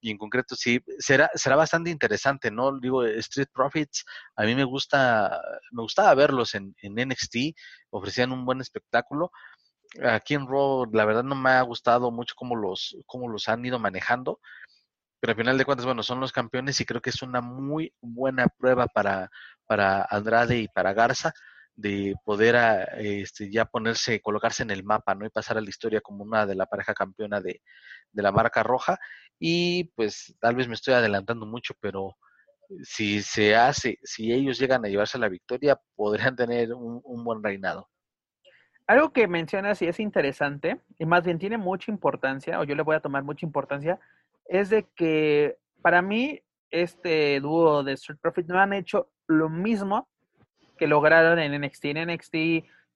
Y 0.00 0.10
en 0.10 0.18
concreto, 0.18 0.54
sí, 0.56 0.80
será, 0.98 1.30
será 1.34 1.56
bastante 1.56 1.90
interesante, 1.90 2.50
¿no? 2.50 2.78
Digo, 2.78 3.04
Street 3.04 3.48
Profits, 3.52 4.04
a 4.36 4.44
mí 4.44 4.54
me 4.54 4.64
gusta, 4.64 5.40
me 5.72 5.82
gustaba 5.82 6.14
verlos 6.14 6.54
en, 6.54 6.74
NXT, 6.82 7.56
ofrecían 7.90 8.32
un 8.32 8.44
buen 8.44 8.60
espectáculo. 8.60 9.30
Aquí 10.02 10.34
en 10.34 10.46
Raw, 10.48 10.86
la 10.92 11.04
verdad 11.04 11.22
no 11.22 11.34
me 11.34 11.50
ha 11.50 11.62
gustado 11.62 12.10
mucho 12.10 12.34
cómo 12.36 12.56
los, 12.56 12.96
cómo 13.06 13.28
los 13.28 13.48
han 13.48 13.64
ido 13.64 13.78
manejando 13.78 14.40
pero 15.20 15.30
al 15.32 15.38
final 15.38 15.56
de 15.56 15.64
cuentas, 15.64 15.86
bueno, 15.86 16.02
son 16.02 16.20
los 16.20 16.32
campeones 16.32 16.78
y 16.82 16.84
creo 16.84 17.00
que 17.00 17.08
es 17.08 17.22
una 17.22 17.40
muy 17.40 17.94
buena 18.02 18.46
prueba 18.46 18.86
para, 18.86 19.30
para 19.64 20.06
Andrade 20.10 20.58
y 20.58 20.68
para 20.68 20.92
Garza 20.92 21.32
de 21.76 22.14
poder 22.24 22.56
ah, 22.56 22.84
este, 22.98 23.50
ya 23.50 23.64
ponerse, 23.64 24.20
colocarse 24.20 24.62
en 24.62 24.70
el 24.70 24.84
mapa, 24.84 25.14
¿no? 25.14 25.26
Y 25.26 25.30
pasar 25.30 25.58
a 25.58 25.60
la 25.60 25.68
historia 25.68 26.00
como 26.00 26.24
una 26.24 26.46
de 26.46 26.54
la 26.54 26.66
pareja 26.66 26.94
campeona 26.94 27.40
de, 27.40 27.60
la 28.12 28.32
marca 28.32 28.62
roja. 28.62 28.98
Y 29.38 29.84
pues 29.96 30.36
tal 30.40 30.54
vez 30.54 30.68
me 30.68 30.74
estoy 30.74 30.94
adelantando 30.94 31.46
mucho, 31.46 31.74
pero 31.80 32.16
si 32.82 33.22
se 33.22 33.56
hace, 33.56 33.98
si 34.02 34.32
ellos 34.32 34.58
llegan 34.58 34.84
a 34.84 34.88
llevarse 34.88 35.18
la 35.18 35.28
victoria, 35.28 35.80
podrían 35.96 36.36
tener 36.36 36.72
un, 36.72 37.00
un 37.04 37.24
buen 37.24 37.42
reinado. 37.42 37.88
Algo 38.86 39.12
que 39.12 39.26
mencionas 39.26 39.80
y 39.80 39.86
es 39.86 39.98
interesante, 39.98 40.80
y 40.98 41.06
más 41.06 41.24
bien 41.24 41.38
tiene 41.38 41.56
mucha 41.56 41.90
importancia, 41.90 42.60
o 42.60 42.64
yo 42.64 42.74
le 42.74 42.82
voy 42.82 42.94
a 42.94 43.00
tomar 43.00 43.24
mucha 43.24 43.46
importancia, 43.46 43.98
es 44.44 44.68
de 44.68 44.86
que 44.94 45.56
para 45.80 46.02
mí 46.02 46.42
este 46.70 47.40
dúo 47.40 47.82
de 47.82 47.94
Street 47.94 48.18
Profit 48.20 48.46
no 48.46 48.58
han 48.58 48.74
hecho 48.74 49.10
lo 49.26 49.48
mismo 49.48 50.08
que 50.84 50.88
lograron 50.88 51.38
en 51.38 51.58
NXT. 51.58 51.84
En 51.86 52.08
NXT 52.08 52.34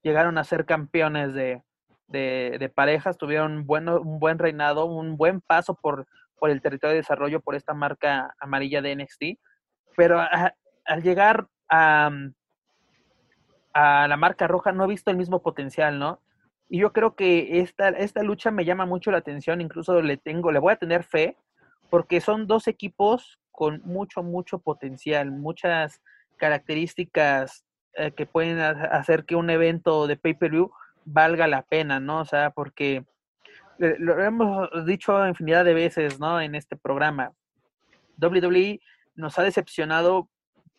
llegaron 0.03 0.37
a 0.37 0.43
ser 0.43 0.67
campeones 0.67 1.33
de, 1.33 2.71
parejas, 2.75 3.17
tuvieron 3.17 3.51
un 3.53 3.65
buen, 3.65 3.89
un 3.89 4.19
buen 4.19 4.37
reinado, 4.37 4.85
un 4.85 5.17
buen 5.17 5.41
paso 5.41 5.73
por, 5.73 6.05
por 6.37 6.51
el 6.51 6.61
territorio 6.61 6.91
de 6.91 7.01
desarrollo, 7.01 7.39
por 7.41 7.55
esta 7.55 7.73
marca 7.73 8.35
amarilla 8.39 8.83
de 8.83 8.95
NXT. 8.95 9.23
Pero 9.97 10.21
al 10.21 11.01
llegar 11.01 11.47
a, 11.67 12.11
a 13.73 14.07
la 14.07 14.17
marca 14.17 14.45
roja 14.45 14.71
no 14.71 14.83
he 14.83 14.87
visto 14.87 15.09
el 15.09 15.17
mismo 15.17 15.41
potencial, 15.41 15.97
¿no? 15.97 16.21
Y 16.69 16.81
yo 16.81 16.93
creo 16.93 17.15
que 17.15 17.59
esta, 17.59 17.89
esta 17.89 18.21
lucha 18.21 18.51
me 18.51 18.65
llama 18.65 18.85
mucho 18.85 19.09
la 19.09 19.17
atención, 19.17 19.61
incluso 19.61 19.99
le 20.03 20.17
tengo, 20.17 20.51
le 20.51 20.59
voy 20.59 20.73
a 20.73 20.79
tener 20.79 21.03
fe, 21.03 21.37
porque 21.89 22.21
son 22.21 22.45
dos 22.45 22.67
equipos 22.67 23.39
con 23.49 23.81
mucho, 23.83 24.21
mucho 24.21 24.59
potencial, 24.59 25.31
muchas 25.31 26.03
características 26.37 27.65
eh, 27.95 28.11
que 28.11 28.25
pueden 28.25 28.59
hacer 28.59 29.25
que 29.25 29.35
un 29.35 29.49
evento 29.49 30.07
de 30.07 30.17
pay-per-view 30.17 30.71
valga 31.05 31.47
la 31.47 31.63
pena, 31.63 31.99
¿no? 31.99 32.21
O 32.21 32.25
sea, 32.25 32.51
porque 32.51 33.05
eh, 33.79 33.95
lo 33.99 34.19
hemos 34.23 34.69
dicho 34.85 35.27
infinidad 35.27 35.65
de 35.65 35.73
veces, 35.73 36.19
¿no? 36.19 36.39
En 36.41 36.55
este 36.55 36.75
programa. 36.75 37.31
WWE 38.21 38.79
nos 39.15 39.39
ha 39.39 39.43
decepcionado 39.43 40.29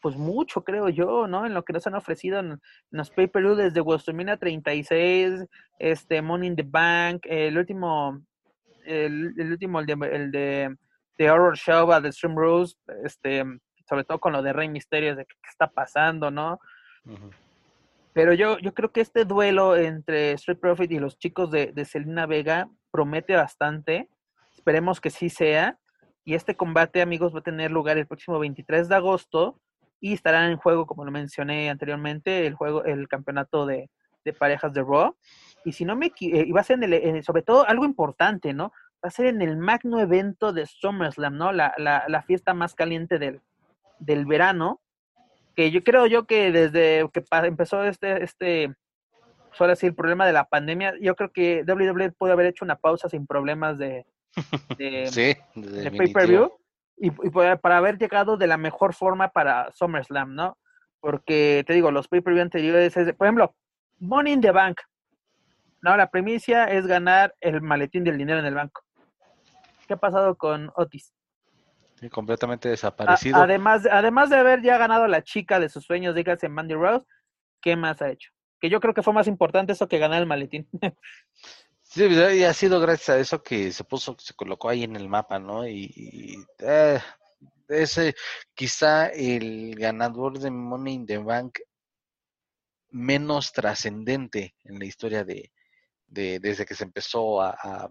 pues 0.00 0.16
mucho, 0.16 0.64
creo 0.64 0.88
yo, 0.88 1.26
¿no? 1.26 1.46
En 1.46 1.54
lo 1.54 1.62
que 1.64 1.72
nos 1.72 1.86
han 1.86 1.94
ofrecido 1.94 2.38
en, 2.40 2.60
los 2.90 3.10
pay-per-view 3.10 3.54
desde 3.54 3.80
WrestleMania 3.80 4.36
36, 4.36 5.46
este 5.78 6.22
Money 6.22 6.48
in 6.48 6.56
the 6.56 6.64
Bank, 6.66 7.26
el 7.26 7.58
último, 7.58 8.22
el, 8.84 9.34
último, 9.38 9.80
el 9.80 10.30
de, 10.30 10.74
de 11.18 11.30
Horror 11.30 11.56
Show 11.56 12.00
The 12.00 12.12
Stream 12.12 12.34
Rules, 12.36 12.78
este, 13.04 13.44
sobre 13.86 14.04
todo 14.04 14.18
con 14.18 14.32
lo 14.32 14.42
de 14.42 14.52
Rey 14.52 14.68
Misterio, 14.68 15.16
de 15.16 15.26
qué, 15.26 15.34
está 15.48 15.68
pasando, 15.70 16.30
¿no? 16.30 16.58
Pero 18.12 18.32
yo, 18.34 18.58
yo 18.58 18.74
creo 18.74 18.92
que 18.92 19.00
este 19.00 19.24
duelo 19.24 19.76
entre 19.76 20.32
Street 20.32 20.58
Profit 20.58 20.90
y 20.92 20.98
los 20.98 21.18
chicos 21.18 21.50
de, 21.50 21.72
de 21.72 21.84
Selena 21.84 22.26
Vega 22.26 22.68
promete 22.90 23.36
bastante. 23.36 24.08
Esperemos 24.52 25.00
que 25.00 25.10
sí 25.10 25.30
sea. 25.30 25.78
Y 26.24 26.34
este 26.34 26.56
combate, 26.56 27.02
amigos, 27.02 27.34
va 27.34 27.38
a 27.38 27.42
tener 27.42 27.70
lugar 27.70 27.98
el 27.98 28.06
próximo 28.06 28.38
23 28.38 28.88
de 28.88 28.94
agosto 28.94 29.60
y 30.00 30.14
estarán 30.14 30.50
en 30.50 30.56
juego, 30.56 30.86
como 30.86 31.04
lo 31.04 31.10
mencioné 31.10 31.70
anteriormente, 31.70 32.46
el 32.46 32.54
juego, 32.54 32.84
el 32.84 33.06
campeonato 33.08 33.66
de, 33.66 33.90
parejas 34.38 34.72
de 34.72 34.82
Raw. 34.82 35.16
y 35.64 35.72
si 35.72 35.84
no 35.84 35.96
me 35.96 36.06
equivoco, 36.06 36.54
va 36.54 36.60
a 36.60 36.64
ser 36.64 36.82
en 36.82 37.16
el, 37.16 37.24
sobre 37.24 37.42
todo 37.42 37.66
algo 37.68 37.84
importante, 37.84 38.52
¿no? 38.54 38.72
Va 39.04 39.08
a 39.08 39.10
ser 39.10 39.26
en 39.26 39.42
el 39.42 39.56
magno 39.56 39.98
evento 39.98 40.52
de 40.52 40.66
SummerSlam, 40.66 41.36
¿no? 41.36 41.52
La, 41.52 41.74
la, 41.78 42.04
la 42.06 42.22
fiesta 42.22 42.54
más 42.54 42.74
caliente 42.74 43.18
del, 43.18 43.40
del 43.98 44.24
verano, 44.26 44.80
que 45.60 45.70
yo 45.70 45.84
creo 45.84 46.06
yo 46.06 46.24
que 46.24 46.50
desde 46.50 47.06
que 47.12 47.22
empezó 47.46 47.84
este, 47.84 48.24
este, 48.24 48.74
suele 49.52 49.72
decir, 49.72 49.90
el 49.90 49.94
problema 49.94 50.26
de 50.26 50.32
la 50.32 50.44
pandemia, 50.44 50.94
yo 51.02 51.14
creo 51.14 51.30
que 51.32 51.64
WWE 51.68 52.12
puede 52.12 52.32
haber 52.32 52.46
hecho 52.46 52.64
una 52.64 52.76
pausa 52.76 53.10
sin 53.10 53.26
problemas 53.26 53.76
de, 53.76 54.06
de, 54.78 55.36
de 55.54 55.90
pay-per-view 55.90 56.50
y, 56.96 57.08
y, 57.08 57.30
para 57.30 57.76
haber 57.76 57.98
llegado 57.98 58.38
de 58.38 58.46
la 58.46 58.56
mejor 58.56 58.94
forma 58.94 59.28
para 59.28 59.70
SummerSlam, 59.72 60.34
¿no? 60.34 60.56
Porque 60.98 61.62
te 61.66 61.74
digo, 61.74 61.90
los 61.90 62.08
pay-per-view 62.08 62.42
anteriores, 62.42 62.94
por 63.18 63.26
ejemplo, 63.26 63.54
Money 63.98 64.32
in 64.32 64.40
the 64.40 64.52
Bank. 64.52 64.80
No, 65.82 65.94
la 65.94 66.10
primicia 66.10 66.64
es 66.64 66.86
ganar 66.86 67.34
el 67.42 67.60
maletín 67.60 68.02
del 68.02 68.16
dinero 68.16 68.38
en 68.38 68.46
el 68.46 68.54
banco. 68.54 68.80
¿Qué 69.86 69.92
ha 69.92 69.98
pasado 69.98 70.36
con 70.36 70.72
Otis? 70.74 71.12
Completamente 72.08 72.68
desaparecido. 72.68 73.36
además, 73.36 73.86
además 73.90 74.30
de 74.30 74.36
haber 74.36 74.62
ya 74.62 74.78
ganado 74.78 75.06
la 75.06 75.22
chica 75.22 75.60
de 75.60 75.68
sus 75.68 75.84
sueños, 75.84 76.14
dígase 76.14 76.48
Mandy 76.48 76.74
Rose, 76.74 77.06
¿qué 77.60 77.76
más 77.76 78.00
ha 78.00 78.10
hecho? 78.10 78.30
Que 78.60 78.70
yo 78.70 78.80
creo 78.80 78.94
que 78.94 79.02
fue 79.02 79.12
más 79.12 79.26
importante 79.26 79.72
eso 79.72 79.88
que 79.88 79.98
ganar 79.98 80.20
el 80.20 80.26
maletín. 80.26 80.68
sí, 81.82 82.06
pues, 82.06 82.34
y 82.36 82.44
ha 82.44 82.54
sido 82.54 82.80
gracias 82.80 83.08
a 83.10 83.18
eso 83.18 83.42
que 83.42 83.72
se 83.72 83.84
puso, 83.84 84.16
se 84.18 84.34
colocó 84.34 84.68
ahí 84.68 84.84
en 84.84 84.96
el 84.96 85.08
mapa, 85.08 85.38
¿no? 85.38 85.66
Y, 85.68 86.36
eh, 86.60 87.00
ese 87.68 88.14
quizá 88.54 89.06
el 89.08 89.76
ganador 89.76 90.38
de 90.38 90.50
Money 90.50 90.94
in 90.94 91.06
the 91.06 91.18
Bank 91.18 91.60
menos 92.90 93.52
trascendente 93.52 94.56
en 94.64 94.78
la 94.78 94.84
historia 94.84 95.24
de, 95.24 95.52
de, 96.08 96.40
desde 96.40 96.66
que 96.66 96.74
se 96.74 96.82
empezó 96.82 97.40
a, 97.40 97.50
a 97.50 97.88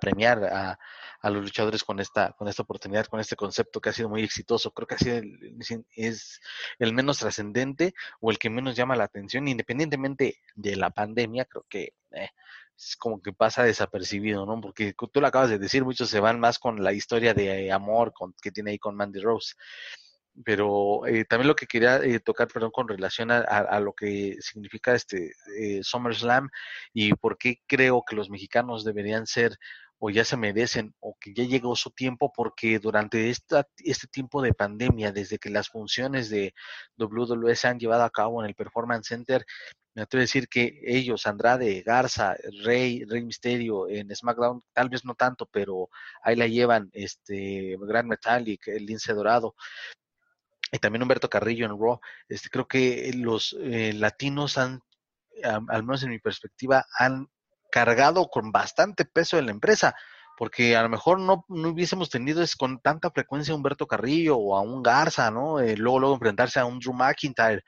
premiar 0.00 0.44
a, 0.44 0.78
a, 1.20 1.30
los 1.30 1.42
luchadores 1.42 1.84
con 1.84 2.00
esta, 2.00 2.32
con 2.32 2.48
esta 2.48 2.62
oportunidad, 2.62 3.06
con 3.06 3.20
este 3.20 3.36
concepto 3.36 3.80
que 3.80 3.90
ha 3.90 3.92
sido 3.92 4.08
muy 4.08 4.22
exitoso. 4.22 4.72
Creo 4.72 4.86
que 4.86 4.94
ha 4.94 4.98
sido 4.98 5.18
el, 5.18 5.84
es 5.94 6.40
el 6.78 6.92
menos 6.94 7.18
trascendente 7.18 7.94
o 8.20 8.30
el 8.30 8.38
que 8.38 8.50
menos 8.50 8.76
llama 8.76 8.96
la 8.96 9.04
atención, 9.04 9.48
independientemente 9.48 10.40
de 10.54 10.76
la 10.76 10.90
pandemia, 10.90 11.44
creo 11.44 11.66
que 11.68 11.94
eh, 12.12 12.30
es 12.76 12.96
como 12.96 13.22
que 13.22 13.32
pasa 13.32 13.62
desapercibido, 13.62 14.46
¿no? 14.46 14.60
Porque 14.60 14.94
tú 15.12 15.20
lo 15.20 15.26
acabas 15.26 15.50
de 15.50 15.58
decir, 15.58 15.84
muchos 15.84 16.10
se 16.10 16.20
van 16.20 16.40
más 16.40 16.58
con 16.58 16.82
la 16.82 16.92
historia 16.92 17.34
de 17.34 17.70
amor 17.70 18.12
con, 18.12 18.34
que 18.42 18.50
tiene 18.50 18.72
ahí 18.72 18.78
con 18.78 18.96
Mandy 18.96 19.20
Rose 19.20 19.54
pero 20.44 21.06
eh, 21.06 21.24
también 21.24 21.48
lo 21.48 21.56
que 21.56 21.66
quería 21.66 21.96
eh, 21.96 22.18
tocar, 22.20 22.48
perdón, 22.48 22.70
con 22.72 22.88
relación 22.88 23.30
a, 23.30 23.80
lo 23.80 23.92
que 23.92 24.36
significa 24.40 24.94
este 24.94 25.32
eh, 25.58 25.80
SummerSlam 25.82 26.48
y 26.92 27.12
por 27.14 27.38
qué 27.38 27.62
creo 27.66 28.02
que 28.06 28.16
los 28.16 28.30
mexicanos 28.30 28.84
deberían 28.84 29.26
ser 29.26 29.56
o 29.98 30.10
ya 30.10 30.24
se 30.24 30.36
merecen 30.36 30.94
o 31.00 31.16
que 31.20 31.32
ya 31.32 31.44
llegó 31.44 31.76
su 31.76 31.90
tiempo 31.90 32.32
porque 32.34 32.78
durante 32.78 33.30
esta, 33.30 33.66
este 33.78 34.08
tiempo 34.08 34.42
de 34.42 34.52
pandemia, 34.52 35.12
desde 35.12 35.38
que 35.38 35.50
las 35.50 35.68
funciones 35.68 36.28
de 36.30 36.52
WWE 36.98 37.54
se 37.54 37.68
han 37.68 37.78
llevado 37.78 38.02
a 38.02 38.10
cabo 38.10 38.42
en 38.42 38.48
el 38.48 38.54
Performance 38.54 39.08
Center, 39.08 39.46
me 39.94 40.02
atrevo 40.02 40.20
a 40.20 40.24
decir 40.24 40.48
que 40.48 40.80
ellos, 40.84 41.26
Andrade, 41.26 41.82
Garza, 41.82 42.36
Rey, 42.64 43.04
Rey 43.04 43.22
Misterio 43.22 43.88
en 43.88 44.14
SmackDown, 44.14 44.62
tal 44.72 44.88
vez 44.88 45.04
no 45.04 45.14
tanto, 45.14 45.46
pero 45.46 45.88
ahí 46.22 46.34
la 46.34 46.48
llevan, 46.48 46.90
este, 46.92 47.76
Grand 47.80 48.08
Metallic, 48.08 48.66
el 48.68 48.86
Lince 48.86 49.14
Dorado, 49.14 49.54
y 50.74 50.78
también 50.80 51.02
Humberto 51.02 51.30
Carrillo 51.30 51.66
en 51.66 51.78
Raw, 51.78 52.00
este, 52.28 52.48
creo 52.50 52.66
que 52.66 53.12
los 53.14 53.56
eh, 53.60 53.92
latinos 53.92 54.58
han, 54.58 54.80
al 55.42 55.84
menos 55.84 56.02
en 56.02 56.10
mi 56.10 56.18
perspectiva, 56.18 56.84
han 56.98 57.28
cargado 57.70 58.28
con 58.28 58.50
bastante 58.50 59.04
peso 59.04 59.38
en 59.38 59.46
la 59.46 59.52
empresa, 59.52 59.94
porque 60.36 60.76
a 60.76 60.82
lo 60.82 60.88
mejor 60.88 61.20
no, 61.20 61.44
no 61.48 61.68
hubiésemos 61.68 62.10
tenido 62.10 62.42
es 62.42 62.56
con 62.56 62.80
tanta 62.80 63.10
frecuencia 63.10 63.52
a 63.52 63.56
Humberto 63.56 63.86
Carrillo 63.86 64.36
o 64.36 64.56
a 64.56 64.62
un 64.62 64.82
Garza, 64.82 65.30
¿no? 65.30 65.60
Eh, 65.60 65.76
luego, 65.76 66.00
luego 66.00 66.14
enfrentarse 66.14 66.58
a 66.58 66.64
un 66.64 66.80
Drew 66.80 66.92
McIntyre. 66.92 67.62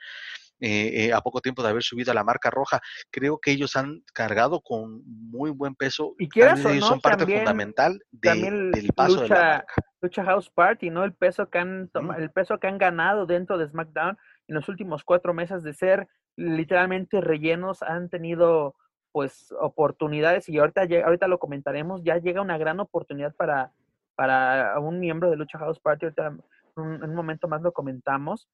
Eh, 0.59 1.13
a 1.13 1.21
poco 1.21 1.39
tiempo 1.39 1.61
de 1.61 1.69
haber 1.69 1.83
subido 1.83 2.11
a 2.11 2.15
la 2.15 2.23
marca 2.23 2.49
roja. 2.49 2.81
Creo 3.11 3.37
que 3.37 3.51
ellos 3.51 3.75
han 3.75 4.01
cargado 4.13 4.61
con 4.61 5.03
muy 5.05 5.51
buen 5.51 5.75
peso. 5.75 6.15
Y 6.17 6.29
quieras 6.29 6.65
o 6.65 6.73
no, 6.73 6.81
son 6.81 6.99
parte 6.99 7.25
fundamental 7.25 8.03
del 8.11 8.71
paso 8.95 9.21
lucha, 9.21 9.23
de 9.23 9.39
la 9.39 9.51
marca. 9.57 9.75
Lucha 10.01 10.23
House 10.25 10.49
Party, 10.49 10.89
¿no? 10.89 11.03
El 11.03 11.13
peso 11.13 11.49
que 11.49 11.59
han 11.59 11.89
el 12.17 12.31
peso 12.31 12.59
que 12.59 12.67
han 12.67 12.77
ganado 12.77 13.25
dentro 13.25 13.57
de 13.57 13.67
SmackDown 13.67 14.17
en 14.47 14.55
los 14.55 14.67
últimos 14.69 15.03
cuatro 15.03 15.33
meses 15.33 15.63
de 15.63 15.73
ser 15.73 16.07
literalmente 16.35 17.21
rellenos 17.21 17.81
han 17.83 18.09
tenido 18.09 18.75
pues 19.11 19.51
oportunidades 19.59 20.47
y 20.49 20.57
ahorita 20.59 20.81
ahorita 21.03 21.27
lo 21.27 21.39
comentaremos 21.39 22.03
ya 22.03 22.17
llega 22.17 22.41
una 22.41 22.57
gran 22.57 22.79
oportunidad 22.79 23.35
para 23.35 23.71
para 24.15 24.79
un 24.79 24.99
miembro 24.99 25.31
de 25.31 25.37
Lucha 25.37 25.57
House 25.57 25.79
Party 25.79 26.05
ahorita 26.05 26.37
en 26.77 27.03
un 27.03 27.15
momento 27.15 27.47
más 27.47 27.61
lo 27.61 27.71
comentamos 27.71 28.47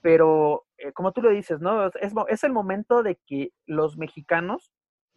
pero 0.00 0.66
eh, 0.78 0.92
como 0.92 1.12
tú 1.12 1.22
lo 1.22 1.30
dices, 1.30 1.60
¿no? 1.60 1.86
Es, 1.86 2.12
es, 2.28 2.44
el 2.44 2.52
momento 2.52 3.02
de 3.02 3.18
que 3.26 3.50
los 3.66 3.96
mexicanos 3.96 4.72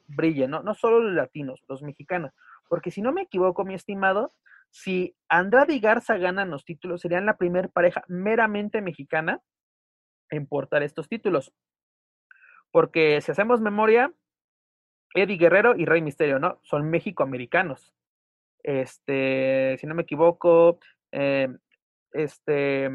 brillen, 0.08 0.52
¿no? 0.52 0.64
No 0.64 0.74
solo 0.74 1.00
los 1.00 1.14
latinos, 1.14 1.64
los 1.68 1.82
mexicanos. 1.84 2.32
Porque 2.68 2.92
si 2.92 3.02
no 3.02 3.12
me 3.12 3.24
equivoco, 3.24 3.66
mi 3.66 3.76
estimado, 3.76 4.32
si 4.70 5.16
Andrade 5.28 5.80
Garza 5.80 6.18
ganan 6.18 6.50
los 6.50 6.66
títulos, 6.66 7.02
serían 7.02 7.26
la 7.26 7.38
primera 7.38 7.68
pareja 7.68 8.04
meramente 8.08 8.82
mexicana 8.82 9.42
en 10.30 10.48
portar 10.48 10.84
estos 10.84 11.08
títulos. 11.08 11.54
Porque 12.72 13.20
si 13.22 13.32
hacemos 13.32 13.62
memoria, 13.62 14.14
Eddie 15.16 15.38
Guerrero 15.38 15.76
y 15.76 15.86
Rey 15.86 16.02
Misterio, 16.02 16.40
¿no? 16.40 16.60
Son 16.64 16.90
mexicoamericanos. 16.90 17.94
Este, 18.62 19.78
si 19.80 19.88
no 19.88 19.96
me 19.96 20.04
equivoco, 20.04 20.80
eh, 21.12 21.48
este, 22.12 22.90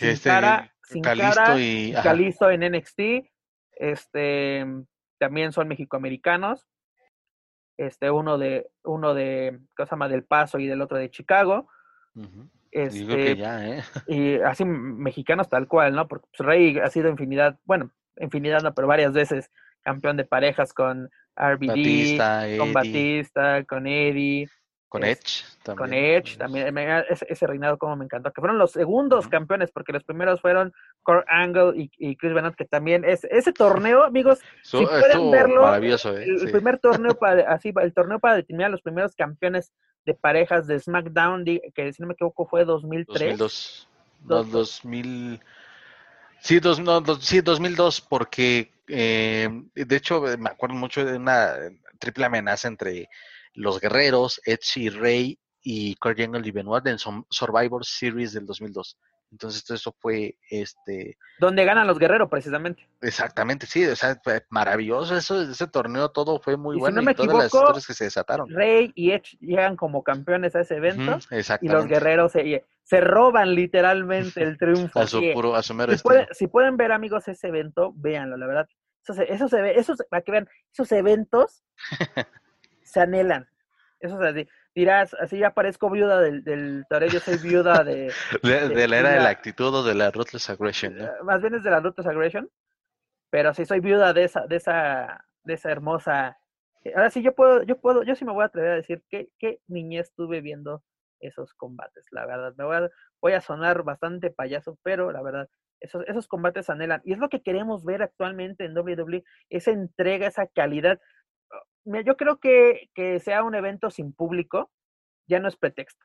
que 0.00 0.10
este 0.12 0.30
cara, 0.30 0.72
Calisto 1.02 1.58
y 1.58 1.92
Calisto 2.02 2.50
en 2.50 2.72
NXT, 2.72 3.00
este 3.72 4.66
también 5.18 5.52
son 5.52 5.68
mexicoamericanos. 5.68 6.66
Este, 7.76 8.10
uno 8.10 8.36
de, 8.38 8.68
uno 8.84 9.14
de, 9.14 9.58
¿qué 9.76 9.84
se 9.84 9.90
llama? 9.90 10.08
Del 10.08 10.24
Paso 10.24 10.58
y 10.58 10.66
del 10.66 10.82
otro 10.82 10.98
de 10.98 11.10
Chicago. 11.10 11.68
este, 12.70 13.06
que 13.06 13.36
ya, 13.36 13.68
¿eh? 13.68 13.82
Y 14.06 14.34
así 14.40 14.64
mexicanos 14.64 15.48
tal 15.48 15.68
cual, 15.68 15.94
¿no? 15.94 16.08
Porque 16.08 16.26
pues, 16.36 16.46
Rey 16.46 16.78
ha 16.78 16.90
sido 16.90 17.08
infinidad, 17.08 17.58
bueno, 17.64 17.90
infinidad 18.18 18.62
no, 18.62 18.74
pero 18.74 18.88
varias 18.88 19.12
veces 19.12 19.50
campeón 19.82 20.16
de 20.16 20.24
parejas 20.24 20.72
con 20.74 21.10
RBD, 21.36 22.58
con 22.58 22.72
Batista, 22.72 23.64
con 23.64 23.86
Eddie. 23.86 24.48
Con 24.90 25.04
Edge 25.04 25.44
también. 25.62 25.76
Con 25.76 25.94
Edge 25.94 26.36
también. 26.36 26.76
Ese, 27.08 27.46
reinado 27.46 27.78
como 27.78 27.94
me 27.94 28.04
encantó. 28.04 28.32
Que 28.32 28.40
fueron 28.40 28.58
los 28.58 28.72
segundos 28.72 29.28
campeones, 29.28 29.70
porque 29.70 29.92
los 29.92 30.02
primeros 30.02 30.40
fueron 30.40 30.72
Kurt 31.04 31.24
Angle 31.28 31.88
y, 31.96 32.16
Chris 32.16 32.34
Benoit, 32.34 32.56
que 32.56 32.64
también 32.64 33.04
es 33.04 33.22
ese 33.30 33.52
torneo, 33.52 34.02
amigos. 34.02 34.40
si 34.64 34.84
pueden 34.84 35.30
verlo, 35.30 35.62
maravilloso, 35.62 36.18
¿eh? 36.18 36.24
el, 36.24 36.50
primer 36.50 36.80
torneo 36.80 37.14
para 37.20 37.52
así 37.52 37.72
el 37.80 37.94
torneo 37.94 38.18
para 38.18 38.34
determinar 38.34 38.72
los 38.72 38.82
primeros 38.82 39.14
campeones 39.14 39.72
de 40.06 40.14
parejas 40.14 40.66
de 40.66 40.80
SmackDown, 40.80 41.44
que 41.44 41.92
si 41.92 42.02
no 42.02 42.08
me 42.08 42.14
equivoco 42.14 42.46
fue 42.46 42.64
2003. 42.64 43.38
2002. 43.38 43.88
No, 44.24 44.42
2000. 44.42 45.40
Sí, 46.40 46.58
dos, 46.58 46.80
no, 46.80 47.00
sí, 47.20 47.42
2002, 47.42 48.00
porque 48.00 48.72
eh, 48.88 49.48
de 49.72 49.96
hecho 49.96 50.20
me 50.36 50.50
acuerdo 50.50 50.74
mucho 50.74 51.04
de 51.04 51.16
una 51.16 51.54
triple 52.00 52.24
amenaza 52.24 52.66
entre 52.66 53.08
los 53.54 53.80
Guerreros, 53.80 54.40
Edge 54.44 54.76
y 54.76 54.88
Rey 54.88 55.38
y 55.62 55.94
Kurt 55.96 56.20
Angle 56.20 56.46
y 56.46 56.50
Benoit 56.50 56.86
en 56.86 56.98
Survivor 56.98 57.84
Series 57.84 58.32
del 58.32 58.46
2002. 58.46 58.96
Entonces 59.32 59.64
todo 59.64 59.76
eso 59.76 59.94
fue 60.00 60.36
este 60.50 61.16
donde 61.38 61.64
ganan 61.64 61.86
los 61.86 61.98
guerreros 61.98 62.28
precisamente. 62.28 62.88
Exactamente, 63.00 63.64
sí, 63.66 63.86
o 63.86 63.94
sea, 63.94 64.18
fue 64.22 64.44
maravilloso 64.50 65.16
eso, 65.16 65.40
ese 65.42 65.68
torneo 65.68 66.10
todo 66.10 66.40
fue 66.40 66.56
muy 66.56 66.76
bueno 66.76 67.00
y 67.00 67.14
todas 67.14 67.36
las 67.36 67.54
historias 67.54 67.86
que 67.86 67.94
se 67.94 68.04
desataron. 68.04 68.48
Rey 68.50 68.90
y 68.96 69.12
Edge 69.12 69.38
llegan 69.40 69.76
como 69.76 70.02
campeones 70.02 70.56
a 70.56 70.60
ese 70.60 70.76
evento 70.76 71.18
y 71.60 71.68
los 71.68 71.86
guerreros 71.86 72.32
se, 72.32 72.64
se 72.82 73.00
roban 73.00 73.54
literalmente 73.54 74.42
el 74.42 74.58
triunfo. 74.58 74.98
a 74.98 75.06
su 75.06 75.22
puro, 75.32 75.54
a 75.54 75.62
su 75.62 75.74
mero 75.74 75.92
si, 75.92 76.02
si 76.32 76.46
pueden 76.48 76.76
ver 76.76 76.90
amigos 76.90 77.28
ese 77.28 77.48
evento, 77.48 77.92
véanlo, 77.94 78.36
la 78.36 78.46
verdad. 78.46 78.68
Eso 79.02 79.14
se, 79.14 79.32
eso 79.32 79.48
se 79.48 79.62
ve, 79.62 79.78
esos, 79.78 80.02
para 80.10 80.22
que 80.22 80.32
vean, 80.32 80.48
esos 80.72 80.90
eventos 80.92 81.62
se 82.90 83.00
anhelan. 83.00 83.48
Eso 84.00 84.22
es 84.22 84.32
así. 84.32 84.48
Dirás, 84.74 85.14
así 85.14 85.38
ya 85.38 85.52
parezco 85.52 85.90
viuda 85.90 86.20
del, 86.20 86.42
del 86.42 86.86
yo 87.10 87.20
soy 87.20 87.36
viuda 87.38 87.84
de... 87.84 88.12
de, 88.42 88.88
la 88.88 88.98
era 88.98 89.10
de 89.10 89.20
la 89.20 89.28
actitud 89.28 89.74
o 89.74 89.82
de 89.82 89.94
la 89.94 90.10
Ruthless 90.10 90.48
Aggression, 90.48 91.00
eh, 91.00 91.10
Más 91.24 91.40
bien 91.42 91.54
es 91.54 91.62
de 91.62 91.70
la 91.70 91.80
Ruthless 91.80 92.06
Aggression, 92.06 92.50
pero 93.30 93.52
sí 93.52 93.66
soy 93.66 93.80
viuda 93.80 94.12
de 94.12 94.24
esa, 94.24 94.46
de 94.46 94.56
esa, 94.56 95.24
de 95.44 95.54
esa 95.54 95.70
hermosa... 95.70 96.38
Eh, 96.84 96.92
ahora 96.96 97.10
sí, 97.10 97.22
yo 97.22 97.34
puedo, 97.34 97.62
yo 97.62 97.78
puedo, 97.80 98.02
yo 98.04 98.14
sí 98.14 98.24
me 98.24 98.32
voy 98.32 98.42
a 98.42 98.46
atrever 98.46 98.72
a 98.72 98.76
decir 98.76 99.02
que, 99.10 99.28
qué 99.38 99.60
niñez 99.66 100.08
estuve 100.08 100.40
viendo 100.40 100.82
esos 101.20 101.52
combates, 101.54 102.06
la 102.10 102.24
verdad. 102.24 102.54
Me 102.56 102.64
voy 102.64 102.76
a, 102.76 102.90
voy 103.20 103.32
a 103.32 103.40
sonar 103.40 103.82
bastante 103.82 104.30
payaso, 104.30 104.78
pero 104.82 105.12
la 105.12 105.22
verdad, 105.22 105.48
Esos, 105.80 106.04
esos 106.06 106.26
combates 106.26 106.70
anhelan. 106.70 107.02
Y 107.04 107.12
es 107.12 107.18
lo 107.18 107.28
que 107.28 107.42
queremos 107.42 107.84
ver 107.84 108.02
actualmente 108.02 108.64
en 108.64 108.76
WWE, 108.76 109.24
esa 109.50 109.72
entrega, 109.72 110.26
esa 110.26 110.46
calidad. 110.46 110.98
Yo 111.84 112.16
creo 112.16 112.38
que, 112.38 112.90
que 112.94 113.20
sea 113.20 113.42
un 113.42 113.54
evento 113.54 113.90
sin 113.90 114.12
público 114.12 114.70
ya 115.26 115.40
no 115.40 115.48
es 115.48 115.56
pretexto, 115.56 116.04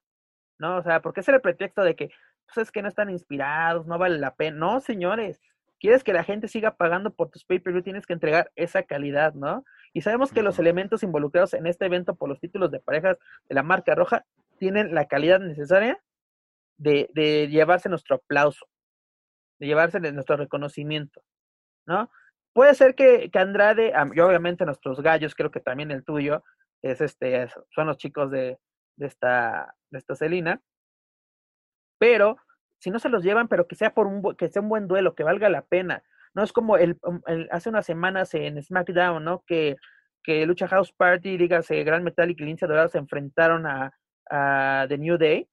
¿no? 0.59 0.77
O 0.77 0.83
sea, 0.83 1.01
porque 1.01 1.21
es 1.21 1.27
el 1.27 1.41
pretexto 1.41 1.83
de 1.83 1.95
que, 1.95 2.09
pues 2.45 2.67
es 2.67 2.71
que 2.71 2.81
no 2.81 2.87
están 2.87 3.09
inspirados, 3.09 3.87
no 3.87 3.97
vale 3.97 4.17
la 4.19 4.35
pena. 4.35 4.57
No, 4.57 4.79
señores, 4.79 5.41
quieres 5.79 6.03
que 6.03 6.13
la 6.13 6.23
gente 6.23 6.47
siga 6.47 6.77
pagando 6.77 7.13
por 7.13 7.29
tus 7.29 7.43
pay-per-view, 7.43 7.83
tienes 7.83 8.05
que 8.05 8.13
entregar 8.13 8.51
esa 8.55 8.83
calidad, 8.83 9.33
¿no? 9.33 9.65
Y 9.93 10.01
sabemos 10.01 10.31
que 10.31 10.43
los 10.43 10.59
elementos 10.59 11.03
involucrados 11.03 11.53
en 11.53 11.67
este 11.67 11.85
evento 11.85 12.15
por 12.15 12.29
los 12.29 12.39
títulos 12.39 12.71
de 12.71 12.79
parejas 12.79 13.17
de 13.49 13.55
la 13.55 13.63
marca 13.63 13.95
roja 13.95 14.25
tienen 14.57 14.93
la 14.93 15.07
calidad 15.07 15.39
necesaria 15.39 16.01
de, 16.77 17.09
de 17.13 17.47
llevarse 17.47 17.89
nuestro 17.89 18.17
aplauso, 18.17 18.67
de 19.59 19.67
llevarse 19.67 19.99
nuestro 19.99 20.37
reconocimiento, 20.37 21.21
¿no? 21.85 22.09
Puede 22.55 22.73
ser 22.73 22.95
que, 22.95 23.29
que 23.31 23.39
Andrade, 23.39 23.91
y 24.13 24.19
obviamente 24.21 24.65
nuestros 24.65 25.01
gallos, 25.01 25.35
creo 25.35 25.51
que 25.51 25.59
también 25.59 25.91
el 25.91 26.05
tuyo, 26.05 26.41
es 26.81 27.01
este, 27.01 27.49
son 27.69 27.87
los 27.87 27.97
chicos 27.97 28.31
de, 28.31 28.57
de 28.95 29.07
esta, 29.07 29.75
de 29.91 29.99
esta 29.99 30.15
pero 31.99 32.37
si 32.79 32.91
no 32.91 32.99
se 32.99 33.09
los 33.09 33.23
llevan, 33.23 33.49
pero 33.49 33.67
que 33.67 33.75
sea 33.75 33.93
por 33.93 34.07
un 34.07 34.35
que 34.37 34.47
sea 34.47 34.61
un 34.61 34.69
buen 34.69 34.87
duelo, 34.87 35.15
que 35.15 35.25
valga 35.25 35.49
la 35.49 35.63
pena. 35.63 36.01
No 36.33 36.43
es 36.43 36.53
como 36.53 36.77
el, 36.77 36.97
hace 37.51 37.67
unas 37.67 37.85
semanas 37.85 38.33
en 38.33 38.61
SmackDown, 38.63 39.21
¿no? 39.23 39.43
Que, 39.45 39.75
que 40.23 40.45
Lucha 40.45 40.69
House 40.69 40.93
Party, 40.93 41.37
dígase 41.37 41.83
Gran 41.83 42.05
Metal 42.05 42.29
y 42.31 42.35
Lince 42.35 42.67
Dorado 42.67 42.87
se 42.87 42.99
enfrentaron 42.99 43.67
a, 43.67 43.91
a 44.29 44.85
The 44.87 44.97
New 44.97 45.17
Day 45.17 45.49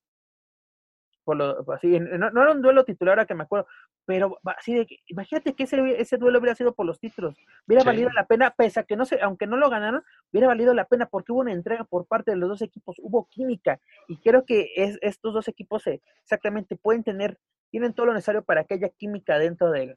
por 1.25 1.37
lo, 1.37 1.73
así, 1.73 1.99
no, 2.01 2.31
no, 2.31 2.43
era 2.43 2.53
un 2.53 2.63
duelo 2.63 2.85
titular 2.85 3.13
ahora 3.13 3.27
que 3.27 3.35
me 3.35 3.45
acuerdo, 3.45 3.67
pero 4.05 4.39
así 4.45 4.75
de 4.75 4.87
imagínate 5.07 5.55
que 5.55 5.65
ese, 5.65 6.01
ese 6.01 6.17
duelo 6.17 6.39
hubiera 6.39 6.55
sido 6.55 6.75
por 6.75 6.87
los 6.87 6.99
títulos, 6.99 7.37
hubiera 7.67 7.85
valido 7.85 8.11
la 8.11 8.27
pena, 8.27 8.51
pese 8.51 8.81
a 8.81 8.83
que 8.83 8.97
no 8.97 9.05
se, 9.05 9.21
aunque 9.21 9.47
no 9.47 9.57
lo 9.57 9.71
ganaron, 9.71 10.03
hubiera 10.33 10.49
valido 10.49 10.75
la 10.75 10.87
pena 10.87 11.07
porque 11.07 11.33
hubo 11.33 11.41
una 11.41 11.53
entrega 11.53 11.85
por 11.85 12.07
parte 12.07 12.33
de 12.33 12.37
los 12.37 12.49
dos 12.49 12.63
equipos, 12.63 12.97
hubo 12.99 13.29
química, 13.29 13.81
y 14.09 14.17
creo 14.19 14.45
que 14.45 14.73
es, 14.77 14.99
estos 15.03 15.35
dos 15.35 15.49
equipos 15.49 15.87
exactamente 15.87 16.77
pueden 16.77 17.05
tener, 17.05 17.39
tienen 17.71 17.95
todo 17.95 18.07
lo 18.07 18.15
necesario 18.15 18.43
para 18.43 18.65
que 18.65 18.75
haya 18.75 18.89
química 18.89 19.39
dentro 19.39 19.71
del, 19.71 19.97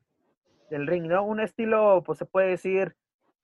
del 0.70 0.88
ring, 0.88 1.08
¿no? 1.08 1.24
Un 1.24 1.40
estilo, 1.40 2.04
pues 2.06 2.20
se 2.20 2.26
puede 2.26 2.50
decir, 2.50 2.96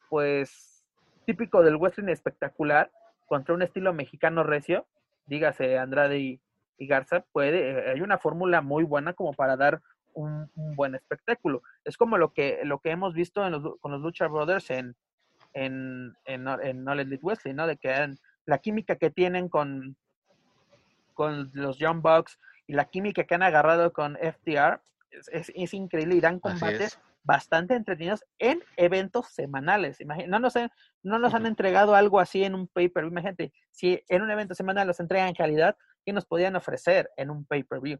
pues, 0.10 0.84
típico 1.26 1.64
del 1.64 1.78
wrestling 1.78 2.10
espectacular, 2.10 2.92
contra 3.26 3.56
un 3.56 3.62
estilo 3.62 3.94
mexicano 3.94 4.44
recio, 4.44 4.86
dígase 5.26 5.78
Andrade 5.78 6.20
y, 6.20 6.42
y 6.78 6.88
Garza 6.88 7.24
puede, 7.32 7.72
eh, 7.72 7.92
hay 7.92 8.02
una 8.02 8.18
fórmula 8.18 8.62
muy 8.62 8.84
buena 8.84 9.14
como 9.14 9.34
para 9.34 9.56
dar 9.56 9.82
un, 10.14 10.50
buen 10.56 10.96
espectáculo. 10.96 11.64
Es 11.84 11.98
como 11.98 12.18
lo 12.18 12.34
que, 12.34 12.62
lo 12.64 12.80
que 12.80 12.92
hemos 12.92 13.14
visto 13.14 13.42
con 13.80 13.92
los 13.92 14.02
Lucha 14.02 14.28
Brothers 14.28 14.70
en, 14.70 14.96
en, 15.54 16.16
en, 16.26 16.48
en 16.48 16.84
Knowledge 16.84 17.20
Wesley, 17.22 17.54
¿no? 17.54 17.68
De 17.68 17.78
que 17.78 18.16
la 18.46 18.58
química 18.60 18.96
que 18.96 19.12
tienen 19.12 19.50
con, 19.50 19.96
con 21.14 21.52
los 21.54 21.78
Young 21.78 22.02
Bucks 22.02 22.40
y 22.68 22.74
la 22.74 22.86
química 22.86 23.24
que 23.24 23.36
han 23.36 23.44
agarrado 23.44 23.94
con 23.94 24.18
FTR 24.18 24.82
es, 25.32 25.52
es, 25.54 25.74
increíble 25.74 26.16
y 26.16 26.22
dan 26.22 26.40
combates 26.40 27.00
bastante 27.24 27.76
entretenidos 27.76 28.24
en 28.40 28.64
eventos 28.78 29.28
semanales. 29.28 30.00
Imagínate, 30.02 30.30
no 30.30 30.40
nos, 30.40 30.56
han, 30.56 30.72
no 31.04 31.20
nos 31.20 31.34
han 31.34 31.46
entregado 31.46 31.96
algo 31.96 32.20
así 32.20 32.44
en 32.44 32.56
un 32.56 32.68
paper. 32.68 33.06
Imagínate, 33.06 33.54
si 33.72 34.04
en 34.08 34.22
un 34.22 34.32
evento 34.32 34.56
semanal 34.56 34.88
los 34.88 35.00
entregan 35.00 35.28
en 35.28 35.36
calidad, 35.36 35.78
¿qué 36.06 36.14
nos 36.14 36.26
podían 36.26 36.56
ofrecer 36.56 37.10
en 37.18 37.30
un 37.30 37.46
pay-per-view? 37.46 38.00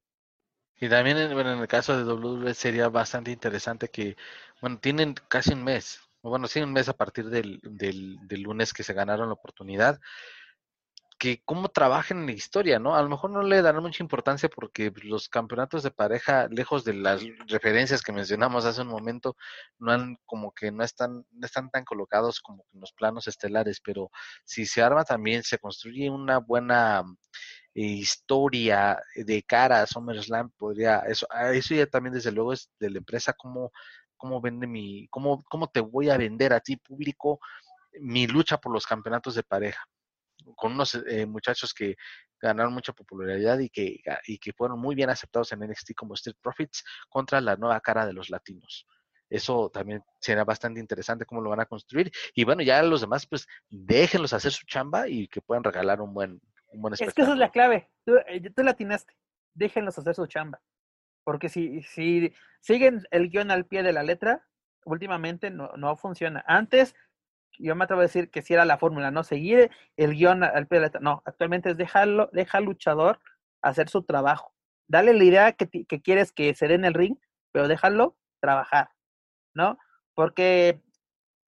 Y 0.80 0.90
también 0.90 1.18
en, 1.18 1.32
en, 1.32 1.48
el 1.48 1.68
caso 1.68 1.96
de 1.98 2.12
WWE 2.12 2.54
sería 2.54 2.90
bastante 2.90 3.32
interesante 3.32 3.90
que, 3.90 4.16
bueno, 4.62 4.80
tienen 4.80 5.14
casi 5.28 5.54
un 5.54 5.64
mes, 5.64 6.00
bueno, 6.24 6.48
sí, 6.48 6.62
un 6.62 6.74
mes 6.74 6.90
a 6.90 6.94
partir 6.98 7.30
del, 7.30 7.60
del, 7.64 8.18
del 8.28 8.42
lunes 8.42 8.74
que 8.74 8.84
se 8.84 8.94
ganaron 8.94 9.28
la 9.28 9.34
oportunidad 9.34 10.00
que 11.22 11.40
cómo 11.46 11.70
trabajen 11.70 12.22
en 12.22 12.26
la 12.26 12.32
historia, 12.32 12.80
¿no? 12.80 12.96
A 12.96 13.02
lo 13.04 13.08
mejor 13.08 13.30
no 13.30 13.44
le 13.44 13.62
darán 13.62 13.84
mucha 13.84 14.02
importancia 14.02 14.50
porque 14.50 14.92
los 15.04 15.30
campeonatos 15.30 15.84
de 15.84 15.92
pareja, 15.92 16.48
lejos 16.50 16.84
de 16.84 16.96
las 16.96 17.22
referencias 17.46 18.02
que 18.02 18.12
mencionamos 18.12 18.66
hace 18.66 18.82
un 18.82 18.88
momento, 18.88 19.38
no 19.78 19.92
han 19.92 20.18
como 20.26 20.52
que 20.52 20.72
no 20.72 20.84
están, 20.84 21.24
no 21.32 21.46
están 21.46 21.70
tan 21.70 21.86
colocados 21.86 22.40
como 22.42 22.66
en 22.74 22.80
los 22.80 22.92
planos 22.94 23.28
estelares, 23.28 23.80
pero 23.86 24.10
si 24.46 24.66
se 24.66 24.82
arma 24.82 25.04
también, 25.04 25.44
se 25.44 25.60
construye 25.60 26.10
una 26.10 26.40
buena 26.40 27.04
historia 27.74 29.02
de 29.16 29.44
cara 29.44 29.82
a 29.82 29.88
SummerSlam, 29.88 30.52
podría, 30.52 31.00
eso, 31.00 31.28
eso 31.54 31.76
ya 31.76 31.86
también 31.88 32.14
desde 32.14 32.32
luego 32.32 32.54
es 32.54 32.70
de 32.80 32.90
la 32.90 32.98
empresa, 32.98 33.34
cómo, 33.34 33.72
cómo 34.18 34.42
vende 34.42 34.68
mi, 34.68 35.08
cómo, 35.10 35.44
cómo 35.50 35.68
te 35.68 35.80
voy 35.80 36.10
a 36.10 36.18
vender 36.18 36.54
a 36.54 36.60
ti 36.60 36.78
público 36.78 37.40
mi 38.00 38.28
lucha 38.28 38.58
por 38.58 38.74
los 38.74 38.86
campeonatos 38.86 39.36
de 39.36 39.44
pareja 39.44 39.84
con 40.56 40.74
unos 40.74 40.96
eh, 40.96 41.26
muchachos 41.26 41.74
que 41.74 41.96
ganaron 42.40 42.74
mucha 42.74 42.94
popularidad 42.94 43.60
y 43.60 43.70
que, 43.70 44.02
y 44.26 44.38
que 44.40 44.54
fueron 44.54 44.80
muy 44.80 44.96
bien 44.96 45.10
aceptados 45.10 45.52
en 45.52 45.60
NXT 45.60 45.94
como 45.96 46.16
Street 46.16 46.38
Profits 46.42 46.84
contra 47.10 47.40
la 47.42 47.56
nueva 47.56 47.80
cara 47.82 48.06
de 48.06 48.14
los 48.14 48.30
latinos. 48.30 48.88
Eso 49.30 49.70
también 49.70 50.04
será 50.20 50.44
bastante 50.44 50.80
interesante 50.80 51.26
cómo 51.26 51.42
lo 51.42 51.52
van 51.52 51.62
a 51.62 51.66
construir. 51.66 52.12
Y 52.34 52.44
bueno, 52.44 52.64
ya 52.64 52.82
los 52.84 53.02
demás, 53.02 53.26
pues 53.28 53.48
déjenlos 53.70 54.34
hacer 54.34 54.52
su 54.52 54.66
chamba 54.66 55.08
y 55.08 55.28
que 55.28 55.42
puedan 55.42 55.64
regalar 55.64 56.02
un 56.02 56.14
buen, 56.14 56.42
un 56.72 56.82
buen 56.82 56.94
Es 56.94 57.14
que 57.14 57.22
esa 57.22 57.34
es 57.34 57.38
la 57.38 57.52
clave. 57.52 57.90
Tú, 58.06 58.16
eh, 58.28 58.50
tú 58.50 58.64
latinaste. 58.64 59.14
Déjenlos 59.54 59.98
hacer 59.98 60.16
su 60.16 60.26
chamba. 60.28 60.62
Porque 61.24 61.50
si, 61.50 61.82
si 61.84 62.34
siguen 62.62 63.04
el 63.12 63.30
guion 63.30 63.52
al 63.52 63.66
pie 63.66 63.84
de 63.84 63.94
la 63.94 64.04
letra, 64.04 64.48
últimamente 64.86 65.52
no, 65.52 65.72
no 65.78 65.96
funciona. 65.98 66.44
Antes 66.48 66.96
yo 67.60 67.76
me 67.76 67.84
atrevo 67.84 68.02
a 68.02 68.04
decir 68.04 68.30
que 68.30 68.42
si 68.42 68.54
era 68.54 68.66
la 68.66 68.78
fórmula, 68.78 69.12
¿no? 69.12 69.24
Seguir 69.24 69.70
el 69.98 70.16
guion 70.16 70.44
al 70.44 70.68
pie 70.68 70.80
de 70.80 70.90
la 70.92 71.00
No, 71.00 71.22
actualmente 71.26 71.72
es 71.72 71.78
dejarlo, 71.78 72.30
deja 72.34 72.58
al 72.58 72.66
luchador 72.66 73.20
hacer 73.62 73.90
su 73.90 74.04
trabajo. 74.04 74.54
Dale 74.88 75.14
la 75.14 75.24
idea 75.24 75.52
que, 75.54 75.68
que 75.86 76.02
quieres 76.02 76.32
que 76.32 76.54
se 76.56 76.68
dé 76.68 76.76
en 76.76 76.86
el 76.86 76.94
ring, 76.94 77.18
pero 77.52 77.68
déjalo 77.68 78.18
trabajar, 78.40 78.90
¿no? 79.54 79.78
Porque 80.16 80.82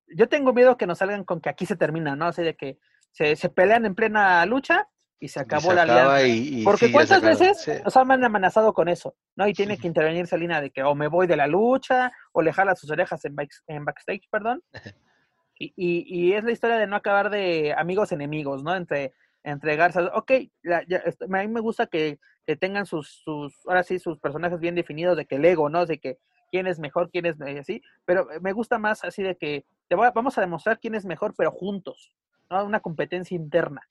yo 0.08 0.30
tengo 0.30 0.54
miedo 0.54 0.78
que 0.78 0.88
nos 0.88 1.00
salgan 1.00 1.24
con 1.24 1.42
que 1.42 1.50
aquí 1.50 1.66
se 1.66 1.76
termina, 1.76 2.16
¿no? 2.16 2.28
Así 2.28 2.44
de 2.44 2.56
que 2.56 2.78
se, 3.12 3.36
se 3.36 3.50
pelean 3.50 3.86
en 3.86 3.96
plena 3.96 4.46
lucha 4.46 4.90
y 5.24 5.30
se 5.30 5.40
acabó 5.40 5.72
la 5.72 5.84
alianza. 5.84 6.66
Porque 6.66 6.92
cuántas 6.92 7.22
veces 7.22 7.82
nos 7.86 7.96
han 7.96 8.26
amenazado 8.26 8.74
con 8.74 8.90
eso, 8.90 9.16
¿no? 9.38 9.48
Y 9.48 9.54
tiene 9.54 9.78
que 9.78 9.88
intervenir 9.88 10.28
Salina 10.28 10.60
de 10.60 10.70
que 10.70 10.84
o 10.84 10.96
me 10.96 11.08
voy 11.08 11.28
de 11.28 11.38
la 11.38 11.48
lucha 11.48 12.12
o 12.34 12.42
le 12.42 12.52
jala 12.52 12.76
sus 12.76 12.92
orejas 12.92 13.24
en, 13.24 13.34
en 13.68 13.86
backstage, 13.86 14.28
perdón. 14.30 14.62
Y, 15.56 15.72
y, 15.78 16.34
es 16.34 16.44
la 16.44 16.52
historia 16.52 16.76
de 16.76 16.88
no 16.88 16.98
acabar 16.98 17.30
de 17.30 17.74
amigos 17.78 18.12
enemigos, 18.12 18.64
¿no? 18.64 18.76
Entre, 18.76 19.14
entre 19.44 19.78
Garza. 19.78 20.12
Ok, 20.14 20.32
a 20.32 20.82
mí 21.26 21.48
me 21.48 21.62
gusta 21.62 21.86
que, 21.86 22.20
tengan 22.60 22.86
sus, 22.86 23.22
sus, 23.24 23.56
ahora 23.66 23.84
sí, 23.84 23.98
sus 23.98 24.20
personajes 24.20 24.60
bien 24.60 24.76
definidos, 24.76 25.16
de 25.16 25.26
que 25.26 25.36
el 25.36 25.46
ego, 25.46 25.70
¿no? 25.70 25.86
De 25.86 26.00
que 26.00 26.18
quién 26.52 26.68
es 26.68 26.80
mejor, 26.80 27.12
quién 27.12 27.28
es 27.28 27.40
así, 27.40 27.82
pero 28.04 28.28
me 28.42 28.52
gusta 28.52 28.78
más 28.78 29.06
así 29.06 29.24
de 29.24 29.38
que 29.38 29.64
te 29.88 29.96
vamos 29.96 30.38
a 30.38 30.42
demostrar 30.42 30.80
quién 30.80 30.96
es 30.96 31.06
mejor, 31.06 31.34
pero 31.38 31.52
juntos, 31.52 32.12
¿no? 32.50 32.66
Una 32.66 32.82
competencia 32.82 33.36
interna. 33.36 33.88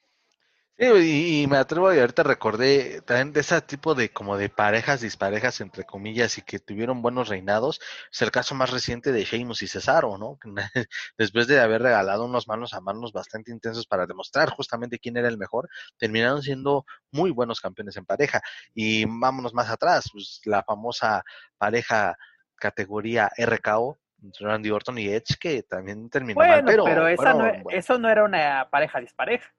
Sí, 0.79 1.43
y, 1.43 1.47
me 1.47 1.59
atrevo 1.59 1.93
y 1.95 2.01
ahorita 2.01 2.23
recordé 2.23 3.03
también 3.03 3.33
de 3.33 3.41
ese 3.41 3.61
tipo 3.61 3.95
de 3.95 4.11
como 4.11 4.39
de 4.39 4.49
parejas, 4.49 5.03
disparejas 5.03 5.61
entre 5.61 5.85
comillas 5.85 6.39
y 6.39 6.43
que 6.43 6.59
tuvieron 6.59 7.03
buenos 7.03 7.29
reinados. 7.29 7.79
Es 8.11 8.23
el 8.23 8.31
caso 8.31 8.55
más 8.55 8.71
reciente 8.71 9.13
de 9.13 9.25
Sheamus 9.25 9.63
y 9.63 9.69
Cesaro, 9.69 10.17
¿no? 10.17 10.39
Después 11.19 11.47
de 11.47 11.61
haber 11.61 11.83
regalado 11.83 12.25
unos 12.25 12.49
manos 12.49 12.73
a 12.73 12.81
manos 12.81 13.13
bastante 13.13 13.53
intensos 13.53 13.87
para 13.87 14.07
demostrar 14.07 14.49
justamente 14.49 14.99
quién 14.99 15.17
era 15.19 15.29
el 15.29 15.37
mejor, 15.37 15.69
terminaron 15.99 16.43
siendo 16.43 16.87
muy 17.11 17.31
buenos 17.31 17.61
campeones 17.61 17.97
en 17.99 18.07
pareja. 18.07 18.41
Y 18.75 19.05
vámonos 19.05 19.53
más 19.53 19.69
atrás, 19.69 20.09
pues 20.11 20.41
la 20.47 20.63
famosa 20.65 21.23
pareja 21.59 22.17
categoría 22.57 23.31
RKO, 23.37 23.99
Randy 24.41 24.71
Orton 24.71 24.99
y 24.99 25.09
Edge, 25.09 25.37
que 25.39 25.65
también 25.65 26.09
terminó 26.09 26.41
mal, 26.41 26.65
pero, 26.65 26.85
pero 26.85 27.09
esa 27.09 27.35
no, 27.35 27.71
eso 27.71 27.99
no 27.99 28.09
era 28.09 28.25
una 28.25 28.69
pareja 28.71 29.01
dispareja. 29.01 29.53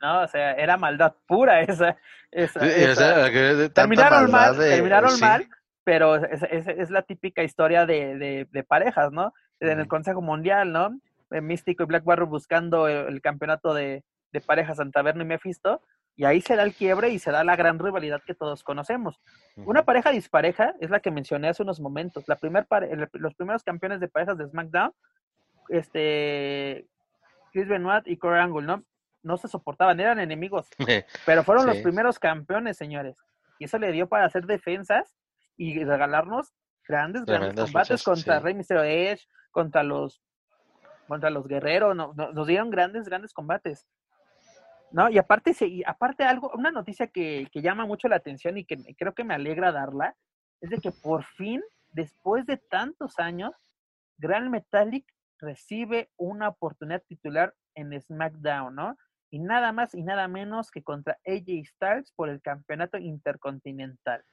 ¿No? 0.00 0.22
O 0.22 0.28
sea, 0.28 0.52
era 0.52 0.76
maldad 0.76 1.14
pura 1.26 1.60
esa. 1.62 1.96
esa, 2.30 2.60
terminaron 3.72 4.30
mal, 4.30 4.56
terminaron 4.56 5.18
mal, 5.20 5.48
pero 5.84 6.16
es, 6.16 6.42
es, 6.42 6.90
la 6.90 7.02
típica 7.02 7.42
historia 7.42 7.86
de, 7.86 8.46
de, 8.50 8.64
parejas, 8.64 9.12
¿no? 9.12 9.32
En 9.60 9.80
el 9.80 9.88
Consejo 9.88 10.20
Mundial, 10.20 10.72
¿no? 10.72 10.98
Eh, 11.30 11.40
Místico 11.40 11.82
y 11.82 11.86
Black 11.86 12.04
Barrow 12.04 12.26
buscando 12.26 12.88
el, 12.88 13.20
campeonato 13.20 13.74
de, 13.74 14.04
de 14.32 14.40
parejas 14.40 14.76
Santa 14.76 15.00
Taberna 15.00 15.24
y 15.24 15.26
Mephisto, 15.26 15.82
y 16.18 16.24
ahí 16.24 16.40
se 16.40 16.56
da 16.56 16.64
el 16.64 16.74
quiebre 16.74 17.10
y 17.10 17.20
se 17.20 17.30
da 17.30 17.44
la 17.44 17.54
gran 17.54 17.78
rivalidad 17.78 18.20
que 18.26 18.34
todos 18.34 18.64
conocemos. 18.64 19.20
Una 19.54 19.84
pareja 19.84 20.10
dispareja 20.10 20.74
es 20.80 20.90
la 20.90 20.98
que 20.98 21.12
mencioné 21.12 21.48
hace 21.48 21.62
unos 21.62 21.80
momentos. 21.80 22.24
La 22.26 22.34
primer 22.34 22.66
los 23.12 23.34
primeros 23.36 23.62
campeones 23.62 24.00
de 24.00 24.08
parejas 24.08 24.36
de 24.36 24.48
SmackDown, 24.48 24.92
este, 25.68 26.88
Chris 27.52 27.68
Benoit 27.68 28.06
y 28.08 28.16
Corey 28.16 28.40
Angle, 28.40 28.66
¿no? 28.66 28.84
No 29.22 29.36
se 29.36 29.48
soportaban, 29.48 29.98
eran 30.00 30.20
enemigos, 30.20 30.68
pero 31.26 31.42
fueron 31.42 31.66
los 31.66 31.78
primeros 31.78 32.18
campeones, 32.18 32.76
señores. 32.76 33.16
Y 33.58 33.64
eso 33.64 33.78
le 33.78 33.92
dio 33.92 34.08
para 34.08 34.24
hacer 34.24 34.46
defensas 34.46 35.16
y 35.56 35.84
regalarnos 35.84 36.54
Grandes, 36.88 37.26
grandes 37.26 37.54
combates 37.66 38.02
contra 38.02 38.40
Rey 38.40 38.54
Mysterio 38.54 38.82
Edge, 38.82 39.28
contra 39.50 39.82
los 39.82 40.22
contra 41.06 41.30
los 41.30 41.46
guerreros, 41.46 41.94
no, 41.94 42.12
nos 42.14 42.46
dieron 42.46 42.70
grandes, 42.70 43.04
grandes 43.04 43.32
combates. 43.32 43.86
¿No? 44.90 45.08
Y 45.08 45.18
aparte, 45.18 45.54
y 45.66 45.82
aparte 45.84 46.24
algo, 46.24 46.50
una 46.54 46.70
noticia 46.70 47.06
que, 47.06 47.48
que 47.52 47.62
llama 47.62 47.86
mucho 47.86 48.08
la 48.08 48.16
atención 48.16 48.56
y 48.56 48.64
que 48.64 48.76
creo 48.96 49.14
que 49.14 49.24
me 49.24 49.34
alegra 49.34 49.72
darla, 49.72 50.16
es 50.60 50.70
de 50.70 50.78
que 50.78 50.90
por 50.90 51.24
fin, 51.24 51.62
después 51.92 52.46
de 52.46 52.56
tantos 52.56 53.18
años, 53.18 53.52
Grand 54.18 54.50
Metallic 54.50 55.06
recibe 55.38 56.10
una 56.16 56.48
oportunidad 56.48 57.02
titular 57.06 57.54
en 57.74 57.98
SmackDown, 58.00 58.74
¿no? 58.74 58.96
Y 59.30 59.40
nada 59.40 59.72
más 59.72 59.94
y 59.94 60.02
nada 60.02 60.28
menos 60.28 60.70
que 60.70 60.82
contra 60.82 61.18
AJ 61.26 61.64
Styles 61.66 62.12
por 62.12 62.28
el 62.28 62.40
campeonato 62.40 62.98
intercontinental. 62.98 64.24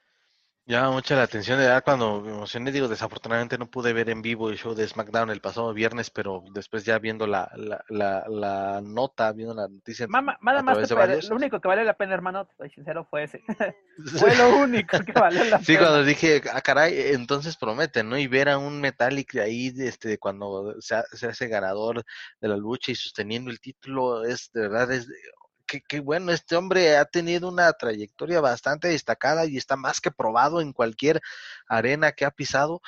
Llama 0.67 0.89
mucha 0.89 1.15
la 1.15 1.21
atención 1.21 1.59
de 1.59 1.65
edad 1.65 1.83
cuando 1.83 2.21
me 2.21 2.31
emocioné, 2.31 2.71
digo, 2.71 2.87
desafortunadamente 2.87 3.55
no 3.55 3.69
pude 3.69 3.93
ver 3.93 4.09
en 4.09 4.23
vivo 4.23 4.49
el 4.49 4.57
show 4.57 4.73
de 4.73 4.87
SmackDown 4.87 5.29
el 5.29 5.39
pasado 5.39 5.71
viernes, 5.75 6.09
pero 6.09 6.43
después 6.55 6.83
ya 6.83 6.97
viendo 6.97 7.27
la, 7.27 7.51
la, 7.55 8.25
la, 8.27 8.81
nota, 8.81 9.31
viendo 9.31 9.53
la 9.53 9.67
noticia. 9.67 10.07
Mamá, 10.07 10.39
nada 10.41 10.63
más, 10.63 10.89
lo 11.29 11.35
único 11.35 11.61
que 11.61 11.67
vale 11.67 11.85
la 11.85 11.93
pena, 11.93 12.15
hermano, 12.15 12.47
estoy 12.49 12.71
sincero, 12.71 13.05
fue 13.07 13.25
ese. 13.25 13.43
fue 14.17 14.35
lo 14.35 14.57
único 14.57 14.97
que 15.01 15.11
vale 15.11 15.37
la 15.45 15.57
pena. 15.57 15.59
Sí, 15.59 15.77
cuando 15.77 16.03
dije, 16.03 16.41
ah, 16.51 16.61
caray, 16.61 17.11
entonces 17.13 17.57
prometen, 17.57 18.09
¿no? 18.09 18.17
Y 18.17 18.25
ver 18.25 18.49
a 18.49 18.57
un 18.57 18.81
Metallic 18.81 19.35
ahí, 19.35 19.71
este, 19.77 20.17
cuando 20.17 20.81
se, 20.81 20.95
se 21.13 21.27
hace 21.27 21.47
ganador 21.47 22.03
de 22.41 22.47
la 22.47 22.57
lucha 22.57 22.91
y 22.91 22.95
sosteniendo 22.95 23.51
el 23.51 23.59
título, 23.59 24.25
es 24.25 24.49
de 24.51 24.61
verdad, 24.61 24.91
es 24.91 25.07
que, 25.65 25.99
bueno, 25.99 26.31
este 26.31 26.55
hombre 26.55 26.97
ha 26.97 27.05
tenido 27.05 27.49
una 27.49 27.71
trayectoria 27.73 28.41
bastante 28.41 28.87
destacada 28.89 29.45
y 29.45 29.57
está 29.57 29.75
más 29.75 30.01
que 30.01 30.11
probado 30.11 30.61
en 30.61 30.73
cualquier 30.73 31.21
arena 31.67 32.11
que 32.11 32.25
ha 32.25 32.31
pisado. 32.31 32.81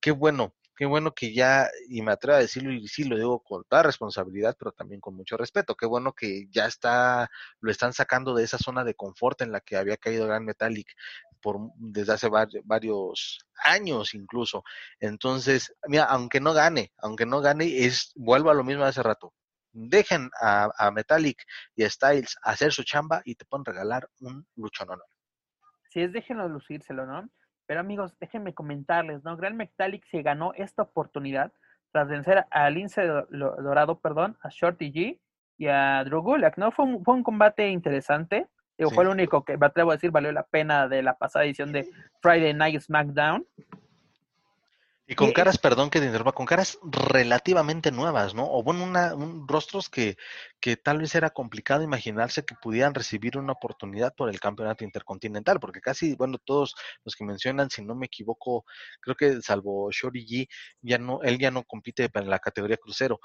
Qué 0.00 0.10
bueno, 0.10 0.54
qué 0.76 0.86
bueno 0.86 1.14
que 1.14 1.34
ya, 1.34 1.68
y 1.88 2.02
me 2.02 2.12
atrevo 2.12 2.36
a 2.36 2.40
decirlo 2.40 2.72
y 2.72 2.88
sí 2.88 3.04
lo 3.04 3.16
digo 3.16 3.40
con 3.40 3.64
toda 3.68 3.84
responsabilidad, 3.84 4.56
pero 4.58 4.72
también 4.72 5.00
con 5.00 5.14
mucho 5.14 5.36
respeto, 5.36 5.76
qué 5.76 5.86
bueno 5.86 6.12
que 6.12 6.46
ya 6.50 6.66
está, 6.66 7.30
lo 7.60 7.70
están 7.70 7.92
sacando 7.92 8.34
de 8.34 8.44
esa 8.44 8.58
zona 8.58 8.84
de 8.84 8.94
confort 8.94 9.42
en 9.42 9.52
la 9.52 9.60
que 9.60 9.76
había 9.76 9.96
caído 9.96 10.26
Gran 10.26 10.44
Metallic 10.44 10.88
por, 11.40 11.58
desde 11.76 12.14
hace 12.14 12.28
varios 12.64 13.46
años 13.64 14.14
incluso. 14.14 14.64
Entonces, 15.00 15.74
mira, 15.86 16.04
aunque 16.04 16.40
no 16.40 16.52
gane, 16.52 16.92
aunque 16.98 17.26
no 17.26 17.40
gane, 17.40 17.84
es, 17.84 18.12
vuelvo 18.16 18.50
a 18.50 18.54
lo 18.54 18.64
mismo 18.64 18.84
de 18.84 18.90
hace 18.90 19.02
rato, 19.02 19.34
dejen 19.72 20.30
a, 20.40 20.90
Metallic 20.92 21.42
y 21.74 21.84
a 21.84 21.90
Styles 21.90 22.36
hacer 22.42 22.72
su 22.72 22.84
chamba 22.84 23.22
y 23.24 23.34
te 23.34 23.44
pueden 23.44 23.64
regalar 23.64 24.08
un 24.20 24.46
luchón 24.56 24.90
honor. 24.90 25.06
Si 25.90 26.00
es, 26.00 26.12
déjenlo 26.12 26.48
lucírselo, 26.48 27.06
¿no? 27.06 27.28
Pero 27.66 27.80
amigos, 27.80 28.16
déjenme 28.18 28.54
comentarles, 28.54 29.22
¿no? 29.24 29.36
Gran 29.36 29.56
Metallic 29.56 30.04
se 30.10 30.22
ganó 30.22 30.52
esta 30.54 30.82
oportunidad 30.82 31.52
tras 31.92 32.08
vencer 32.08 32.46
a 32.50 32.70
Lince 32.70 33.02
Dorado, 33.30 34.00
perdón, 34.00 34.38
a 34.42 34.48
Shorty 34.48 34.92
G 34.92 35.20
y 35.58 35.66
a 35.68 36.02
Drew 36.04 36.22
Gulak, 36.22 36.56
¿no? 36.56 36.72
Fue 36.72 36.86
un, 36.86 37.04
fue 37.04 37.14
un 37.14 37.22
combate 37.22 37.68
interesante. 37.68 38.48
Fue 38.94 39.04
el 39.04 39.10
único 39.10 39.44
que 39.44 39.56
me 39.56 39.66
atrevo 39.66 39.90
a 39.90 39.94
decir 39.94 40.10
valió 40.10 40.32
la 40.32 40.42
pena 40.42 40.88
de 40.88 41.02
la 41.02 41.16
pasada 41.16 41.44
edición 41.44 41.70
de 41.70 41.88
Friday 42.20 42.52
Night 42.52 42.80
SmackDown. 42.80 43.46
Y 45.04 45.16
con 45.16 45.32
caras, 45.32 45.58
perdón 45.58 45.90
que 45.90 45.98
te 45.98 46.06
interrumpa, 46.06 46.32
con 46.32 46.46
caras 46.46 46.78
relativamente 46.82 47.90
nuevas, 47.90 48.34
¿no? 48.34 48.44
O 48.48 48.62
bueno, 48.62 48.84
una, 48.84 49.14
un, 49.14 49.48
rostros 49.48 49.88
que, 49.88 50.16
que 50.60 50.76
tal 50.76 50.98
vez 50.98 51.14
era 51.16 51.30
complicado 51.30 51.82
imaginarse 51.82 52.44
que 52.44 52.54
pudieran 52.54 52.94
recibir 52.94 53.36
una 53.36 53.52
oportunidad 53.52 54.14
por 54.14 54.30
el 54.30 54.38
campeonato 54.38 54.84
intercontinental, 54.84 55.58
porque 55.58 55.80
casi, 55.80 56.14
bueno, 56.14 56.38
todos 56.38 56.76
los 57.04 57.16
que 57.16 57.24
mencionan, 57.24 57.68
si 57.68 57.84
no 57.84 57.96
me 57.96 58.06
equivoco, 58.06 58.64
creo 59.00 59.16
que 59.16 59.42
salvo 59.42 59.90
Shori 59.90 60.24
G, 60.24 60.48
ya 60.80 60.98
no, 60.98 61.20
él 61.22 61.38
ya 61.38 61.50
no 61.50 61.64
compite 61.64 62.08
para 62.08 62.26
la 62.26 62.38
categoría 62.38 62.76
crucero, 62.76 63.20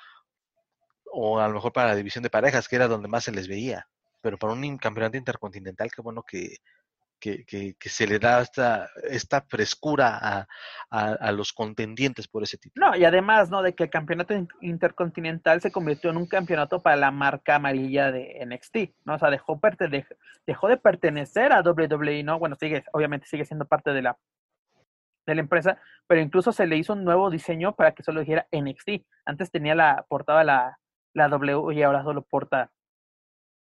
o 1.12 1.40
a 1.40 1.48
lo 1.48 1.54
mejor 1.54 1.74
para 1.74 1.90
la 1.90 1.96
división 1.96 2.24
de 2.24 2.30
parejas, 2.32 2.68
que 2.68 2.76
era 2.76 2.88
donde 2.88 3.08
más 3.08 3.24
se 3.26 3.32
les 3.32 3.48
veía. 3.48 3.88
Pero 4.22 4.38
para 4.38 4.54
un 4.54 4.78
campeonato 4.78 5.18
intercontinental, 5.18 5.92
qué 5.92 6.02
bueno 6.02 6.24
que, 6.24 6.58
que, 7.20 7.46
que, 7.46 7.90
se 7.90 8.08
le 8.08 8.20
da 8.20 8.42
esta, 8.42 8.90
esta 9.10 9.42
frescura 9.42 10.18
a, 10.22 10.48
a, 10.90 11.32
los 11.32 11.54
contendientes 11.54 12.28
por 12.28 12.44
ese 12.44 12.58
título. 12.58 12.88
No, 12.88 12.96
y 12.96 13.06
además, 13.06 13.50
¿no? 13.50 13.62
De 13.62 13.74
que 13.74 13.84
el 13.86 13.90
campeonato 13.90 14.34
intercontinental 14.62 15.62
se 15.62 15.72
convirtió 15.72 16.10
en 16.10 16.18
un 16.18 16.28
campeonato 16.28 16.82
para 16.82 16.96
la 16.96 17.12
marca 17.12 17.56
amarilla 17.56 18.12
de 18.12 18.46
NXT, 18.46 19.06
¿no? 19.06 19.16
O 19.16 19.20
sea, 19.20 19.30
dejó, 19.30 19.60
dejó 20.46 20.68
de 20.68 20.78
pertenecer 20.78 21.52
a 21.52 21.62
WWE, 21.62 22.24
¿no? 22.24 22.40
Bueno, 22.40 22.56
sigue, 22.60 22.84
obviamente 22.94 23.28
sigue 23.28 23.46
siendo 23.46 23.66
parte 23.66 23.92
de 23.92 24.02
la, 24.02 24.18
de 25.26 25.36
la 25.36 25.42
empresa, 25.42 25.82
pero 26.08 26.22
incluso 26.22 26.52
se 26.52 26.68
le 26.68 26.78
hizo 26.78 26.94
un 26.94 27.04
nuevo 27.04 27.30
diseño 27.30 27.76
para 27.76 27.94
que 27.94 28.04
solo 28.04 28.20
dijera 28.22 28.48
NXT. 28.52 29.06
Antes 29.26 29.52
tenía 29.52 29.76
la 29.76 30.06
portada 30.08 30.44
la, 30.44 30.80
la 31.14 31.28
W 31.30 31.74
y 31.74 31.84
ahora 31.84 32.04
solo 32.04 32.22
porta 32.22 32.72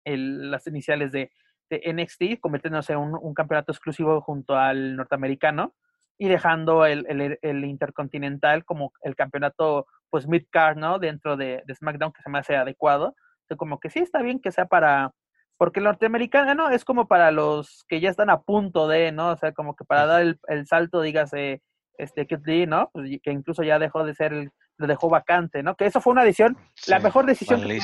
el, 0.05 0.51
las 0.51 0.67
iniciales 0.67 1.13
de 1.13 1.31
de 1.71 1.83
NXT, 1.93 2.41
convirtiéndose 2.41 2.93
en 2.93 2.99
un, 2.99 3.35
campeonato 3.35 3.73
exclusivo 3.73 4.21
junto 4.21 4.57
al 4.57 4.97
norteamericano 4.97 5.75
y 6.19 6.29
dejando 6.29 6.85
el, 6.85 7.07
el, 7.41 7.65
intercontinental 7.65 8.65
como 8.65 8.93
el 9.03 9.17
campeonato 9.17 9.87
pues 10.11 10.27
mid-card, 10.27 10.77
¿no? 10.77 10.99
Dentro 10.99 11.37
de, 11.37 11.63
SmackDown 11.73 12.13
que 12.13 12.23
se 12.23 12.29
me 12.29 12.41
hace 12.41 12.57
adecuado. 12.57 13.15
O 13.49 13.57
como 13.57 13.81
que 13.81 13.91
sí 13.91 14.01
está 14.01 14.21
bien 14.21 14.41
que 14.41 14.53
sea 14.53 14.67
para, 14.67 15.13
porque 15.57 15.81
el 15.81 15.85
norteamericano 15.85 16.55
¿no? 16.55 16.71
es 16.71 16.85
como 16.85 17.09
para 17.09 17.31
los 17.31 17.85
que 17.89 18.01
ya 18.01 18.11
están 18.11 18.31
a 18.31 18.43
punto 18.43 18.87
de, 18.87 19.13
¿no? 19.13 19.31
O 19.31 19.37
sea, 19.37 19.53
como 19.53 19.75
que 19.75 19.85
para 19.85 20.07
dar 20.07 20.23
el, 20.23 20.67
salto, 20.67 21.01
dígase, 21.01 21.63
este, 21.99 22.27
Kid 22.27 22.41
Lee, 22.45 22.67
¿no? 22.67 22.91
Pues, 22.93 23.11
que 23.23 23.33
incluso 23.33 23.63
ya 23.63 23.79
dejó 23.79 24.05
de 24.05 24.15
ser, 24.15 24.33
el, 24.33 24.51
lo 24.77 24.87
dejó 24.87 25.09
vacante, 25.09 25.63
¿no? 25.63 25.75
Que 25.75 25.87
eso 25.87 26.01
fue 26.01 26.13
una 26.13 26.25
decisión, 26.25 26.57
la 26.87 26.99
mejor 26.99 27.27
decisión 27.27 27.61
que 27.61 27.81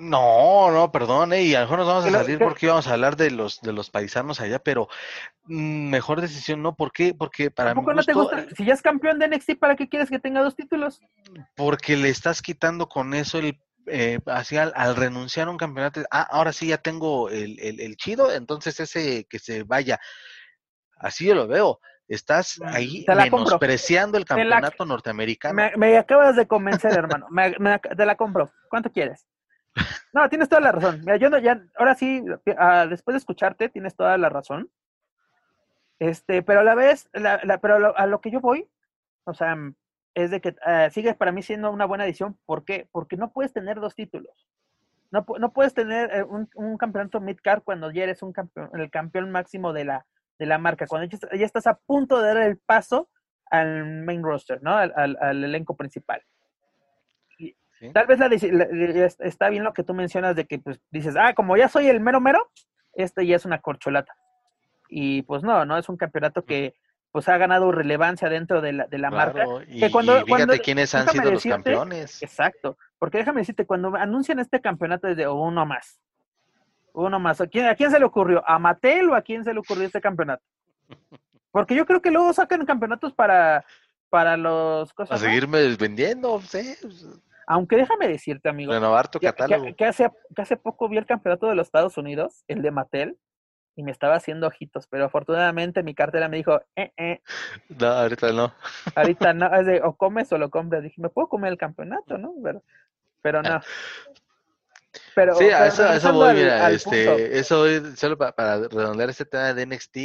no, 0.00 0.70
no, 0.70 0.90
perdón, 0.90 1.32
eh, 1.32 1.42
y 1.42 1.54
a 1.54 1.60
lo 1.60 1.66
mejor 1.66 1.78
nos 1.78 1.88
vamos 1.88 2.06
a 2.06 2.10
salir 2.10 2.38
porque 2.38 2.66
íbamos 2.66 2.86
a 2.88 2.92
hablar 2.92 3.16
de 3.16 3.30
los 3.30 3.60
de 3.60 3.72
los 3.72 3.90
paisanos 3.90 4.40
allá, 4.40 4.58
pero 4.58 4.88
mm, 5.44 5.90
mejor 5.90 6.20
decisión 6.20 6.62
no, 6.62 6.74
¿por 6.74 6.92
qué? 6.92 7.14
Porque 7.14 7.50
para 7.50 7.74
mí 7.74 7.82
no 7.82 8.02
te 8.02 8.12
gusta? 8.12 8.46
Si 8.56 8.64
ya 8.64 8.74
es 8.74 8.82
campeón 8.82 9.18
de 9.18 9.28
NXT, 9.28 9.58
¿para 9.58 9.76
qué 9.76 9.88
quieres 9.88 10.08
que 10.08 10.18
tenga 10.18 10.42
dos 10.42 10.56
títulos? 10.56 11.00
Porque 11.54 11.96
le 11.96 12.08
estás 12.08 12.42
quitando 12.42 12.88
con 12.88 13.14
eso 13.14 13.38
el 13.38 13.60
eh, 13.86 14.18
así 14.26 14.56
al, 14.56 14.96
renunciar 14.96 15.48
a 15.48 15.50
un 15.50 15.56
campeonato, 15.56 16.02
ah, 16.10 16.26
ahora 16.30 16.52
sí 16.52 16.68
ya 16.68 16.78
tengo 16.78 17.28
el, 17.28 17.58
el, 17.60 17.96
chido, 17.96 18.32
entonces 18.32 18.78
ese 18.78 19.26
que 19.28 19.38
se 19.38 19.64
vaya. 19.64 19.98
Así 20.96 21.24
yo 21.26 21.34
lo 21.34 21.46
veo. 21.46 21.80
Estás 22.06 22.58
mm, 22.58 22.66
ahí 22.66 23.04
menospreciando 23.06 24.18
el 24.18 24.24
campeonato 24.24 24.84
norteamericano. 24.84 25.70
Me, 25.76 25.96
acabas 25.96 26.36
de 26.36 26.46
convencer, 26.46 26.92
hermano. 26.92 27.26
te 27.96 28.06
la 28.06 28.16
compro. 28.16 28.52
¿Cuánto 28.68 28.90
quieres? 28.90 29.26
No, 30.12 30.28
tienes 30.28 30.48
toda 30.48 30.60
la 30.60 30.72
razón. 30.72 31.00
Mira, 31.00 31.16
yo 31.16 31.30
no, 31.30 31.38
ya, 31.38 31.62
ahora 31.76 31.94
sí, 31.94 32.24
después 32.44 33.14
de 33.14 33.18
escucharte, 33.18 33.68
tienes 33.68 33.94
toda 33.94 34.18
la 34.18 34.28
razón. 34.28 34.70
Este, 35.98 36.42
pero 36.42 36.60
a 36.60 36.64
la 36.64 36.74
vez, 36.74 37.08
la, 37.12 37.38
pero 37.60 37.96
a 37.96 38.06
lo 38.06 38.20
que 38.20 38.30
yo 38.30 38.40
voy, 38.40 38.68
o 39.24 39.34
sea, 39.34 39.56
es 40.14 40.30
de 40.30 40.40
que 40.40 40.50
uh, 40.50 40.90
sigue 40.90 41.14
para 41.14 41.30
mí 41.30 41.42
siendo 41.42 41.70
una 41.70 41.84
buena 41.84 42.04
edición. 42.04 42.38
¿Por 42.46 42.64
qué? 42.64 42.88
Porque 42.90 43.16
no 43.16 43.32
puedes 43.32 43.52
tener 43.52 43.78
dos 43.80 43.94
títulos. 43.94 44.48
No, 45.10 45.24
no 45.38 45.52
puedes 45.52 45.74
tener 45.74 46.10
eh, 46.12 46.22
un, 46.22 46.48
un, 46.54 46.78
campeonato 46.78 47.20
mid-card 47.20 47.62
cuando 47.62 47.90
ya 47.90 48.04
eres 48.04 48.22
un 48.22 48.32
campeón, 48.32 48.70
el 48.74 48.90
campeón 48.90 49.30
máximo 49.30 49.72
de 49.72 49.84
la, 49.84 50.06
de 50.38 50.46
la 50.46 50.58
marca, 50.58 50.86
cuando 50.86 51.08
ya, 51.08 51.44
estás 51.44 51.66
a 51.66 51.74
punto 51.74 52.20
de 52.20 52.28
dar 52.28 52.36
el 52.38 52.58
paso 52.58 53.10
al 53.50 54.04
main 54.04 54.22
roster, 54.22 54.62
¿no? 54.62 54.76
al, 54.76 54.92
al 54.96 55.44
elenco 55.44 55.76
principal. 55.76 56.22
Tal 57.94 58.06
vez 58.06 58.18
la, 58.18 58.26
está 59.20 59.48
bien 59.48 59.64
lo 59.64 59.72
que 59.72 59.82
tú 59.82 59.94
mencionas 59.94 60.36
de 60.36 60.46
que 60.46 60.58
pues 60.58 60.80
dices, 60.90 61.16
ah, 61.18 61.32
como 61.34 61.56
ya 61.56 61.68
soy 61.68 61.88
el 61.88 62.00
mero 62.00 62.20
mero, 62.20 62.50
este 62.92 63.26
ya 63.26 63.36
es 63.36 63.44
una 63.44 63.60
corcholata. 63.60 64.14
Y 64.88 65.22
pues 65.22 65.42
no, 65.42 65.64
no 65.64 65.78
es 65.78 65.88
un 65.88 65.96
campeonato 65.96 66.44
que 66.44 66.74
pues 67.10 67.28
ha 67.28 67.38
ganado 67.38 67.72
relevancia 67.72 68.28
dentro 68.28 68.60
de 68.60 68.72
la, 68.72 68.86
de 68.86 68.98
la 68.98 69.10
marca. 69.10 69.44
Y, 69.66 69.90
cuando, 69.90 70.24
fíjate 70.24 70.60
quiénes 70.60 70.94
han 70.94 71.08
sido 71.08 71.30
los 71.30 71.42
campeones. 71.42 72.22
Exacto, 72.22 72.76
porque 72.98 73.18
déjame 73.18 73.40
decirte, 73.40 73.66
cuando 73.66 73.94
anuncian 73.96 74.38
este 74.38 74.60
campeonato 74.60 75.08
es 75.08 75.16
de 75.16 75.26
uno 75.26 75.64
más. 75.64 76.00
Uno 76.92 77.18
más. 77.18 77.40
¿A 77.40 77.46
quién, 77.46 77.66
¿A 77.66 77.74
quién 77.74 77.90
se 77.90 77.98
le 77.98 78.04
ocurrió? 78.04 78.42
¿A 78.46 78.58
Mattel 78.58 79.10
o 79.10 79.14
a 79.14 79.22
quién 79.22 79.44
se 79.44 79.54
le 79.54 79.60
ocurrió 79.60 79.84
este 79.84 80.00
campeonato? 80.00 80.42
Porque 81.50 81.74
yo 81.74 81.86
creo 81.86 82.02
que 82.02 82.10
luego 82.10 82.32
sacan 82.32 82.66
campeonatos 82.66 83.12
para, 83.12 83.64
para 84.08 84.36
los 84.36 84.92
cosas. 84.92 85.20
A 85.20 85.24
seguirme 85.24 85.76
vendiendo, 85.76 86.40
sí. 86.42 86.76
Aunque 87.50 87.74
déjame 87.74 88.06
decirte, 88.06 88.48
amigo. 88.48 88.72
Renovar 88.72 89.10
tu 89.10 89.18
catálogo. 89.18 89.74
Que, 89.74 89.84
hace, 89.84 90.08
hace 90.36 90.56
poco 90.56 90.88
vi 90.88 90.98
el 90.98 91.04
campeonato 91.04 91.48
de 91.48 91.56
los 91.56 91.66
Estados 91.66 91.98
Unidos, 91.98 92.44
el 92.46 92.62
de 92.62 92.70
Mattel, 92.70 93.18
y 93.74 93.82
me 93.82 93.90
estaba 93.90 94.14
haciendo 94.14 94.46
ojitos, 94.46 94.86
pero 94.86 95.06
afortunadamente 95.06 95.82
mi 95.82 95.92
cartera 95.92 96.28
me 96.28 96.36
dijo, 96.36 96.60
eh, 96.76 96.92
eh. 96.96 97.20
No, 97.68 97.88
ahorita 97.88 98.32
no. 98.32 98.54
Ahorita 98.94 99.32
no, 99.34 99.52
es 99.52 99.66
de, 99.66 99.82
o 99.82 99.96
comes 99.96 100.32
o 100.32 100.38
lo 100.38 100.48
compras. 100.48 100.84
Dije, 100.84 101.02
me 101.02 101.08
puedo 101.08 101.28
comer 101.28 101.50
el 101.50 101.58
campeonato, 101.58 102.18
¿no? 102.18 102.34
Pero, 102.40 102.62
pero 103.20 103.42
no. 103.42 103.60
Pero, 105.14 105.34
sí, 105.34 105.44
a 105.44 105.66
eso, 105.66 105.86
eso 105.92 106.12
voy, 106.12 106.28
al- 106.30 106.36
mira, 106.36 106.66
al 106.66 106.74
este, 106.74 107.38
eso 107.38 107.66
es 107.66 107.98
solo 107.98 108.16
pa- 108.16 108.32
para, 108.32 108.68
redondear 108.68 109.10
este 109.10 109.24
tema 109.24 109.52
de 109.52 109.66
NXT, 109.66 109.96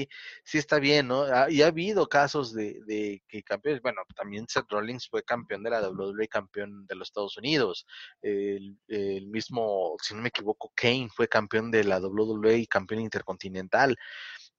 sí 0.44 0.58
está 0.58 0.80
bien, 0.80 1.08
¿no? 1.08 1.26
Y 1.50 1.62
ha 1.62 1.68
habido 1.68 2.08
casos 2.08 2.54
de, 2.54 2.80
de 2.86 3.22
que 3.28 3.44
campeones, 3.44 3.82
bueno, 3.82 4.02
también 4.16 4.48
Seth 4.48 4.70
Rollins 4.70 5.08
fue 5.08 5.24
campeón 5.24 5.64
de 5.64 5.70
la 5.70 5.88
WWE, 5.88 6.28
campeón 6.28 6.86
de 6.88 6.96
los 6.96 7.10
Estados 7.10 7.38
Unidos, 7.38 7.86
el, 8.22 8.78
el 8.88 9.28
mismo, 9.28 9.96
si 10.02 10.14
no 10.16 10.22
me 10.22 10.30
equivoco, 10.30 10.72
Kane 10.76 11.10
fue 11.14 11.28
campeón 11.28 11.72
de 11.72 11.84
la 11.84 12.00
WWE 12.00 12.58
y 12.58 12.68
campeón 12.68 13.02
intercontinental. 13.02 13.96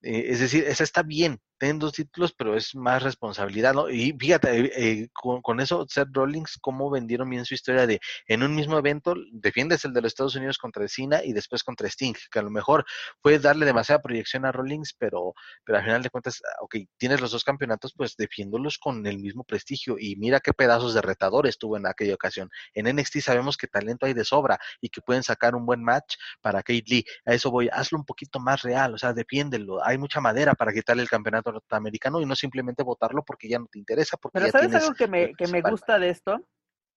Eh, 0.02 0.26
es 0.28 0.40
decir, 0.40 0.64
esa 0.66 0.84
está 0.84 1.02
bien, 1.02 1.40
tienen 1.58 1.78
dos 1.78 1.92
títulos, 1.92 2.32
pero 2.32 2.56
es 2.56 2.74
más 2.74 3.02
responsabilidad, 3.02 3.74
¿no? 3.74 3.88
Y 3.88 4.16
fíjate, 4.18 4.60
eh, 4.60 4.72
eh, 4.76 5.08
con, 5.12 5.42
con 5.42 5.60
eso, 5.60 5.86
Seth 5.88 6.08
Rollins, 6.12 6.58
cómo 6.60 6.90
vendieron 6.90 7.30
bien 7.30 7.44
su 7.44 7.54
historia 7.54 7.86
de 7.86 8.00
en 8.26 8.42
un 8.42 8.54
mismo 8.54 8.78
evento 8.78 9.14
defiendes 9.32 9.84
el 9.84 9.92
de 9.92 10.02
los 10.02 10.10
Estados 10.12 10.36
Unidos 10.36 10.58
contra 10.58 10.86
Cena 10.88 11.22
y 11.24 11.32
después 11.32 11.62
contra 11.62 11.88
Sting, 11.88 12.14
que 12.30 12.38
a 12.38 12.42
lo 12.42 12.50
mejor 12.50 12.84
puede 13.22 13.38
darle 13.38 13.66
demasiada 13.66 14.02
proyección 14.02 14.44
a 14.44 14.52
Rollins, 14.52 14.94
pero, 14.98 15.34
pero 15.64 15.78
al 15.78 15.84
final 15.84 16.02
de 16.02 16.10
cuentas, 16.10 16.42
ah, 16.44 16.62
ok, 16.62 16.76
tienes 16.98 17.20
los 17.20 17.32
dos 17.32 17.44
campeonatos, 17.44 17.94
pues 17.96 18.16
defiéndolos 18.16 18.78
con 18.78 19.06
el 19.06 19.18
mismo 19.18 19.44
prestigio 19.44 19.96
y 19.98 20.16
mira 20.16 20.40
qué 20.40 20.52
pedazos 20.52 20.94
de 20.94 21.02
retadores 21.02 21.58
tuvo 21.58 21.76
en 21.76 21.86
aquella 21.86 22.14
ocasión. 22.14 22.50
En 22.74 22.86
NXT 22.94 23.20
sabemos 23.20 23.56
que 23.56 23.66
talento 23.66 24.06
hay 24.06 24.14
de 24.14 24.24
sobra 24.24 24.58
y 24.80 24.88
que 24.88 25.00
pueden 25.00 25.22
sacar 25.22 25.54
un 25.54 25.66
buen 25.66 25.82
match 25.82 26.16
para 26.40 26.62
Kate 26.62 26.84
Lee. 26.86 27.04
A 27.24 27.34
eso 27.34 27.50
voy, 27.50 27.68
hazlo 27.72 27.98
un 27.98 28.04
poquito 28.04 28.40
más 28.40 28.62
real, 28.62 28.94
o 28.94 28.98
sea, 28.98 29.12
defiéndelo. 29.12 29.84
Hay 29.84 29.98
mucha 29.98 30.20
madera 30.20 30.54
para 30.54 30.72
quitarle 30.72 31.02
el 31.02 31.08
campeonato 31.08 31.45
norteamericano 31.52 32.20
y 32.20 32.26
no 32.26 32.34
simplemente 32.34 32.82
votarlo 32.82 33.22
porque 33.24 33.48
ya 33.48 33.58
no 33.58 33.66
te 33.66 33.78
interesa, 33.78 34.16
porque 34.16 34.34
Pero 34.34 34.46
ya 34.46 34.52
¿sabes 34.52 34.74
algo 34.74 34.94
que 34.94 35.06
me, 35.06 35.34
que 35.34 35.46
me 35.48 35.62
gusta 35.62 35.98
de 35.98 36.10
esto? 36.10 36.40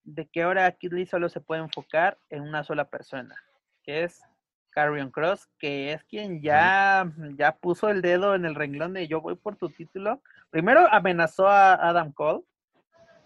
De 0.03 0.27
que 0.27 0.43
ahora 0.43 0.71
Kid 0.71 0.93
Lee 0.93 1.05
solo 1.05 1.29
se 1.29 1.41
puede 1.41 1.61
enfocar 1.61 2.17
en 2.29 2.41
una 2.41 2.63
sola 2.63 2.89
persona, 2.89 3.35
que 3.83 4.03
es 4.03 4.21
Carrion 4.69 5.11
Cross, 5.11 5.49
que 5.57 5.93
es 5.93 6.03
quien 6.05 6.41
ya, 6.41 7.11
ya 7.37 7.55
puso 7.57 7.89
el 7.89 8.01
dedo 8.01 8.35
en 8.35 8.45
el 8.45 8.55
renglón 8.55 8.93
de 8.93 9.07
yo 9.07 9.21
voy 9.21 9.35
por 9.35 9.55
tu 9.55 9.69
título. 9.69 10.21
Primero 10.49 10.87
amenazó 10.91 11.47
a 11.47 11.73
Adam 11.73 12.11
Cole. 12.11 12.43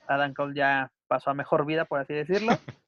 Adam 0.07 0.33
Cole 0.33 0.55
ya 0.55 0.91
pasó 1.07 1.29
a 1.29 1.33
mejor 1.33 1.65
vida, 1.65 1.85
por 1.85 1.99
así 1.99 2.13
decirlo. 2.13 2.51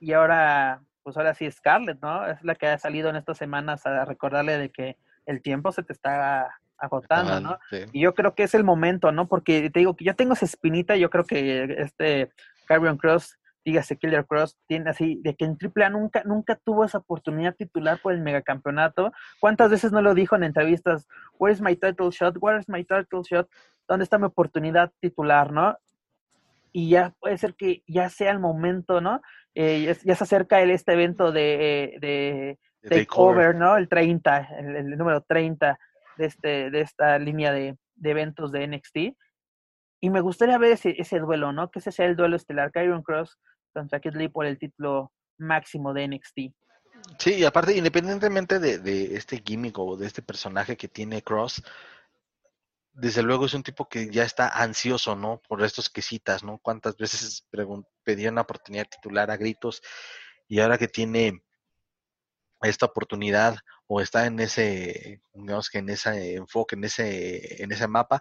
y 0.00 0.12
ahora, 0.12 0.82
pues 1.02 1.16
ahora 1.16 1.34
sí 1.34 1.50
Scarlett, 1.50 2.00
¿no? 2.00 2.26
Es 2.26 2.42
la 2.44 2.54
que 2.54 2.66
ha 2.66 2.78
salido 2.78 3.08
en 3.08 3.16
estas 3.16 3.38
semanas 3.38 3.86
a 3.86 4.04
recordarle 4.04 4.58
de 4.58 4.70
que 4.70 4.96
el 5.26 5.40
tiempo 5.40 5.72
se 5.72 5.82
te 5.82 5.92
está 5.92 6.54
agotando, 6.78 7.40
¿no? 7.40 7.58
Sí. 7.70 7.78
Y 7.92 8.00
yo 8.00 8.14
creo 8.14 8.34
que 8.34 8.44
es 8.44 8.54
el 8.54 8.64
momento, 8.64 9.12
¿no? 9.12 9.26
Porque 9.26 9.70
te 9.70 9.80
digo 9.80 9.96
que 9.96 10.04
yo 10.04 10.14
tengo 10.14 10.34
esa 10.34 10.44
espinita, 10.44 10.96
yo 10.96 11.10
creo 11.10 11.24
que 11.24 11.76
este 11.78 12.30
Carrion 12.66 12.96
Cross, 12.96 13.38
dígase 13.64 13.96
Killer 13.96 14.26
Cross, 14.26 14.58
tiene 14.66 14.90
así, 14.90 15.20
de 15.22 15.34
que 15.34 15.44
en 15.44 15.56
AAA 15.60 15.90
nunca, 15.90 16.22
nunca 16.24 16.56
tuvo 16.56 16.84
esa 16.84 16.98
oportunidad 16.98 17.54
titular 17.54 17.98
por 18.00 18.12
el 18.12 18.20
megacampeonato. 18.20 19.12
¿Cuántas 19.40 19.70
veces 19.70 19.92
no 19.92 20.02
lo 20.02 20.14
dijo 20.14 20.36
en 20.36 20.44
entrevistas? 20.44 21.06
Where's 21.38 21.60
my 21.60 21.74
title 21.76 22.10
shot? 22.10 22.36
Where's 22.38 22.68
my 22.68 22.84
title 22.84 23.22
shot? 23.22 23.48
¿Dónde 23.88 24.04
está 24.04 24.18
mi 24.18 24.26
oportunidad 24.26 24.92
titular, 25.00 25.52
no? 25.52 25.76
Y 26.72 26.90
ya 26.90 27.14
puede 27.20 27.38
ser 27.38 27.54
que 27.54 27.82
ya 27.86 28.10
sea 28.10 28.32
el 28.32 28.40
momento, 28.40 29.00
¿no? 29.00 29.22
Eh, 29.54 29.82
ya, 29.82 29.92
ya 30.04 30.16
se 30.16 30.24
acerca 30.24 30.60
el, 30.60 30.70
este 30.70 30.92
evento 30.92 31.30
de, 31.30 31.96
de, 32.00 32.58
De 32.82 33.04
Takeover, 33.04 33.54
¿no? 33.54 33.76
El 33.76 33.88
30, 33.88 34.48
el, 34.58 34.76
el 34.76 34.98
número 34.98 35.22
30 35.22 35.78
de, 36.16 36.26
este, 36.26 36.70
de 36.70 36.80
esta 36.80 37.18
línea 37.18 37.52
de, 37.52 37.76
de 37.94 38.10
eventos 38.10 38.52
de 38.52 38.66
NXT. 38.66 39.16
Y 40.00 40.10
me 40.10 40.20
gustaría 40.20 40.58
ver 40.58 40.78
ese, 40.82 41.18
duelo, 41.18 41.52
¿no? 41.52 41.70
Que 41.70 41.78
ese 41.78 41.92
sea 41.92 42.06
el 42.06 42.16
duelo 42.16 42.36
estelar, 42.36 42.72
Kyron 42.72 43.02
Cross 43.02 43.38
contra 43.72 44.00
Kid 44.00 44.14
Lee 44.14 44.28
por 44.28 44.46
el 44.46 44.58
título 44.58 45.12
máximo 45.38 45.92
de 45.94 46.08
NXT. 46.08 46.38
Sí, 47.18 47.34
y 47.34 47.44
aparte, 47.44 47.76
independientemente 47.76 48.58
de, 48.58 48.78
de 48.78 49.16
este 49.16 49.42
gimmick 49.44 49.78
o 49.78 49.96
de 49.96 50.06
este 50.06 50.22
personaje 50.22 50.76
que 50.76 50.88
tiene 50.88 51.22
Cross, 51.22 51.62
desde 52.94 53.22
luego 53.22 53.46
es 53.46 53.54
un 53.54 53.62
tipo 53.62 53.88
que 53.88 54.08
ya 54.10 54.22
está 54.22 54.48
ansioso, 54.48 55.16
¿no? 55.16 55.42
Por 55.48 55.62
estos 55.62 55.90
que 55.90 56.00
citas, 56.00 56.44
¿no? 56.44 56.58
Cuántas 56.58 56.96
veces 56.96 57.46
pedía 58.04 58.30
una 58.30 58.42
oportunidad 58.42 58.86
titular 58.88 59.30
a 59.30 59.36
gritos 59.36 59.82
y 60.46 60.60
ahora 60.60 60.78
que 60.78 60.88
tiene 60.88 61.42
esta 62.62 62.86
oportunidad 62.86 63.56
o 63.96 64.00
está 64.00 64.26
en 64.26 64.40
ese, 64.40 65.20
digamos 65.32 65.70
que 65.70 65.78
en 65.78 65.88
ese 65.88 66.34
enfoque, 66.34 66.74
en 66.76 66.84
ese, 66.84 67.62
en 67.62 67.70
ese 67.72 67.86
mapa, 67.86 68.20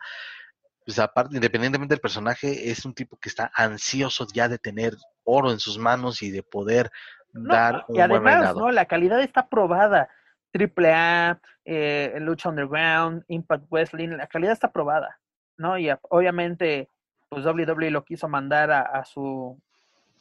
pues 0.86 1.00
aparte, 1.00 1.36
independientemente 1.36 1.94
del 1.95 2.02
personaje, 2.02 2.70
es 2.70 2.86
un 2.86 2.94
tipo 2.94 3.18
que 3.18 3.30
está 3.30 3.52
ansioso 3.56 4.28
ya 4.34 4.48
de 4.50 4.58
tener 4.58 4.95
oro 5.24 5.52
en 5.52 5.60
sus 5.60 5.78
manos 5.78 6.22
y 6.22 6.30
de 6.30 6.44
poder 6.44 6.91
No, 7.32 7.54
dar 7.56 7.86
un 7.88 7.95
y 7.98 8.00
además, 8.02 8.22
buen 8.22 8.34
reinado. 8.34 8.60
¿no? 8.60 8.72
La 8.72 8.86
calidad 8.86 9.22
está 9.22 9.48
probada. 9.48 10.10
Triple 10.52 10.91
A, 10.94 11.40
eh, 11.66 12.16
Lucha 12.20 12.50
Underground, 12.50 13.24
Impact 13.28 13.66
Wrestling, 13.72 14.10
la 14.10 14.28
calidad 14.28 14.54
está 14.54 14.72
probada, 14.72 15.18
¿no? 15.58 15.78
Y 15.80 15.90
a- 15.90 16.00
obviamente, 16.10 16.90
pues 17.30 17.44
WWE 17.45 17.90
lo 17.90 18.04
quiso 18.04 18.28
mandar 18.28 18.70
a, 18.70 18.82
a 18.82 19.06
su 19.06 19.58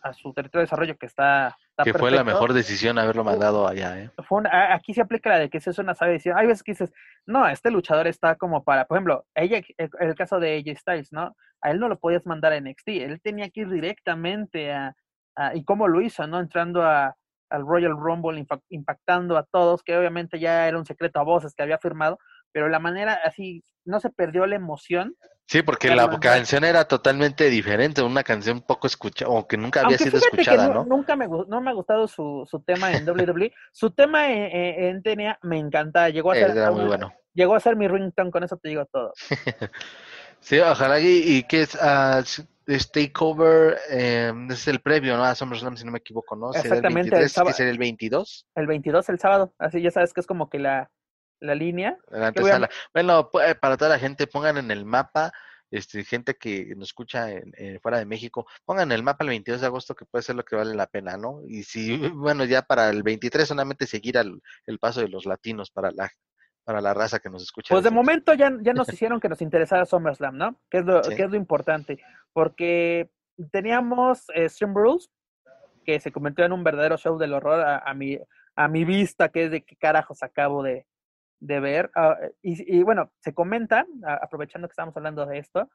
a 0.02 0.12
su 0.12 0.32
territorio 0.32 0.60
de 0.62 0.64
desarrollo 0.66 0.96
que 0.96 1.06
está, 1.06 1.56
está 1.70 1.84
que 1.84 1.92
fue 1.94 2.10
la 2.10 2.24
mejor 2.24 2.52
decisión 2.52 2.98
haberlo 2.98 3.24
mandado 3.24 3.66
allá, 3.68 3.98
¿eh? 4.00 4.10
Fue 4.28 4.38
una- 4.38 4.74
aquí 4.74 4.94
se 4.94 5.00
aplica 5.00 5.30
la 5.30 5.38
de 5.38 5.48
que 5.50 5.60
si 5.60 5.70
es 5.70 5.78
una 5.78 5.94
sabe 5.94 6.12
decir, 6.12 6.32
hay 6.34 6.46
veces 6.46 6.62
que 6.62 6.72
dices, 6.72 6.92
no, 7.26 7.46
este 7.48 7.70
luchador 7.70 8.06
está 8.06 8.34
como 8.36 8.64
para, 8.64 8.84
por 8.86 8.96
ejemplo, 8.98 9.24
ella, 9.34 9.60
el, 9.78 9.90
el 10.00 10.14
caso 10.14 10.40
de 10.40 10.56
AJ 10.58 10.78
Styles, 10.78 11.12
¿no? 11.12 11.36
A 11.60 11.70
él 11.70 11.78
no 11.78 11.88
lo 11.88 11.98
podías 11.98 12.26
mandar 12.26 12.52
a 12.52 12.56
NXT, 12.60 12.88
él 12.88 13.20
tenía 13.22 13.48
que 13.50 13.60
ir 13.60 13.70
directamente 13.70 14.72
a, 14.72 14.94
a- 15.36 15.54
y 15.54 15.64
cómo 15.64 15.86
lo 15.88 16.00
hizo, 16.00 16.26
¿no? 16.26 16.40
Entrando 16.40 16.82
a, 16.82 17.14
al 17.50 17.62
Royal 17.66 17.92
Rumble, 17.96 18.44
impactando 18.70 19.36
a 19.36 19.44
todos, 19.44 19.82
que 19.82 19.96
obviamente 19.96 20.38
ya 20.40 20.66
era 20.66 20.78
un 20.78 20.86
secreto 20.86 21.20
a 21.20 21.22
voces 21.22 21.54
que 21.54 21.62
había 21.62 21.78
firmado, 21.78 22.18
pero 22.52 22.68
la 22.68 22.78
manera 22.78 23.18
así, 23.24 23.64
no 23.84 23.98
se 24.00 24.10
perdió 24.10 24.46
la 24.46 24.56
emoción. 24.56 25.16
Sí, 25.46 25.62
porque 25.62 25.94
la 25.94 26.08
canción 26.20 26.64
era 26.64 26.86
totalmente 26.86 27.50
diferente, 27.50 28.00
una 28.02 28.22
canción 28.22 28.62
poco 28.62 28.86
escuchada, 28.86 29.30
o 29.30 29.46
que 29.46 29.56
nunca 29.56 29.80
había 29.80 29.96
Aunque 29.96 30.04
sido 30.04 30.18
escuchada, 30.18 30.68
que 30.68 30.74
¿no? 30.74 30.84
nunca 30.84 31.16
me, 31.16 31.26
no 31.26 31.60
me 31.60 31.70
ha 31.70 31.74
gustado 31.74 32.06
su, 32.08 32.46
su 32.48 32.60
tema 32.62 32.92
en 32.92 33.06
WWE, 33.08 33.52
su 33.72 33.90
tema 33.90 34.30
en, 34.32 34.42
en, 34.44 34.84
en 34.96 35.02
TNA 35.02 35.38
me 35.42 35.58
encanta, 35.58 36.08
llegó 36.08 36.30
a 36.30 36.34
ser 36.36 36.50
Era 36.50 36.70
muy 36.70 36.82
un- 36.82 36.88
bueno. 36.88 37.12
llegó 37.34 37.54
a 37.54 37.60
ser 37.60 37.76
mi 37.76 37.88
ringtone, 37.88 38.30
con 38.30 38.44
eso 38.44 38.56
te 38.56 38.68
digo 38.68 38.86
todo. 38.86 39.12
Sí, 40.40 40.58
ojalá 40.58 40.98
y, 40.98 41.06
y 41.24 41.42
que 41.44 41.62
es, 41.62 41.76
ah, 41.80 42.18
s- 42.20 42.44
es 42.66 42.90
Takeover, 42.90 43.76
eh, 43.90 44.32
es 44.50 44.66
el 44.66 44.80
previo, 44.80 45.16
¿no? 45.16 45.24
A 45.24 45.34
SummerSlam, 45.36 45.76
si 45.76 45.84
no 45.84 45.92
me 45.92 45.98
equivoco, 45.98 46.34
¿no? 46.34 46.52
¿Será 46.52 46.64
el 46.64 46.82
Exactamente, 46.82 47.10
el 47.10 47.22
23? 47.22 47.32
sábado. 47.32 47.50
¿Que 47.52 47.56
será 47.58 47.70
el 47.70 47.78
22? 47.78 48.46
El 48.56 48.66
22, 48.66 49.08
el 49.08 49.18
sábado, 49.20 49.54
así 49.58 49.80
ya 49.80 49.92
sabes 49.92 50.12
que 50.12 50.20
es 50.20 50.26
como 50.26 50.50
que 50.50 50.58
la, 50.58 50.90
la 51.42 51.54
línea. 51.54 51.96
La 52.08 52.24
a- 52.24 52.28
antesala. 52.28 52.68
Bueno, 52.94 53.28
eh, 53.46 53.54
para 53.54 53.76
toda 53.76 53.90
la 53.90 53.98
gente, 53.98 54.26
pongan 54.26 54.56
en 54.58 54.70
el 54.70 54.84
mapa, 54.84 55.32
este, 55.70 56.04
gente 56.04 56.34
que 56.34 56.74
nos 56.76 56.88
escucha 56.88 57.30
en, 57.30 57.52
en- 57.56 57.80
fuera 57.80 57.98
de 57.98 58.04
México, 58.04 58.46
pongan 58.64 58.90
en 58.90 58.96
el 58.96 59.02
mapa 59.02 59.24
el 59.24 59.30
22 59.30 59.60
de 59.60 59.66
agosto, 59.66 59.94
que 59.94 60.04
puede 60.04 60.22
ser 60.22 60.36
lo 60.36 60.44
que 60.44 60.56
vale 60.56 60.74
la 60.74 60.86
pena, 60.86 61.16
¿no? 61.16 61.40
Y 61.46 61.62
si, 61.64 61.96
bueno, 62.14 62.44
ya 62.44 62.62
para 62.62 62.88
el 62.90 63.02
23 63.02 63.46
solamente 63.48 63.86
seguir 63.86 64.18
al, 64.18 64.40
el 64.66 64.78
paso 64.78 65.00
de 65.00 65.08
los 65.08 65.24
latinos 65.26 65.70
para 65.70 65.90
la, 65.92 66.10
para 66.64 66.80
la 66.80 66.94
raza 66.94 67.18
que 67.18 67.30
nos 67.30 67.42
escucha. 67.42 67.74
Pues 67.74 67.84
de 67.84 67.90
momento 67.90 68.34
ya, 68.34 68.52
ya 68.60 68.72
nos 68.72 68.88
hicieron 68.92 69.18
que 69.18 69.28
nos 69.28 69.40
interesara 69.42 69.84
SummerSlam, 69.86 70.36
¿no? 70.36 70.60
Que 70.70 70.78
es 70.78 70.84
lo, 70.84 71.02
Sí. 71.02 71.16
que 71.16 71.22
es 71.24 71.30
lo 71.30 71.36
importante. 71.36 71.98
Porque 72.34 73.10
teníamos 73.50 74.26
eh, 74.34 74.48
Stream 74.48 74.74
Rules, 74.74 75.10
que 75.84 75.98
se 76.00 76.12
convirtió 76.12 76.44
en 76.44 76.52
un 76.52 76.62
verdadero 76.62 76.96
show 76.96 77.18
del 77.18 77.32
horror 77.32 77.60
a, 77.60 77.78
a 77.78 77.94
mi, 77.94 78.18
a 78.54 78.68
mi 78.68 78.84
vista, 78.84 79.30
que 79.30 79.46
es 79.46 79.50
de 79.50 79.62
qué 79.64 79.74
carajos 79.76 80.22
acabo 80.22 80.62
de, 80.62 80.86
de 81.42 81.60
ver. 81.60 81.90
Ah, 81.94 82.16
y, 82.40 82.78
y 82.78 82.82
bueno, 82.82 83.10
se 83.18 83.34
comenta, 83.34 83.84
a- 84.06 84.14
aprovechando 84.22 84.68
que 84.68 84.72
estamos 84.72 84.96
hablando 84.96 85.26
de 85.26 85.38
esto, 85.38 85.68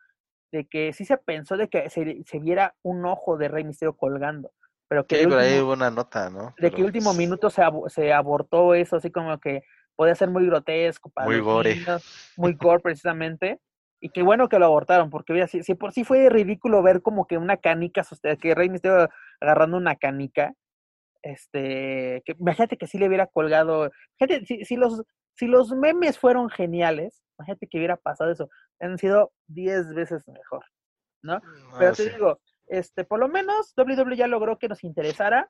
de 0.52 0.66
que 0.66 0.94
sí 0.94 1.04
se 1.04 1.18
pensó 1.18 1.58
de 1.58 1.68
que 1.68 1.90
se, 1.90 2.24
se 2.26 2.40
viera 2.40 2.76
un 2.82 3.06
ojo 3.06 3.38
de 3.38 3.50
Rey 3.50 3.66
Misterio 3.66 3.96
colgando, 3.98 4.52
pero 4.88 5.06
que 5.06 5.20
Sí, 5.20 5.28
por 5.28 5.38
ahí 5.40 5.50
último- 5.50 5.66
hubo 5.66 5.74
una 5.74 5.92
nota, 5.92 6.30
¿no? 6.30 6.56
de 6.58 6.72
que 6.72 6.84
último 6.84 7.14
minuto 7.14 7.50
se, 7.50 7.62
se 7.88 8.14
abortó 8.14 8.74
eso, 8.74 8.96
así 8.96 9.12
como 9.12 9.38
que 9.40 9.62
podía 9.96 10.16
ser 10.16 10.30
muy 10.30 10.46
grotesco 10.48 11.10
para 11.10 11.28
Muy 11.28 11.40
gore. 11.42 11.76
niños, 11.76 12.04
muy 12.38 12.54
gore 12.80 12.82
precisamente, 12.82 13.60
y 14.00 14.10
qué 14.10 14.22
bueno 14.24 14.48
que 14.48 14.58
lo 14.60 14.66
abortaron, 14.68 15.10
porque 15.10 15.34
mira, 15.34 15.48
si, 15.48 15.64
si 15.64 15.76
por 15.76 15.92
sí 15.92 16.04
fue 16.06 16.30
ridículo 16.30 16.82
ver 16.82 17.02
como 17.02 17.28
que 17.28 17.38
una 17.38 17.58
canica, 17.58 18.04
soste- 18.04 18.38
que 18.38 18.56
Rey 18.56 18.70
Mysterio 18.70 19.10
agarrando 19.42 19.76
una 19.76 19.98
canica, 19.98 20.54
este, 21.24 22.22
que 22.26 22.36
imagínate 22.40 22.78
que 22.78 22.88
sí 22.88 22.98
le 22.98 23.08
hubiera 23.08 23.28
colgado, 23.28 23.92
fíjate, 24.18 24.46
si, 24.46 24.64
si 24.66 24.76
los, 24.78 25.04
si 25.38 25.46
los 25.48 25.72
memes 25.72 26.18
fueron 26.18 26.50
geniales, 26.50 27.24
imagínate 27.38 27.68
que 27.68 27.78
hubiera 27.78 27.96
pasado 27.98 28.32
eso, 28.32 28.50
han 28.80 28.98
sido 28.98 29.32
10 29.48 29.94
veces 29.94 30.28
mejor, 30.28 30.66
¿no? 31.22 31.40
Pero 31.78 31.92
ah, 31.92 31.94
te 31.94 32.04
sí. 32.04 32.10
digo, 32.10 32.40
este, 32.68 33.06
por 33.06 33.20
lo 33.20 33.28
menos 33.30 33.74
WWE 33.78 34.16
ya 34.18 34.28
logró 34.28 34.58
que 34.58 34.68
nos 34.68 34.84
interesara 34.84 35.50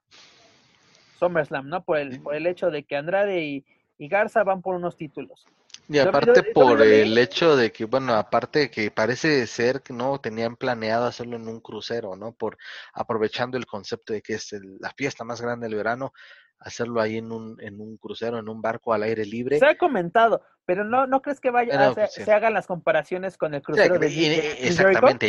SummerSlam, 1.19 1.67
¿no? 1.69 1.83
Por 1.83 1.97
el, 1.97 2.21
por 2.21 2.35
el 2.35 2.45
hecho 2.47 2.69
de 2.69 2.83
que 2.83 2.95
Andrade 2.95 3.41
y, 3.43 3.65
y 3.97 4.07
Garza 4.07 4.43
van 4.43 4.61
por 4.61 4.75
unos 4.75 4.95
títulos. 4.97 5.45
Y 5.89 5.99
WWE 5.99 6.09
aparte 6.09 6.43
por 6.53 6.77
WWE 6.77 7.01
el 7.03 7.17
hecho 7.17 7.55
de 7.55 7.71
que, 7.71 7.85
bueno, 7.85 8.13
aparte 8.13 8.59
de 8.59 8.71
que 8.71 8.91
parece 8.91 9.47
ser 9.47 9.81
que 9.81 9.93
no 9.93 10.19
tenían 10.19 10.57
planeado 10.57 11.05
hacerlo 11.05 11.37
en 11.37 11.47
un 11.47 11.61
crucero, 11.61 12.15
¿no? 12.17 12.33
Por 12.33 12.57
aprovechando 12.93 13.57
el 13.57 13.65
concepto 13.65 14.11
de 14.11 14.21
que 14.21 14.33
es 14.33 14.51
el- 14.51 14.77
la 14.79 14.91
fiesta 14.91 15.23
más 15.23 15.41
grande 15.41 15.67
del 15.67 15.77
verano, 15.77 16.11
hacerlo 16.59 17.01
ahí 17.01 17.17
en 17.17 17.31
un, 17.31 17.61
en 17.61 17.79
un 17.79 17.97
crucero, 17.97 18.39
en 18.39 18.49
un 18.49 18.61
barco 18.61 18.93
al 18.93 19.03
aire 19.03 19.25
libre. 19.25 19.59
Se 19.59 19.65
ha 19.65 19.77
comentado, 19.77 20.41
pero 20.65 20.83
no, 20.83 21.05
no 21.07 21.21
crees 21.21 21.39
que 21.39 21.51
vaya, 21.51 21.71
Pero, 21.71 21.93
se, 21.93 22.07
sí. 22.07 22.23
se 22.23 22.31
hagan 22.31 22.53
las 22.53 22.65
comparaciones 22.67 23.37
con 23.37 23.53
el 23.53 23.61
crucero 23.61 23.99
de 23.99 24.07
in- 24.07 24.13
Jericho? 24.13 24.47
exactamente, 24.61 25.27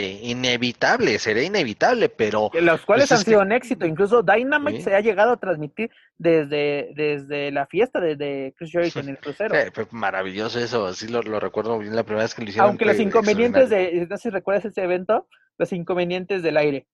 inevitable, 0.53 1.19
sería 1.19 1.43
inevitable, 1.45 2.09
pero 2.09 2.51
los 2.55 2.85
cuales 2.87 3.09
Pues 3.09 3.21
han 3.21 3.25
sido 3.25 3.41
que- 3.41 3.47
un 3.47 3.53
éxito. 3.53 3.87
Incluso 3.87 4.23
Dynamite 4.23 4.79
Sí. 4.79 4.83
se 4.85 4.95
ha 4.95 5.01
llegado 5.01 5.33
a 5.33 5.37
transmitir 5.37 5.91
desde, 6.17 6.91
desde 6.95 7.51
la 7.53 7.67
fiesta 7.67 8.01
de, 8.01 8.17
de 8.17 8.55
Chris 8.57 8.73
Jericho 8.73 9.01
en 9.01 9.11
el 9.11 9.19
crucero. 9.21 9.55
fue 9.75 9.87
maravilloso 9.91 10.59
eso, 10.59 10.87
así 10.87 11.09
lo, 11.09 11.23
lo 11.23 11.39
recuerdo 11.41 11.79
bien 11.79 11.95
la 11.95 12.03
primera 12.05 12.25
vez 12.25 12.35
que 12.35 12.43
lo 12.43 12.49
hicieron. 12.49 12.71
Aunque 12.71 12.85
los 12.87 12.99
inconvenientes 12.99 13.69
de, 13.71 14.07
no 14.09 14.17
sé 14.17 14.23
si 14.25 14.31
recuerdas 14.31 14.65
ese 14.65 14.83
evento, 14.83 15.29
los 15.59 15.73
inconvenientes 15.73 16.43
del 16.43 16.57
aire. 16.57 16.87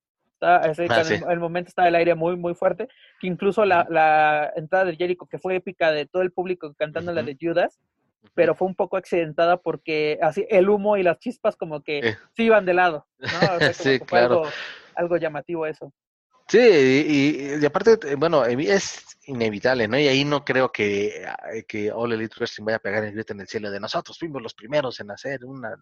Está- 0.44 0.70
ese- 0.70 0.86
Ah, 0.90 1.04
sí. 1.04 1.14
el, 1.14 1.30
el 1.32 1.40
momento 1.40 1.68
estaba 1.68 1.88
el 1.88 1.94
aire 1.94 2.14
muy, 2.14 2.36
muy 2.36 2.54
fuerte, 2.54 2.88
que 3.20 3.26
incluso 3.26 3.64
la, 3.64 3.86
la 3.90 4.52
entrada 4.56 4.84
de 4.84 4.96
Jericho, 4.96 5.26
que 5.26 5.38
fue 5.38 5.56
épica 5.56 5.90
de 5.92 6.06
todo 6.06 6.22
el 6.22 6.30
público 6.32 6.74
cantando 6.74 7.12
la 7.12 7.22
Ujú. 7.22 7.30
de 7.30 7.36
Judas, 7.40 7.80
pero 8.34 8.54
fue 8.54 8.66
un 8.68 8.74
poco 8.74 8.96
accidentada 8.96 9.58
porque 9.58 10.18
así 10.22 10.46
el 10.48 10.68
humo 10.70 10.96
y 10.96 11.02
las 11.02 11.18
chispas 11.18 11.56
como 11.56 11.82
que 11.82 11.98
Eh. 11.98 12.16
sí 12.36 12.44
iban 12.44 12.64
de 12.64 12.74
lado. 12.74 13.06
¿no? 13.18 13.26
O 13.56 13.58
sea, 13.58 13.72
Sí, 13.74 14.00
claro. 14.00 14.34
algo, 14.44 14.48
algo 14.96 15.16
llamativo 15.18 15.66
eso. 15.66 15.92
Sí, 16.46 16.58
y, 16.58 17.62
y 17.62 17.64
aparte, 17.66 17.98
eh, 18.06 18.16
bueno, 18.16 18.44
eh, 18.44 18.54
es 18.68 19.16
inevitable, 19.26 19.88
¿no? 19.88 19.98
Y 19.98 20.06
ahí 20.08 20.24
no 20.24 20.44
creo 20.44 20.70
que, 20.70 21.24
ah, 21.26 21.38
que 21.66 21.90
All 21.90 22.12
Elite 22.12 22.34
Wrestling 22.38 22.66
vaya 22.66 22.76
a 22.76 22.80
pegar 22.80 23.02
el 23.04 23.12
grito 23.12 23.32
en 23.32 23.40
el 23.40 23.48
cielo 23.48 23.70
de 23.70 23.80
nosotros 23.80 24.18
fuimos 24.18 24.42
los 24.42 24.52
primeros 24.54 25.00
en 25.00 25.10
hacer 25.10 25.44
una, 25.44 25.74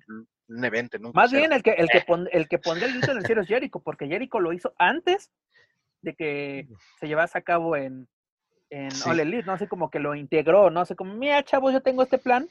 un 0.48 0.64
evento 0.64 0.97
en 0.97 1.06
un 1.06 1.12
Más 1.12 1.30
crucero". 1.30 1.40
bien 1.40 1.52
el 1.52 1.62
que, 1.62 1.70
el 1.72 1.89
que, 1.90 1.98
Eh. 1.98 2.05
pon- 2.06 2.28
el 2.30 2.48
que 2.48 2.59
pondría 2.59 2.86
el 2.89 2.94
grito 2.94 3.10
en 3.10 3.18
el 3.18 3.26
cielo 3.26 3.43
es 3.43 3.48
Jericho, 3.48 3.80
porque 3.80 4.06
Jericho 4.06 4.39
lo 4.39 4.52
hizo 4.52 4.72
antes 4.78 5.32
de 6.01 6.14
que 6.14 6.68
se 7.01 7.09
llevase 7.09 7.39
a 7.39 7.43
cabo 7.43 7.76
en, 7.76 8.09
en 8.70 8.90
Sí. 8.93 9.09
All 9.10 9.18
Elite, 9.20 9.44
no 9.47 9.59
sé, 9.59 9.66
como 9.68 9.90
que 9.90 9.98
lo 9.98 10.14
integró, 10.14 10.70
no 10.70 10.84
sé, 10.84 10.94
como, 10.94 11.12
mira, 11.14 11.43
chavos, 11.43 11.72
yo 11.72 11.80
tengo 11.80 12.05
este 12.05 12.18
plan, 12.18 12.48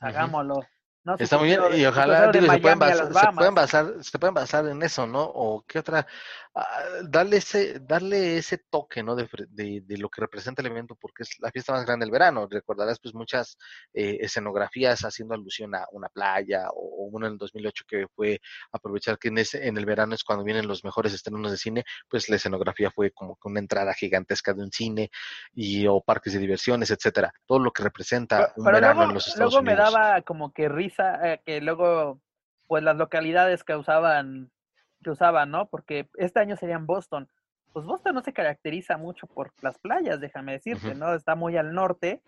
hagámoslo. 0.00 0.66
No 1.04 1.16
Está 1.18 1.36
muy 1.36 1.48
bien, 1.48 1.60
y 1.74 1.84
ojalá 1.84 2.30
digo, 2.30 2.48
se, 2.48 2.60
pueden 2.60 2.78
basar, 2.78 3.12
se 3.12 3.32
pueden 3.34 3.54
basar, 3.56 3.94
se 4.04 4.18
pueden 4.20 4.34
basar 4.34 4.66
en 4.68 4.80
eso, 4.84 5.04
¿no? 5.04 5.22
O 5.24 5.64
qué 5.66 5.80
otra, 5.80 6.06
ah, 6.54 6.84
darle 7.08 7.38
ese, 7.38 7.80
darle 7.80 8.36
ese 8.38 8.58
toque, 8.70 9.02
¿no? 9.02 9.14
De, 9.16 9.28
de, 9.50 9.82
de 9.84 9.98
lo 9.98 10.08
que 10.08 10.20
representa 10.20 10.62
el 10.62 10.68
evento, 10.68 10.96
porque 11.00 11.22
es 11.24 11.36
la 11.40 11.50
fiesta 11.50 11.72
más 11.72 11.84
grande 11.86 12.04
del 12.04 12.12
verano. 12.12 12.46
Recordarás, 12.50 12.98
pues, 13.00 13.14
muchas 13.14 13.56
eh, 13.94 14.18
escenografías 14.20 15.00
haciendo 15.04 15.34
alusión 15.34 15.74
a 15.74 15.86
una 15.92 16.08
playa, 16.08 16.68
o, 16.70 17.04
o 17.04 17.04
uno 17.06 17.26
en 17.26 17.32
el 17.34 17.38
2008 17.38 17.84
que 17.88 18.06
fue 18.14 18.40
aprovechar 18.72 19.18
que 19.18 19.28
en 19.28 19.38
ese, 19.38 19.66
en 19.66 19.76
el 19.78 19.86
verano 19.86 20.14
es 20.14 20.24
cuando 20.24 20.44
vienen 20.44 20.66
los 20.68 20.84
mejores 20.84 21.12
estrenos 21.12 21.50
de 21.50 21.56
cine, 21.56 21.84
pues 22.08 22.28
la 22.28 22.36
escenografía 22.36 22.90
fue 22.90 23.10
como 23.12 23.36
que 23.36 23.48
una 23.48 23.60
entrada 23.60 23.94
gigantesca 23.94 24.52
de 24.54 24.62
un 24.62 24.72
cine 24.72 25.10
y 25.52 25.86
o 25.86 26.00
parques 26.00 26.32
de 26.32 26.38
diversiones, 26.40 26.90
etcétera. 26.90 27.32
Todo 27.46 27.58
lo 27.58 27.72
que 27.72 27.82
representa 27.82 28.52
un 28.56 28.64
Pero 28.64 28.74
verano 28.74 29.04
luego, 29.04 29.04
en 29.04 29.14
los 29.14 29.28
Estados 29.28 29.54
luego 29.54 29.62
me 29.62 29.74
Unidos. 29.74 29.92
daba 29.92 30.22
como 30.22 30.52
que 30.52 30.68
risa 30.68 31.18
eh, 31.34 31.42
que 31.44 31.60
luego, 31.60 32.20
pues 32.66 32.82
las 32.82 32.96
localidades 32.96 33.64
que 33.64 33.76
usaban, 33.76 34.50
que 35.02 35.10
usaban, 35.10 35.50
¿no? 35.50 35.68
Porque 35.68 36.08
este 36.14 36.40
año 36.40 36.56
sería 36.56 36.76
en 36.76 36.86
Boston. 36.86 37.28
Pues 37.72 37.86
Boston 37.86 38.14
no 38.14 38.22
se 38.22 38.32
caracteriza 38.32 38.96
mucho 38.96 39.26
por 39.26 39.52
las 39.62 39.78
playas, 39.78 40.20
déjame 40.20 40.52
decirte. 40.52 40.94
¿no? 40.94 41.14
Está 41.14 41.34
muy 41.34 41.56
al 41.56 41.74
norte. 41.74 42.22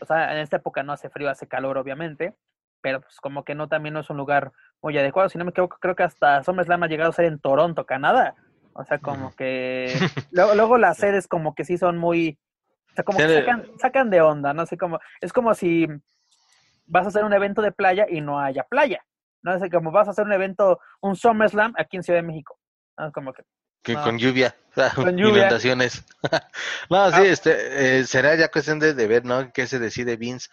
O 0.00 0.06
sea, 0.06 0.32
en 0.32 0.38
esta 0.38 0.56
época 0.56 0.82
no 0.82 0.92
hace 0.92 1.08
frío, 1.08 1.30
hace 1.30 1.48
calor, 1.48 1.78
obviamente. 1.78 2.34
Pero 2.80 3.00
pues 3.00 3.16
como 3.20 3.44
que 3.44 3.54
no, 3.54 3.68
también 3.68 3.94
no 3.94 4.00
es 4.00 4.10
un 4.10 4.16
lugar 4.16 4.52
muy 4.82 4.96
adecuado. 4.98 5.28
Si 5.28 5.38
no 5.38 5.44
me 5.44 5.50
equivoco, 5.50 5.78
creo 5.80 5.94
que 5.94 6.02
hasta 6.02 6.42
SummerSlam 6.42 6.82
ha 6.82 6.88
llegado 6.88 7.10
a 7.10 7.14
ser 7.14 7.26
en 7.26 7.38
Toronto, 7.38 7.86
Canadá. 7.86 8.34
O 8.74 8.84
sea, 8.84 8.98
como 8.98 9.26
Ujú. 9.26 9.36
que... 9.36 9.86
Luego, 10.30 10.54
luego 10.54 10.78
las 10.78 10.96
sedes 10.96 11.28
como 11.28 11.54
que 11.54 11.64
sí 11.64 11.78
son 11.78 11.98
muy... 11.98 12.38
O 12.90 12.94
sea, 12.94 13.04
como 13.04 13.18
que 13.18 13.28
sacan, 13.28 13.66
sacan 13.78 14.10
de 14.10 14.20
onda, 14.20 14.52
no 14.52 14.66
sé 14.66 14.76
cómo... 14.76 14.98
Es 15.20 15.32
como 15.32 15.54
si 15.54 15.86
vas 16.86 17.06
a 17.06 17.08
hacer 17.08 17.24
un 17.24 17.32
evento 17.32 17.62
de 17.62 17.72
playa 17.72 18.06
y 18.08 18.20
no 18.20 18.40
haya 18.40 18.64
playa. 18.64 19.04
No 19.42 19.58
sé, 19.58 19.70
como 19.70 19.90
vas 19.90 20.08
a 20.08 20.12
hacer 20.12 20.24
un 20.24 20.32
evento, 20.32 20.78
un 21.00 21.16
SummerSlam 21.16 21.74
aquí 21.76 21.96
en 21.96 22.02
Ciudad 22.02 22.20
de 22.20 22.26
México. 22.26 22.58
¿no? 22.98 23.10
Como 23.12 23.32
que 23.32 23.42
Que 23.84 23.94
No. 23.94 24.02
con 24.04 24.18
lluvia, 24.18 24.54
Con 24.94 25.16
lluvia. 25.16 25.38
inundaciones. 25.40 26.04
no, 26.90 27.10
sí, 27.10 27.16
Ah. 27.18 27.24
este, 27.24 27.98
eh, 27.98 28.04
será 28.04 28.36
ya 28.36 28.48
cuestión 28.50 28.78
de, 28.78 28.94
de 28.94 29.06
ver, 29.08 29.24
¿no? 29.24 29.52
¿Qué 29.52 29.66
se 29.66 29.78
decide 29.80 30.16
Vince 30.16 30.48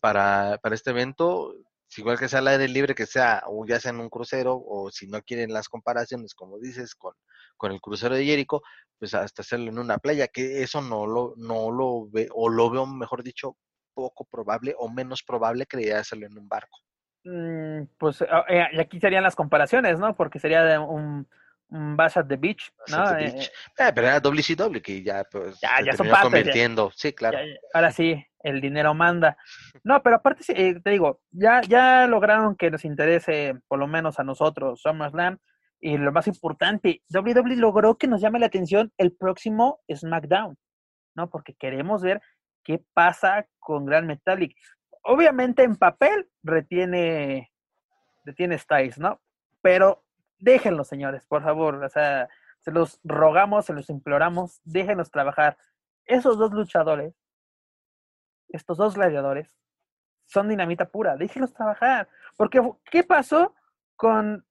para, 0.00 0.58
para 0.62 0.74
este 0.74 0.90
evento? 0.90 1.54
Si 1.88 2.00
igual 2.00 2.18
que 2.18 2.28
sea 2.28 2.40
al 2.40 2.48
aire 2.48 2.68
libre, 2.68 2.94
que 2.94 3.06
sea, 3.06 3.42
o 3.46 3.64
ya 3.66 3.78
sea 3.80 3.90
en 3.92 4.00
un 4.00 4.08
crucero, 4.10 4.56
o 4.64 4.90
si 4.90 5.06
no 5.06 5.22
quieren 5.22 5.52
las 5.52 5.68
comparaciones, 5.68 6.34
como 6.34 6.58
dices, 6.58 6.94
con, 6.96 7.14
con 7.56 7.70
el 7.72 7.80
crucero 7.80 8.14
de 8.16 8.24
Jericho, 8.24 8.60
pues 8.98 9.14
hasta 9.14 9.42
hacerlo 9.42 9.70
en 9.70 9.78
una 9.78 9.98
playa, 9.98 10.26
que 10.28 10.62
eso 10.62 10.80
no 10.82 11.06
lo, 11.06 11.34
no 11.36 11.70
lo 11.70 12.08
ve, 12.10 12.28
o 12.34 12.48
lo 12.48 12.70
veo, 12.70 12.86
mejor 12.86 13.22
dicho, 13.22 13.56
poco 13.94 14.24
probable 14.24 14.74
o 14.78 14.88
menos 14.90 15.22
probable 15.22 15.64
que 15.66 15.94
hacerlo 15.94 16.26
en 16.26 16.36
un 16.38 16.48
barco. 16.48 16.78
Mm, 17.26 17.82
pues 17.98 18.22
ah, 18.22 18.44
eh, 18.48 18.66
aquí 18.80 19.00
serían 19.00 19.22
las 19.22 19.34
comparaciones, 19.36 19.98
¿no? 19.98 20.14
Porque 20.16 20.38
sería 20.38 20.64
de 20.64 20.78
un, 20.78 21.26
un 21.68 21.96
Bash 21.96 22.18
at 22.18 22.26
the 22.26 22.36
Beach, 22.36 22.72
¿no? 22.88 22.98
At 22.98 23.18
the 23.18 23.24
Eh, 23.26 23.32
Beach. 23.32 23.52
Eh, 23.78 23.92
pero 23.94 24.06
era 24.06 24.20
WCW 24.20 24.80
que 24.80 25.02
ya 25.02 25.24
pues 25.30 25.58
Ya, 25.60 25.80
ya 25.84 25.92
son 25.96 26.08
partes, 26.08 26.18
ya. 26.18 26.22
convirtiendo, 26.22 26.90
sí, 26.94 27.12
claro. 27.12 27.38
ya- 27.38 27.44
ya- 27.44 27.58
ahora 27.74 27.90
sí, 27.90 28.24
el 28.40 28.60
dinero 28.60 28.94
manda. 28.94 29.36
No, 29.82 30.02
pero 30.02 30.16
aparte, 30.16 30.44
eh, 30.54 30.80
te 30.80 30.90
digo, 30.90 31.20
ya, 31.32 31.60
ya 31.62 32.06
lograron 32.06 32.54
que 32.56 32.70
nos 32.70 32.84
interese, 32.84 33.54
por 33.68 33.78
lo 33.78 33.86
menos 33.88 34.18
a 34.20 34.24
nosotros, 34.24 34.80
SummerSlam. 34.82 35.38
Y 35.80 35.98
lo 35.98 36.10
más 36.10 36.26
importante, 36.26 37.02
WWE 37.10 37.56
logró 37.56 37.98
que 37.98 38.06
nos 38.06 38.20
llame 38.22 38.38
la 38.38 38.46
atención 38.46 38.92
el 38.96 39.12
próximo 39.12 39.80
SmackDown, 39.94 40.56
¿no? 41.14 41.28
Porque 41.28 41.54
queremos 41.54 42.02
ver 42.02 42.20
qué 42.64 42.82
pasa 42.94 43.46
con 43.58 43.84
Gran 43.84 44.06
Metallic. 44.06 44.56
Obviamente 45.08 45.62
en 45.62 45.76
papel 45.76 46.28
retiene, 46.42 47.52
retiene 48.24 48.58
Styles, 48.58 48.98
¿no? 48.98 49.20
Pero 49.62 50.02
déjenlo, 50.38 50.82
señores, 50.82 51.24
por 51.26 51.44
favor. 51.44 51.82
O 51.84 51.88
sea, 51.88 52.28
se 52.58 52.72
los 52.72 52.98
rogamos, 53.04 53.66
se 53.66 53.72
los 53.72 53.88
imploramos, 53.88 54.60
déjenos 54.64 55.12
trabajar. 55.12 55.56
Esos 56.06 56.38
dos 56.38 56.52
luchadores, 56.52 57.14
estos 58.48 58.78
dos 58.78 58.96
gladiadores, 58.96 59.54
son 60.24 60.48
dinamita 60.48 60.88
pura, 60.88 61.16
déjenlos 61.16 61.54
trabajar. 61.54 62.08
Porque, 62.36 62.60
¿qué 62.90 63.04
pasó 63.04 63.54
con, 63.94 64.44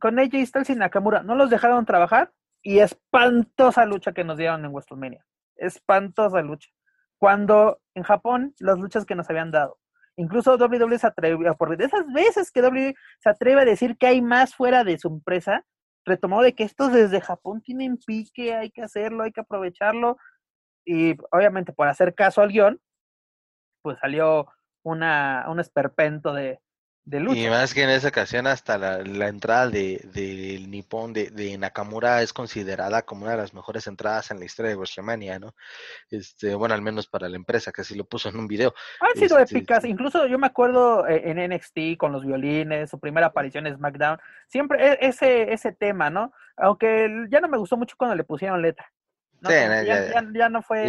con 0.00 0.20
AJ 0.20 0.46
Styles 0.46 0.70
y 0.70 0.76
Nakamura? 0.76 1.24
No 1.24 1.34
los 1.34 1.50
dejaron 1.50 1.84
trabajar 1.84 2.32
y 2.62 2.78
espantosa 2.78 3.84
lucha 3.86 4.12
que 4.12 4.22
nos 4.22 4.38
dieron 4.38 4.64
en 4.64 4.70
WrestleMania. 4.70 5.26
Espantosa 5.56 6.42
lucha. 6.42 6.70
Cuando 7.18 7.80
en 7.94 8.04
Japón, 8.04 8.54
las 8.60 8.78
luchas 8.78 9.04
que 9.04 9.16
nos 9.16 9.28
habían 9.28 9.50
dado. 9.50 9.80
Incluso 10.16 10.56
WWE 10.56 10.98
se 10.98 11.06
atrevió, 11.06 11.54
por 11.56 11.76
de 11.76 11.84
esas 11.84 12.10
veces 12.12 12.50
que 12.50 12.62
WWE 12.62 12.94
se 13.20 13.28
atreve 13.28 13.60
a 13.60 13.64
decir 13.66 13.96
que 13.98 14.06
hay 14.06 14.22
más 14.22 14.54
fuera 14.54 14.82
de 14.82 14.98
su 14.98 15.08
empresa, 15.08 15.64
retomó 16.06 16.42
de 16.42 16.54
que 16.54 16.64
estos 16.64 16.92
desde 16.92 17.20
Japón 17.20 17.60
tienen 17.60 17.98
pique, 17.98 18.54
hay 18.54 18.70
que 18.70 18.82
hacerlo, 18.82 19.24
hay 19.24 19.32
que 19.32 19.40
aprovecharlo. 19.40 20.16
Y 20.86 21.16
obviamente 21.32 21.72
por 21.72 21.88
hacer 21.88 22.14
caso 22.14 22.40
al 22.42 22.50
guion, 22.50 22.80
pues 23.82 23.98
salió 23.98 24.46
una, 24.84 25.44
un 25.48 25.60
esperpento 25.60 26.32
de, 26.32 26.60
de 27.06 27.20
lucha. 27.20 27.38
Y 27.40 27.48
más 27.48 27.72
que 27.72 27.84
en 27.84 27.90
esa 27.90 28.08
ocasión 28.08 28.46
hasta 28.46 28.76
la, 28.78 28.98
la 28.98 29.28
entrada 29.28 29.68
de, 29.68 30.00
del 30.12 30.68
Nippon 30.70 31.12
de, 31.12 31.30
de 31.30 31.56
Nakamura 31.56 32.20
es 32.20 32.32
considerada 32.32 33.02
como 33.02 33.22
una 33.22 33.30
de 33.30 33.36
las 33.38 33.54
mejores 33.54 33.86
entradas 33.86 34.30
en 34.32 34.40
la 34.40 34.44
historia 34.44 34.70
de 34.70 34.76
WrestleMania, 34.76 35.38
¿no? 35.38 35.54
Este, 36.10 36.54
bueno, 36.56 36.74
al 36.74 36.82
menos 36.82 37.06
para 37.06 37.28
la 37.28 37.36
empresa, 37.36 37.70
que 37.72 37.82
así 37.82 37.94
lo 37.94 38.04
puso 38.04 38.28
en 38.28 38.36
un 38.38 38.48
video. 38.48 38.74
Han 39.00 39.14
sido 39.16 39.38
Este, 39.38 39.56
épicas, 39.56 39.84
incluso 39.84 40.26
yo 40.26 40.38
me 40.38 40.48
acuerdo 40.48 41.06
eh, 41.06 41.30
en 41.30 41.38
NXT 41.38 41.96
con 41.96 42.10
los 42.12 42.24
violines, 42.26 42.90
su 42.90 42.98
primera 42.98 43.28
aparición 43.28 43.66
en 43.68 43.76
SmackDown, 43.76 44.18
siempre 44.48 44.84
e- 44.94 44.98
ese, 45.00 45.52
ese 45.52 45.72
tema, 45.72 46.10
¿no? 46.10 46.32
Aunque 46.56 47.08
ya 47.30 47.40
no 47.40 47.48
me 47.48 47.56
gustó 47.58 47.76
mucho 47.76 47.94
cuando 47.96 48.16
le 48.16 48.24
pusieron 48.24 48.60
letra. 48.60 48.92
¿no? 49.40 49.50
Sí, 49.50 49.54
ya- 49.54 49.82
ya, 49.84 50.06
ya- 50.12 50.28
ya 50.34 50.48
no 50.48 50.62
fue 50.62 50.86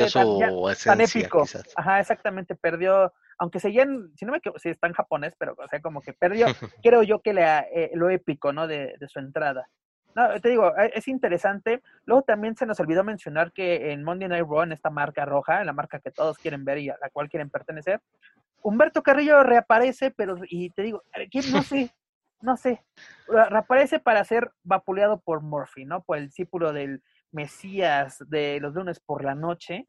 tan, 0.83 1.01
épico. 1.01 1.43
quizás. 1.43 1.63
Ajá, 1.75 1.99
exactamente, 1.99 2.55
perdió, 2.55 3.13
aunque 3.37 3.59
seguían, 3.59 4.11
si 4.15 4.25
no 4.25 4.31
me 4.31 4.39
equivoco, 4.39 4.59
sí 4.59 4.69
está 4.69 4.87
en 4.87 4.93
japonés, 4.93 5.33
pero 5.37 5.55
o 5.57 5.67
sea, 5.67 5.81
como 5.81 6.01
que 6.01 6.13
perdió, 6.13 6.45
creo 6.83 7.03
yo 7.03 7.19
que 7.21 7.33
la, 7.33 7.59
eh, 7.71 7.91
lo 7.93 8.09
épico, 8.09 8.53
¿no? 8.53 8.67
De, 8.67 8.95
de 8.99 9.07
su 9.07 9.19
entrada. 9.19 9.69
No, 10.15 10.41
te 10.41 10.49
digo, 10.49 10.75
eh, 10.77 10.91
es 10.95 11.07
interesante. 11.07 11.83
Luego 12.05 12.23
también 12.23 12.55
se 12.55 12.65
nos 12.65 12.79
olvidó 12.79 13.03
mencionar 13.03 13.51
que 13.51 13.91
en 13.91 14.03
Monday 14.03 14.27
Night 14.27 14.47
Raw, 14.49 14.63
en 14.63 14.71
esta 14.71 14.89
marca 14.89 15.25
roja, 15.25 15.59
en 15.59 15.67
la 15.67 15.73
marca 15.73 15.99
que 15.99 16.09
todos 16.11 16.37
quieren 16.39 16.65
ver 16.65 16.79
y 16.79 16.89
a 16.89 16.97
la 16.99 17.09
cual 17.11 17.29
quieren 17.29 17.49
pertenecer, 17.51 18.01
Humberto 18.63 19.03
Carrillo 19.03 19.43
reaparece, 19.43 20.09
pero, 20.09 20.35
y 20.49 20.71
te 20.71 20.81
digo, 20.81 21.03
¿quién? 21.29 21.51
No 21.51 21.61
sé, 21.61 21.91
no 22.41 22.57
sé. 22.57 22.83
Re- 23.27 23.49
Reaparece 23.49 23.99
para 23.99 24.23
ser 24.23 24.49
vapuleado 24.63 25.19
por 25.19 25.41
Murphy, 25.41 25.85
¿no? 25.85 26.01
Por 26.01 26.17
el 26.17 26.25
discípulo 26.25 26.73
del 26.73 27.03
Mesías 27.31 28.17
de 28.27 28.59
los 28.59 28.73
lunes 28.73 28.99
por 28.99 29.23
la 29.23 29.35
noche. 29.35 29.85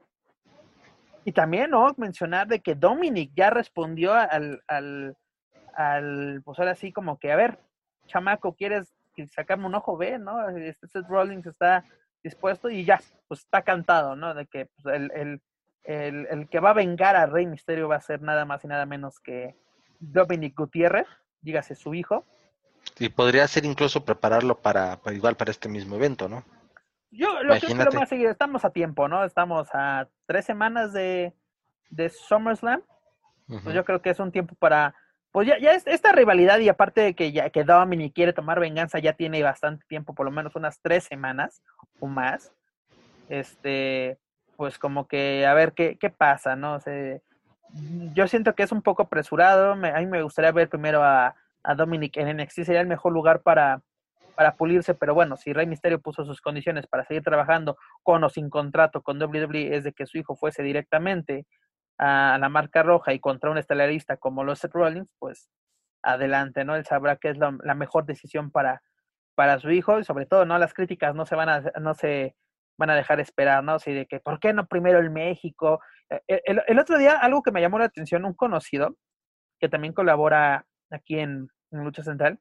Y 1.28 1.32
también, 1.32 1.72
¿no? 1.72 1.92
Mencionar 1.98 2.48
de 2.48 2.60
que 2.60 2.74
Dominic 2.74 3.32
ya 3.36 3.50
respondió 3.50 4.14
al, 4.14 4.62
al, 4.66 5.14
al, 5.74 6.40
pues 6.42 6.58
ahora 6.58 6.74
sí, 6.74 6.90
como 6.90 7.18
que, 7.18 7.30
a 7.30 7.36
ver, 7.36 7.58
chamaco, 8.06 8.54
¿quieres 8.54 8.94
sacarme 9.34 9.66
un 9.66 9.74
ojo? 9.74 9.98
Ve, 9.98 10.18
¿no? 10.18 10.48
Este 10.48 10.88
Seth 10.88 11.06
Rollins 11.06 11.44
está 11.44 11.84
dispuesto 12.22 12.70
y 12.70 12.86
ya, 12.86 13.02
pues 13.26 13.40
está 13.40 13.60
cantado, 13.60 14.16
¿no? 14.16 14.32
De 14.32 14.46
que 14.46 14.70
pues, 14.82 14.96
el, 14.96 15.10
el, 15.14 15.42
el, 15.84 16.26
el, 16.30 16.48
que 16.48 16.60
va 16.60 16.70
a 16.70 16.72
vengar 16.72 17.14
a 17.14 17.26
Rey 17.26 17.44
Misterio 17.44 17.88
va 17.88 17.96
a 17.96 18.00
ser 18.00 18.22
nada 18.22 18.46
más 18.46 18.64
y 18.64 18.68
nada 18.68 18.86
menos 18.86 19.20
que 19.20 19.54
Dominic 19.98 20.56
Gutiérrez, 20.56 21.08
dígase 21.42 21.74
su 21.74 21.92
hijo. 21.92 22.24
Y 22.98 23.10
podría 23.10 23.46
ser 23.48 23.66
incluso 23.66 24.02
prepararlo 24.02 24.62
para, 24.62 24.96
para 25.02 25.14
igual 25.14 25.36
para 25.36 25.50
este 25.50 25.68
mismo 25.68 25.96
evento, 25.96 26.26
¿no? 26.26 26.42
Yo 27.10 27.42
lo 27.42 27.58
que 27.58 27.74
lo 27.74 27.92
más 27.92 28.08
seguir, 28.08 28.28
estamos 28.28 28.64
a 28.64 28.70
tiempo, 28.70 29.08
¿no? 29.08 29.24
Estamos 29.24 29.68
a 29.72 30.08
tres 30.26 30.44
semanas 30.44 30.92
de, 30.92 31.34
de 31.90 32.10
SummerSlam. 32.10 32.82
Pues 33.46 33.74
yo 33.74 33.84
creo 33.84 34.02
que 34.02 34.10
es 34.10 34.20
un 34.20 34.30
tiempo 34.30 34.54
para 34.56 34.94
pues 35.30 35.46
ya, 35.46 35.58
ya 35.58 35.72
esta 35.72 36.12
rivalidad 36.12 36.58
y 36.58 36.68
aparte 36.68 37.00
de 37.00 37.14
que 37.14 37.32
ya 37.32 37.50
que 37.50 37.64
Dominic 37.64 38.14
quiere 38.14 38.32
tomar 38.32 38.60
venganza 38.60 38.98
ya 38.98 39.12
tiene 39.12 39.42
bastante 39.42 39.84
tiempo, 39.86 40.14
por 40.14 40.26
lo 40.26 40.32
menos 40.32 40.54
unas 40.56 40.80
tres 40.80 41.04
semanas 41.04 41.62
o 42.00 42.06
más. 42.06 42.52
Este, 43.28 44.18
pues 44.56 44.78
como 44.78 45.06
que 45.06 45.46
a 45.46 45.54
ver 45.54 45.72
qué, 45.72 45.96
qué 45.98 46.10
pasa, 46.10 46.56
¿no? 46.56 46.80
sé 46.80 47.22
yo 48.14 48.26
siento 48.26 48.54
que 48.54 48.62
es 48.62 48.72
un 48.72 48.82
poco 48.82 49.02
apresurado. 49.02 49.76
Me, 49.76 49.90
a 49.90 49.98
mí 49.98 50.06
me 50.06 50.22
gustaría 50.22 50.52
ver 50.52 50.68
primero 50.68 51.02
a, 51.02 51.34
a 51.62 51.74
Dominic 51.74 52.16
en 52.16 52.36
NXT, 52.36 52.64
sería 52.64 52.80
el 52.80 52.86
mejor 52.86 53.12
lugar 53.12 53.42
para, 53.42 53.82
para 54.38 54.54
pulirse, 54.54 54.94
pero 54.94 55.14
bueno, 55.14 55.36
si 55.36 55.52
Rey 55.52 55.66
Misterio 55.66 56.00
puso 56.00 56.24
sus 56.24 56.40
condiciones 56.40 56.86
para 56.86 57.04
seguir 57.04 57.24
trabajando 57.24 57.76
con 58.04 58.22
o 58.22 58.28
sin 58.28 58.50
contrato 58.50 59.02
con 59.02 59.20
WWE 59.20 59.74
es 59.74 59.82
de 59.82 59.92
que 59.92 60.06
su 60.06 60.16
hijo 60.16 60.36
fuese 60.36 60.62
directamente 60.62 61.44
a 61.98 62.38
la 62.40 62.48
marca 62.48 62.84
roja 62.84 63.12
y 63.12 63.18
contra 63.18 63.50
un 63.50 63.58
estelarista 63.58 64.16
como 64.16 64.44
los 64.44 64.62
Rollins, 64.62 65.12
pues 65.18 65.50
adelante, 66.04 66.64
¿no? 66.64 66.76
Él 66.76 66.86
sabrá 66.86 67.16
que 67.16 67.30
es 67.30 67.36
la, 67.36 67.50
mejor 67.74 68.06
decisión 68.06 68.52
para, 68.52 68.80
para 69.34 69.58
su 69.58 69.72
hijo 69.72 69.98
y 69.98 70.04
sobre 70.04 70.24
todo, 70.24 70.44
¿no? 70.44 70.56
Las 70.56 70.72
críticas 70.72 71.16
no 71.16 71.26
se 71.26 71.34
van 71.34 71.48
a, 71.48 71.60
no 71.80 71.94
se 71.94 72.36
van 72.78 72.90
a 72.90 72.94
dejar 72.94 73.18
esperar, 73.18 73.64
¿no? 73.64 73.72
Así 73.72 73.92
de 73.92 74.06
que, 74.06 74.20
¿por 74.20 74.38
qué 74.38 74.52
no 74.52 74.68
primero 74.68 75.00
el 75.00 75.10
México? 75.10 75.80
E, 76.08 76.22
e, 76.28 76.42
el, 76.44 76.62
el, 76.64 76.78
otro 76.78 76.96
día, 76.96 77.18
algo 77.18 77.42
que 77.42 77.50
me 77.50 77.60
llamó 77.60 77.80
la 77.80 77.86
atención, 77.86 78.24
un 78.24 78.34
conocido, 78.34 78.94
que 79.58 79.68
también 79.68 79.94
colabora 79.94 80.64
aquí 80.92 81.18
en, 81.18 81.48
en 81.72 81.82
Lucha 81.82 82.04
Central, 82.04 82.38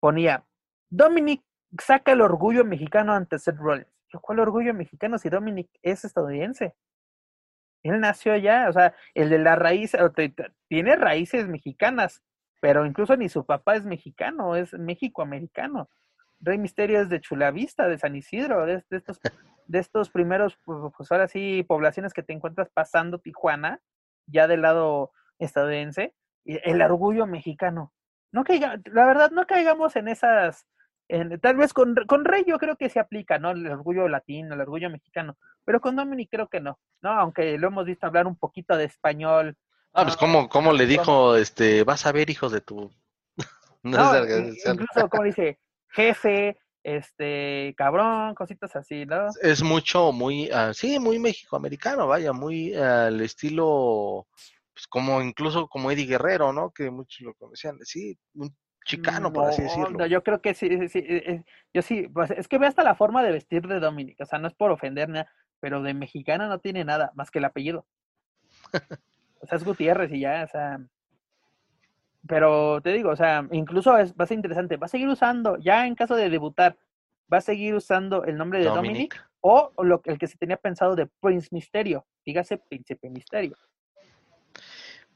ponía, 0.00 0.44
Dominic 0.90 1.42
saca 1.80 2.12
el 2.12 2.20
orgullo 2.20 2.64
mexicano 2.64 3.12
ante 3.12 3.38
Seth 3.38 3.58
Rollins. 3.58 3.88
¿Cuál 4.22 4.40
orgullo 4.40 4.72
mexicano 4.72 5.18
si 5.18 5.28
Dominic 5.28 5.68
es 5.82 6.04
estadounidense? 6.04 6.74
Él 7.82 8.00
nació 8.00 8.32
allá, 8.32 8.68
o 8.68 8.72
sea, 8.72 8.94
el 9.14 9.30
de 9.30 9.38
la 9.38 9.54
raíz, 9.56 9.92
tiene 10.68 10.96
raíces 10.96 11.46
mexicanas, 11.46 12.22
pero 12.60 12.86
incluso 12.86 13.16
ni 13.16 13.28
su 13.28 13.44
papá 13.44 13.76
es 13.76 13.84
mexicano, 13.84 14.56
es 14.56 14.72
México-americano. 14.72 15.88
Rey 16.40 16.58
Misterio 16.58 17.00
es 17.00 17.08
de 17.08 17.20
Chulavista, 17.20 17.88
de 17.88 17.98
San 17.98 18.16
Isidro, 18.16 18.64
de, 18.66 18.82
estos, 18.90 19.20
de 19.66 19.78
estos 19.78 20.10
primeros, 20.10 20.58
pues, 20.64 20.78
pues, 20.96 21.12
ahora 21.12 21.28
sí, 21.28 21.64
poblaciones 21.68 22.12
que 22.12 22.22
te 22.22 22.32
encuentras 22.32 22.68
pasando 22.70 23.18
Tijuana, 23.18 23.80
ya 24.26 24.46
del 24.46 24.62
lado 24.62 25.12
estadounidense, 25.38 26.14
el 26.44 26.82
orgullo 26.82 27.26
mexicano. 27.26 27.92
No 28.32 28.44
caiga, 28.44 28.80
la 28.86 29.06
verdad, 29.06 29.30
no 29.30 29.46
caigamos 29.46 29.96
en 29.96 30.08
esas 30.08 30.66
tal 31.40 31.56
vez 31.56 31.72
con, 31.72 31.94
con, 32.06 32.24
Rey 32.24 32.44
yo 32.46 32.58
creo 32.58 32.76
que 32.76 32.90
se 32.90 33.00
aplica, 33.00 33.38
¿no? 33.38 33.50
El 33.50 33.66
orgullo 33.66 34.08
latino, 34.08 34.54
el 34.54 34.60
orgullo 34.60 34.90
mexicano, 34.90 35.36
pero 35.64 35.80
con 35.80 35.96
Dominic 35.96 36.30
creo 36.30 36.48
que 36.48 36.60
no, 36.60 36.78
¿no? 37.02 37.10
Aunque 37.10 37.56
lo 37.58 37.68
hemos 37.68 37.86
visto 37.86 38.06
hablar 38.06 38.26
un 38.26 38.36
poquito 38.36 38.76
de 38.76 38.84
español. 38.84 39.56
Ah, 39.94 40.04
pues 40.04 40.16
como, 40.16 40.48
como 40.48 40.72
le 40.72 40.86
dijo, 40.86 41.36
este, 41.36 41.82
vas 41.84 42.04
a 42.06 42.12
ver 42.12 42.28
hijos 42.28 42.52
de 42.52 42.60
tu... 42.60 42.90
no, 43.82 44.16
incluso 44.18 45.08
como 45.08 45.24
dice, 45.24 45.58
jefe, 45.88 46.58
este, 46.82 47.74
cabrón, 47.76 48.34
cositas 48.34 48.76
así, 48.76 49.06
¿no? 49.06 49.28
Es 49.42 49.62
mucho, 49.62 50.12
muy, 50.12 50.50
uh, 50.50 50.74
sí, 50.74 50.98
muy 50.98 51.18
mexicoamericano, 51.18 52.06
vaya, 52.06 52.32
muy 52.32 52.74
al 52.74 53.20
estilo, 53.22 54.26
pues 54.74 54.86
como 54.86 55.22
incluso 55.22 55.68
como 55.68 55.90
Eddie 55.90 56.06
Guerrero, 56.06 56.52
¿no? 56.52 56.70
Que 56.70 56.90
muchos 56.90 57.20
lo 57.20 57.34
conocían, 57.34 57.78
sí, 57.82 58.18
un 58.34 58.54
chicano, 58.88 59.32
por 59.32 59.48
así 59.48 59.62
decirlo. 59.62 60.06
yo 60.06 60.24
creo 60.24 60.40
que 60.40 60.54
sí, 60.54 60.88
sí, 60.88 60.98
eh, 60.98 61.22
eh, 61.26 61.44
yo 61.72 61.82
sí, 61.82 62.08
pues, 62.08 62.30
es 62.30 62.48
que 62.48 62.58
ve 62.58 62.66
hasta 62.66 62.82
la 62.82 62.94
forma 62.94 63.22
de 63.22 63.32
vestir 63.32 63.66
de 63.68 63.78
Dominic, 63.78 64.20
o 64.20 64.26
sea, 64.26 64.38
no 64.38 64.48
es 64.48 64.54
por 64.54 64.70
ofender 64.70 65.08
nada, 65.08 65.30
pero 65.60 65.82
de 65.82 65.94
mexicana 65.94 66.48
no 66.48 66.58
tiene 66.58 66.84
nada, 66.84 67.12
más 67.14 67.30
que 67.30 67.38
el 67.38 67.44
apellido. 67.44 67.86
o 69.40 69.46
sea, 69.46 69.58
es 69.58 69.64
Gutiérrez 69.64 70.10
y 70.12 70.20
ya, 70.20 70.42
o 70.44 70.48
sea, 70.48 70.80
pero 72.26 72.80
te 72.80 72.92
digo, 72.92 73.10
o 73.10 73.16
sea, 73.16 73.46
incluso 73.52 73.96
es, 73.98 74.14
va 74.14 74.24
a 74.24 74.26
ser 74.26 74.36
interesante, 74.36 74.76
va 74.76 74.86
a 74.86 74.90
seguir 74.90 75.08
usando, 75.08 75.56
ya 75.58 75.86
en 75.86 75.94
caso 75.94 76.16
de 76.16 76.30
debutar, 76.30 76.76
va 77.32 77.38
a 77.38 77.42
seguir 77.42 77.74
usando 77.74 78.24
el 78.24 78.36
nombre 78.36 78.58
de 78.58 78.66
Dominic, 78.66 79.22
o 79.40 79.72
lo, 79.82 80.00
el 80.04 80.18
que 80.18 80.26
se 80.26 80.36
tenía 80.36 80.56
pensado 80.56 80.96
de 80.96 81.06
Prince 81.06 81.48
Misterio, 81.52 82.06
dígase 82.24 82.58
Príncipe 82.58 83.10
Misterio. 83.10 83.56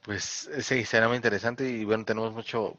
Pues 0.02 0.48
eh, 0.52 0.62
sí, 0.62 0.84
será 0.84 1.06
muy 1.08 1.16
interesante 1.16 1.68
y 1.68 1.84
bueno, 1.84 2.04
tenemos 2.04 2.32
mucho, 2.32 2.74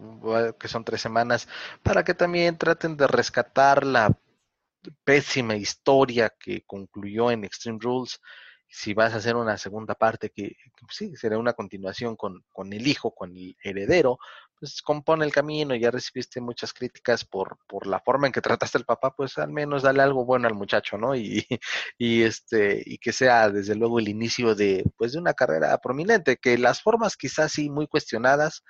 que 0.59 0.67
son 0.67 0.83
tres 0.83 1.01
semanas, 1.01 1.47
para 1.81 2.03
que 2.03 2.13
también 2.13 2.57
traten 2.57 2.97
de 2.97 3.07
rescatar 3.07 3.85
la 3.85 4.17
pésima 5.05 5.55
historia 5.55 6.33
que 6.37 6.63
concluyó 6.65 7.31
en 7.31 7.45
Extreme 7.45 7.79
Rules. 7.81 8.19
Si 8.67 8.93
vas 8.93 9.13
a 9.13 9.17
hacer 9.17 9.35
una 9.35 9.57
segunda 9.57 9.95
parte 9.95 10.31
que, 10.31 10.57
sí, 10.89 11.15
será 11.15 11.37
una 11.37 11.53
continuación 11.53 12.15
con, 12.17 12.43
con 12.51 12.73
el 12.73 12.87
hijo, 12.87 13.13
con 13.15 13.35
el 13.37 13.55
heredero, 13.63 14.17
pues 14.64 14.81
compone 14.81 15.26
el 15.26 15.34
camino, 15.34 15.76
ya 15.76 15.91
recibiste 15.91 16.40
muchas 16.40 16.72
críticas 16.72 17.26
por, 17.26 17.57
por 17.68 17.85
la 17.85 17.99
forma 17.99 18.27
en 18.27 18.31
que 18.31 18.40
trataste 18.72 18.77
al 18.77 18.85
papá, 18.85 19.14
pues 19.14 19.38
al 19.38 19.52
menos 19.52 19.84
dale 19.84 20.02
algo 20.02 20.23
bueno 20.23 20.48
al 20.48 20.53
muchacho, 20.53 20.98
¿no? 20.98 21.18
Y, 21.18 21.45
y 21.98 22.23
este, 22.23 22.81
y 22.85 22.98
que 22.98 23.11
sea 23.11 23.49
desde 23.49 23.76
luego 23.76 23.99
el 23.99 24.07
inicio 24.07 24.56
de, 24.56 24.85
pues 24.95 25.11
de 25.11 25.19
una 25.19 25.34
carrera 25.34 25.77
prominente, 25.80 26.38
que 26.38 26.57
las 26.57 26.81
formas 26.81 27.18
quizás 27.18 27.52
sí 27.52 27.69
muy 27.69 27.88
cuestionadas, 27.88 28.64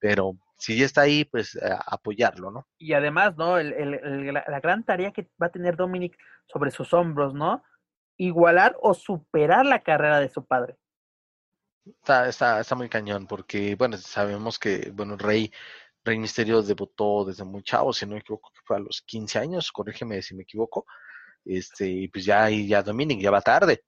pero 0.00 0.32
si 0.58 0.76
ya 0.76 0.84
está 0.84 1.02
ahí, 1.02 1.24
pues 1.24 1.56
apoyarlo, 1.86 2.50
¿no? 2.50 2.66
Y 2.76 2.94
además, 2.94 3.36
¿no? 3.36 3.56
El, 3.56 3.72
el, 3.72 4.34
la, 4.34 4.44
la, 4.48 4.58
gran 4.58 4.82
tarea 4.82 5.12
que 5.12 5.30
va 5.40 5.46
a 5.46 5.52
tener 5.52 5.76
Dominic 5.76 6.18
sobre 6.48 6.72
sus 6.72 6.92
hombros, 6.92 7.34
¿no? 7.34 7.62
Igualar 8.16 8.76
o 8.82 8.94
superar 8.94 9.64
la 9.64 9.78
carrera 9.84 10.18
de 10.18 10.28
su 10.28 10.44
padre. 10.44 10.76
Está, 11.84 12.28
está, 12.28 12.60
está 12.60 12.74
muy 12.74 12.88
cañón, 12.88 13.26
porque, 13.26 13.74
bueno, 13.74 13.96
sabemos 13.96 14.58
que, 14.58 14.90
bueno, 14.92 15.16
Rey, 15.16 15.50
Rey 16.04 16.18
Misterio 16.18 16.62
debutó 16.62 17.24
desde 17.24 17.44
muy 17.44 17.62
chavo, 17.62 17.92
si 17.92 18.06
no 18.06 18.12
me 18.12 18.18
equivoco, 18.18 18.50
que 18.52 18.60
fue 18.64 18.76
a 18.76 18.80
los 18.80 19.02
15 19.02 19.38
años, 19.38 19.72
corrígeme 19.72 20.22
si 20.22 20.34
me 20.34 20.42
equivoco, 20.42 20.86
este, 21.44 21.88
y 21.88 22.08
pues 22.08 22.24
ya, 22.24 22.48
ya 22.50 22.82
Dominic, 22.82 23.20
ya 23.20 23.30
va 23.30 23.40
tarde. 23.40 23.84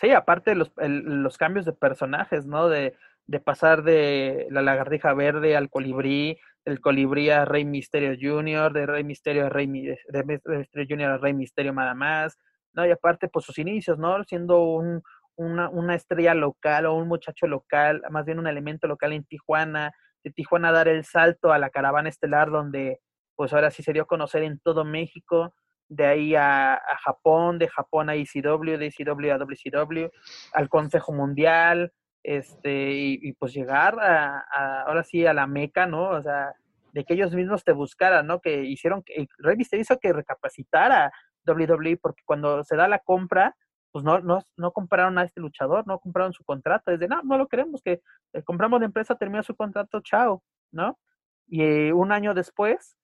Sí, 0.00 0.10
aparte 0.10 0.54
los, 0.56 0.72
los 0.76 1.38
cambios 1.38 1.64
de 1.64 1.72
personajes, 1.72 2.46
¿no? 2.46 2.68
De, 2.68 2.96
de 3.28 3.40
pasar 3.40 3.82
de 3.82 4.48
la 4.50 4.62
lagartija 4.62 5.12
verde 5.14 5.56
al 5.56 5.70
colibrí, 5.70 6.38
del 6.64 6.80
colibrí 6.80 7.30
a 7.30 7.44
Rey 7.44 7.64
Misterio 7.64 8.16
Jr., 8.20 8.72
de 8.72 8.86
Rey 8.86 9.04
Misterio 9.04 9.46
a 9.46 9.48
Rey, 9.50 9.66
de 9.66 10.24
Misterio 10.24 10.86
Jr. 10.88 11.10
a 11.10 11.18
Rey 11.18 11.34
Misterio 11.34 11.72
nada 11.72 11.94
más, 11.94 12.38
¿no? 12.72 12.86
Y 12.86 12.90
aparte, 12.90 13.28
pues 13.28 13.44
sus 13.44 13.58
inicios, 13.58 13.98
¿no? 13.98 14.24
Siendo 14.24 14.62
un, 14.62 15.02
una, 15.38 15.70
una 15.70 15.94
estrella 15.94 16.34
local 16.34 16.86
o 16.86 16.94
un 16.94 17.08
muchacho 17.08 17.46
local, 17.46 18.02
más 18.10 18.26
bien 18.26 18.38
un 18.38 18.46
elemento 18.46 18.86
local 18.86 19.12
en 19.12 19.24
Tijuana, 19.24 19.92
de 20.24 20.30
Tijuana 20.30 20.72
dar 20.72 20.88
el 20.88 21.04
salto 21.04 21.52
a 21.52 21.58
la 21.58 21.70
caravana 21.70 22.08
estelar 22.08 22.50
donde 22.50 23.00
pues 23.36 23.52
ahora 23.52 23.70
sí 23.70 23.82
se 23.82 23.92
dio 23.92 24.02
a 24.02 24.06
conocer 24.06 24.42
en 24.42 24.58
todo 24.58 24.84
México, 24.84 25.54
de 25.88 26.06
ahí 26.06 26.34
a, 26.34 26.80
Japón, 27.04 27.58
de 27.58 27.68
Japón 27.68 28.10
a 28.10 28.16
ECW, 28.16 28.76
de 28.76 28.86
ECW 28.86 29.32
a 29.32 29.38
WCW, 29.38 30.10
al 30.52 30.68
Consejo 30.68 31.12
Mundial, 31.12 31.92
este, 32.24 32.90
y, 32.90 33.32
pues 33.34 33.54
llegar 33.54 33.98
a, 34.00 34.44
a, 34.52 34.82
ahora 34.82 35.04
sí 35.04 35.24
a 35.24 35.32
la 35.32 35.46
meca, 35.46 35.86
¿no? 35.86 36.10
O 36.10 36.20
sea, 36.20 36.52
de 36.92 37.04
que 37.04 37.14
ellos 37.14 37.32
mismos 37.32 37.62
te 37.62 37.72
buscaran, 37.72 38.26
¿no? 38.26 38.40
Que 38.40 38.64
hicieron, 38.64 39.04
que 39.04 39.28
Rey 39.38 39.56
hizo 39.72 39.98
que 39.98 40.12
recapacitara 40.12 41.12
WWE 41.46 41.96
porque 41.98 42.22
cuando 42.24 42.64
se 42.64 42.76
da 42.76 42.88
la 42.88 42.98
compra, 42.98 43.56
pues 43.92 44.04
no, 44.04 44.20
no, 44.20 44.42
no 44.56 44.72
compraron 44.72 45.18
a 45.18 45.24
este 45.24 45.40
luchador, 45.40 45.86
no 45.86 45.98
compraron 45.98 46.32
su 46.32 46.44
contrato, 46.44 46.90
desde 46.90 47.08
no, 47.08 47.22
no 47.22 47.38
lo 47.38 47.48
queremos, 47.48 47.82
que 47.82 48.02
eh, 48.32 48.42
compramos 48.42 48.80
la 48.80 48.86
empresa, 48.86 49.16
termina 49.16 49.42
su 49.42 49.56
contrato, 49.56 50.00
chao, 50.00 50.42
¿no? 50.72 50.98
Y 51.46 51.90
un 51.92 52.12
año 52.12 52.34
después 52.34 52.96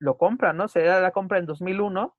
lo 0.00 0.18
compran, 0.18 0.56
¿no? 0.56 0.68
Se 0.68 0.82
da 0.82 1.00
la 1.00 1.12
compra 1.12 1.38
en 1.38 1.46
2001 1.46 2.16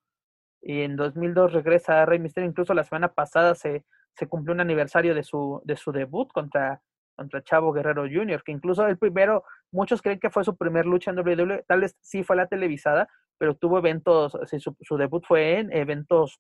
y 0.62 0.82
en 0.82 0.96
2002 0.96 1.52
regresa 1.52 2.02
a 2.02 2.06
Rey 2.06 2.20
Misterio, 2.20 2.50
incluso 2.50 2.74
la 2.74 2.86
semana 2.86 3.10
pasada 3.14 3.56
se, 3.56 3.86
se 4.16 4.28
cumplió 4.28 4.54
un 4.54 4.62
aniversario 4.62 5.14
de 5.14 5.24
su, 5.24 5.62
de 5.66 5.76
su 5.76 5.92
debut 5.92 6.32
contra, 6.32 6.82
contra 7.18 7.44
Chavo 7.44 7.74
Guerrero 7.74 8.04
Jr., 8.04 8.42
que 8.44 8.54
incluso 8.54 8.88
el 8.88 8.98
primero, 8.98 9.44
muchos 9.72 10.02
creen 10.02 10.20
que 10.20 10.30
fue 10.30 10.46
su 10.46 10.56
primer 10.56 10.86
lucha 10.86 11.12
en 11.12 11.20
WWE, 11.20 11.66
tal 11.68 11.82
vez 11.82 11.98
sí 12.02 12.24
fue 12.24 12.38
la 12.38 12.48
televisada, 12.48 13.10
pero 13.38 13.56
tuvo 13.56 13.80
eventos, 13.80 14.38
su, 14.60 14.78
su 14.80 14.98
debut 14.98 15.26
fue 15.28 15.60
en 15.60 15.74
eventos 15.74 16.40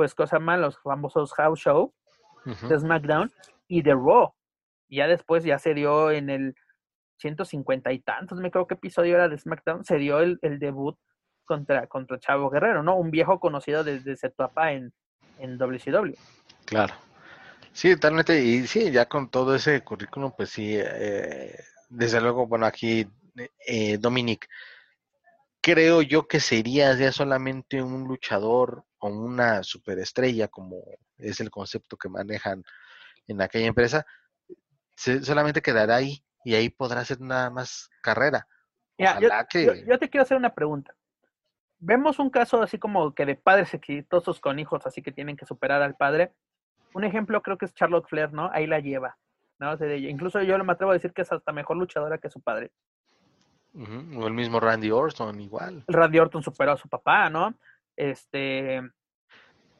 pues 0.00 0.14
cosa 0.14 0.38
más, 0.38 0.58
los 0.58 0.78
famosos 0.78 1.34
house 1.34 1.60
show 1.60 1.92
de 2.46 2.80
SmackDown 2.80 3.30
y 3.68 3.82
de 3.82 3.92
Raw. 3.92 4.32
Ya 4.88 5.06
después 5.06 5.44
ya 5.44 5.58
se 5.58 5.74
dio 5.74 6.10
en 6.10 6.30
el 6.30 6.54
150 7.18 7.92
y 7.92 7.98
tantos, 7.98 8.38
me 8.38 8.50
creo 8.50 8.66
que 8.66 8.76
episodio 8.76 9.16
era 9.16 9.28
de 9.28 9.36
SmackDown, 9.36 9.84
se 9.84 9.98
dio 9.98 10.20
el, 10.20 10.38
el 10.40 10.58
debut 10.58 10.96
contra, 11.44 11.86
contra 11.86 12.18
Chavo 12.18 12.48
Guerrero, 12.48 12.82
¿no? 12.82 12.96
Un 12.96 13.10
viejo 13.10 13.38
conocido 13.40 13.84
desde 13.84 14.16
su 14.16 14.26
etapa 14.26 14.72
en, 14.72 14.90
en 15.38 15.58
WCW. 15.58 16.14
Claro. 16.64 16.94
Sí, 17.74 17.94
totalmente. 17.94 18.42
Y 18.42 18.66
sí, 18.66 18.90
ya 18.90 19.04
con 19.04 19.30
todo 19.30 19.54
ese 19.54 19.82
currículum, 19.82 20.32
pues 20.34 20.48
sí, 20.48 20.76
eh, 20.78 21.62
desde 21.90 22.22
luego, 22.22 22.46
bueno, 22.46 22.64
aquí 22.64 23.06
eh, 23.66 23.98
Dominic, 23.98 24.48
creo 25.60 26.00
yo 26.00 26.26
que 26.26 26.40
sería 26.40 26.96
ya 26.96 27.12
solamente 27.12 27.82
un 27.82 28.04
luchador 28.04 28.86
o 29.00 29.08
una 29.08 29.62
superestrella, 29.62 30.48
como 30.48 30.82
es 31.18 31.40
el 31.40 31.50
concepto 31.50 31.96
que 31.96 32.08
manejan 32.08 32.62
en 33.26 33.42
aquella 33.42 33.66
empresa, 33.66 34.06
solamente 34.94 35.62
quedará 35.62 35.96
ahí 35.96 36.22
y 36.44 36.54
ahí 36.54 36.68
podrá 36.68 37.00
hacer 37.00 37.20
nada 37.20 37.50
más 37.50 37.90
carrera. 38.02 38.46
yo, 38.98 39.98
te 39.98 40.08
quiero 40.08 40.22
hacer 40.22 40.36
una 40.36 40.54
pregunta. 40.54 40.94
Vemos 41.78 42.18
un 42.18 42.28
caso 42.28 42.62
así 42.62 42.78
como 42.78 43.14
que 43.14 43.24
de 43.24 43.36
padres 43.36 43.72
exitosos 43.72 44.38
con 44.40 44.58
hijos, 44.58 44.86
así 44.86 45.02
que 45.02 45.12
tienen 45.12 45.36
que 45.36 45.46
superar 45.46 45.82
al 45.82 45.96
padre. 45.96 46.32
Un 46.92 47.04
ejemplo 47.04 47.40
creo 47.40 47.56
que 47.56 47.64
es 47.64 47.74
Charlotte 47.74 48.06
Flair, 48.06 48.32
¿no? 48.32 48.50
Ahí 48.52 48.66
la 48.66 48.80
lleva. 48.80 49.16
¿no? 49.58 49.76
incluso 49.96 50.42
yo 50.42 50.62
me 50.64 50.72
atrevo 50.72 50.90
a 50.90 50.94
decir 50.94 51.12
que 51.12 51.22
es 51.22 51.30
hasta 51.30 51.52
mejor 51.52 51.76
luchadora 51.76 52.18
que 52.18 52.30
su 52.30 52.40
padre. 52.40 52.70
O 53.74 54.26
el 54.26 54.32
mismo 54.32 54.58
Randy 54.58 54.90
Orton, 54.90 55.40
igual. 55.40 55.84
Randy 55.86 56.18
Orton 56.18 56.42
superó 56.42 56.72
a 56.72 56.76
su 56.76 56.88
papá, 56.88 57.30
¿no? 57.30 57.54
Este. 57.96 58.82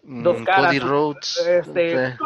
Mm, 0.03 0.23
dos 0.23 0.43
caras. 0.43 0.67
Cody 0.67 0.79
Rhodes. 0.79 1.47
Este, 1.47 2.17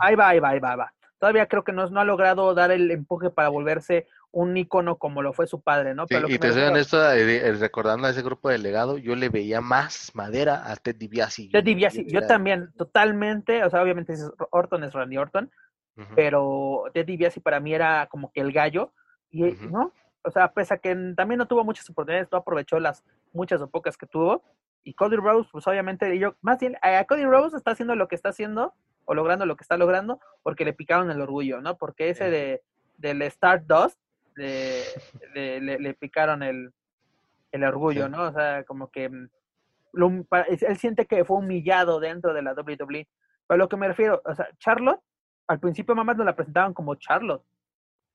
ahí 0.00 0.14
va, 0.14 0.28
ahí 0.28 0.40
va, 0.40 0.48
ahí 0.48 0.58
va, 0.58 0.70
ahí 0.70 0.76
va 0.76 0.92
todavía 1.18 1.46
creo 1.46 1.64
que 1.64 1.72
no, 1.72 1.88
no 1.88 2.00
ha 2.00 2.04
logrado 2.04 2.54
dar 2.54 2.70
el 2.70 2.90
empuje 2.90 3.30
para 3.30 3.48
volverse 3.48 4.06
un 4.32 4.56
ícono 4.56 4.98
como 4.98 5.22
lo 5.22 5.32
fue 5.32 5.46
su 5.46 5.60
padre, 5.60 5.94
¿no? 5.94 6.04
y 6.28 6.38
te 6.38 6.52
soy 6.52 6.62
honesto, 6.62 7.10
eh, 7.12 7.36
eh, 7.36 7.52
recordando 7.52 8.06
a 8.06 8.10
ese 8.10 8.22
grupo 8.22 8.50
de 8.50 8.58
legado, 8.58 8.98
yo 8.98 9.16
le 9.16 9.28
veía 9.28 9.60
más 9.60 10.10
madera 10.14 10.70
a 10.70 10.76
Ted 10.76 10.96
DiBiase. 10.96 11.48
Ted 11.52 11.64
DiBiase, 11.64 12.04
yo 12.06 12.26
también, 12.26 12.70
totalmente, 12.76 13.64
o 13.64 13.70
sea, 13.70 13.82
obviamente 13.82 14.14
Orton 14.50 14.84
es 14.84 14.92
Randy 14.92 15.16
Orton, 15.16 15.50
pero 16.14 16.84
Ted 16.92 17.06
DiBiase 17.06 17.40
para 17.40 17.60
mí 17.60 17.72
era 17.72 18.06
como 18.10 18.30
que 18.30 18.40
el 18.40 18.52
gallo, 18.52 18.92
y, 19.30 19.42
¿no? 19.70 19.92
O 20.22 20.30
sea, 20.30 20.52
pese 20.52 20.74
a 20.74 20.78
que 20.78 20.94
también 21.16 21.38
no 21.38 21.46
tuvo 21.46 21.64
muchas 21.64 21.88
oportunidades, 21.88 22.28
no 22.30 22.38
aprovechó 22.38 22.78
las 22.78 23.04
muchas 23.32 23.62
o 23.62 23.70
pocas 23.70 23.96
que 23.96 24.06
tuvo, 24.06 24.42
y 24.86 24.94
Cody 24.94 25.16
Rose, 25.16 25.48
pues 25.50 25.66
obviamente, 25.66 26.16
yo, 26.16 26.36
más 26.42 26.60
bien, 26.60 26.76
a 26.80 27.04
Cody 27.06 27.24
Rose 27.24 27.56
está 27.56 27.72
haciendo 27.72 27.96
lo 27.96 28.06
que 28.06 28.14
está 28.14 28.28
haciendo 28.28 28.72
o 29.04 29.14
logrando 29.14 29.44
lo 29.44 29.56
que 29.56 29.62
está 29.62 29.76
logrando 29.76 30.20
porque 30.44 30.64
le 30.64 30.74
picaron 30.74 31.10
el 31.10 31.20
orgullo, 31.20 31.60
¿no? 31.60 31.76
Porque 31.76 32.10
ese 32.10 32.30
de 32.30 32.62
del 32.96 33.20
Stardust 33.22 33.98
le, 34.36 34.84
le, 35.34 35.60
le, 35.60 35.94
picaron 35.94 36.44
el, 36.44 36.72
el 37.50 37.64
orgullo, 37.64 38.08
¿no? 38.08 38.28
O 38.28 38.32
sea, 38.32 38.62
como 38.62 38.92
que 38.92 39.08
mm, 39.08 39.28
él 40.46 40.76
siente 40.76 41.06
que 41.06 41.24
fue 41.24 41.38
humillado 41.38 41.98
dentro 41.98 42.32
de 42.32 42.42
la 42.42 42.52
WWE. 42.52 42.86
Pero 42.86 43.08
a 43.48 43.56
lo 43.56 43.68
que 43.68 43.76
me 43.76 43.88
refiero, 43.88 44.22
o 44.24 44.34
sea, 44.36 44.48
Charlotte, 44.58 45.00
al 45.48 45.58
principio 45.58 45.96
mamás 45.96 46.16
nos 46.16 46.26
la 46.26 46.36
presentaban 46.36 46.72
como 46.72 46.94
Charlotte, 46.94 47.44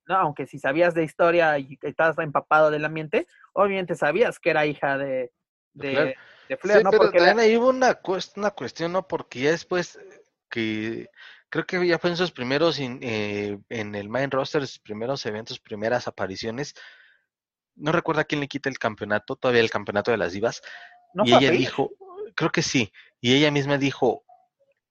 ¿no? 0.07 0.15
Aunque 0.15 0.47
si 0.47 0.57
sabías 0.57 0.93
de 0.93 1.03
historia 1.03 1.59
y 1.59 1.77
estabas 1.81 2.17
empapado 2.19 2.71
del 2.71 2.85
ambiente, 2.85 3.27
obviamente 3.51 3.95
sabías 3.95 4.39
que 4.39 4.51
era 4.51 4.65
hija 4.65 4.97
de, 4.97 5.33
de, 5.73 6.15
Flair, 6.57 6.83
¿no? 6.83 6.91
Pero 6.91 7.11
también 7.11 7.39
ahí 7.39 7.57
hubo 7.57 7.69
una, 7.69 7.99
una 8.35 8.51
cuestión, 8.51 8.91
¿no? 8.91 9.07
Porque 9.07 9.41
ya 9.41 9.51
después 9.51 9.99
que 10.49 11.09
creo 11.51 11.65
que 11.65 11.85
ya 11.85 11.99
fue 11.99 12.09
en 12.09 12.17
sus 12.17 12.31
primeros, 12.31 12.79
eh, 12.79 13.59
en 13.69 13.95
el 13.95 14.09
main 14.09 14.31
roster, 14.31 14.65
sus 14.65 14.79
primeros 14.79 15.25
eventos, 15.25 15.59
primeras 15.59 16.07
apariciones. 16.07 16.73
No 17.75 17.91
recuerdo 17.91 18.21
a 18.21 18.23
quién 18.23 18.41
le 18.41 18.47
quita 18.47 18.69
el 18.69 18.79
campeonato, 18.79 19.35
todavía 19.35 19.61
el 19.61 19.69
campeonato 19.69 20.11
de 20.11 20.17
las 20.17 20.31
divas. 20.31 20.61
y 21.25 21.33
ella 21.33 21.51
dijo, 21.51 21.91
creo 22.35 22.51
que 22.51 22.61
sí, 22.61 22.91
y 23.19 23.35
ella 23.35 23.51
misma 23.51 23.77
dijo, 23.77 24.23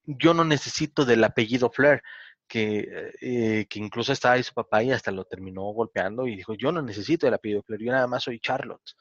yo 0.04 0.34
no 0.34 0.44
necesito 0.44 1.04
del 1.04 1.24
apellido 1.24 1.70
Flair, 1.70 2.02
que, 2.46 3.12
eh, 3.20 3.66
que 3.70 3.78
incluso 3.78 4.12
estaba 4.12 4.34
ahí 4.34 4.42
su 4.42 4.52
papá 4.52 4.82
y 4.82 4.92
hasta 4.92 5.12
lo 5.12 5.24
terminó 5.24 5.62
golpeando 5.72 6.26
y 6.26 6.36
dijo, 6.36 6.54
yo 6.54 6.72
no 6.72 6.82
necesito 6.82 7.26
del 7.26 7.34
apellido 7.34 7.62
Flair, 7.62 7.82
yo 7.82 7.92
nada 7.92 8.06
más 8.06 8.24
soy 8.24 8.38
Charlotte. 8.38 8.96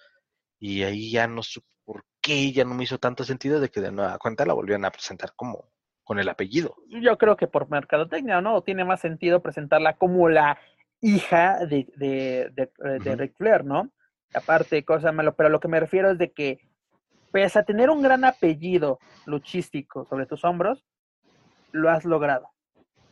Y 0.59 0.83
ahí 0.83 1.11
ya 1.11 1.27
no 1.27 1.41
qué, 2.29 2.51
ya 2.51 2.63
no 2.63 2.75
me 2.75 2.83
hizo 2.83 2.99
tanto 2.99 3.23
sentido 3.23 3.59
de 3.59 3.69
que 3.69 3.81
de 3.81 3.91
nueva 3.91 4.17
cuenta 4.19 4.45
la 4.45 4.53
volvieron 4.53 4.85
a 4.85 4.91
presentar 4.91 5.33
como, 5.35 5.65
con 6.03 6.19
el 6.19 6.29
apellido. 6.29 6.75
Yo 6.87 7.17
creo 7.17 7.35
que 7.35 7.47
por 7.47 7.69
mercadotecnia, 7.69 8.39
¿no? 8.41 8.61
Tiene 8.61 8.85
más 8.85 8.99
sentido 8.99 9.41
presentarla 9.41 9.93
como 9.93 10.29
la 10.29 10.59
hija 11.01 11.65
de, 11.65 11.87
de, 11.95 12.51
de, 12.99 13.15
Ric 13.15 13.35
Flair, 13.35 13.65
¿no? 13.65 13.89
Aparte, 14.33 14.83
cosa 14.85 15.11
malo, 15.11 15.35
pero 15.35 15.49
lo 15.49 15.59
que 15.59 15.67
me 15.67 15.79
refiero 15.79 16.11
es 16.11 16.17
de 16.17 16.31
que, 16.31 16.59
pese 17.31 17.59
a 17.59 17.63
tener 17.63 17.89
un 17.89 18.01
gran 18.01 18.23
apellido 18.25 18.99
luchístico 19.25 20.05
sobre 20.05 20.25
tus 20.25 20.43
hombros, 20.43 20.85
lo 21.71 21.89
has 21.89 22.05
logrado, 22.05 22.49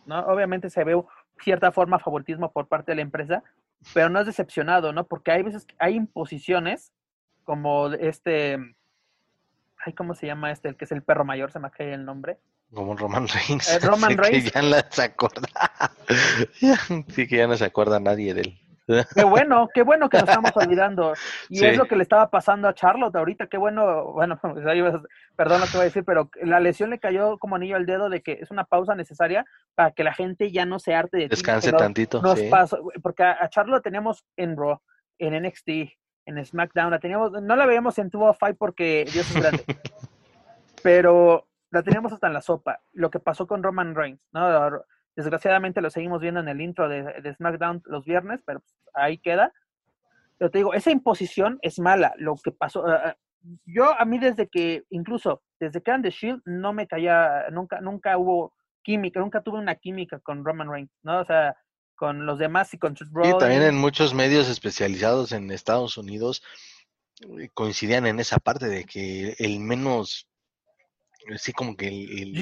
¿no? 0.06 0.20
Obviamente 0.28 0.70
se 0.70 0.84
ve 0.84 1.02
cierta 1.40 1.72
forma 1.72 2.00
favoritismo 2.00 2.52
por 2.52 2.68
parte 2.68 2.92
de 2.92 2.98
la 2.98 3.02
empresa, 3.02 3.44
pero 3.94 4.10
no 4.10 4.20
has 4.20 4.26
decepcionado, 4.26 4.94
¿no? 4.94 5.08
Porque 5.08 5.32
hay 5.32 5.44
veces, 5.44 5.66
hay 5.80 5.96
imposiciones 5.96 6.92
como 7.44 7.88
este, 7.94 8.58
ay, 9.86 9.94
¿cómo 9.94 10.14
se 10.16 10.28
llama 10.28 10.52
este? 10.52 10.70
El 10.70 10.76
que 10.76 10.86
es 10.86 10.92
el 10.92 11.04
perro 11.04 11.26
mayor, 11.26 11.52
se 11.52 11.60
me 11.60 11.70
cae 11.72 11.94
el 11.94 12.06
nombre. 12.06 12.40
Como 12.74 12.96
Roman 12.96 13.28
Reigns. 13.28 13.70
Eh, 13.70 13.80
Roman 13.80 14.18
Reigns. 14.18 14.52
Que 14.52 14.52
ya 14.52 14.62
no 14.62 14.76
se 14.90 15.04
acuerda. 15.04 15.48
sí, 17.10 17.28
que 17.28 17.38
ya 17.38 17.48
no 17.48 17.58
se 17.58 17.66
acuerda 17.66 18.00
nadie 18.00 18.34
de 18.34 18.42
él. 18.42 18.60
Qué 19.14 19.26
bueno, 19.26 19.68
qué 19.74 19.84
bueno 19.84 20.10
que 20.10 20.18
nos 20.18 20.30
estamos 20.30 20.52
olvidando. 20.56 21.14
Y 21.50 21.66
es 21.66 21.78
lo 21.78 21.88
que 21.88 21.98
le 21.98 22.04
estaba 22.04 22.30
pasando 22.30 22.70
a 22.70 22.74
Charlotte 22.74 23.16
ahorita. 23.16 23.48
Qué 23.48 23.58
bueno, 23.58 24.14
bueno, 24.14 24.40
pues 24.42 24.64
perdón 25.36 25.62
lo 25.62 25.68
que 25.68 25.74
voy 25.74 25.82
a 25.82 25.86
decir, 25.86 26.06
pero 26.06 26.30
la 26.42 26.60
lesión 26.60 26.90
le 26.90 27.00
cayó 27.00 27.38
como 27.38 27.58
anillo 27.58 27.76
al 27.76 27.86
dedo 27.86 28.10
de 28.10 28.22
que 28.22 28.40
es 28.42 28.50
una 28.50 28.64
pausa 28.64 28.96
necesaria 28.96 29.46
para 29.76 29.92
que 29.92 30.04
la 30.04 30.14
gente 30.14 30.52
ya 30.52 30.66
no 30.66 30.80
se 30.80 30.96
arte 30.96 31.18
de 31.18 31.28
Descanse 31.28 31.74
tantito. 31.74 32.22
Nos 32.22 32.40
porque 33.04 33.24
a, 33.24 33.50
Charlotte 33.50 33.84
teníamos 33.84 34.26
en 34.38 34.56
Raw, 34.56 34.80
en 35.20 35.44
NXT, 35.44 35.70
en 36.28 36.46
SmackDown, 36.46 36.92
la 36.92 37.00
teníamos, 37.00 37.32
no 37.32 37.56
la 37.56 37.66
veíamos 37.66 37.98
en 38.00 38.10
Tubo 38.10 38.34
Fight 38.34 38.58
porque 38.58 39.06
Dios 39.12 39.30
es 39.32 39.42
grande. 39.42 39.64
pero 40.84 41.48
la 41.72 41.84
teníamos 41.84 42.12
hasta 42.14 42.28
en 42.28 42.34
la 42.34 42.42
sopa. 42.42 42.82
Lo 42.94 43.10
que 43.10 43.20
pasó 43.20 43.48
con 43.48 43.64
Roman 43.64 43.96
Reigns, 43.96 44.20
¿no? 44.34 44.84
Desgraciadamente 45.16 45.82
lo 45.82 45.90
seguimos 45.90 46.22
viendo 46.22 46.42
en 46.42 46.50
el 46.50 46.62
intro 46.62 46.88
de, 46.90 47.34
SmackDown 47.34 47.82
los 47.86 48.06
viernes, 48.06 48.42
pero 48.46 48.60
pues, 48.60 48.76
ahí 48.94 49.18
queda. 49.18 49.54
Pero 50.38 50.52
te 50.52 50.60
digo, 50.60 50.74
esa 50.74 50.92
imposición 50.92 51.60
es 51.62 51.80
mala. 51.80 52.14
Lo 52.18 52.36
que 52.36 52.52
pasó, 52.52 52.86
ah, 52.86 53.16
yo 53.66 54.00
a 54.00 54.06
mí 54.06 54.20
desde 54.20 54.48
que, 54.48 54.84
incluso 54.90 55.42
desde 55.60 55.82
que 55.82 55.92
eran 55.92 56.04
The 56.04 56.12
Shield, 56.12 56.42
no 56.46 56.74
me 56.74 56.88
caía, 56.88 57.46
nunca, 57.52 57.82
nunca 57.82 58.18
hubo 58.18 58.54
química, 58.84 59.20
nunca 59.20 59.42
tuve 59.42 59.60
una 59.60 59.76
química 59.76 60.20
con 60.20 60.46
Roman 60.46 60.70
Reigns, 60.70 60.92
¿no? 61.04 61.22
O 61.22 61.26
sea, 61.26 61.56
con 61.98 62.26
los 62.26 62.40
demás 62.40 62.74
y 62.74 62.78
con 62.78 62.94
Truth 62.94 63.10
Y 63.26 63.38
también 63.38 63.64
en 63.64 63.78
muchos 63.78 64.14
medios 64.14 64.48
especializados 64.48 65.34
en 65.34 65.52
Estados 65.52 65.98
Unidos 65.98 66.44
eh, 67.22 67.50
coincidían 67.54 68.06
en 68.06 68.20
esa 68.20 68.38
parte 68.38 68.68
de 68.68 68.86
que 68.86 69.36
el 69.40 69.60
menos 69.60 70.30
sí 71.36 71.52
como 71.52 71.76
que 71.76 71.88
el, 71.88 72.34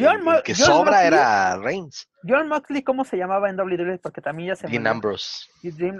que 0.43 0.53
sobra 0.53 1.05
era 1.05 1.57
Reigns. 1.57 2.07
John 2.27 2.47
Moxley, 2.47 2.83
¿cómo 2.83 3.03
se 3.03 3.17
llamaba 3.17 3.49
en 3.49 3.59
WWE? 3.59 3.97
Porque 3.97 4.21
también 4.21 4.49
ya 4.49 4.55
se 4.55 4.67
Dean 4.67 4.85
Ambrose. 4.85 5.47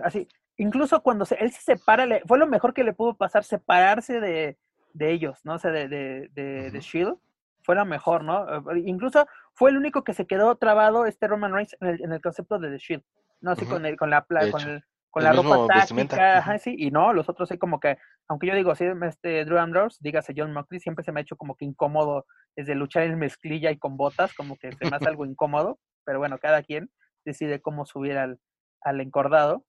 así, 0.04 0.28
incluso 0.58 1.02
cuando 1.02 1.26
se, 1.26 1.36
él 1.36 1.52
se 1.52 1.62
separa, 1.62 2.06
fue 2.28 2.38
lo 2.38 2.48
mejor 2.48 2.74
que 2.74 2.84
le 2.84 2.94
pudo 2.94 3.16
pasar, 3.16 3.44
separarse 3.44 4.20
de, 4.20 4.58
de 4.94 5.12
ellos, 5.12 5.40
¿no? 5.44 5.56
O 5.56 5.60
sea, 5.60 5.72
de, 5.72 5.88
de, 5.88 6.30
de, 6.70 6.80
Shield. 6.80 7.16
Fue 7.64 7.74
lo 7.74 7.86
mejor, 7.86 8.24
¿no? 8.24 8.46
Incluso 8.76 9.26
fue 9.54 9.72
el 9.72 9.78
único 9.78 10.04
que 10.04 10.14
se 10.14 10.28
quedó 10.28 10.56
trabado 10.56 11.08
este 11.08 11.28
Roman 11.28 11.52
Reigns 11.52 11.76
en 11.82 11.88
el, 11.88 12.04
en 12.04 12.12
el 12.12 12.22
concepto 12.22 12.60
de 12.60 12.70
The 12.70 12.78
Shield. 12.78 13.04
No 13.46 13.52
así 13.52 13.64
con, 13.68 13.86
el, 13.86 13.96
con 13.96 14.10
la 14.10 14.26
con 14.26 14.62
el, 14.68 14.84
con 15.12 15.24
la 15.24 15.32
ropa 15.32 15.68
táctica, 15.68 16.58
sí, 16.58 16.76
y 16.80 16.90
no, 16.90 17.14
los 17.14 17.30
otros 17.30 17.48
sí 17.48 17.60
como 17.60 17.80
que, 17.80 18.00
aunque 18.28 18.48
yo 18.48 18.56
digo, 18.56 18.74
sí, 18.74 18.86
este 19.04 19.46
Drew 19.46 19.60
Ambrose, 19.60 20.00
dígase 20.02 20.34
John 20.36 20.52
Moxley, 20.52 20.80
siempre 20.80 21.06
se 21.06 21.12
me 21.12 21.20
ha 21.20 21.22
hecho 21.22 21.38
como 21.38 21.56
que 21.56 21.64
incómodo 21.64 22.26
desde 22.56 22.74
luchar 22.74 23.04
en 23.04 23.20
mezclilla 23.20 23.70
y 23.70 23.78
con 23.78 23.98
botas, 23.98 24.34
como 24.34 24.58
que 24.58 24.72
se 24.72 24.90
me 24.90 24.96
hace 24.96 25.08
algo 25.08 25.28
incómodo, 25.28 25.78
pero 26.06 26.18
bueno, 26.18 26.40
cada 26.40 26.64
quien 26.64 26.90
decide 27.24 27.62
cómo 27.62 27.86
subir 27.86 28.18
al, 28.18 28.40
al 28.82 29.00
encordado, 29.00 29.64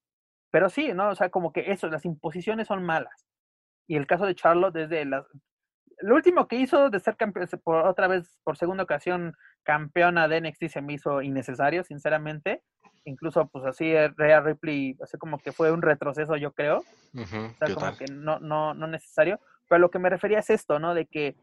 pero 0.50 0.70
sí, 0.70 0.94
¿no? 0.94 1.10
O 1.10 1.14
sea, 1.14 1.28
como 1.28 1.52
que 1.52 1.70
eso, 1.70 1.88
las 1.88 2.06
imposiciones 2.06 2.68
son 2.68 2.82
malas. 2.82 3.26
Y 3.86 3.96
el 3.96 4.06
caso 4.06 4.24
de 4.24 4.34
Charlotte, 4.34 4.72
desde 4.72 5.04
las... 5.04 5.26
Lo 6.00 6.14
último 6.14 6.46
que 6.46 6.56
hizo 6.56 6.90
de 6.90 7.00
ser 7.00 7.16
campeón, 7.16 7.48
por 7.64 7.86
otra 7.86 8.08
vez, 8.08 8.38
por 8.44 8.56
segunda 8.56 8.82
ocasión, 8.82 9.34
campeona 9.62 10.28
de 10.28 10.40
NXT 10.40 10.68
se 10.68 10.82
me 10.82 10.94
hizo 10.94 11.22
innecesario, 11.22 11.84
sinceramente 11.84 12.62
incluso 13.06 13.48
pues 13.48 13.64
así 13.64 13.86
eh, 13.86 14.08
Rhea 14.16 14.40
Ripley, 14.40 14.96
así 15.00 15.16
como 15.16 15.38
que 15.38 15.52
fue 15.52 15.72
un 15.72 15.80
retroceso, 15.80 16.36
yo 16.36 16.52
creo. 16.52 16.78
o 16.78 17.26
sea, 17.26 17.74
como 17.74 17.96
que 17.96 18.06
no, 18.12 18.38
no, 18.40 18.74
no 18.74 18.86
necesario. 18.86 19.40
Pero 19.68 19.78
lo 19.78 19.90
que 19.90 19.98
me 19.98 20.10
refería 20.10 20.40
es 20.40 20.50
esto, 20.50 20.78
¿no? 20.78 20.94
De 20.94 21.06
que 21.06 21.36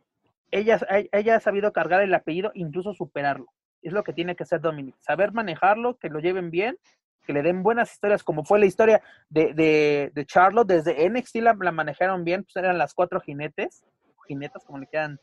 ella, 0.52 0.80
ella 1.12 1.36
ha 1.36 1.40
sabido 1.40 1.74
cargar 1.74 2.02
el 2.02 2.14
apellido, 2.14 2.52
incluso 2.54 2.94
superarlo. 2.94 3.48
Es 3.82 3.92
lo 3.92 4.04
que 4.04 4.14
tiene 4.14 4.36
que 4.36 4.44
hacer 4.44 4.62
Dominic. 4.62 4.96
Saber 5.00 5.34
manejarlo, 5.34 5.98
que 5.98 6.10
lo 6.10 6.20
lleven 6.20 6.52
bien 6.52 6.78
que 7.26 7.32
le 7.32 7.42
den 7.42 7.64
buenas 7.64 7.94
historias, 7.94 8.22
como 8.22 8.44
fue 8.44 8.60
la 8.60 8.66
historia 8.66 9.02
de, 9.30 9.54
de, 9.54 10.12
de 10.14 10.26
Charlotte, 10.26 10.68
desde 10.68 11.10
NXT 11.10 11.38
la, 11.38 11.56
la, 11.58 11.72
manejaron 11.72 12.26
bien, 12.26 12.44
pues 12.44 12.58
eran 12.58 12.78
las 12.78 12.94
cuatro 12.94 13.22
jinetes, 13.22 13.82
jinetas, 14.28 14.64
como 14.64 14.80
le 14.80 14.88
quieran 14.88 15.20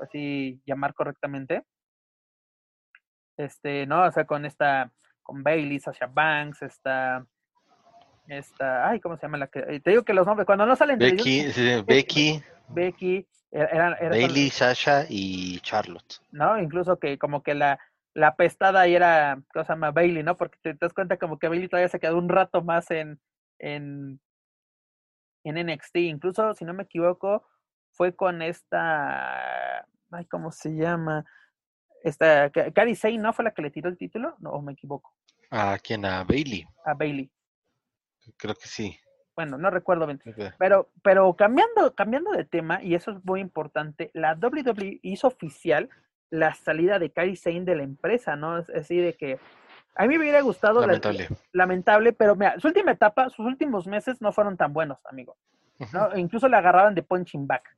así 0.00 0.60
llamar 0.66 0.94
correctamente. 0.94 1.64
Este, 3.36 3.86
¿no? 3.86 4.04
O 4.04 4.12
sea, 4.12 4.24
con 4.24 4.44
esta, 4.44 4.92
con 5.22 5.42
Bailey, 5.42 5.80
Sasha 5.80 6.06
Banks, 6.06 6.62
esta, 6.62 7.26
esta, 8.28 8.88
ay, 8.88 9.00
¿cómo 9.00 9.16
se 9.16 9.22
llama 9.22 9.38
la 9.38 9.46
que? 9.48 9.80
Te 9.80 9.90
digo 9.90 10.04
que 10.04 10.14
los 10.14 10.26
nombres, 10.26 10.46
cuando 10.46 10.66
no 10.66 10.76
salen 10.76 10.98
de 10.98 11.12
Becky, 11.12 11.40
ellos, 11.40 11.54
sí, 11.54 11.82
Becky, 11.86 12.42
Becky, 12.68 13.26
eran, 13.50 13.96
eran, 13.98 14.10
Bailey, 14.10 14.50
Sasha 14.50 15.06
y 15.08 15.60
Charlotte. 15.60 16.20
¿No? 16.30 16.58
Incluso 16.58 16.98
que 16.98 17.18
como 17.18 17.42
que 17.42 17.54
la, 17.54 17.78
la 18.14 18.36
pestada 18.36 18.82
ahí 18.82 18.94
era, 18.94 19.42
¿cómo 19.52 19.64
se 19.64 19.72
llama? 19.72 19.90
Bailey, 19.90 20.22
¿no? 20.22 20.36
Porque 20.36 20.58
te, 20.62 20.72
te, 20.74 20.78
das 20.80 20.94
cuenta 20.94 21.16
como 21.16 21.38
que 21.38 21.48
Bailey 21.48 21.68
todavía 21.68 21.88
se 21.88 22.00
quedó 22.00 22.18
un 22.18 22.28
rato 22.28 22.62
más 22.62 22.90
en, 22.90 23.20
en, 23.58 24.20
en 25.44 25.66
NXT. 25.66 25.96
Incluso, 25.96 26.54
si 26.54 26.64
no 26.64 26.74
me 26.74 26.84
equivoco, 26.84 27.44
fue 27.92 28.14
con 28.14 28.42
esta, 28.42 29.86
ay, 30.10 30.24
¿cómo 30.30 30.50
se 30.50 30.74
llama? 30.74 31.24
Esta, 32.02 32.50
Cari 32.50 32.94
Sane, 32.96 33.18
¿no? 33.18 33.32
¿Fue 33.32 33.44
la 33.44 33.52
que 33.52 33.62
le 33.62 33.70
tiró 33.70 33.88
el 33.88 33.96
título? 33.96 34.36
No, 34.40 34.50
o 34.50 34.62
me 34.62 34.72
equivoco. 34.72 35.14
¿A 35.50 35.78
quién? 35.78 36.04
¿A 36.04 36.24
Bailey? 36.24 36.66
A 36.84 36.94
Bailey. 36.94 37.30
Creo 38.36 38.54
que 38.54 38.66
sí. 38.66 38.98
Bueno, 39.36 39.56
no 39.56 39.70
recuerdo 39.70 40.06
bien. 40.06 40.20
Okay. 40.26 40.50
Pero, 40.58 40.90
pero 41.02 41.34
cambiando, 41.34 41.94
cambiando 41.94 42.32
de 42.32 42.44
tema, 42.44 42.82
y 42.82 42.94
eso 42.94 43.12
es 43.12 43.24
muy 43.24 43.40
importante, 43.40 44.10
la 44.14 44.34
WWE 44.34 45.00
hizo 45.02 45.28
oficial 45.28 45.88
la 46.30 46.54
salida 46.54 46.98
de 46.98 47.10
Cari 47.10 47.36
Sane 47.36 47.62
de 47.62 47.76
la 47.76 47.82
empresa, 47.82 48.36
¿no? 48.36 48.58
Es 48.58 48.66
decir, 48.66 49.04
de 49.04 49.14
que 49.14 49.38
a 49.94 50.06
mí 50.06 50.16
me 50.16 50.24
hubiera 50.24 50.40
gustado. 50.40 50.80
Lamentable. 50.80 51.28
La, 51.28 51.36
lamentable, 51.52 52.12
pero 52.12 52.34
mira, 52.34 52.58
su 52.58 52.68
última 52.68 52.92
etapa, 52.92 53.28
sus 53.28 53.44
últimos 53.46 53.86
meses 53.86 54.20
no 54.20 54.32
fueron 54.32 54.56
tan 54.56 54.72
buenos, 54.72 55.04
amigo. 55.06 55.36
¿no? 55.78 55.86
Uh 55.86 56.10
-huh. 56.12 56.18
Incluso 56.18 56.48
la 56.48 56.58
agarraban 56.58 56.94
de 56.94 57.02
punching 57.02 57.46
back. 57.46 57.76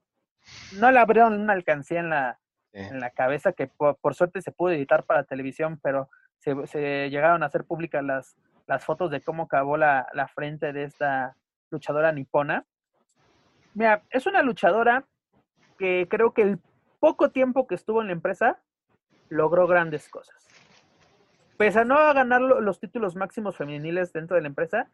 No 0.79 0.91
le 0.91 0.99
abrieron 0.99 1.41
una 1.41 1.53
alcancía 1.53 2.01
en 2.01 2.11
la, 2.11 2.39
sí. 2.73 2.81
en 2.81 3.01
la 3.01 3.11
cabeza 3.11 3.53
que 3.53 3.67
por, 3.67 3.97
por, 3.97 4.15
suerte 4.15 4.43
se 4.43 4.53
pudo 4.53 4.73
editar 4.73 5.05
para 5.05 5.25
televisión, 5.25 5.79
pero 5.83 6.11
se, 6.39 6.67
se, 6.67 7.11
llegaron 7.11 7.43
a 7.43 7.47
hacer 7.47 7.65
públicas 7.65 8.05
las, 8.05 8.37
las 8.67 8.85
fotos 8.85 9.11
de 9.11 9.21
cómo 9.21 9.45
acabó 9.45 9.77
la, 9.77 10.07
la 10.13 10.29
frente 10.29 10.73
de 10.73 10.85
esta 10.85 11.37
luchadora 11.71 12.13
nipona. 12.13 12.65
Mira, 13.75 14.03
es 14.11 14.27
una 14.27 14.43
luchadora 14.43 15.05
que 15.79 16.07
creo 16.09 16.33
que 16.33 16.43
el 16.43 16.59
poco 17.01 17.31
tiempo 17.31 17.67
que 17.67 17.75
estuvo 17.75 18.01
en 18.01 18.09
la 18.09 18.13
empresa 18.13 18.61
logró 19.29 19.67
grandes 19.67 20.09
cosas. 20.09 20.47
Pese 21.57 21.81
a 21.81 21.85
no 21.85 21.97
ganar 22.15 22.41
los 22.41 22.81
títulos 22.81 23.17
máximos 23.17 23.57
femeniles 23.57 24.13
dentro 24.13 24.37
de 24.37 24.43
la 24.43 24.49
empresa, 24.49 24.89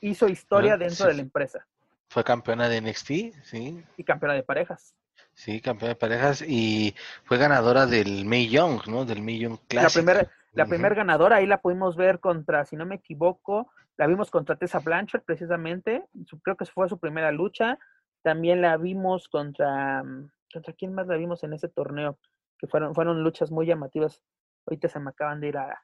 hizo 0.00 0.28
historia 0.28 0.76
dentro 0.76 1.06
de 1.06 1.14
la 1.14 1.22
empresa 1.22 1.66
Fue 2.08 2.24
campeona 2.24 2.68
de 2.68 2.80
NXT, 2.80 3.08
sí. 3.44 3.84
y 3.96 4.04
campeona 4.04 4.34
de 4.34 4.42
parejas. 4.42 4.94
Sí, 5.34 5.60
campeona 5.60 5.90
de 5.94 5.96
parejas 5.96 6.42
y 6.42 6.94
fue 7.24 7.38
ganadora 7.38 7.86
del 7.86 8.24
May 8.24 8.48
Young, 8.48 8.86
¿no? 8.88 9.04
Del 9.04 9.22
May 9.22 9.38
Young 9.38 9.58
La 9.70 9.82
Classic. 9.82 10.02
primera 10.02 10.28
la 10.52 10.66
primer 10.66 10.94
ganadora, 10.94 11.36
ahí 11.36 11.46
la 11.46 11.60
pudimos 11.60 11.96
ver 11.96 12.18
contra, 12.18 12.64
si 12.64 12.74
no 12.74 12.84
me 12.84 12.96
equivoco, 12.96 13.70
la 13.96 14.06
vimos 14.06 14.30
contra 14.30 14.56
Tessa 14.56 14.80
Blanchard 14.80 15.22
precisamente, 15.22 16.04
creo 16.42 16.56
que 16.56 16.64
fue 16.64 16.88
su 16.88 16.98
primera 16.98 17.30
lucha. 17.30 17.78
También 18.22 18.60
la 18.60 18.76
vimos 18.76 19.28
contra, 19.28 20.02
mm, 20.02 20.30
¿contra 20.52 20.72
quién 20.72 20.94
más 20.94 21.06
la 21.06 21.16
vimos 21.16 21.44
en 21.44 21.52
ese 21.52 21.68
torneo? 21.68 22.18
Que 22.58 22.66
fueron, 22.66 22.94
fueron 22.94 23.22
luchas 23.22 23.52
muy 23.52 23.66
llamativas. 23.66 24.20
Ahorita 24.66 24.88
se 24.88 24.98
me 24.98 25.10
acaban 25.10 25.40
de 25.40 25.48
ir 25.48 25.58
a, 25.58 25.80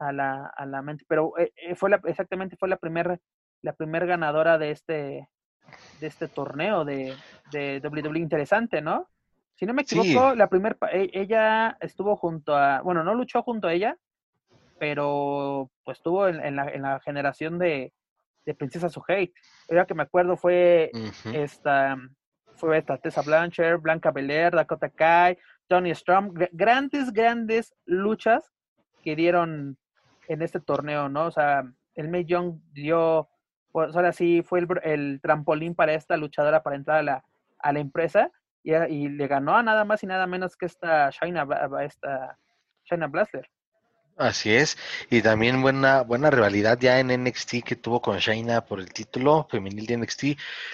a 0.00 0.12
la, 0.12 0.46
a 0.46 0.66
la 0.66 0.82
mente, 0.82 1.04
pero 1.06 1.38
eh, 1.38 1.52
eh, 1.56 1.76
fue 1.76 1.90
la, 1.90 2.00
exactamente 2.04 2.56
fue 2.56 2.68
la 2.68 2.76
primera 2.78 3.18
la 3.62 3.74
primer 3.74 4.06
ganadora 4.08 4.58
de 4.58 4.72
este, 4.72 5.28
de 6.00 6.06
este 6.06 6.28
torneo 6.28 6.84
de, 6.84 7.14
de 7.50 7.80
WWE 7.82 8.18
interesante, 8.18 8.80
¿no? 8.82 9.08
Si 9.54 9.66
no 9.66 9.74
me 9.74 9.84
Sí. 9.84 9.98
equivoco, 10.00 10.34
la 10.34 10.48
primer 10.48 10.76
pa- 10.76 10.90
e- 10.90 11.10
ella 11.12 11.76
estuvo 11.80 12.16
junto 12.16 12.56
a, 12.56 12.80
bueno, 12.82 13.04
no 13.04 13.14
luchó 13.14 13.42
junto 13.42 13.68
a 13.68 13.72
ella, 13.72 13.96
pero 14.78 15.70
pues 15.84 15.98
estuvo 15.98 16.26
en, 16.28 16.44
en 16.44 16.56
la, 16.56 16.68
en 16.68 16.82
la 16.82 17.00
generación 17.00 17.58
de, 17.58 17.92
de 18.44 18.54
Princesa 18.54 18.88
Suhei. 18.88 19.32
Ahora 19.70 19.86
que 19.86 19.94
me 19.94 20.02
acuerdo 20.02 20.36
fue 20.36 20.90
esta, 21.32 21.96
fue 22.56 22.78
esta 22.78 22.98
Tessa 22.98 23.22
Blanchard, 23.22 23.80
Blanca 23.80 24.10
Belair, 24.10 24.52
Dakota 24.52 24.88
Kai, 24.90 25.38
Tony 25.68 25.90
Storm, 25.92 26.30
gr- 26.32 26.50
grandes, 26.52 27.12
grandes 27.12 27.74
luchas 27.84 28.50
que 29.02 29.14
dieron 29.14 29.78
en 30.28 30.42
este 30.42 30.60
torneo, 30.60 31.08
¿no? 31.08 31.26
O 31.26 31.30
sea, 31.30 31.62
el 31.94 32.08
May 32.08 32.24
Young 32.24 32.58
dio, 32.72 33.28
pues 33.72 33.96
ahora 33.96 34.12
sí 34.12 34.42
fue 34.42 34.60
el, 34.60 34.68
el 34.84 35.20
trampolín 35.20 35.74
para 35.74 35.94
esta 35.94 36.16
luchadora 36.16 36.62
para 36.62 36.76
entrar 36.76 36.98
a 36.98 37.02
la, 37.02 37.24
a 37.58 37.72
la 37.72 37.80
empresa 37.80 38.30
y, 38.62 38.74
y 38.74 39.08
le 39.08 39.26
ganó 39.26 39.56
a 39.56 39.62
nada 39.62 39.84
más 39.84 40.02
y 40.02 40.06
nada 40.06 40.26
menos 40.26 40.56
que 40.56 40.66
esta 40.66 41.10
Shaina, 41.10 41.46
esta 41.82 42.38
Shaina 42.84 43.06
Blasler. 43.08 43.48
Así 44.18 44.52
es, 44.54 44.76
y 45.08 45.22
también 45.22 45.62
buena 45.62 46.02
buena 46.02 46.30
rivalidad 46.30 46.78
ya 46.78 47.00
en 47.00 47.08
NXT 47.24 47.62
que 47.64 47.76
tuvo 47.76 48.02
con 48.02 48.18
Shayna 48.18 48.60
por 48.66 48.78
el 48.78 48.92
título 48.92 49.48
femenil 49.50 49.86
de 49.86 49.96
NXT, 49.96 50.24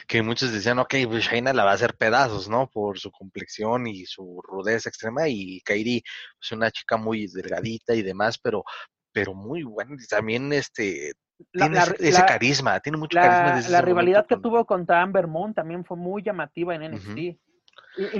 que 0.09 0.23
muchos 0.23 0.53
decían, 0.53 0.81
ok, 0.81 0.95
pues 1.07 1.25
Shayna 1.25 1.53
la 1.53 1.65
va 1.65 1.71
a 1.71 1.75
hacer 1.75 1.95
pedazos, 1.95 2.49
¿no? 2.49 2.69
Por 2.69 2.99
su 2.99 3.13
complexión 3.13 3.87
y 3.87 4.07
su 4.07 4.43
rudeza 4.43 4.89
extrema, 4.89 5.29
y 5.29 5.61
Kairi, 5.61 6.03
pues 6.37 6.51
una 6.51 6.73
chica 6.73 6.97
muy 6.97 7.29
delgadita 7.29 7.95
y 7.95 8.03
demás, 8.03 8.39
pero 8.39 8.65
pero 9.13 9.35
muy 9.35 9.63
buena, 9.63 9.97
también 10.09 10.53
este 10.53 11.13
La, 11.53 11.67
tiene 11.67 11.77
la- 11.77 11.83
ese, 11.85 12.13
la- 12.13 12.27
carisma, 12.27 12.81
tiene 12.81 12.99
mucho 12.99 13.17
la- 13.17 13.23
carisma 13.23 13.57
desde 13.57 13.71
la 13.73 13.81
rivalidad 13.81 14.19
momento 14.27 14.37
que 14.37 14.43
tuvo 14.43 14.65
contra 14.65 15.03
Amber 15.03 15.27
Moon 15.27 15.55
también 15.55 15.85
fue 15.85 15.97
muy 15.97 16.23
llamativa 16.23 16.75
en 16.75 16.83
NXT. 16.83 17.19
Y- 17.19 17.39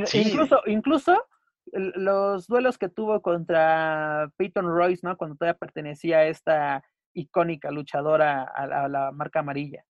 Sí. 0.07 0.23
Incluso, 0.23 0.61
incluso 0.67 1.25
los 1.73 2.47
duelos 2.47 2.79
que 2.79 2.89
tuvo 2.89 3.21
contra 3.21 4.31
Peyton 4.37 4.67
Royce, 4.67 5.07
¿no? 5.07 5.17
Cuando 5.17 5.37
todavía 5.37 5.59
pertenecía 5.59 6.19
a 6.19 6.25
esta 6.27 6.83
icónica 7.13 7.71
luchadora 7.71 8.43
a 8.45 8.89
la 8.89 9.13
marca 9.13 9.41
amarilla. 9.41 9.85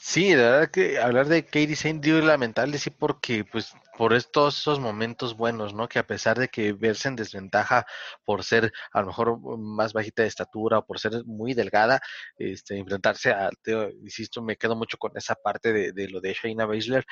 Sí, 0.00 0.30
la 0.34 0.42
verdad 0.50 0.70
que 0.70 0.98
hablar 1.00 1.26
de 1.26 1.44
Katie 1.44 1.74
Saint 1.74 2.02
dio 2.02 2.20
lamentable, 2.20 2.78
sí, 2.78 2.88
porque 2.90 3.44
pues 3.44 3.72
por 3.96 4.14
es- 4.14 4.30
todos 4.30 4.56
esos 4.58 4.78
momentos 4.78 5.36
buenos, 5.36 5.74
¿no? 5.74 5.88
Que 5.88 5.98
a 5.98 6.06
pesar 6.06 6.38
de 6.38 6.48
que 6.48 6.72
verse 6.72 7.08
en 7.08 7.16
desventaja 7.16 7.84
por 8.24 8.44
ser 8.44 8.72
a 8.92 9.00
lo 9.00 9.08
mejor 9.08 9.58
más 9.58 9.92
bajita 9.92 10.22
de 10.22 10.28
estatura 10.28 10.78
o 10.78 10.86
por 10.86 11.00
ser 11.00 11.24
muy 11.26 11.52
delgada, 11.52 12.00
este, 12.38 12.78
enfrentarse 12.78 13.30
a, 13.32 13.50
te, 13.62 13.72
insisto, 14.00 14.40
me 14.40 14.56
quedo 14.56 14.76
mucho 14.76 14.98
con 14.98 15.16
esa 15.16 15.34
parte 15.34 15.72
de, 15.72 15.92
lo 16.08 16.20
de 16.20 16.32
Shayna 16.32 16.64
Baszler, 16.66 17.04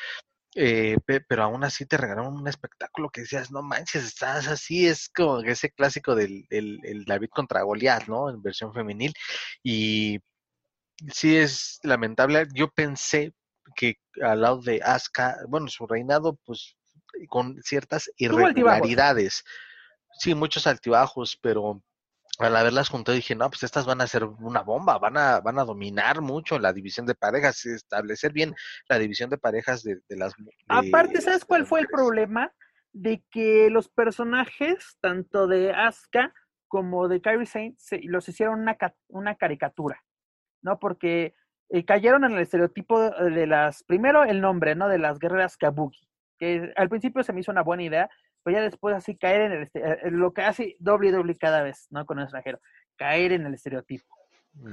eh, 0.55 0.97
pe- 1.05 1.21
pero 1.23 1.43
aún 1.45 1.65
así 1.65 1.87
te 1.87 1.97
regalaron 1.99 2.35
un 2.39 2.49
espectáculo 2.49 3.11
que 3.11 3.23
decías, 3.23 3.51
no 3.51 3.63
manches, 3.63 4.05
estás 4.05 4.49
así, 4.49 4.87
es 4.87 5.09
como 5.15 5.41
ese 5.41 5.71
clásico 5.71 6.15
del, 6.15 6.47
del 6.49 6.79
el 6.85 7.05
David 7.05 7.29
contra 7.31 7.63
Goliat, 7.63 8.07
¿no? 8.09 8.31
En 8.31 8.43
versión 8.43 8.73
femenil, 8.73 9.13
y 9.63 10.19
sí 11.13 11.37
es 11.37 11.79
lamentable. 11.83 12.47
Yo 12.55 12.69
pensé 12.69 13.35
que 13.75 13.97
al 14.23 14.43
lado 14.43 14.61
de 14.63 14.81
Asuka, 14.83 15.39
bueno, 15.49 15.69
su 15.69 15.87
reinado, 15.87 16.39
pues 16.45 16.77
con 17.29 17.61
ciertas 17.63 18.11
irregularidades. 18.17 19.45
Sí, 20.19 20.35
muchos 20.35 20.67
altibajos, 20.67 21.39
pero 21.41 21.83
al 22.39 22.55
haberlas 22.57 22.91
juntado 22.91 23.17
dije, 23.17 23.35
no, 23.35 23.49
pues 23.49 23.63
estas 23.63 23.87
van 23.87 24.01
a 24.01 24.07
ser 24.07 24.25
una 24.25 24.61
bomba, 24.63 24.99
van 24.99 25.17
a, 25.17 25.41
van 25.41 25.59
a 25.59 25.65
dominar 25.65 26.21
mucho 26.21 26.59
la 26.59 26.73
división 26.73 27.07
de 27.07 27.15
parejas, 27.15 27.65
y 27.65 27.71
establecer 27.71 28.33
bien 28.33 28.55
la 28.89 28.99
división 28.99 29.31
de 29.31 29.39
parejas 29.39 29.83
de, 29.83 30.01
de 30.09 30.17
las 30.17 30.35
de- 30.37 30.51
Aparte, 30.69 31.21
¿sabes 31.21 31.45
cuál 31.45 31.67
fue 31.67 31.81
el 31.81 31.87
problema? 31.89 32.53
De 32.93 33.25
que 33.31 33.69
los 33.71 33.89
personajes, 33.89 34.97
tanto 35.01 35.47
de 35.47 35.73
Asuka 35.73 36.33
como 36.69 37.09
de 37.09 37.21
Kairi 37.21 37.47
Saint, 37.47 37.79
se, 37.79 38.01
los 38.03 38.29
hicieron 38.29 38.61
una, 38.61 38.77
una 39.09 39.35
caricatura, 39.37 40.03
¿no? 40.63 40.79
Porque 40.79 41.35
eh, 41.71 41.85
cayeron 41.85 42.25
en 42.25 42.33
el 42.33 42.39
estereotipo 42.41 43.11
de 43.11 43.47
las, 43.47 43.83
primero 43.85 44.25
el 44.25 44.41
nombre, 44.41 44.75
¿no? 44.75 44.89
De 44.89 44.99
las 44.99 45.19
guerreras 45.19 45.57
Kabuki, 45.57 46.09
que 46.39 46.73
al 46.77 46.89
principio 46.89 47.23
se 47.23 47.33
me 47.33 47.41
hizo 47.41 47.51
una 47.53 47.63
buena 47.63 47.83
idea, 47.83 48.09
pero 48.43 48.59
ya 48.59 48.63
después 48.63 48.95
así 48.95 49.17
caer 49.17 49.41
en 49.43 49.53
el, 49.53 49.63
este- 49.65 49.83
eh, 50.07 50.11
lo 50.11 50.33
que 50.33 50.43
hace 50.43 50.77
WWE 50.81 51.37
cada 51.37 51.63
vez, 51.63 51.87
¿no? 51.91 52.07
Con 52.07 52.19
el 52.19 52.25
extranjero, 52.25 52.61
caer 52.97 53.33
en 53.33 53.47
el 53.47 53.55
estereotipo 53.55 54.07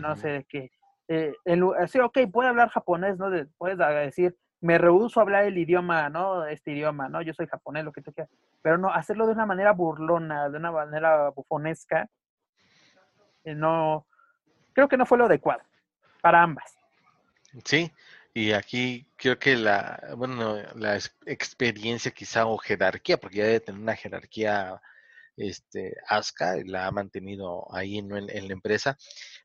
no 0.02 0.16
sé 0.16 0.28
de 0.30 0.44
qué. 0.46 0.72
Eh, 1.10 1.34
en 1.44 1.60
lu- 1.60 1.74
sí, 1.88 2.00
ok, 2.00 2.20
puede 2.32 2.48
hablar 2.50 2.70
japonés, 2.70 3.18
¿no? 3.18 3.30
De- 3.30 3.48
puedes 3.58 3.78
decir, 3.78 4.38
me 4.62 4.78
rehuso 4.78 5.20
a 5.20 5.24
hablar 5.24 5.44
el 5.44 5.58
idioma, 5.58 6.10
¿no? 6.10 6.46
Este 6.46 6.72
idioma, 6.72 7.10
¿no? 7.10 7.22
Yo 7.22 7.34
soy 7.34 7.48
japonés, 7.48 7.84
lo 7.84 7.92
que 7.92 8.02
tú 8.02 8.14
quieras. 8.14 8.32
Pero 8.62 8.78
no, 8.78 8.90
hacerlo 8.94 9.26
de 9.28 9.34
una 9.34 9.46
manera 9.46 9.74
burlona, 9.74 10.48
de 10.50 10.58
una 10.58 10.72
manera 10.72 11.30
bufonesca, 11.32 12.08
eh, 13.44 13.56
no, 13.56 14.08
creo 14.72 14.88
que 14.88 14.96
no 14.98 15.06
fue 15.06 15.18
lo 15.18 15.26
adecuado 15.26 15.62
para 16.24 16.42
ambas. 16.42 16.74
Sí, 17.66 17.92
y 18.34 18.54
aquí 18.54 19.06
creo 19.18 19.38
que 19.38 19.58
la, 19.58 20.16
bueno, 20.18 20.56
la 20.76 20.96
ex- 20.96 21.16
experiencia 21.26 22.12
quizá 22.12 22.46
o 22.48 22.58
jerarquía, 22.58 23.18
porque 23.18 23.38
ya 23.40 23.46
debe 23.46 23.60
tener 23.60 23.82
una 23.82 23.96
jerarquía 23.96 24.82
este, 25.36 25.96
Asuka, 26.08 26.56
la 26.66 26.88
ha 26.88 26.92
mantenido 26.92 27.68
ahí 27.76 27.98
en, 27.98 28.12
en 28.14 28.48
la 28.48 28.54
empresa. 28.54 28.98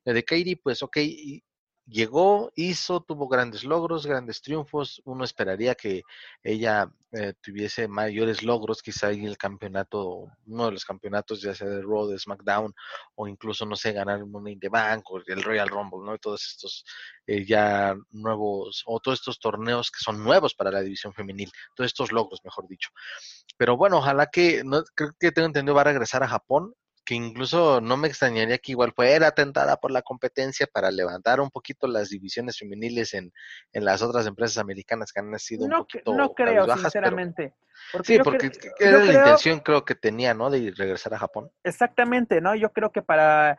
La 0.05 0.13
de 0.13 0.23
Kairi, 0.25 0.55
pues 0.55 0.83
ok, 0.83 0.99
llegó, 1.89 2.53
hizo, 2.55 3.01
tuvo 3.01 3.29
grandes 3.29 3.65
logros, 3.65 4.07
grandes 4.07 4.43
triunfos. 4.43 5.01
Uno 5.05 5.25
esperaría 5.25 5.75
que 5.75 6.03
ella 6.43 6.91
eh, 7.13 7.33
tuviese 7.41 7.89
mayores 7.89 8.43
logros, 8.43 8.83
quizá 8.83 9.11
en 9.11 9.25
el 9.25 9.39
campeonato, 9.39 10.31
uno 10.47 10.67
de 10.67 10.73
los 10.73 10.85
campeonatos, 10.85 11.41
ya 11.41 11.55
sea 11.55 11.69
de 11.69 11.83
Raw, 11.83 12.07
de 12.07 12.19
SmackDown, 12.19 12.75
o 13.15 13.27
incluso, 13.27 13.65
no 13.65 13.77
sé, 13.77 13.93
ganar 13.93 14.19
el 14.19 14.27
Money 14.27 14.55
in 14.55 14.61
the 14.61 14.69
Bank 14.69 15.11
o 15.11 15.21
el 15.27 15.43
Royal 15.43 15.69
Rumble, 15.69 16.01
¿no? 16.05 16.19
todos 16.19 16.45
estos 16.45 16.85
eh, 17.27 17.45
ya 17.47 17.97
nuevos, 18.11 18.83
o 18.87 19.01
todos 19.01 19.21
estos 19.21 19.39
torneos 19.39 19.91
que 19.91 20.01
son 20.01 20.23
nuevos 20.23 20.55
para 20.55 20.71
la 20.71 20.83
división 20.83 21.15
femenil, 21.15 21.51
todos 21.75 21.89
estos 21.89 22.13
logros, 22.13 22.41
mejor 22.45 22.69
dicho. 22.69 22.91
Pero 23.57 23.77
bueno, 23.77 23.99
ojalá 23.99 24.27
que, 24.27 24.63
no, 24.65 24.83
creo 24.95 25.13
que 25.19 25.33
tengo 25.33 25.47
entendido, 25.47 25.75
va 25.75 25.81
a 25.81 25.85
regresar 25.85 26.23
a 26.23 26.29
Japón 26.29 26.75
que 27.09 27.15
incluso 27.15 27.81
no 27.81 27.97
me 27.97 28.07
extrañaría 28.07 28.59
que 28.59 28.73
igual 28.73 28.93
fuera 28.93 29.29
atentada 29.29 29.79
por 29.79 29.91
la 29.91 30.03
competencia 30.03 30.67
para 30.71 30.91
levantar 30.91 31.41
un 31.41 31.49
poquito 31.49 31.87
las 31.87 32.11
divisiones 32.11 32.59
femeniles 32.59 33.15
en, 33.15 33.33
en 33.73 33.85
las 33.87 34.03
otras 34.03 34.27
empresas 34.27 34.59
americanas 34.59 35.11
que 35.11 35.21
han 35.21 35.39
sido 35.39 35.65
un 35.65 35.71
poquito 35.71 36.15
no 36.15 36.35
creo 36.35 36.67
sinceramente 36.77 37.55
sí 38.05 38.19
porque 38.23 38.51
era 38.79 39.03
la 39.03 39.15
intención 39.15 39.61
creo 39.61 39.87
que 39.87 39.95
tenía 39.95 40.35
no 40.35 40.51
de 40.51 40.71
regresar 40.77 41.15
a 41.15 41.19
Japón. 41.19 41.51
Exactamente 41.65 42.43
no 42.43 42.55
yo 42.55 42.75
creo 42.75 42.93
que 42.93 43.01
para 43.01 43.59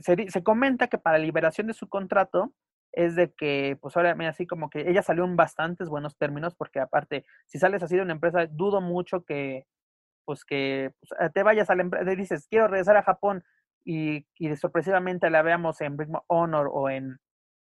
se, 0.00 0.28
se 0.28 0.42
comenta 0.42 0.88
que 0.88 0.98
para 0.98 1.16
liberación 1.18 1.68
de 1.68 1.74
su 1.74 1.88
contrato 1.88 2.52
es 2.90 3.14
de 3.14 3.32
que, 3.32 3.78
pues 3.80 3.96
ahora, 3.96 4.16
así 4.28 4.48
como 4.48 4.68
que 4.68 4.90
ella 4.90 5.04
salió 5.04 5.24
en 5.24 5.36
bastantes 5.36 5.88
buenos 5.88 6.16
términos, 6.16 6.56
porque 6.56 6.80
aparte, 6.80 7.24
si 7.46 7.60
sales 7.60 7.84
así 7.84 7.94
de 7.94 8.02
una 8.02 8.14
empresa, 8.14 8.48
dudo 8.50 8.80
mucho 8.80 9.24
que, 9.24 9.68
pues 10.30 10.44
que 10.44 10.92
pues, 11.00 11.20
eh, 11.20 11.28
te 11.34 11.42
vayas 11.42 11.68
a 11.70 11.74
la 11.74 11.82
empresa, 11.82 12.08
dices, 12.12 12.46
quiero 12.48 12.68
regresar 12.68 12.96
a 12.96 13.02
Japón 13.02 13.42
y, 13.84 14.24
y 14.36 14.54
sorpresivamente 14.54 15.28
la 15.28 15.42
veamos 15.42 15.80
en 15.80 15.98
Ring 15.98 16.14
Honor 16.28 16.70
o 16.72 16.88
en, 16.88 17.18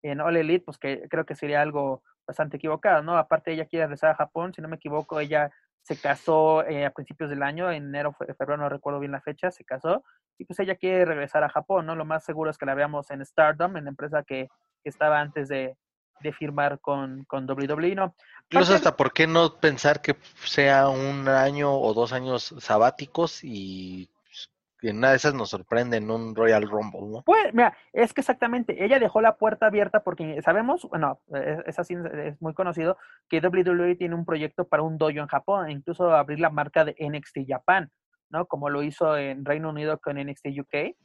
en 0.04 0.22
All 0.22 0.38
Elite, 0.38 0.64
pues 0.64 0.78
que 0.78 1.08
creo 1.10 1.26
que 1.26 1.34
sería 1.34 1.64
algo 1.64 2.04
bastante 2.28 2.58
equivocado, 2.58 3.02
¿no? 3.02 3.18
Aparte 3.18 3.52
ella 3.52 3.66
quiere 3.66 3.88
regresar 3.88 4.12
a 4.12 4.16
Japón, 4.16 4.54
si 4.54 4.62
no 4.62 4.68
me 4.68 4.76
equivoco, 4.76 5.20
ella 5.20 5.50
se 5.82 6.00
casó 6.00 6.64
eh, 6.68 6.86
a 6.86 6.92
principios 6.92 7.32
del 7.32 7.42
año, 7.42 7.72
en 7.72 7.88
enero, 7.88 8.14
febrero, 8.14 8.58
no 8.58 8.70
recuerdo 8.70 9.00
bien 9.00 9.12
la 9.12 9.22
fecha, 9.22 9.50
se 9.50 9.66
casó, 9.66 10.04
y 10.38 10.46
pues 10.46 10.60
ella 10.60 10.76
quiere 10.76 11.06
regresar 11.06 11.44
a 11.44 11.50
Japón, 11.50 11.88
¿no? 11.88 11.96
Lo 11.96 12.06
más 12.06 12.24
seguro 12.24 12.52
es 12.52 12.60
que 12.60 12.68
la 12.68 12.76
veamos 12.76 13.10
en 13.10 13.26
Stardom, 13.26 13.78
en 13.78 13.86
la 13.86 13.90
empresa 13.90 14.22
que, 14.22 14.48
que 14.84 14.90
estaba 14.90 15.20
antes 15.22 15.48
de, 15.48 15.76
de 16.22 16.31
firmar 16.31 16.80
con, 16.80 17.23
con 17.26 17.49
WWE, 17.49 17.95
¿no? 17.95 18.15
Incluso 18.49 18.73
hasta 18.73 18.95
por 18.95 19.14
qué 19.14 19.27
no 19.27 19.56
pensar 19.60 20.02
que 20.02 20.15
sea 20.44 20.90
un 20.90 21.27
año 21.27 21.73
o 21.73 21.94
dos 21.94 22.14
años 22.14 22.56
sabáticos 22.60 23.40
y 23.44 24.10
que 24.80 24.90
en 24.90 24.98
una 24.98 25.11
de 25.11 25.15
esas 25.15 25.34
nos 25.34 25.49
sorprende 25.49 25.98
en 25.98 26.11
un 26.11 26.35
Royal 26.35 26.69
Rumble, 26.69 27.07
¿no? 27.10 27.22
Pues, 27.23 27.53
mira, 27.53 27.76
es 27.94 28.14
que 28.14 28.19
exactamente, 28.19 28.84
ella 28.84 28.99
dejó 28.99 29.22
la 29.22 29.38
puerta 29.38 29.68
abierta 29.68 30.03
porque 30.03 30.41
sabemos, 30.41 30.85
bueno, 30.90 31.22
es, 31.65 31.80
así, 31.80 31.95
es 32.26 32.41
muy 32.41 32.53
conocido, 32.53 32.98
que 33.30 33.40
WWE 33.40 33.95
tiene 33.95 34.14
un 34.14 34.26
proyecto 34.26 34.68
para 34.68 34.84
un 34.84 34.98
dojo 34.98 35.11
en 35.11 35.27
Japón, 35.27 35.69
e 35.69 35.72
incluso 35.72 36.14
abrir 36.14 36.41
la 36.41 36.49
marca 36.49 36.84
de 36.84 36.95
NXT 36.99 37.48
Japan, 37.48 37.91
¿no? 38.30 38.45
Como 38.45 38.69
lo 38.69 38.84
hizo 38.84 39.18
en 39.18 39.45
Reino 39.45 39.69
Unido 39.69 39.99
con 39.99 40.18
NXT 40.18 40.48
UK 40.60 40.95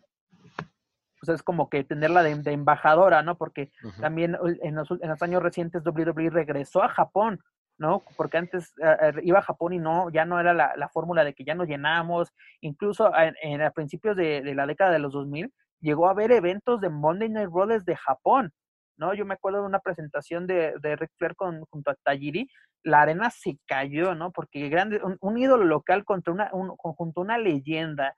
pues 1.20 1.34
es 1.34 1.42
como 1.42 1.68
que 1.68 1.84
tenerla 1.84 2.22
de, 2.22 2.34
de 2.36 2.52
embajadora, 2.52 3.22
¿no? 3.22 3.36
Porque 3.36 3.70
también 4.00 4.36
en 4.62 4.74
los, 4.74 4.90
en 4.90 5.08
los, 5.08 5.22
años 5.22 5.42
recientes 5.42 5.84
WWE 5.84 6.30
regresó 6.30 6.82
a 6.82 6.88
Japón, 6.88 7.40
¿no? 7.78 8.02
Porque 8.16 8.38
antes 8.38 8.72
eh, 8.82 8.96
eh, 9.02 9.12
iba 9.22 9.38
a 9.38 9.42
Japón 9.42 9.72
y 9.72 9.78
no, 9.78 10.10
ya 10.10 10.24
no 10.24 10.38
era 10.40 10.54
la, 10.54 10.74
la 10.76 10.88
fórmula 10.88 11.24
de 11.24 11.34
que 11.34 11.44
ya 11.44 11.54
nos 11.54 11.68
llenamos, 11.68 12.32
incluso 12.60 13.12
en, 13.16 13.34
en 13.42 13.62
a 13.62 13.70
principios 13.70 14.16
de, 14.16 14.42
de, 14.42 14.54
la 14.54 14.66
década 14.66 14.90
de 14.90 14.98
los 14.98 15.12
2000 15.12 15.52
llegó 15.80 16.08
a 16.08 16.10
haber 16.10 16.32
eventos 16.32 16.80
de 16.80 16.88
Monday 16.88 17.28
Night 17.28 17.50
Raw 17.52 17.66
desde 17.66 17.96
Japón, 17.96 18.52
¿no? 18.96 19.14
Yo 19.14 19.24
me 19.24 19.34
acuerdo 19.34 19.60
de 19.60 19.66
una 19.66 19.78
presentación 19.78 20.46
de, 20.46 20.74
de 20.82 20.96
Ric 20.96 21.10
Flair 21.16 21.36
con, 21.36 21.64
junto 21.70 21.90
a 21.90 21.94
Tajiri, 21.94 22.48
la 22.82 23.02
arena 23.02 23.30
se 23.30 23.58
cayó, 23.66 24.14
¿no? 24.14 24.32
Porque 24.32 24.68
grande, 24.68 25.00
un, 25.02 25.16
un 25.20 25.38
ídolo 25.38 25.64
local 25.64 26.04
contra 26.04 26.32
una, 26.32 26.50
un, 26.52 26.68
junto 26.76 27.20
a 27.20 27.24
una 27.24 27.38
leyenda, 27.38 28.16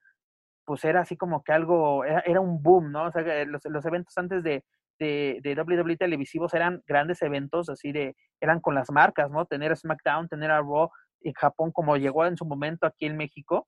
pues 0.70 0.84
era 0.84 1.01
así 1.01 1.16
como 1.16 1.42
que 1.42 1.51
algo, 1.52 2.05
era, 2.05 2.20
era 2.20 2.40
un 2.40 2.62
boom, 2.62 2.92
¿no? 2.92 3.06
O 3.06 3.10
sea, 3.10 3.44
los, 3.44 3.60
los 3.64 3.84
eventos 3.84 4.16
antes 4.16 4.44
de, 4.44 4.62
de, 5.01 5.40
de, 5.42 5.60
WWE 5.60 5.97
televisivos 5.97 6.55
eran 6.55 6.80
grandes 6.86 7.22
eventos, 7.22 7.68
así 7.68 7.90
de, 7.90 8.14
eran 8.40 8.60
con 8.60 8.76
las 8.76 8.88
marcas, 8.92 9.32
¿no? 9.32 9.47
Tener 9.47 9.72
a 9.72 9.74
SmackDown, 9.74 10.28
tener 10.28 10.52
a 10.52 10.60
Raw 10.60 10.88
en 11.22 11.32
Japón 11.32 11.72
como 11.72 11.97
llegó 11.97 12.24
en 12.24 12.36
su 12.36 12.44
momento 12.44 12.86
aquí 12.86 13.06
en 13.06 13.16
México, 13.16 13.66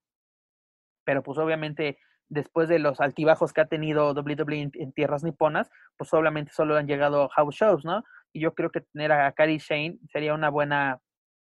pero 1.05 1.24
pues 1.24 1.39
obviamente 1.39 1.99
después 2.29 2.69
de 2.69 2.79
los 2.79 3.01
altibajos 3.01 3.53
que 3.53 3.62
ha 3.62 3.66
tenido 3.66 4.12
WWE 4.12 4.61
en, 4.61 4.70
en 4.74 4.93
tierras 4.93 5.24
niponas, 5.24 5.69
pues 5.97 6.15
obviamente 6.15 6.53
solo 6.53 6.77
han 6.77 6.87
llegado 6.87 7.29
house 7.31 7.57
shows, 7.57 7.85
¿no? 7.85 8.05
Y 8.33 8.43
yo 8.43 8.55
creo 8.55 8.70
que 8.70 8.83
tener 8.83 9.11
a 9.11 9.33
Kari 9.33 9.59
Shane 9.59 9.99
sería 10.12 10.35
una 10.35 10.51
buena, 10.51 11.01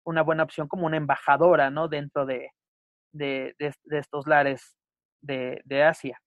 una 0.06 0.22
buena 0.22 0.44
opción 0.44 0.70
como 0.70 0.86
una 0.86 0.96
embajadora, 0.96 1.70
¿no? 1.72 1.90
Dentro 1.90 2.26
de, 2.26 2.52
de, 3.12 3.54
de, 3.60 3.74
de 3.84 3.98
estos 3.98 4.28
lares 4.28 4.78
de, 5.22 5.62
de, 5.66 5.84
Asia. 5.84 6.22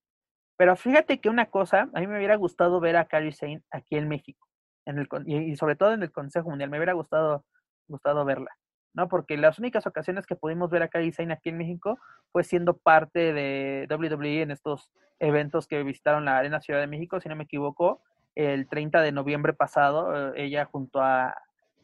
Pero 0.57 0.77
fíjate 0.77 1.21
que 1.21 1.29
una 1.29 1.47
cosa, 1.47 1.89
a 1.93 2.01
mí 2.01 2.07
me 2.07 2.17
hubiera 2.17 2.37
gustado 2.37 2.81
ver 2.81 2.97
a 2.97 3.07
Kairi 3.07 3.33
Sane 3.33 3.63
aquí 3.71 3.97
en 3.97 4.09
México, 4.09 4.47
en 4.87 4.99
el, 4.99 5.09
y 5.27 5.57
sobre 5.57 5.77
todo 5.77 5.93
en 5.93 6.03
el 6.03 6.13
Consejo 6.13 6.51
Mundial, 6.51 6.71
me 6.71 6.79
hubiera 6.79 6.93
gustado, 6.93 7.45
gustado 7.89 8.25
verla, 8.25 8.51
¿no? 8.93 9.09
Porque 9.09 9.37
las 9.37 9.59
únicas 9.59 9.87
ocasiones 9.87 10.27
que 10.27 10.37
pudimos 10.37 10.71
ver 10.71 10.83
a 10.83 10.89
Kairi 10.89 11.13
Sane 11.13 11.33
aquí 11.33 11.49
en 11.49 11.59
México 11.59 11.99
fue 12.31 12.45
siendo 12.45 12.77
parte 12.77 13.33
de 13.33 13.87
WWE 13.91 14.43
en 14.43 14.51
estos 14.51 14.91
eventos 15.19 15.67
que 15.67 15.83
visitaron 15.83 16.25
la 16.25 16.39
Arena 16.39 16.61
Ciudad 16.61 16.81
de 16.81 16.87
México, 16.87 17.21
si 17.21 17.29
no 17.29 17.37
me 17.37 17.45
equivoco, 17.45 18.03
el 18.35 18.69
30 18.69 19.01
de 19.01 19.13
noviembre 19.13 19.53
pasado, 19.53 20.35
eh, 20.35 20.45
ella 20.45 20.65
junto 20.65 21.01
a 21.01 21.35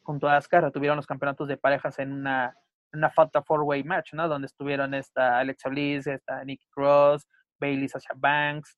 junto 0.03 0.29
a 0.29 0.37
Asuka 0.37 0.71
tuvieron 0.71 0.97
los 0.97 1.07
campeonatos 1.07 1.47
de 1.47 1.57
parejas 1.57 1.99
en 1.99 2.13
una 2.13 2.57
una 2.93 3.11
falta 3.11 3.43
four-way 3.43 3.85
match, 3.85 4.13
¿no? 4.15 4.29
Donde 4.29 4.47
estuvieron 4.47 4.95
esta 4.95 5.39
Alexa 5.39 5.69
Bliss, 5.69 6.07
esta 6.07 6.45
Nikki 6.45 6.67
Cross, 6.71 7.27
Bailey, 7.59 7.89
Sasha 7.89 8.15
Banks, 8.17 8.77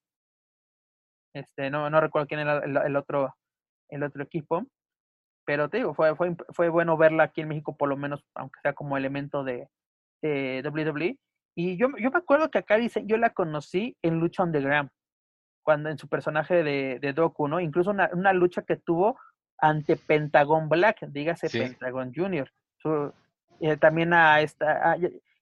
este, 1.34 1.70
no, 1.70 1.89
no 1.89 2.01
recuerdo 2.01 2.26
quién 2.26 2.40
era 2.40 2.59
el, 2.59 2.76
el, 2.76 2.97
otro, 2.97 3.34
el 3.89 4.02
otro 4.02 4.22
equipo, 4.22 4.66
pero 5.47 5.68
te 5.68 5.78
digo, 5.78 5.94
fue, 5.94 6.14
fue, 6.14 6.36
fue 6.51 6.68
bueno 6.68 6.97
verla 6.97 7.24
aquí 7.24 7.40
en 7.40 7.48
México, 7.48 7.76
por 7.76 7.89
lo 7.89 7.97
menos, 7.97 8.24
aunque 8.34 8.60
sea 8.62 8.74
como 8.74 8.97
elemento 8.97 9.43
de, 9.44 9.68
de 10.22 10.62
WWE. 10.64 11.18
Y 11.56 11.76
yo, 11.76 11.89
yo 11.98 12.10
me 12.10 12.18
acuerdo 12.18 12.51
que 12.51 12.59
acá 12.59 12.76
dice, 12.76 13.05
yo 13.06 13.16
la 13.16 13.30
conocí 13.30 13.97
en 14.02 14.20
Lucha 14.20 14.43
Underground, 14.43 14.90
cuando 15.64 15.89
en 15.90 15.98
su 15.98 16.09
personaje 16.09 16.62
de, 16.62 16.98
de 17.01 17.12
Doku, 17.12 17.48
¿no? 17.48 17.60
Incluso 17.60 17.90
una, 17.90 18.10
una 18.12 18.32
lucha 18.32 18.62
que 18.62 18.76
tuvo 18.76 19.18
ante 19.59 19.97
Pentagon 19.97 20.68
Black, 20.68 21.06
dígase 21.09 21.48
sí. 21.48 21.60
Pentagon 21.60 22.12
Junior. 22.14 22.51
Su, 22.78 23.12
eh, 23.62 23.76
también 23.76 24.12
a 24.12 24.40
esta, 24.40 24.93
a, 24.93 24.97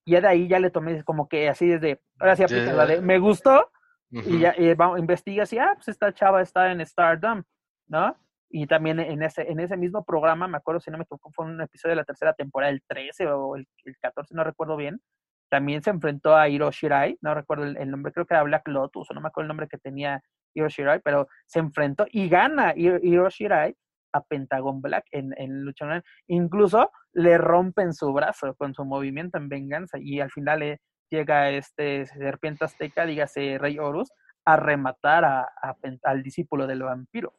ya 0.05 0.21
de 0.21 0.27
ahí 0.27 0.47
ya 0.47 0.59
le 0.59 0.69
tomé 0.69 1.03
como 1.03 1.27
que 1.27 1.49
así 1.49 1.67
desde, 1.67 2.01
ahora 2.19 2.35
sí 2.35 2.43
aplica 2.43 2.71
la 2.71 2.85
de, 2.85 3.01
me 3.01 3.17
gustó, 3.17 3.71
uh 4.11 4.15
-huh. 4.15 4.27
y 4.27 4.39
ya 4.39 4.53
y 4.57 4.99
investiga 4.99 5.43
así, 5.43 5.57
ah, 5.57 5.71
pues 5.73 5.87
esta 5.87 6.13
chava 6.13 6.41
está 6.41 6.71
en 6.71 6.85
Stardom, 6.85 7.43
¿no? 7.87 8.15
Y 8.49 8.67
también 8.67 8.99
en 8.99 9.23
ese, 9.23 9.49
en 9.49 9.59
ese 9.59 9.75
mismo 9.75 10.05
programa, 10.05 10.47
me 10.47 10.57
acuerdo 10.57 10.81
si 10.81 10.91
no 10.91 10.99
me 10.99 11.03
equivoco, 11.03 11.31
fue 11.31 11.45
un 11.45 11.59
episodio 11.61 11.93
de 11.93 11.95
la 11.95 12.03
tercera 12.03 12.33
temporada, 12.33 12.71
el 12.71 12.83
13 12.87 13.27
o 13.27 13.55
el, 13.55 13.67
el 13.85 13.97
14, 13.97 14.35
no 14.35 14.43
recuerdo 14.43 14.75
bien, 14.77 15.01
también 15.49 15.81
se 15.81 15.89
enfrentó 15.89 16.35
a 16.35 16.47
Hiro 16.47 16.69
Shirai, 16.69 17.17
no 17.21 17.33
recuerdo 17.33 17.63
el, 17.63 17.75
el, 17.77 17.89
nombre, 17.89 18.11
creo 18.11 18.27
que 18.27 18.35
era 18.35 18.43
Black 18.43 18.67
Lotus, 18.67 19.09
o 19.09 19.13
no 19.15 19.21
me 19.21 19.29
acuerdo 19.29 19.45
el 19.45 19.47
nombre 19.47 19.67
que 19.67 19.79
tenía 19.79 20.21
Hiro 20.53 20.69
Shirai, 20.69 20.99
pero 20.99 21.27
se 21.47 21.57
enfrentó 21.57 22.05
y 22.11 22.29
gana 22.29 22.73
Hiro 22.75 23.29
Shirai 23.29 23.75
a 24.13 24.21
Pentagon 24.21 24.81
Black 24.81 25.05
en, 25.11 25.33
en 25.37 25.63
lucha 25.63 25.85
online. 25.85 26.03
Incluso 26.27 26.91
le 27.13 27.37
rompen 27.37 27.93
su 27.93 28.11
brazo 28.13 28.55
con 28.55 28.73
su 28.73 28.85
movimiento 28.85 29.37
en 29.37 29.49
venganza 29.49 29.97
y 29.99 30.19
al 30.19 30.31
final 30.31 30.59
le 30.59 30.81
llega 31.09 31.49
este 31.49 32.05
serpiente 32.05 32.65
azteca, 32.65 33.05
dígase 33.05 33.57
Rey 33.57 33.77
Horus, 33.77 34.11
a 34.45 34.55
rematar 34.55 35.25
a, 35.25 35.41
a, 35.41 35.75
al 36.03 36.23
discípulo 36.23 36.65
del 36.67 36.83
vampiro. 36.83 37.33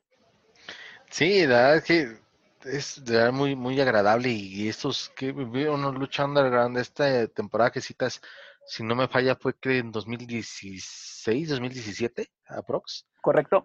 Sí, 1.10 1.46
la 1.46 1.56
verdad 1.56 1.76
es 1.76 1.84
que 1.84 2.22
es 2.64 3.04
de 3.04 3.16
verdad 3.16 3.32
muy, 3.32 3.56
muy 3.56 3.80
agradable 3.80 4.30
y 4.30 4.68
estos 4.68 5.10
que 5.16 5.30
uno 5.30 5.92
lucha 5.92 6.24
underground 6.24 6.78
esta 6.78 7.26
temporada 7.28 7.72
que 7.72 7.80
citas, 7.80 8.20
si 8.66 8.84
no 8.84 8.94
me 8.94 9.08
falla, 9.08 9.34
fue 9.34 9.54
que 9.58 9.78
en 9.78 9.90
2016, 9.90 11.48
2017, 11.48 12.30
aprox. 12.46 13.06
Correcto 13.20 13.62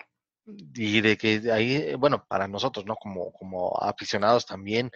y 0.48 1.02
de 1.02 1.18
que 1.18 1.52
ahí, 1.52 1.94
bueno, 1.96 2.26
para 2.28 2.48
nosotros, 2.48 2.86
¿no? 2.86 2.96
Como, 2.96 3.32
como 3.34 3.78
aficionados 3.82 4.46
también 4.46 4.92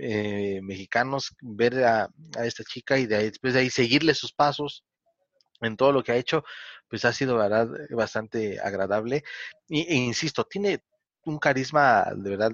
eh, 0.00 0.60
mexicanos, 0.62 1.34
ver 1.40 1.84
a, 1.84 2.08
a, 2.36 2.46
esta 2.46 2.64
chica 2.64 2.98
y 2.98 3.06
de 3.06 3.16
ahí, 3.16 3.24
después 3.30 3.54
de 3.54 3.60
ahí 3.60 3.70
seguirle 3.70 4.14
sus 4.14 4.32
pasos 4.32 4.84
en 5.60 5.76
todo 5.76 5.92
lo 5.92 6.02
que 6.02 6.12
ha 6.12 6.16
hecho, 6.16 6.44
pues 6.88 7.04
ha 7.04 7.12
sido 7.12 7.36
verdad 7.36 7.68
bastante 7.90 8.58
agradable. 8.60 9.22
Y, 9.68 9.82
e 9.82 9.94
insisto, 9.96 10.44
tiene 10.44 10.82
un 11.24 11.38
carisma 11.38 12.06
de 12.16 12.30
verdad 12.30 12.52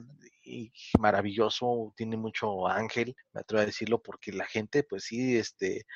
maravilloso, 0.98 1.94
tiene 1.97 2.16
mucho 2.16 2.66
ángel, 2.66 3.14
me 3.32 3.40
atrevo 3.40 3.62
a 3.62 3.66
decirlo, 3.66 4.02
porque 4.02 4.32
la 4.32 4.47
gente, 4.47 4.82
pues 4.82 5.05
sí, 5.05 5.36
este, 5.36 5.86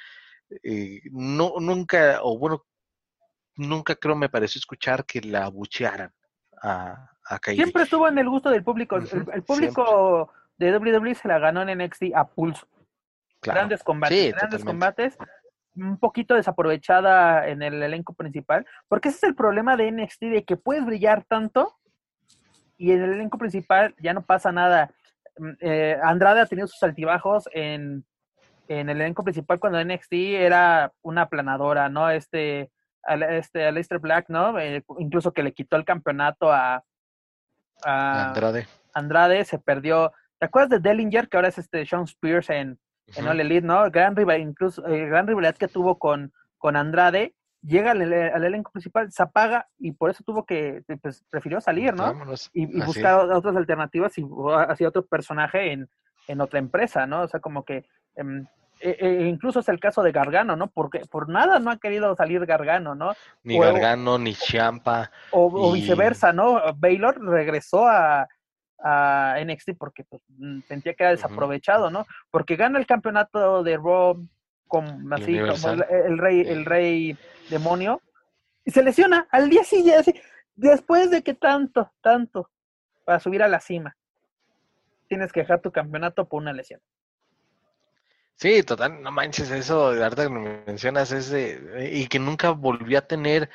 eh, 0.63 1.01
no, 1.11 1.55
nunca, 1.61 2.21
o 2.23 2.39
bueno, 2.39 2.65
nunca 3.57 3.97
creo 3.97 4.15
me 4.17 4.29
pareció 4.29 4.59
escuchar 4.61 5.05
que 5.05 5.21
la 5.23 5.47
abuchearan 5.47 6.13
a, 6.63 7.11
a 7.25 7.39
Kairi. 7.39 7.59
Siempre 7.61 7.83
estuvo 7.85 8.09
en 8.09 8.19
el 8.19 8.29
gusto 8.29 8.51
del 8.51 8.63
público. 8.65 8.97
El, 8.97 9.09
el 9.33 9.43
público 9.43 10.31
de 10.59 10.77
WWE 10.77 11.15
se 11.15 11.29
la 11.29 11.39
ganó 11.39 11.63
en 11.63 11.79
NXT 11.79 12.15
a 12.15 12.27
pulso. 12.27 12.67
Claro. 13.41 13.59
Grandes 13.61 13.83
combates, 13.83 14.19
Sí, 14.19 14.31
grandes 14.31 14.61
totalmente. 14.61 14.67
combates. 14.67 15.19
Un 15.77 15.99
poquito 15.99 16.35
desaprovechada 16.35 17.47
en 17.49 17.63
el 17.63 17.83
elenco 17.83 18.15
principal. 18.15 18.67
Porque 18.89 19.09
ese 19.11 19.19
es 19.19 19.23
el 19.25 19.35
problema 19.35 19.77
de 19.77 19.93
NXT, 19.93 20.23
de 20.23 20.45
que 20.45 20.57
puedes 20.57 20.85
brillar 20.87 21.25
tanto 21.25 21.77
y 22.79 22.93
en 22.93 23.03
el 23.03 23.13
elenco 23.15 23.39
principal 23.39 23.95
ya 23.99 24.13
no 24.15 24.23
pasa 24.23 24.53
nada. 24.53 24.91
Mm, 25.39 25.51
eh, 25.61 25.99
Andrade 26.03 26.41
ha 26.41 26.47
tenido 26.47 26.67
sus 26.67 26.83
altibajos 26.83 27.49
en, 27.53 28.05
en 28.69 28.89
el 28.89 29.01
elenco 29.01 29.23
principal 29.23 29.61
cuando 29.61 29.83
NXT 29.85 30.13
era 30.13 30.93
una 31.03 31.23
aplanadora, 31.23 31.89
¿no? 31.89 32.09
Este, 32.11 32.71
al- 33.07 33.23
este 33.23 33.67
Aleister 33.67 33.99
Black, 33.99 34.27
¿no? 34.29 34.59
Eh, 34.59 34.85
incluso 34.99 35.33
que 35.33 35.43
le 35.43 35.53
quitó 35.53 35.77
el 35.77 35.85
campeonato 35.85 36.53
a, 36.53 36.85
a 37.85 38.29
Andrade. 38.29 38.67
Andrade, 38.95 39.45
se 39.45 39.59
perdió. 39.59 40.13
¿Te 40.39 40.47
acuerdas 40.47 40.71
de 40.83 40.89
Dellinger, 40.89 41.29
que 41.29 41.37
ahora 41.37 41.49
es 41.49 41.59
este 41.59 41.85
Sean 41.87 42.05
Spears 42.05 42.51
en, 42.51 42.79
en 43.15 43.25
Ujú. 43.25 43.29
All 43.31 43.41
Elite, 43.41 43.67
¿no? 43.67 43.91
Gran 43.91 44.17
rival, 44.17 44.41
incluso 44.41 44.87
eh, 44.87 45.07
gran 45.07 45.27
rivalidad 45.27 45.57
que 45.57 45.69
tuvo 45.69 45.99
con, 45.99 46.33
con 46.59 46.77
Andrade, 46.77 47.35
llega 47.63 47.93
al, 47.93 48.03
ele- 48.03 48.31
al 48.31 48.45
elenco 48.45 48.71
principal, 48.71 49.11
se 49.11 49.23
apaga 49.23 49.69
y 49.79 49.93
por 49.93 50.11
eso 50.11 50.23
tuvo 50.25 50.45
que, 50.45 50.83
pues, 51.03 51.25
prefirió 51.31 51.61
salir, 51.61 51.95
¿no? 51.95 52.05
Vámonos. 52.05 52.51
y, 52.53 52.65
y 52.65 52.81
buscar 52.85 53.15
otras 53.31 53.57
alternativas 53.57 54.17
y 54.19 54.27
hacia 54.69 54.89
otro 54.89 55.05
personaje 55.07 55.73
en, 55.73 55.89
en 56.29 56.41
otra 56.41 56.59
empresa, 56.59 57.07
¿no? 57.07 57.23
O 57.23 57.29
sea, 57.29 57.41
como 57.41 57.65
que 57.65 57.87
em, 58.15 58.47
e- 58.81 58.97
e- 59.01 59.27
incluso 59.29 59.61
es 59.61 59.69
el 59.69 59.81
caso 59.81 60.03
de 60.03 60.13
Gargano, 60.13 60.57
¿no? 60.57 60.69
Porque 60.69 61.01
por 61.11 61.29
nada 61.29 61.59
no 61.59 61.71
ha 61.71 61.79
querido 61.79 62.15
salir 62.17 62.45
Gargano, 62.47 62.95
¿no? 62.95 63.13
Ni 63.43 63.59
o- 63.59 63.63
Gargano, 63.63 64.19
ni 64.19 64.35
Champa. 64.35 65.11
O, 65.31 65.73
viceversa, 65.73 66.33
¿no? 66.33 66.61
Baylor 66.77 67.21
regresó 67.25 67.87
a, 67.87 68.29
a 68.79 69.37
NXT 69.41 69.71
porque 69.79 70.05
pues, 70.05 70.23
mm, 70.39 70.61
sentía 70.69 70.95
que 70.95 71.03
era 71.05 71.11
desaprovechado, 71.13 71.91
¿no? 71.91 72.07
Porque 72.31 72.57
gana 72.57 72.79
el 72.79 72.87
campeonato 72.87 73.63
de 73.63 73.77
Raw 73.77 74.27
como, 74.69 75.15
así, 75.15 75.39
como 75.39 75.73
el, 75.75 75.85
el 75.91 76.19
rey, 76.19 76.41
el 76.41 76.65
rey 76.65 77.17
demonio 77.51 78.03
y 78.65 78.73
se 78.73 78.83
lesiona 78.83 79.29
al 79.31 79.49
día 79.49 79.63
siguiente, 79.63 80.21
después 80.57 81.11
de 81.11 81.23
que 81.23 81.35
tanto, 81.35 81.91
tanto 82.01 82.51
para 83.05 83.21
subir 83.21 83.43
a 83.43 83.49
la 83.49 83.61
cima. 83.61 83.97
Tienes 85.09 85.33
que 85.33 85.41
dejar 85.41 85.61
tu 85.61 85.71
campeonato 85.71 86.27
por 86.29 86.43
una 86.43 86.53
lesión. 86.53 86.81
Sí, 88.39 88.63
total, 88.63 89.03
no 89.03 89.11
manches, 89.11 89.51
eso, 89.51 89.93
de 89.93 89.99
verdad 89.99 90.25
que 90.25 90.31
me 90.31 90.63
mencionas, 90.67 91.11
es 91.11 91.31
de, 91.31 91.91
y 91.93 92.07
que 92.07 92.19
nunca 92.19 92.51
volvió 92.51 92.99
a 92.99 93.07
tener, 93.07 93.49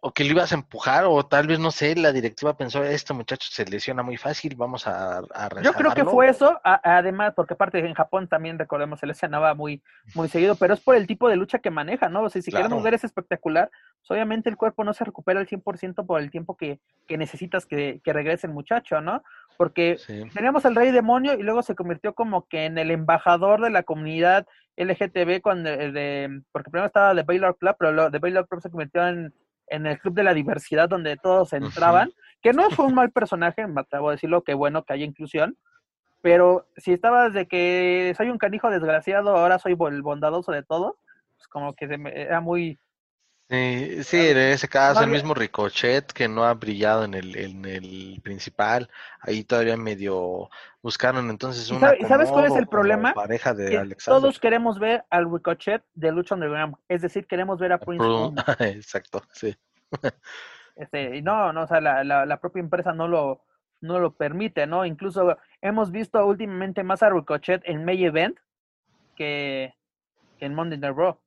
o 0.00 0.12
que 0.12 0.24
lo 0.24 0.30
ibas 0.30 0.52
a 0.52 0.56
empujar, 0.56 1.04
o 1.06 1.24
tal 1.26 1.46
vez, 1.46 1.58
no 1.58 1.70
sé, 1.70 1.94
la 1.96 2.12
directiva 2.12 2.56
pensó, 2.56 2.84
este 2.84 3.12
muchacho 3.14 3.48
se 3.50 3.64
lesiona 3.64 4.02
muy 4.02 4.16
fácil, 4.16 4.54
vamos 4.56 4.86
a, 4.86 5.18
a 5.18 5.48
Yo 5.62 5.72
creo 5.72 5.74
que 5.74 5.86
rezagarlo". 5.86 6.10
fue 6.10 6.28
eso, 6.28 6.60
a- 6.64 6.80
además, 6.98 7.32
porque 7.34 7.54
aparte 7.54 7.78
en 7.78 7.94
Japón 7.94 8.28
también, 8.28 8.58
recordemos, 8.58 9.00
se 9.00 9.06
lesionaba 9.06 9.54
muy, 9.54 9.82
muy 10.14 10.28
seguido, 10.28 10.54
pero 10.54 10.74
es 10.74 10.80
por 10.80 10.94
el 10.96 11.06
tipo 11.06 11.28
de 11.28 11.36
lucha 11.36 11.58
que 11.58 11.70
maneja, 11.70 12.08
¿no? 12.08 12.22
O 12.22 12.28
sea, 12.30 12.40
si 12.42 12.50
Claro. 12.50 12.66
queremos 12.66 12.84
ver 12.84 12.94
ese 12.94 13.06
espectacular, 13.06 13.70
pues 14.00 14.10
obviamente 14.10 14.48
el 14.48 14.56
cuerpo 14.56 14.84
no 14.84 14.92
se 14.94 15.04
recupera 15.04 15.40
al 15.40 15.48
100% 15.48 16.06
por 16.06 16.20
el 16.20 16.30
tiempo 16.30 16.56
que, 16.56 16.78
que 17.06 17.18
necesitas 17.18 17.66
que, 17.66 18.00
que 18.04 18.12
regrese 18.12 18.46
el 18.46 18.52
muchacho, 18.52 19.00
¿no? 19.00 19.22
Porque 19.56 19.98
Sí, 19.98 20.22
teníamos 20.32 20.64
al 20.64 20.76
rey 20.76 20.92
demonio 20.92 21.34
y 21.34 21.42
luego 21.42 21.62
se 21.62 21.74
convirtió 21.74 22.14
como 22.14 22.46
que 22.46 22.66
en 22.66 22.78
el 22.78 22.90
embajador 22.92 23.60
de 23.60 23.70
la 23.70 23.82
comunidad 23.82 24.46
LGTB, 24.76 25.40
cuando, 25.42 25.70
eh, 25.70 25.90
de, 25.90 26.42
porque 26.52 26.70
primero 26.70 26.86
estaba 26.86 27.12
The 27.14 27.22
Baylor 27.24 27.56
Club, 27.58 27.74
pero 27.76 28.10
The 28.12 28.18
Baylor 28.20 28.46
Club 28.46 28.62
se 28.62 28.70
convirtió 28.70 29.06
en, 29.08 29.34
en 29.70 29.86
el 29.86 29.98
club 29.98 30.14
de 30.14 30.22
la 30.24 30.34
diversidad 30.34 30.88
donde 30.88 31.16
todos 31.16 31.52
entraban, 31.52 32.10
que 32.42 32.52
no 32.52 32.70
fue 32.70 32.86
un 32.86 32.94
mal 32.94 33.10
personaje, 33.10 33.66
me 33.66 33.80
atrevo 33.80 34.08
a 34.08 34.12
decirlo, 34.12 34.42
que 34.42 34.54
bueno 34.54 34.84
que 34.84 34.92
haya 34.92 35.04
inclusión, 35.04 35.56
pero 36.20 36.66
si 36.76 36.92
estabas 36.92 37.32
de 37.32 37.46
que 37.46 38.12
soy 38.16 38.28
un 38.30 38.38
canijo 38.38 38.70
desgraciado, 38.70 39.36
ahora 39.36 39.58
soy 39.58 39.76
el 39.88 40.02
bondadoso 40.02 40.52
de 40.52 40.62
todos, 40.62 40.94
pues 41.36 41.48
como 41.48 41.74
que 41.74 41.86
se 41.88 41.98
me- 41.98 42.20
era 42.22 42.40
muy... 42.40 42.78
sí, 43.50 44.04
sí, 44.04 44.16
en 44.28 44.36
ese 44.38 44.68
caso, 44.68 45.02
el 45.02 45.10
mismo 45.10 45.34
Ricochet, 45.34 46.12
que 46.12 46.28
no 46.28 46.44
ha 46.44 46.54
brillado 46.54 47.04
en 47.04 47.14
el, 47.14 47.36
en 47.36 47.64
el 47.64 48.20
principal, 48.22 48.88
ahí 49.20 49.44
todavía 49.44 49.76
medio 49.76 50.50
buscaron 50.82 51.30
entonces 51.30 51.70
¿Y 51.70 51.74
un 51.74 51.80
sabe- 51.80 51.98
y 52.00 52.04
sabes 52.04 52.30
cuál 52.30 52.44
es 52.46 52.56
el 52.56 52.66
problema? 52.66 53.14
pareja 53.14 53.54
de 53.54 53.70
que 53.70 53.76
Alexander. 53.78 54.20
todos 54.20 54.38
queremos 54.38 54.78
ver 54.78 55.04
al 55.10 55.30
Ricochet 55.32 55.82
de 55.94 56.12
Lucha 56.12 56.34
Underground, 56.34 56.76
es 56.88 57.02
decir, 57.02 57.26
queremos 57.26 57.58
ver 57.58 57.72
a 57.72 57.78
Prince. 57.78 58.06
Exacto, 58.60 59.22
sí. 59.32 59.56
Este, 60.76 61.16
y 61.16 61.22
no, 61.22 61.52
no, 61.52 61.62
o 61.62 61.66
sea, 61.66 61.80
la, 61.80 62.04
la, 62.04 62.24
la 62.26 62.40
propia 62.40 62.60
empresa 62.60 62.92
no 62.92 63.08
lo, 63.08 63.44
no 63.80 63.98
lo 63.98 64.12
permite, 64.14 64.66
¿no? 64.66 64.84
Incluso 64.84 65.36
hemos 65.60 65.90
visto 65.90 66.24
últimamente 66.24 66.84
más 66.84 67.02
a 67.02 67.10
Ricochet 67.10 67.62
en 67.64 67.84
May 67.84 68.04
Event 68.04 68.38
que, 69.16 69.74
que 70.38 70.44
en 70.46 70.54
Monday 70.54 70.78
Night 70.78 70.94
Raw. 70.96 71.18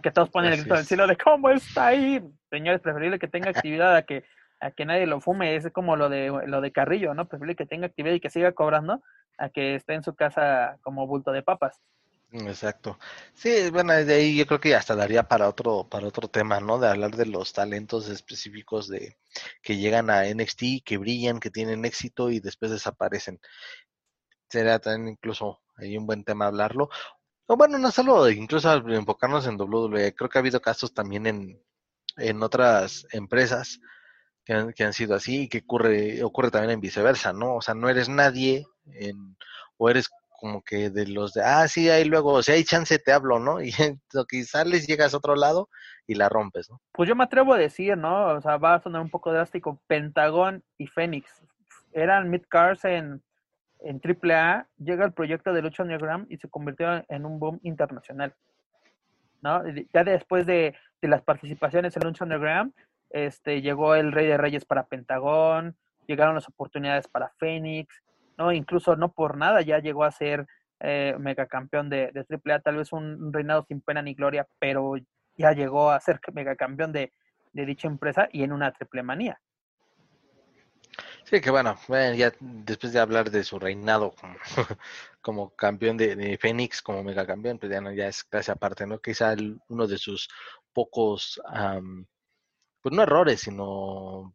Que 0.00 0.10
todos 0.10 0.30
ponen 0.30 0.52
el 0.52 0.60
grito 0.60 0.74
del 0.74 0.86
cielo 0.86 1.06
de 1.06 1.16
¿cómo 1.16 1.50
está 1.50 1.88
ahí? 1.88 2.22
Señores, 2.50 2.80
preferible 2.80 3.18
que 3.18 3.28
tenga 3.28 3.50
actividad 3.50 3.94
a 3.94 4.02
que, 4.02 4.24
a 4.60 4.70
que 4.70 4.86
nadie 4.86 5.06
lo 5.06 5.20
fume, 5.20 5.54
es 5.54 5.70
como 5.70 5.96
lo 5.96 6.08
de, 6.08 6.28
lo 6.46 6.60
de 6.60 6.72
Carrillo, 6.72 7.14
¿no? 7.14 7.28
Preferible 7.28 7.56
que 7.56 7.66
tenga 7.66 7.86
actividad 7.86 8.14
y 8.14 8.20
que 8.20 8.30
siga 8.30 8.52
cobrando 8.52 9.02
a 9.38 9.48
que 9.50 9.74
esté 9.74 9.94
en 9.94 10.02
su 10.02 10.14
casa 10.14 10.78
como 10.82 11.06
bulto 11.06 11.32
de 11.32 11.42
papas. 11.42 11.80
Exacto. 12.32 12.98
Sí, 13.34 13.68
bueno, 13.70 13.92
de 13.92 14.14
ahí 14.14 14.36
yo 14.36 14.46
creo 14.46 14.58
que 14.58 14.74
hasta 14.74 14.96
daría 14.96 15.24
para 15.24 15.48
otro, 15.48 15.86
para 15.88 16.06
otro 16.06 16.28
tema, 16.28 16.60
¿no? 16.60 16.78
De 16.78 16.88
hablar 16.88 17.14
de 17.14 17.26
los 17.26 17.52
talentos 17.52 18.08
específicos 18.08 18.88
de 18.88 19.18
que 19.60 19.76
llegan 19.76 20.08
a 20.08 20.24
NXT, 20.24 20.82
que 20.82 20.96
brillan, 20.96 21.40
que 21.40 21.50
tienen 21.50 21.84
éxito 21.84 22.30
y 22.30 22.40
después 22.40 22.70
desaparecen. 22.70 23.38
Sería 24.48 24.78
también 24.78 25.12
incluso 25.12 25.60
ahí 25.76 25.96
un 25.98 26.06
buen 26.06 26.24
tema 26.24 26.46
hablarlo. 26.46 26.88
O 27.52 27.56
bueno, 27.58 27.76
no 27.76 27.90
solo 27.90 28.30
incluso 28.30 28.70
al 28.70 28.90
enfocarnos 28.94 29.46
en 29.46 29.60
WWE, 29.60 30.14
creo 30.14 30.30
que 30.30 30.38
ha 30.38 30.40
habido 30.40 30.62
casos 30.62 30.94
también 30.94 31.26
en, 31.26 31.62
en 32.16 32.42
otras 32.42 33.06
empresas 33.12 33.78
que 34.42 34.54
han, 34.54 34.72
que 34.72 34.84
han 34.84 34.94
sido 34.94 35.14
así 35.14 35.42
y 35.42 35.48
que 35.50 35.58
ocurre, 35.58 36.24
ocurre 36.24 36.50
también 36.50 36.70
en 36.70 36.80
viceversa, 36.80 37.34
¿no? 37.34 37.56
O 37.56 37.60
sea, 37.60 37.74
no 37.74 37.90
eres 37.90 38.08
nadie 38.08 38.64
en, 38.86 39.36
o 39.76 39.90
eres 39.90 40.08
como 40.40 40.62
que 40.62 40.88
de 40.88 41.06
los 41.08 41.34
de, 41.34 41.42
ah, 41.44 41.68
sí, 41.68 41.90
ahí 41.90 42.06
luego, 42.06 42.42
si 42.42 42.52
hay 42.52 42.64
chance 42.64 42.98
te 42.98 43.12
hablo, 43.12 43.38
¿no? 43.38 43.60
Y 43.62 43.74
lo 44.14 44.24
que 44.24 44.44
sales, 44.44 44.86
llegas 44.86 45.12
a 45.12 45.18
otro 45.18 45.36
lado 45.36 45.68
y 46.06 46.14
la 46.14 46.30
rompes, 46.30 46.70
¿no? 46.70 46.80
Pues 46.90 47.06
yo 47.06 47.14
me 47.14 47.24
atrevo 47.24 47.52
a 47.52 47.58
decir, 47.58 47.98
¿no? 47.98 48.28
O 48.28 48.40
sea, 48.40 48.56
va 48.56 48.76
a 48.76 48.82
sonar 48.82 49.02
un 49.02 49.10
poco 49.10 49.30
drástico. 49.30 49.78
Pentagón 49.86 50.64
y 50.78 50.86
Fénix 50.86 51.28
eran 51.92 52.30
mid-cars 52.30 52.86
en, 52.86 53.22
en 53.84 54.00
AAA. 54.00 54.66
Llega 54.78 55.04
el 55.04 55.12
proyecto 55.12 55.52
de 55.52 55.62
Lucha 55.62 55.82
Underground 55.82 56.26
y 56.30 56.36
se 56.36 56.48
convirtió 56.48 57.04
en 57.08 57.26
un 57.26 57.38
boom 57.38 57.60
internacional. 57.62 58.34
¿No? 59.40 59.62
Ya 59.92 60.04
después 60.04 60.46
de, 60.46 60.74
de 61.00 61.08
las 61.08 61.22
participaciones 61.22 61.96
en 61.96 62.04
Lucha 62.04 62.24
Underground, 62.24 62.72
este, 63.10 63.60
llegó 63.60 63.94
el 63.94 64.12
Rey 64.12 64.26
de 64.26 64.38
Reyes 64.38 64.64
para 64.64 64.86
Pentagón, 64.86 65.76
llegaron 66.06 66.34
las 66.34 66.48
oportunidades 66.48 67.08
para 67.08 67.30
Fénix, 67.38 68.02
¿no? 68.38 68.52
Incluso 68.52 68.96
no 68.96 69.12
por 69.12 69.36
nada 69.36 69.60
ya 69.62 69.78
llegó 69.78 70.04
a 70.04 70.10
ser 70.10 70.46
eh, 70.80 71.14
megacampeón 71.18 71.90
de, 71.90 72.10
de 72.12 72.26
AAA, 72.28 72.60
tal 72.60 72.76
vez 72.76 72.92
un, 72.92 73.22
un 73.22 73.32
reinado 73.32 73.64
sin 73.64 73.80
pena 73.80 74.02
ni 74.02 74.14
gloria, 74.14 74.46
pero 74.58 74.94
ya 75.36 75.52
llegó 75.52 75.90
a 75.90 76.00
ser 76.00 76.20
megacampeón 76.32 76.92
de, 76.92 77.12
de 77.52 77.66
dicha 77.66 77.88
empresa 77.88 78.28
y 78.32 78.42
en 78.42 78.52
una 78.52 78.72
triple 78.72 79.02
manía. 79.02 79.40
Sí, 81.24 81.40
que 81.40 81.50
bueno, 81.50 81.76
ya 82.14 82.32
después 82.40 82.92
de 82.92 83.00
hablar 83.00 83.30
de 83.30 83.44
su 83.44 83.58
reinado 83.58 84.14
como, 85.22 85.50
campeón 85.56 85.96
de, 85.96 86.14
de 86.16 86.36
Fénix, 86.38 86.82
como 86.82 87.02
megacampeón, 87.02 87.58
pues 87.58 87.72
ya 87.72 87.80
no, 87.80 87.92
ya 87.92 88.08
es 88.08 88.24
clase 88.24 88.52
aparte, 88.52 88.86
¿no? 88.86 89.00
Quizá 89.00 89.32
el- 89.32 89.58
uno 89.68 89.86
de 89.86 89.98
sus 89.98 90.28
pocos, 90.72 91.40
am, 91.46 92.06
pues 92.82 92.94
no 92.94 93.02
errores, 93.02 93.40
sino 93.42 94.34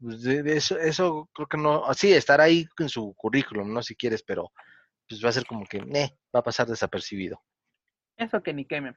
pues, 0.00 0.22
de, 0.22 0.56
eso, 0.56 0.78
eso 0.78 1.28
creo 1.34 1.48
que 1.48 1.58
no, 1.58 1.92
sí, 1.94 2.12
estará 2.12 2.44
ahí 2.44 2.66
en 2.78 2.88
su 2.88 3.14
currículum, 3.14 3.72
¿no? 3.72 3.82
Si 3.82 3.96
quieres, 3.96 4.22
pero 4.22 4.52
pues 5.08 5.24
va 5.24 5.30
a 5.30 5.32
ser 5.32 5.46
como 5.46 5.66
que, 5.66 5.80
va 6.34 6.40
a 6.40 6.44
pasar 6.44 6.66
desapercibido. 6.68 7.42
Eso 8.16 8.42
que 8.42 8.54
ni 8.54 8.64
quemen. 8.64 8.96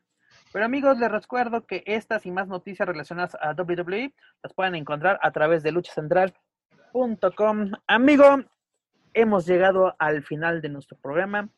Pero 0.51 0.65
amigos, 0.65 0.99
les 0.99 1.11
recuerdo 1.11 1.65
que 1.65 1.83
estas 1.87 2.25
y 2.25 2.31
más 2.31 2.47
noticias 2.47 2.87
relacionadas 2.87 3.35
a 3.41 3.53
WWE 3.53 4.13
las 4.43 4.53
pueden 4.53 4.75
encontrar 4.75 5.19
a 5.21 5.31
través 5.31 5.63
de 5.63 5.71
Amigo, 7.87 8.43
hemos 9.13 9.45
llegado 9.47 9.95
al 9.97 10.23
final 10.23 10.61
de 10.61 10.69
nuestro 10.69 10.95
programa. 10.97 11.49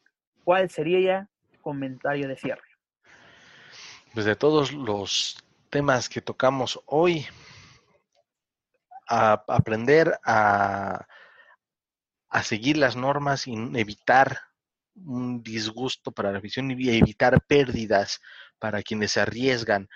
¿Cuál 0.43 0.69
sería 0.69 1.29
tu 1.51 1.59
comentario 1.59 2.27
de 2.27 2.37
cierre? 2.37 2.63
Pues 4.13 4.25
de 4.25 4.35
todos 4.35 4.71
los 4.71 5.37
temas 5.69 6.07
que 6.07 6.21
tocamos 6.21 6.79
hoy, 6.85 7.25
a 9.07 9.43
aprender 9.47 10.17
a, 10.23 11.05
a 12.29 12.43
seguir 12.43 12.77
las 12.77 12.95
normas 12.95 13.45
y 13.45 13.53
evitar 13.77 14.39
un 14.95 15.43
disgusto 15.43 16.11
para 16.11 16.31
la 16.31 16.37
afición 16.37 16.71
y 16.71 16.89
evitar 16.89 17.41
pérdidas 17.45 18.21
para 18.57 18.81
quienes 18.81 19.11
se 19.11 19.19
arriesgan 19.19 19.89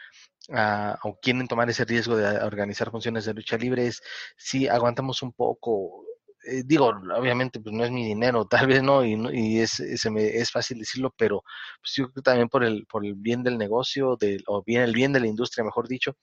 o 1.03 1.19
quieren 1.21 1.47
tomar 1.47 1.69
ese 1.69 1.85
riesgo 1.85 2.15
de 2.15 2.25
organizar 2.43 2.91
funciones 2.91 3.25
de 3.25 3.33
lucha 3.33 3.57
libre 3.57 3.87
es 3.87 4.01
si 4.37 4.67
aguantamos 4.67 5.21
un 5.21 5.33
poco. 5.33 6.05
Eh, 6.45 6.63
digo, 6.65 6.87
obviamente 6.87 7.59
pues 7.59 7.75
no 7.75 7.83
es 7.83 7.91
mi 7.91 8.05
dinero, 8.05 8.45
tal 8.49 8.67
vez 8.67 8.81
no, 8.81 9.03
y, 9.05 9.13
y 9.33 9.59
es, 9.59 9.71
se 9.71 10.09
me, 10.09 10.25
es 10.27 10.51
fácil 10.51 10.79
decirlo, 10.79 11.13
pero 11.17 11.43
pues, 11.81 11.93
yo 11.95 12.05
creo 12.05 12.15
que 12.15 12.21
también 12.21 12.49
por 12.49 12.63
el, 12.63 12.85
por 12.87 13.05
el 13.05 13.15
bien 13.15 13.43
del 13.43 13.57
negocio, 13.57 14.15
del, 14.17 14.43
o 14.47 14.63
bien 14.63 14.83
el 14.83 14.93
bien 14.93 15.13
de 15.13 15.19
la 15.19 15.27
industria, 15.27 15.63
mejor 15.65 15.87
dicho, 15.87 16.15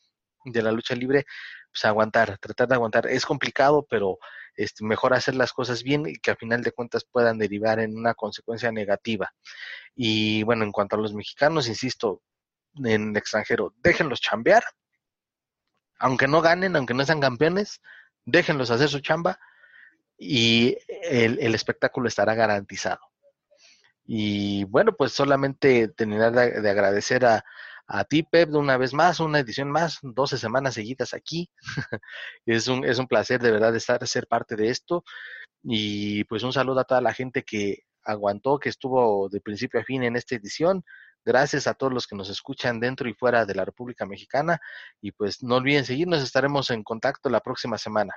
de 0.44 0.62
la 0.62 0.72
lucha 0.72 0.94
libre, 0.94 1.24
pues 1.72 1.84
aguantar, 1.84 2.38
tratar 2.38 2.68
de 2.68 2.74
aguantar. 2.74 3.06
Es 3.06 3.26
complicado, 3.26 3.86
pero 3.88 4.18
este, 4.56 4.84
mejor 4.84 5.14
hacer 5.14 5.34
las 5.34 5.52
cosas 5.52 5.82
bien 5.82 6.06
y 6.06 6.14
que 6.16 6.30
a 6.30 6.36
final 6.36 6.62
de 6.62 6.72
cuentas 6.72 7.04
puedan 7.10 7.38
derivar 7.38 7.80
en 7.80 7.96
una 7.96 8.14
consecuencia 8.14 8.72
negativa. 8.72 9.30
Y 9.94 10.42
bueno, 10.44 10.64
en 10.64 10.72
cuanto 10.72 10.96
a 10.96 11.00
los 11.00 11.14
mexicanos, 11.14 11.68
insisto, 11.68 12.22
en 12.84 13.10
el 13.10 13.16
extranjero, 13.16 13.74
déjenlos 13.82 14.20
chambear, 14.20 14.64
aunque 15.98 16.28
no 16.28 16.42
ganen, 16.42 16.76
aunque 16.76 16.94
no 16.94 17.04
sean 17.04 17.20
campeones, 17.20 17.80
déjenlos 18.24 18.70
hacer 18.70 18.88
su 18.88 19.00
chamba 19.00 19.38
y 20.18 20.76
el, 21.04 21.38
el 21.40 21.54
espectáculo 21.54 22.08
estará 22.08 22.34
garantizado. 22.34 23.00
Y 24.06 24.64
bueno, 24.64 24.92
pues 24.96 25.12
solamente 25.12 25.88
tener 25.88 26.32
de, 26.32 26.70
agradecer 26.70 27.24
a, 27.24 27.44
a 27.88 28.04
ti, 28.04 28.22
Pep, 28.22 28.54
una 28.54 28.76
vez 28.76 28.94
más, 28.94 29.18
una 29.20 29.40
edición 29.40 29.70
más, 29.70 29.98
12 30.02 30.38
semanas 30.38 30.74
seguidas 30.74 31.12
aquí. 31.12 31.50
es, 32.46 32.68
un, 32.68 32.84
es 32.84 32.98
un 32.98 33.08
placer 33.08 33.40
de 33.40 33.50
verdad 33.50 33.74
estar, 33.74 34.06
ser 34.06 34.26
parte 34.28 34.54
de 34.54 34.70
esto. 34.70 35.04
Y 35.62 36.24
pues 36.24 36.44
un 36.44 36.52
saludo 36.52 36.80
a 36.80 36.84
toda 36.84 37.00
la 37.00 37.12
gente 37.12 37.42
que 37.42 37.80
aguantó, 38.04 38.58
que 38.58 38.68
estuvo 38.68 39.28
de 39.28 39.40
principio 39.40 39.80
a 39.80 39.84
fin 39.84 40.04
en 40.04 40.14
esta 40.14 40.36
edición. 40.36 40.84
Gracias 41.26 41.66
a 41.66 41.74
todos 41.74 41.92
los 41.92 42.06
que 42.06 42.14
nos 42.14 42.30
escuchan 42.30 42.78
dentro 42.78 43.08
y 43.08 43.12
fuera 43.12 43.44
de 43.44 43.56
la 43.56 43.64
República 43.64 44.06
Mexicana. 44.06 44.60
Y 45.00 45.10
pues 45.10 45.42
no 45.42 45.56
olviden 45.56 45.84
seguirnos, 45.84 46.22
estaremos 46.22 46.70
en 46.70 46.84
contacto 46.84 47.28
la 47.28 47.40
próxima 47.40 47.78
semana. 47.78 48.14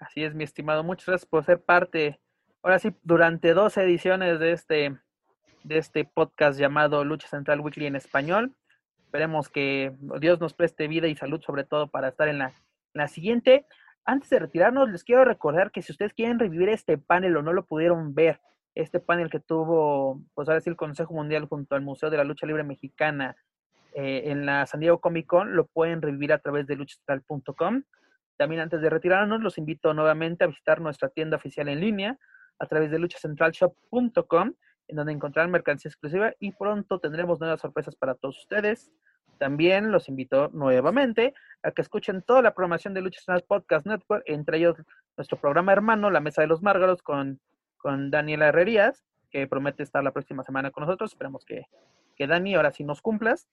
Así 0.00 0.24
es, 0.24 0.34
mi 0.34 0.44
estimado. 0.44 0.82
Muchas 0.82 1.06
gracias 1.06 1.28
por 1.28 1.44
ser 1.44 1.62
parte, 1.62 2.20
ahora 2.62 2.78
sí, 2.78 2.96
durante 3.02 3.52
dos 3.52 3.76
ediciones 3.76 4.40
de 4.40 4.52
este, 4.52 4.98
de 5.62 5.76
este 5.76 6.06
podcast 6.06 6.58
llamado 6.58 7.04
Lucha 7.04 7.28
Central 7.28 7.60
Weekly 7.60 7.84
en 7.84 7.96
español. 7.96 8.56
Esperemos 9.04 9.50
que 9.50 9.94
Dios 10.20 10.40
nos 10.40 10.54
preste 10.54 10.88
vida 10.88 11.06
y 11.06 11.16
salud, 11.16 11.42
sobre 11.42 11.64
todo 11.64 11.88
para 11.88 12.08
estar 12.08 12.28
en 12.28 12.38
la, 12.38 12.46
en 12.46 12.54
la 12.94 13.08
siguiente. 13.08 13.66
Antes 14.06 14.30
de 14.30 14.38
retirarnos, 14.38 14.90
les 14.90 15.04
quiero 15.04 15.26
recordar 15.26 15.70
que 15.70 15.82
si 15.82 15.92
ustedes 15.92 16.14
quieren 16.14 16.38
revivir 16.38 16.70
este 16.70 16.96
panel 16.96 17.36
o 17.36 17.42
no 17.42 17.52
lo 17.52 17.66
pudieron 17.66 18.14
ver, 18.14 18.40
este 18.74 19.00
panel 19.00 19.30
que 19.30 19.40
tuvo, 19.40 20.20
pues 20.34 20.48
ahora 20.48 20.60
sí, 20.60 20.70
el 20.70 20.76
Consejo 20.76 21.14
Mundial 21.14 21.46
junto 21.46 21.74
al 21.74 21.82
Museo 21.82 22.10
de 22.10 22.16
la 22.16 22.24
Lucha 22.24 22.46
Libre 22.46 22.64
Mexicana 22.64 23.36
eh, 23.94 24.22
en 24.26 24.44
la 24.46 24.66
San 24.66 24.80
Diego 24.80 25.00
Comic 25.00 25.26
Con, 25.26 25.54
lo 25.54 25.66
pueden 25.66 26.02
revivir 26.02 26.32
a 26.32 26.38
través 26.38 26.66
de 26.66 26.76
luchastral.com. 26.76 27.82
También 28.36 28.60
antes 28.60 28.80
de 28.80 28.90
retirarnos, 28.90 29.40
los 29.40 29.58
invito 29.58 29.94
nuevamente 29.94 30.42
a 30.42 30.48
visitar 30.48 30.80
nuestra 30.80 31.08
tienda 31.08 31.36
oficial 31.36 31.68
en 31.68 31.80
línea 31.80 32.18
a 32.58 32.66
través 32.66 32.90
de 32.90 32.98
luchacentralshop.com, 32.98 34.54
en 34.88 34.96
donde 34.96 35.12
encontrarán 35.12 35.52
mercancía 35.52 35.88
exclusiva 35.88 36.32
y 36.40 36.52
pronto 36.52 36.98
tendremos 36.98 37.38
nuevas 37.38 37.60
sorpresas 37.60 37.94
para 37.94 38.14
todos 38.14 38.38
ustedes. 38.38 38.90
También 39.38 39.92
los 39.92 40.08
invito 40.08 40.50
nuevamente 40.52 41.34
a 41.62 41.70
que 41.70 41.82
escuchen 41.82 42.22
toda 42.22 42.42
la 42.42 42.54
programación 42.54 42.94
de 42.94 43.02
Lucha 43.02 43.20
Central 43.20 43.44
Podcast 43.46 43.86
Network, 43.86 44.24
entre 44.26 44.58
ellos 44.58 44.76
nuestro 45.16 45.40
programa 45.40 45.72
hermano, 45.72 46.10
La 46.10 46.20
Mesa 46.20 46.42
de 46.42 46.48
los 46.48 46.62
Márgaros, 46.62 47.02
con 47.02 47.40
con 47.84 48.10
Daniela 48.10 48.46
Herrerías, 48.46 49.04
que 49.30 49.46
promete 49.46 49.82
estar 49.82 50.02
la 50.02 50.10
próxima 50.10 50.42
semana 50.42 50.70
con 50.70 50.86
nosotros. 50.86 51.12
Esperemos 51.12 51.44
que, 51.44 51.66
que 52.16 52.26
Dani 52.26 52.54
ahora 52.54 52.72
sí 52.72 52.82
nos 52.82 53.02
cumplas. 53.02 53.46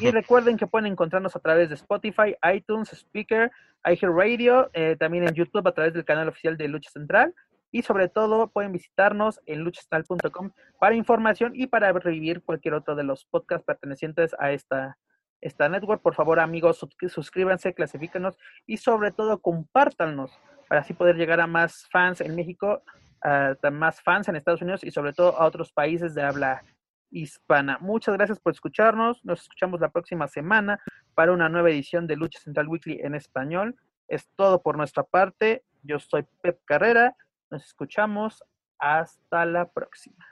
Y 0.00 0.08
recuerden 0.12 0.56
que 0.56 0.68
pueden 0.68 0.86
encontrarnos 0.86 1.34
a 1.34 1.40
través 1.40 1.68
de 1.68 1.74
Spotify, 1.74 2.36
iTunes, 2.54 2.92
Speaker, 2.92 3.50
iHeartRadio, 3.84 4.70
eh, 4.72 4.94
también 4.96 5.24
en 5.24 5.34
YouTube 5.34 5.66
a 5.66 5.72
través 5.72 5.94
del 5.94 6.04
canal 6.04 6.28
oficial 6.28 6.56
de 6.56 6.68
Lucha 6.68 6.90
Central. 6.92 7.34
Y 7.72 7.82
sobre 7.82 8.08
todo 8.08 8.46
pueden 8.50 8.70
visitarnos 8.70 9.40
en 9.46 9.64
luchacentral.com 9.64 10.52
para 10.78 10.94
información 10.94 11.54
y 11.56 11.66
para 11.66 11.92
revivir 11.92 12.40
cualquier 12.42 12.74
otro 12.74 12.94
de 12.94 13.02
los 13.02 13.24
podcasts 13.24 13.66
pertenecientes 13.66 14.36
a 14.38 14.52
esta, 14.52 14.96
esta 15.42 15.68
network. 15.68 16.00
Por 16.00 16.14
favor, 16.14 16.40
amigos, 16.40 16.78
suscríbanse, 17.08 17.74
clasifícanos 17.74 18.38
y 18.66 18.78
sobre 18.78 19.10
todo 19.10 19.40
compártanos 19.40 20.32
para 20.68 20.80
así 20.80 20.94
poder 20.94 21.16
llegar 21.16 21.40
a 21.40 21.46
más 21.46 21.86
fans 21.90 22.22
en 22.22 22.34
México, 22.34 22.82
a 23.20 23.54
más 23.70 24.00
fans 24.00 24.28
en 24.28 24.36
Estados 24.36 24.62
Unidos 24.62 24.82
y 24.82 24.90
sobre 24.90 25.12
todo 25.12 25.36
a 25.38 25.44
otros 25.44 25.70
países 25.72 26.14
de 26.14 26.22
habla 26.22 26.62
hispana. 27.10 27.76
Muchas 27.80 28.14
gracias 28.16 28.40
por 28.40 28.54
escucharnos. 28.54 29.22
Nos 29.24 29.42
escuchamos 29.42 29.80
la 29.80 29.90
próxima 29.90 30.26
semana 30.28 30.80
para 31.14 31.32
una 31.32 31.48
nueva 31.48 31.70
edición 31.70 32.06
de 32.06 32.16
Lucha 32.16 32.40
Central 32.40 32.68
Weekly 32.68 33.00
en 33.02 33.14
español. 33.14 33.76
Es 34.08 34.28
todo 34.34 34.62
por 34.62 34.76
nuestra 34.76 35.02
parte. 35.02 35.62
Yo 35.82 35.98
soy 35.98 36.24
Pep 36.40 36.60
Carrera. 36.64 37.14
Nos 37.50 37.64
escuchamos. 37.66 38.42
Hasta 38.78 39.44
la 39.44 39.70
próxima. 39.70 40.31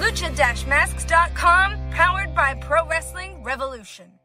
Lucha-masks.com, 0.00 1.90
powered 1.90 2.34
by 2.34 2.54
Pro 2.54 2.86
Wrestling 2.86 3.42
Revolution. 3.44 4.19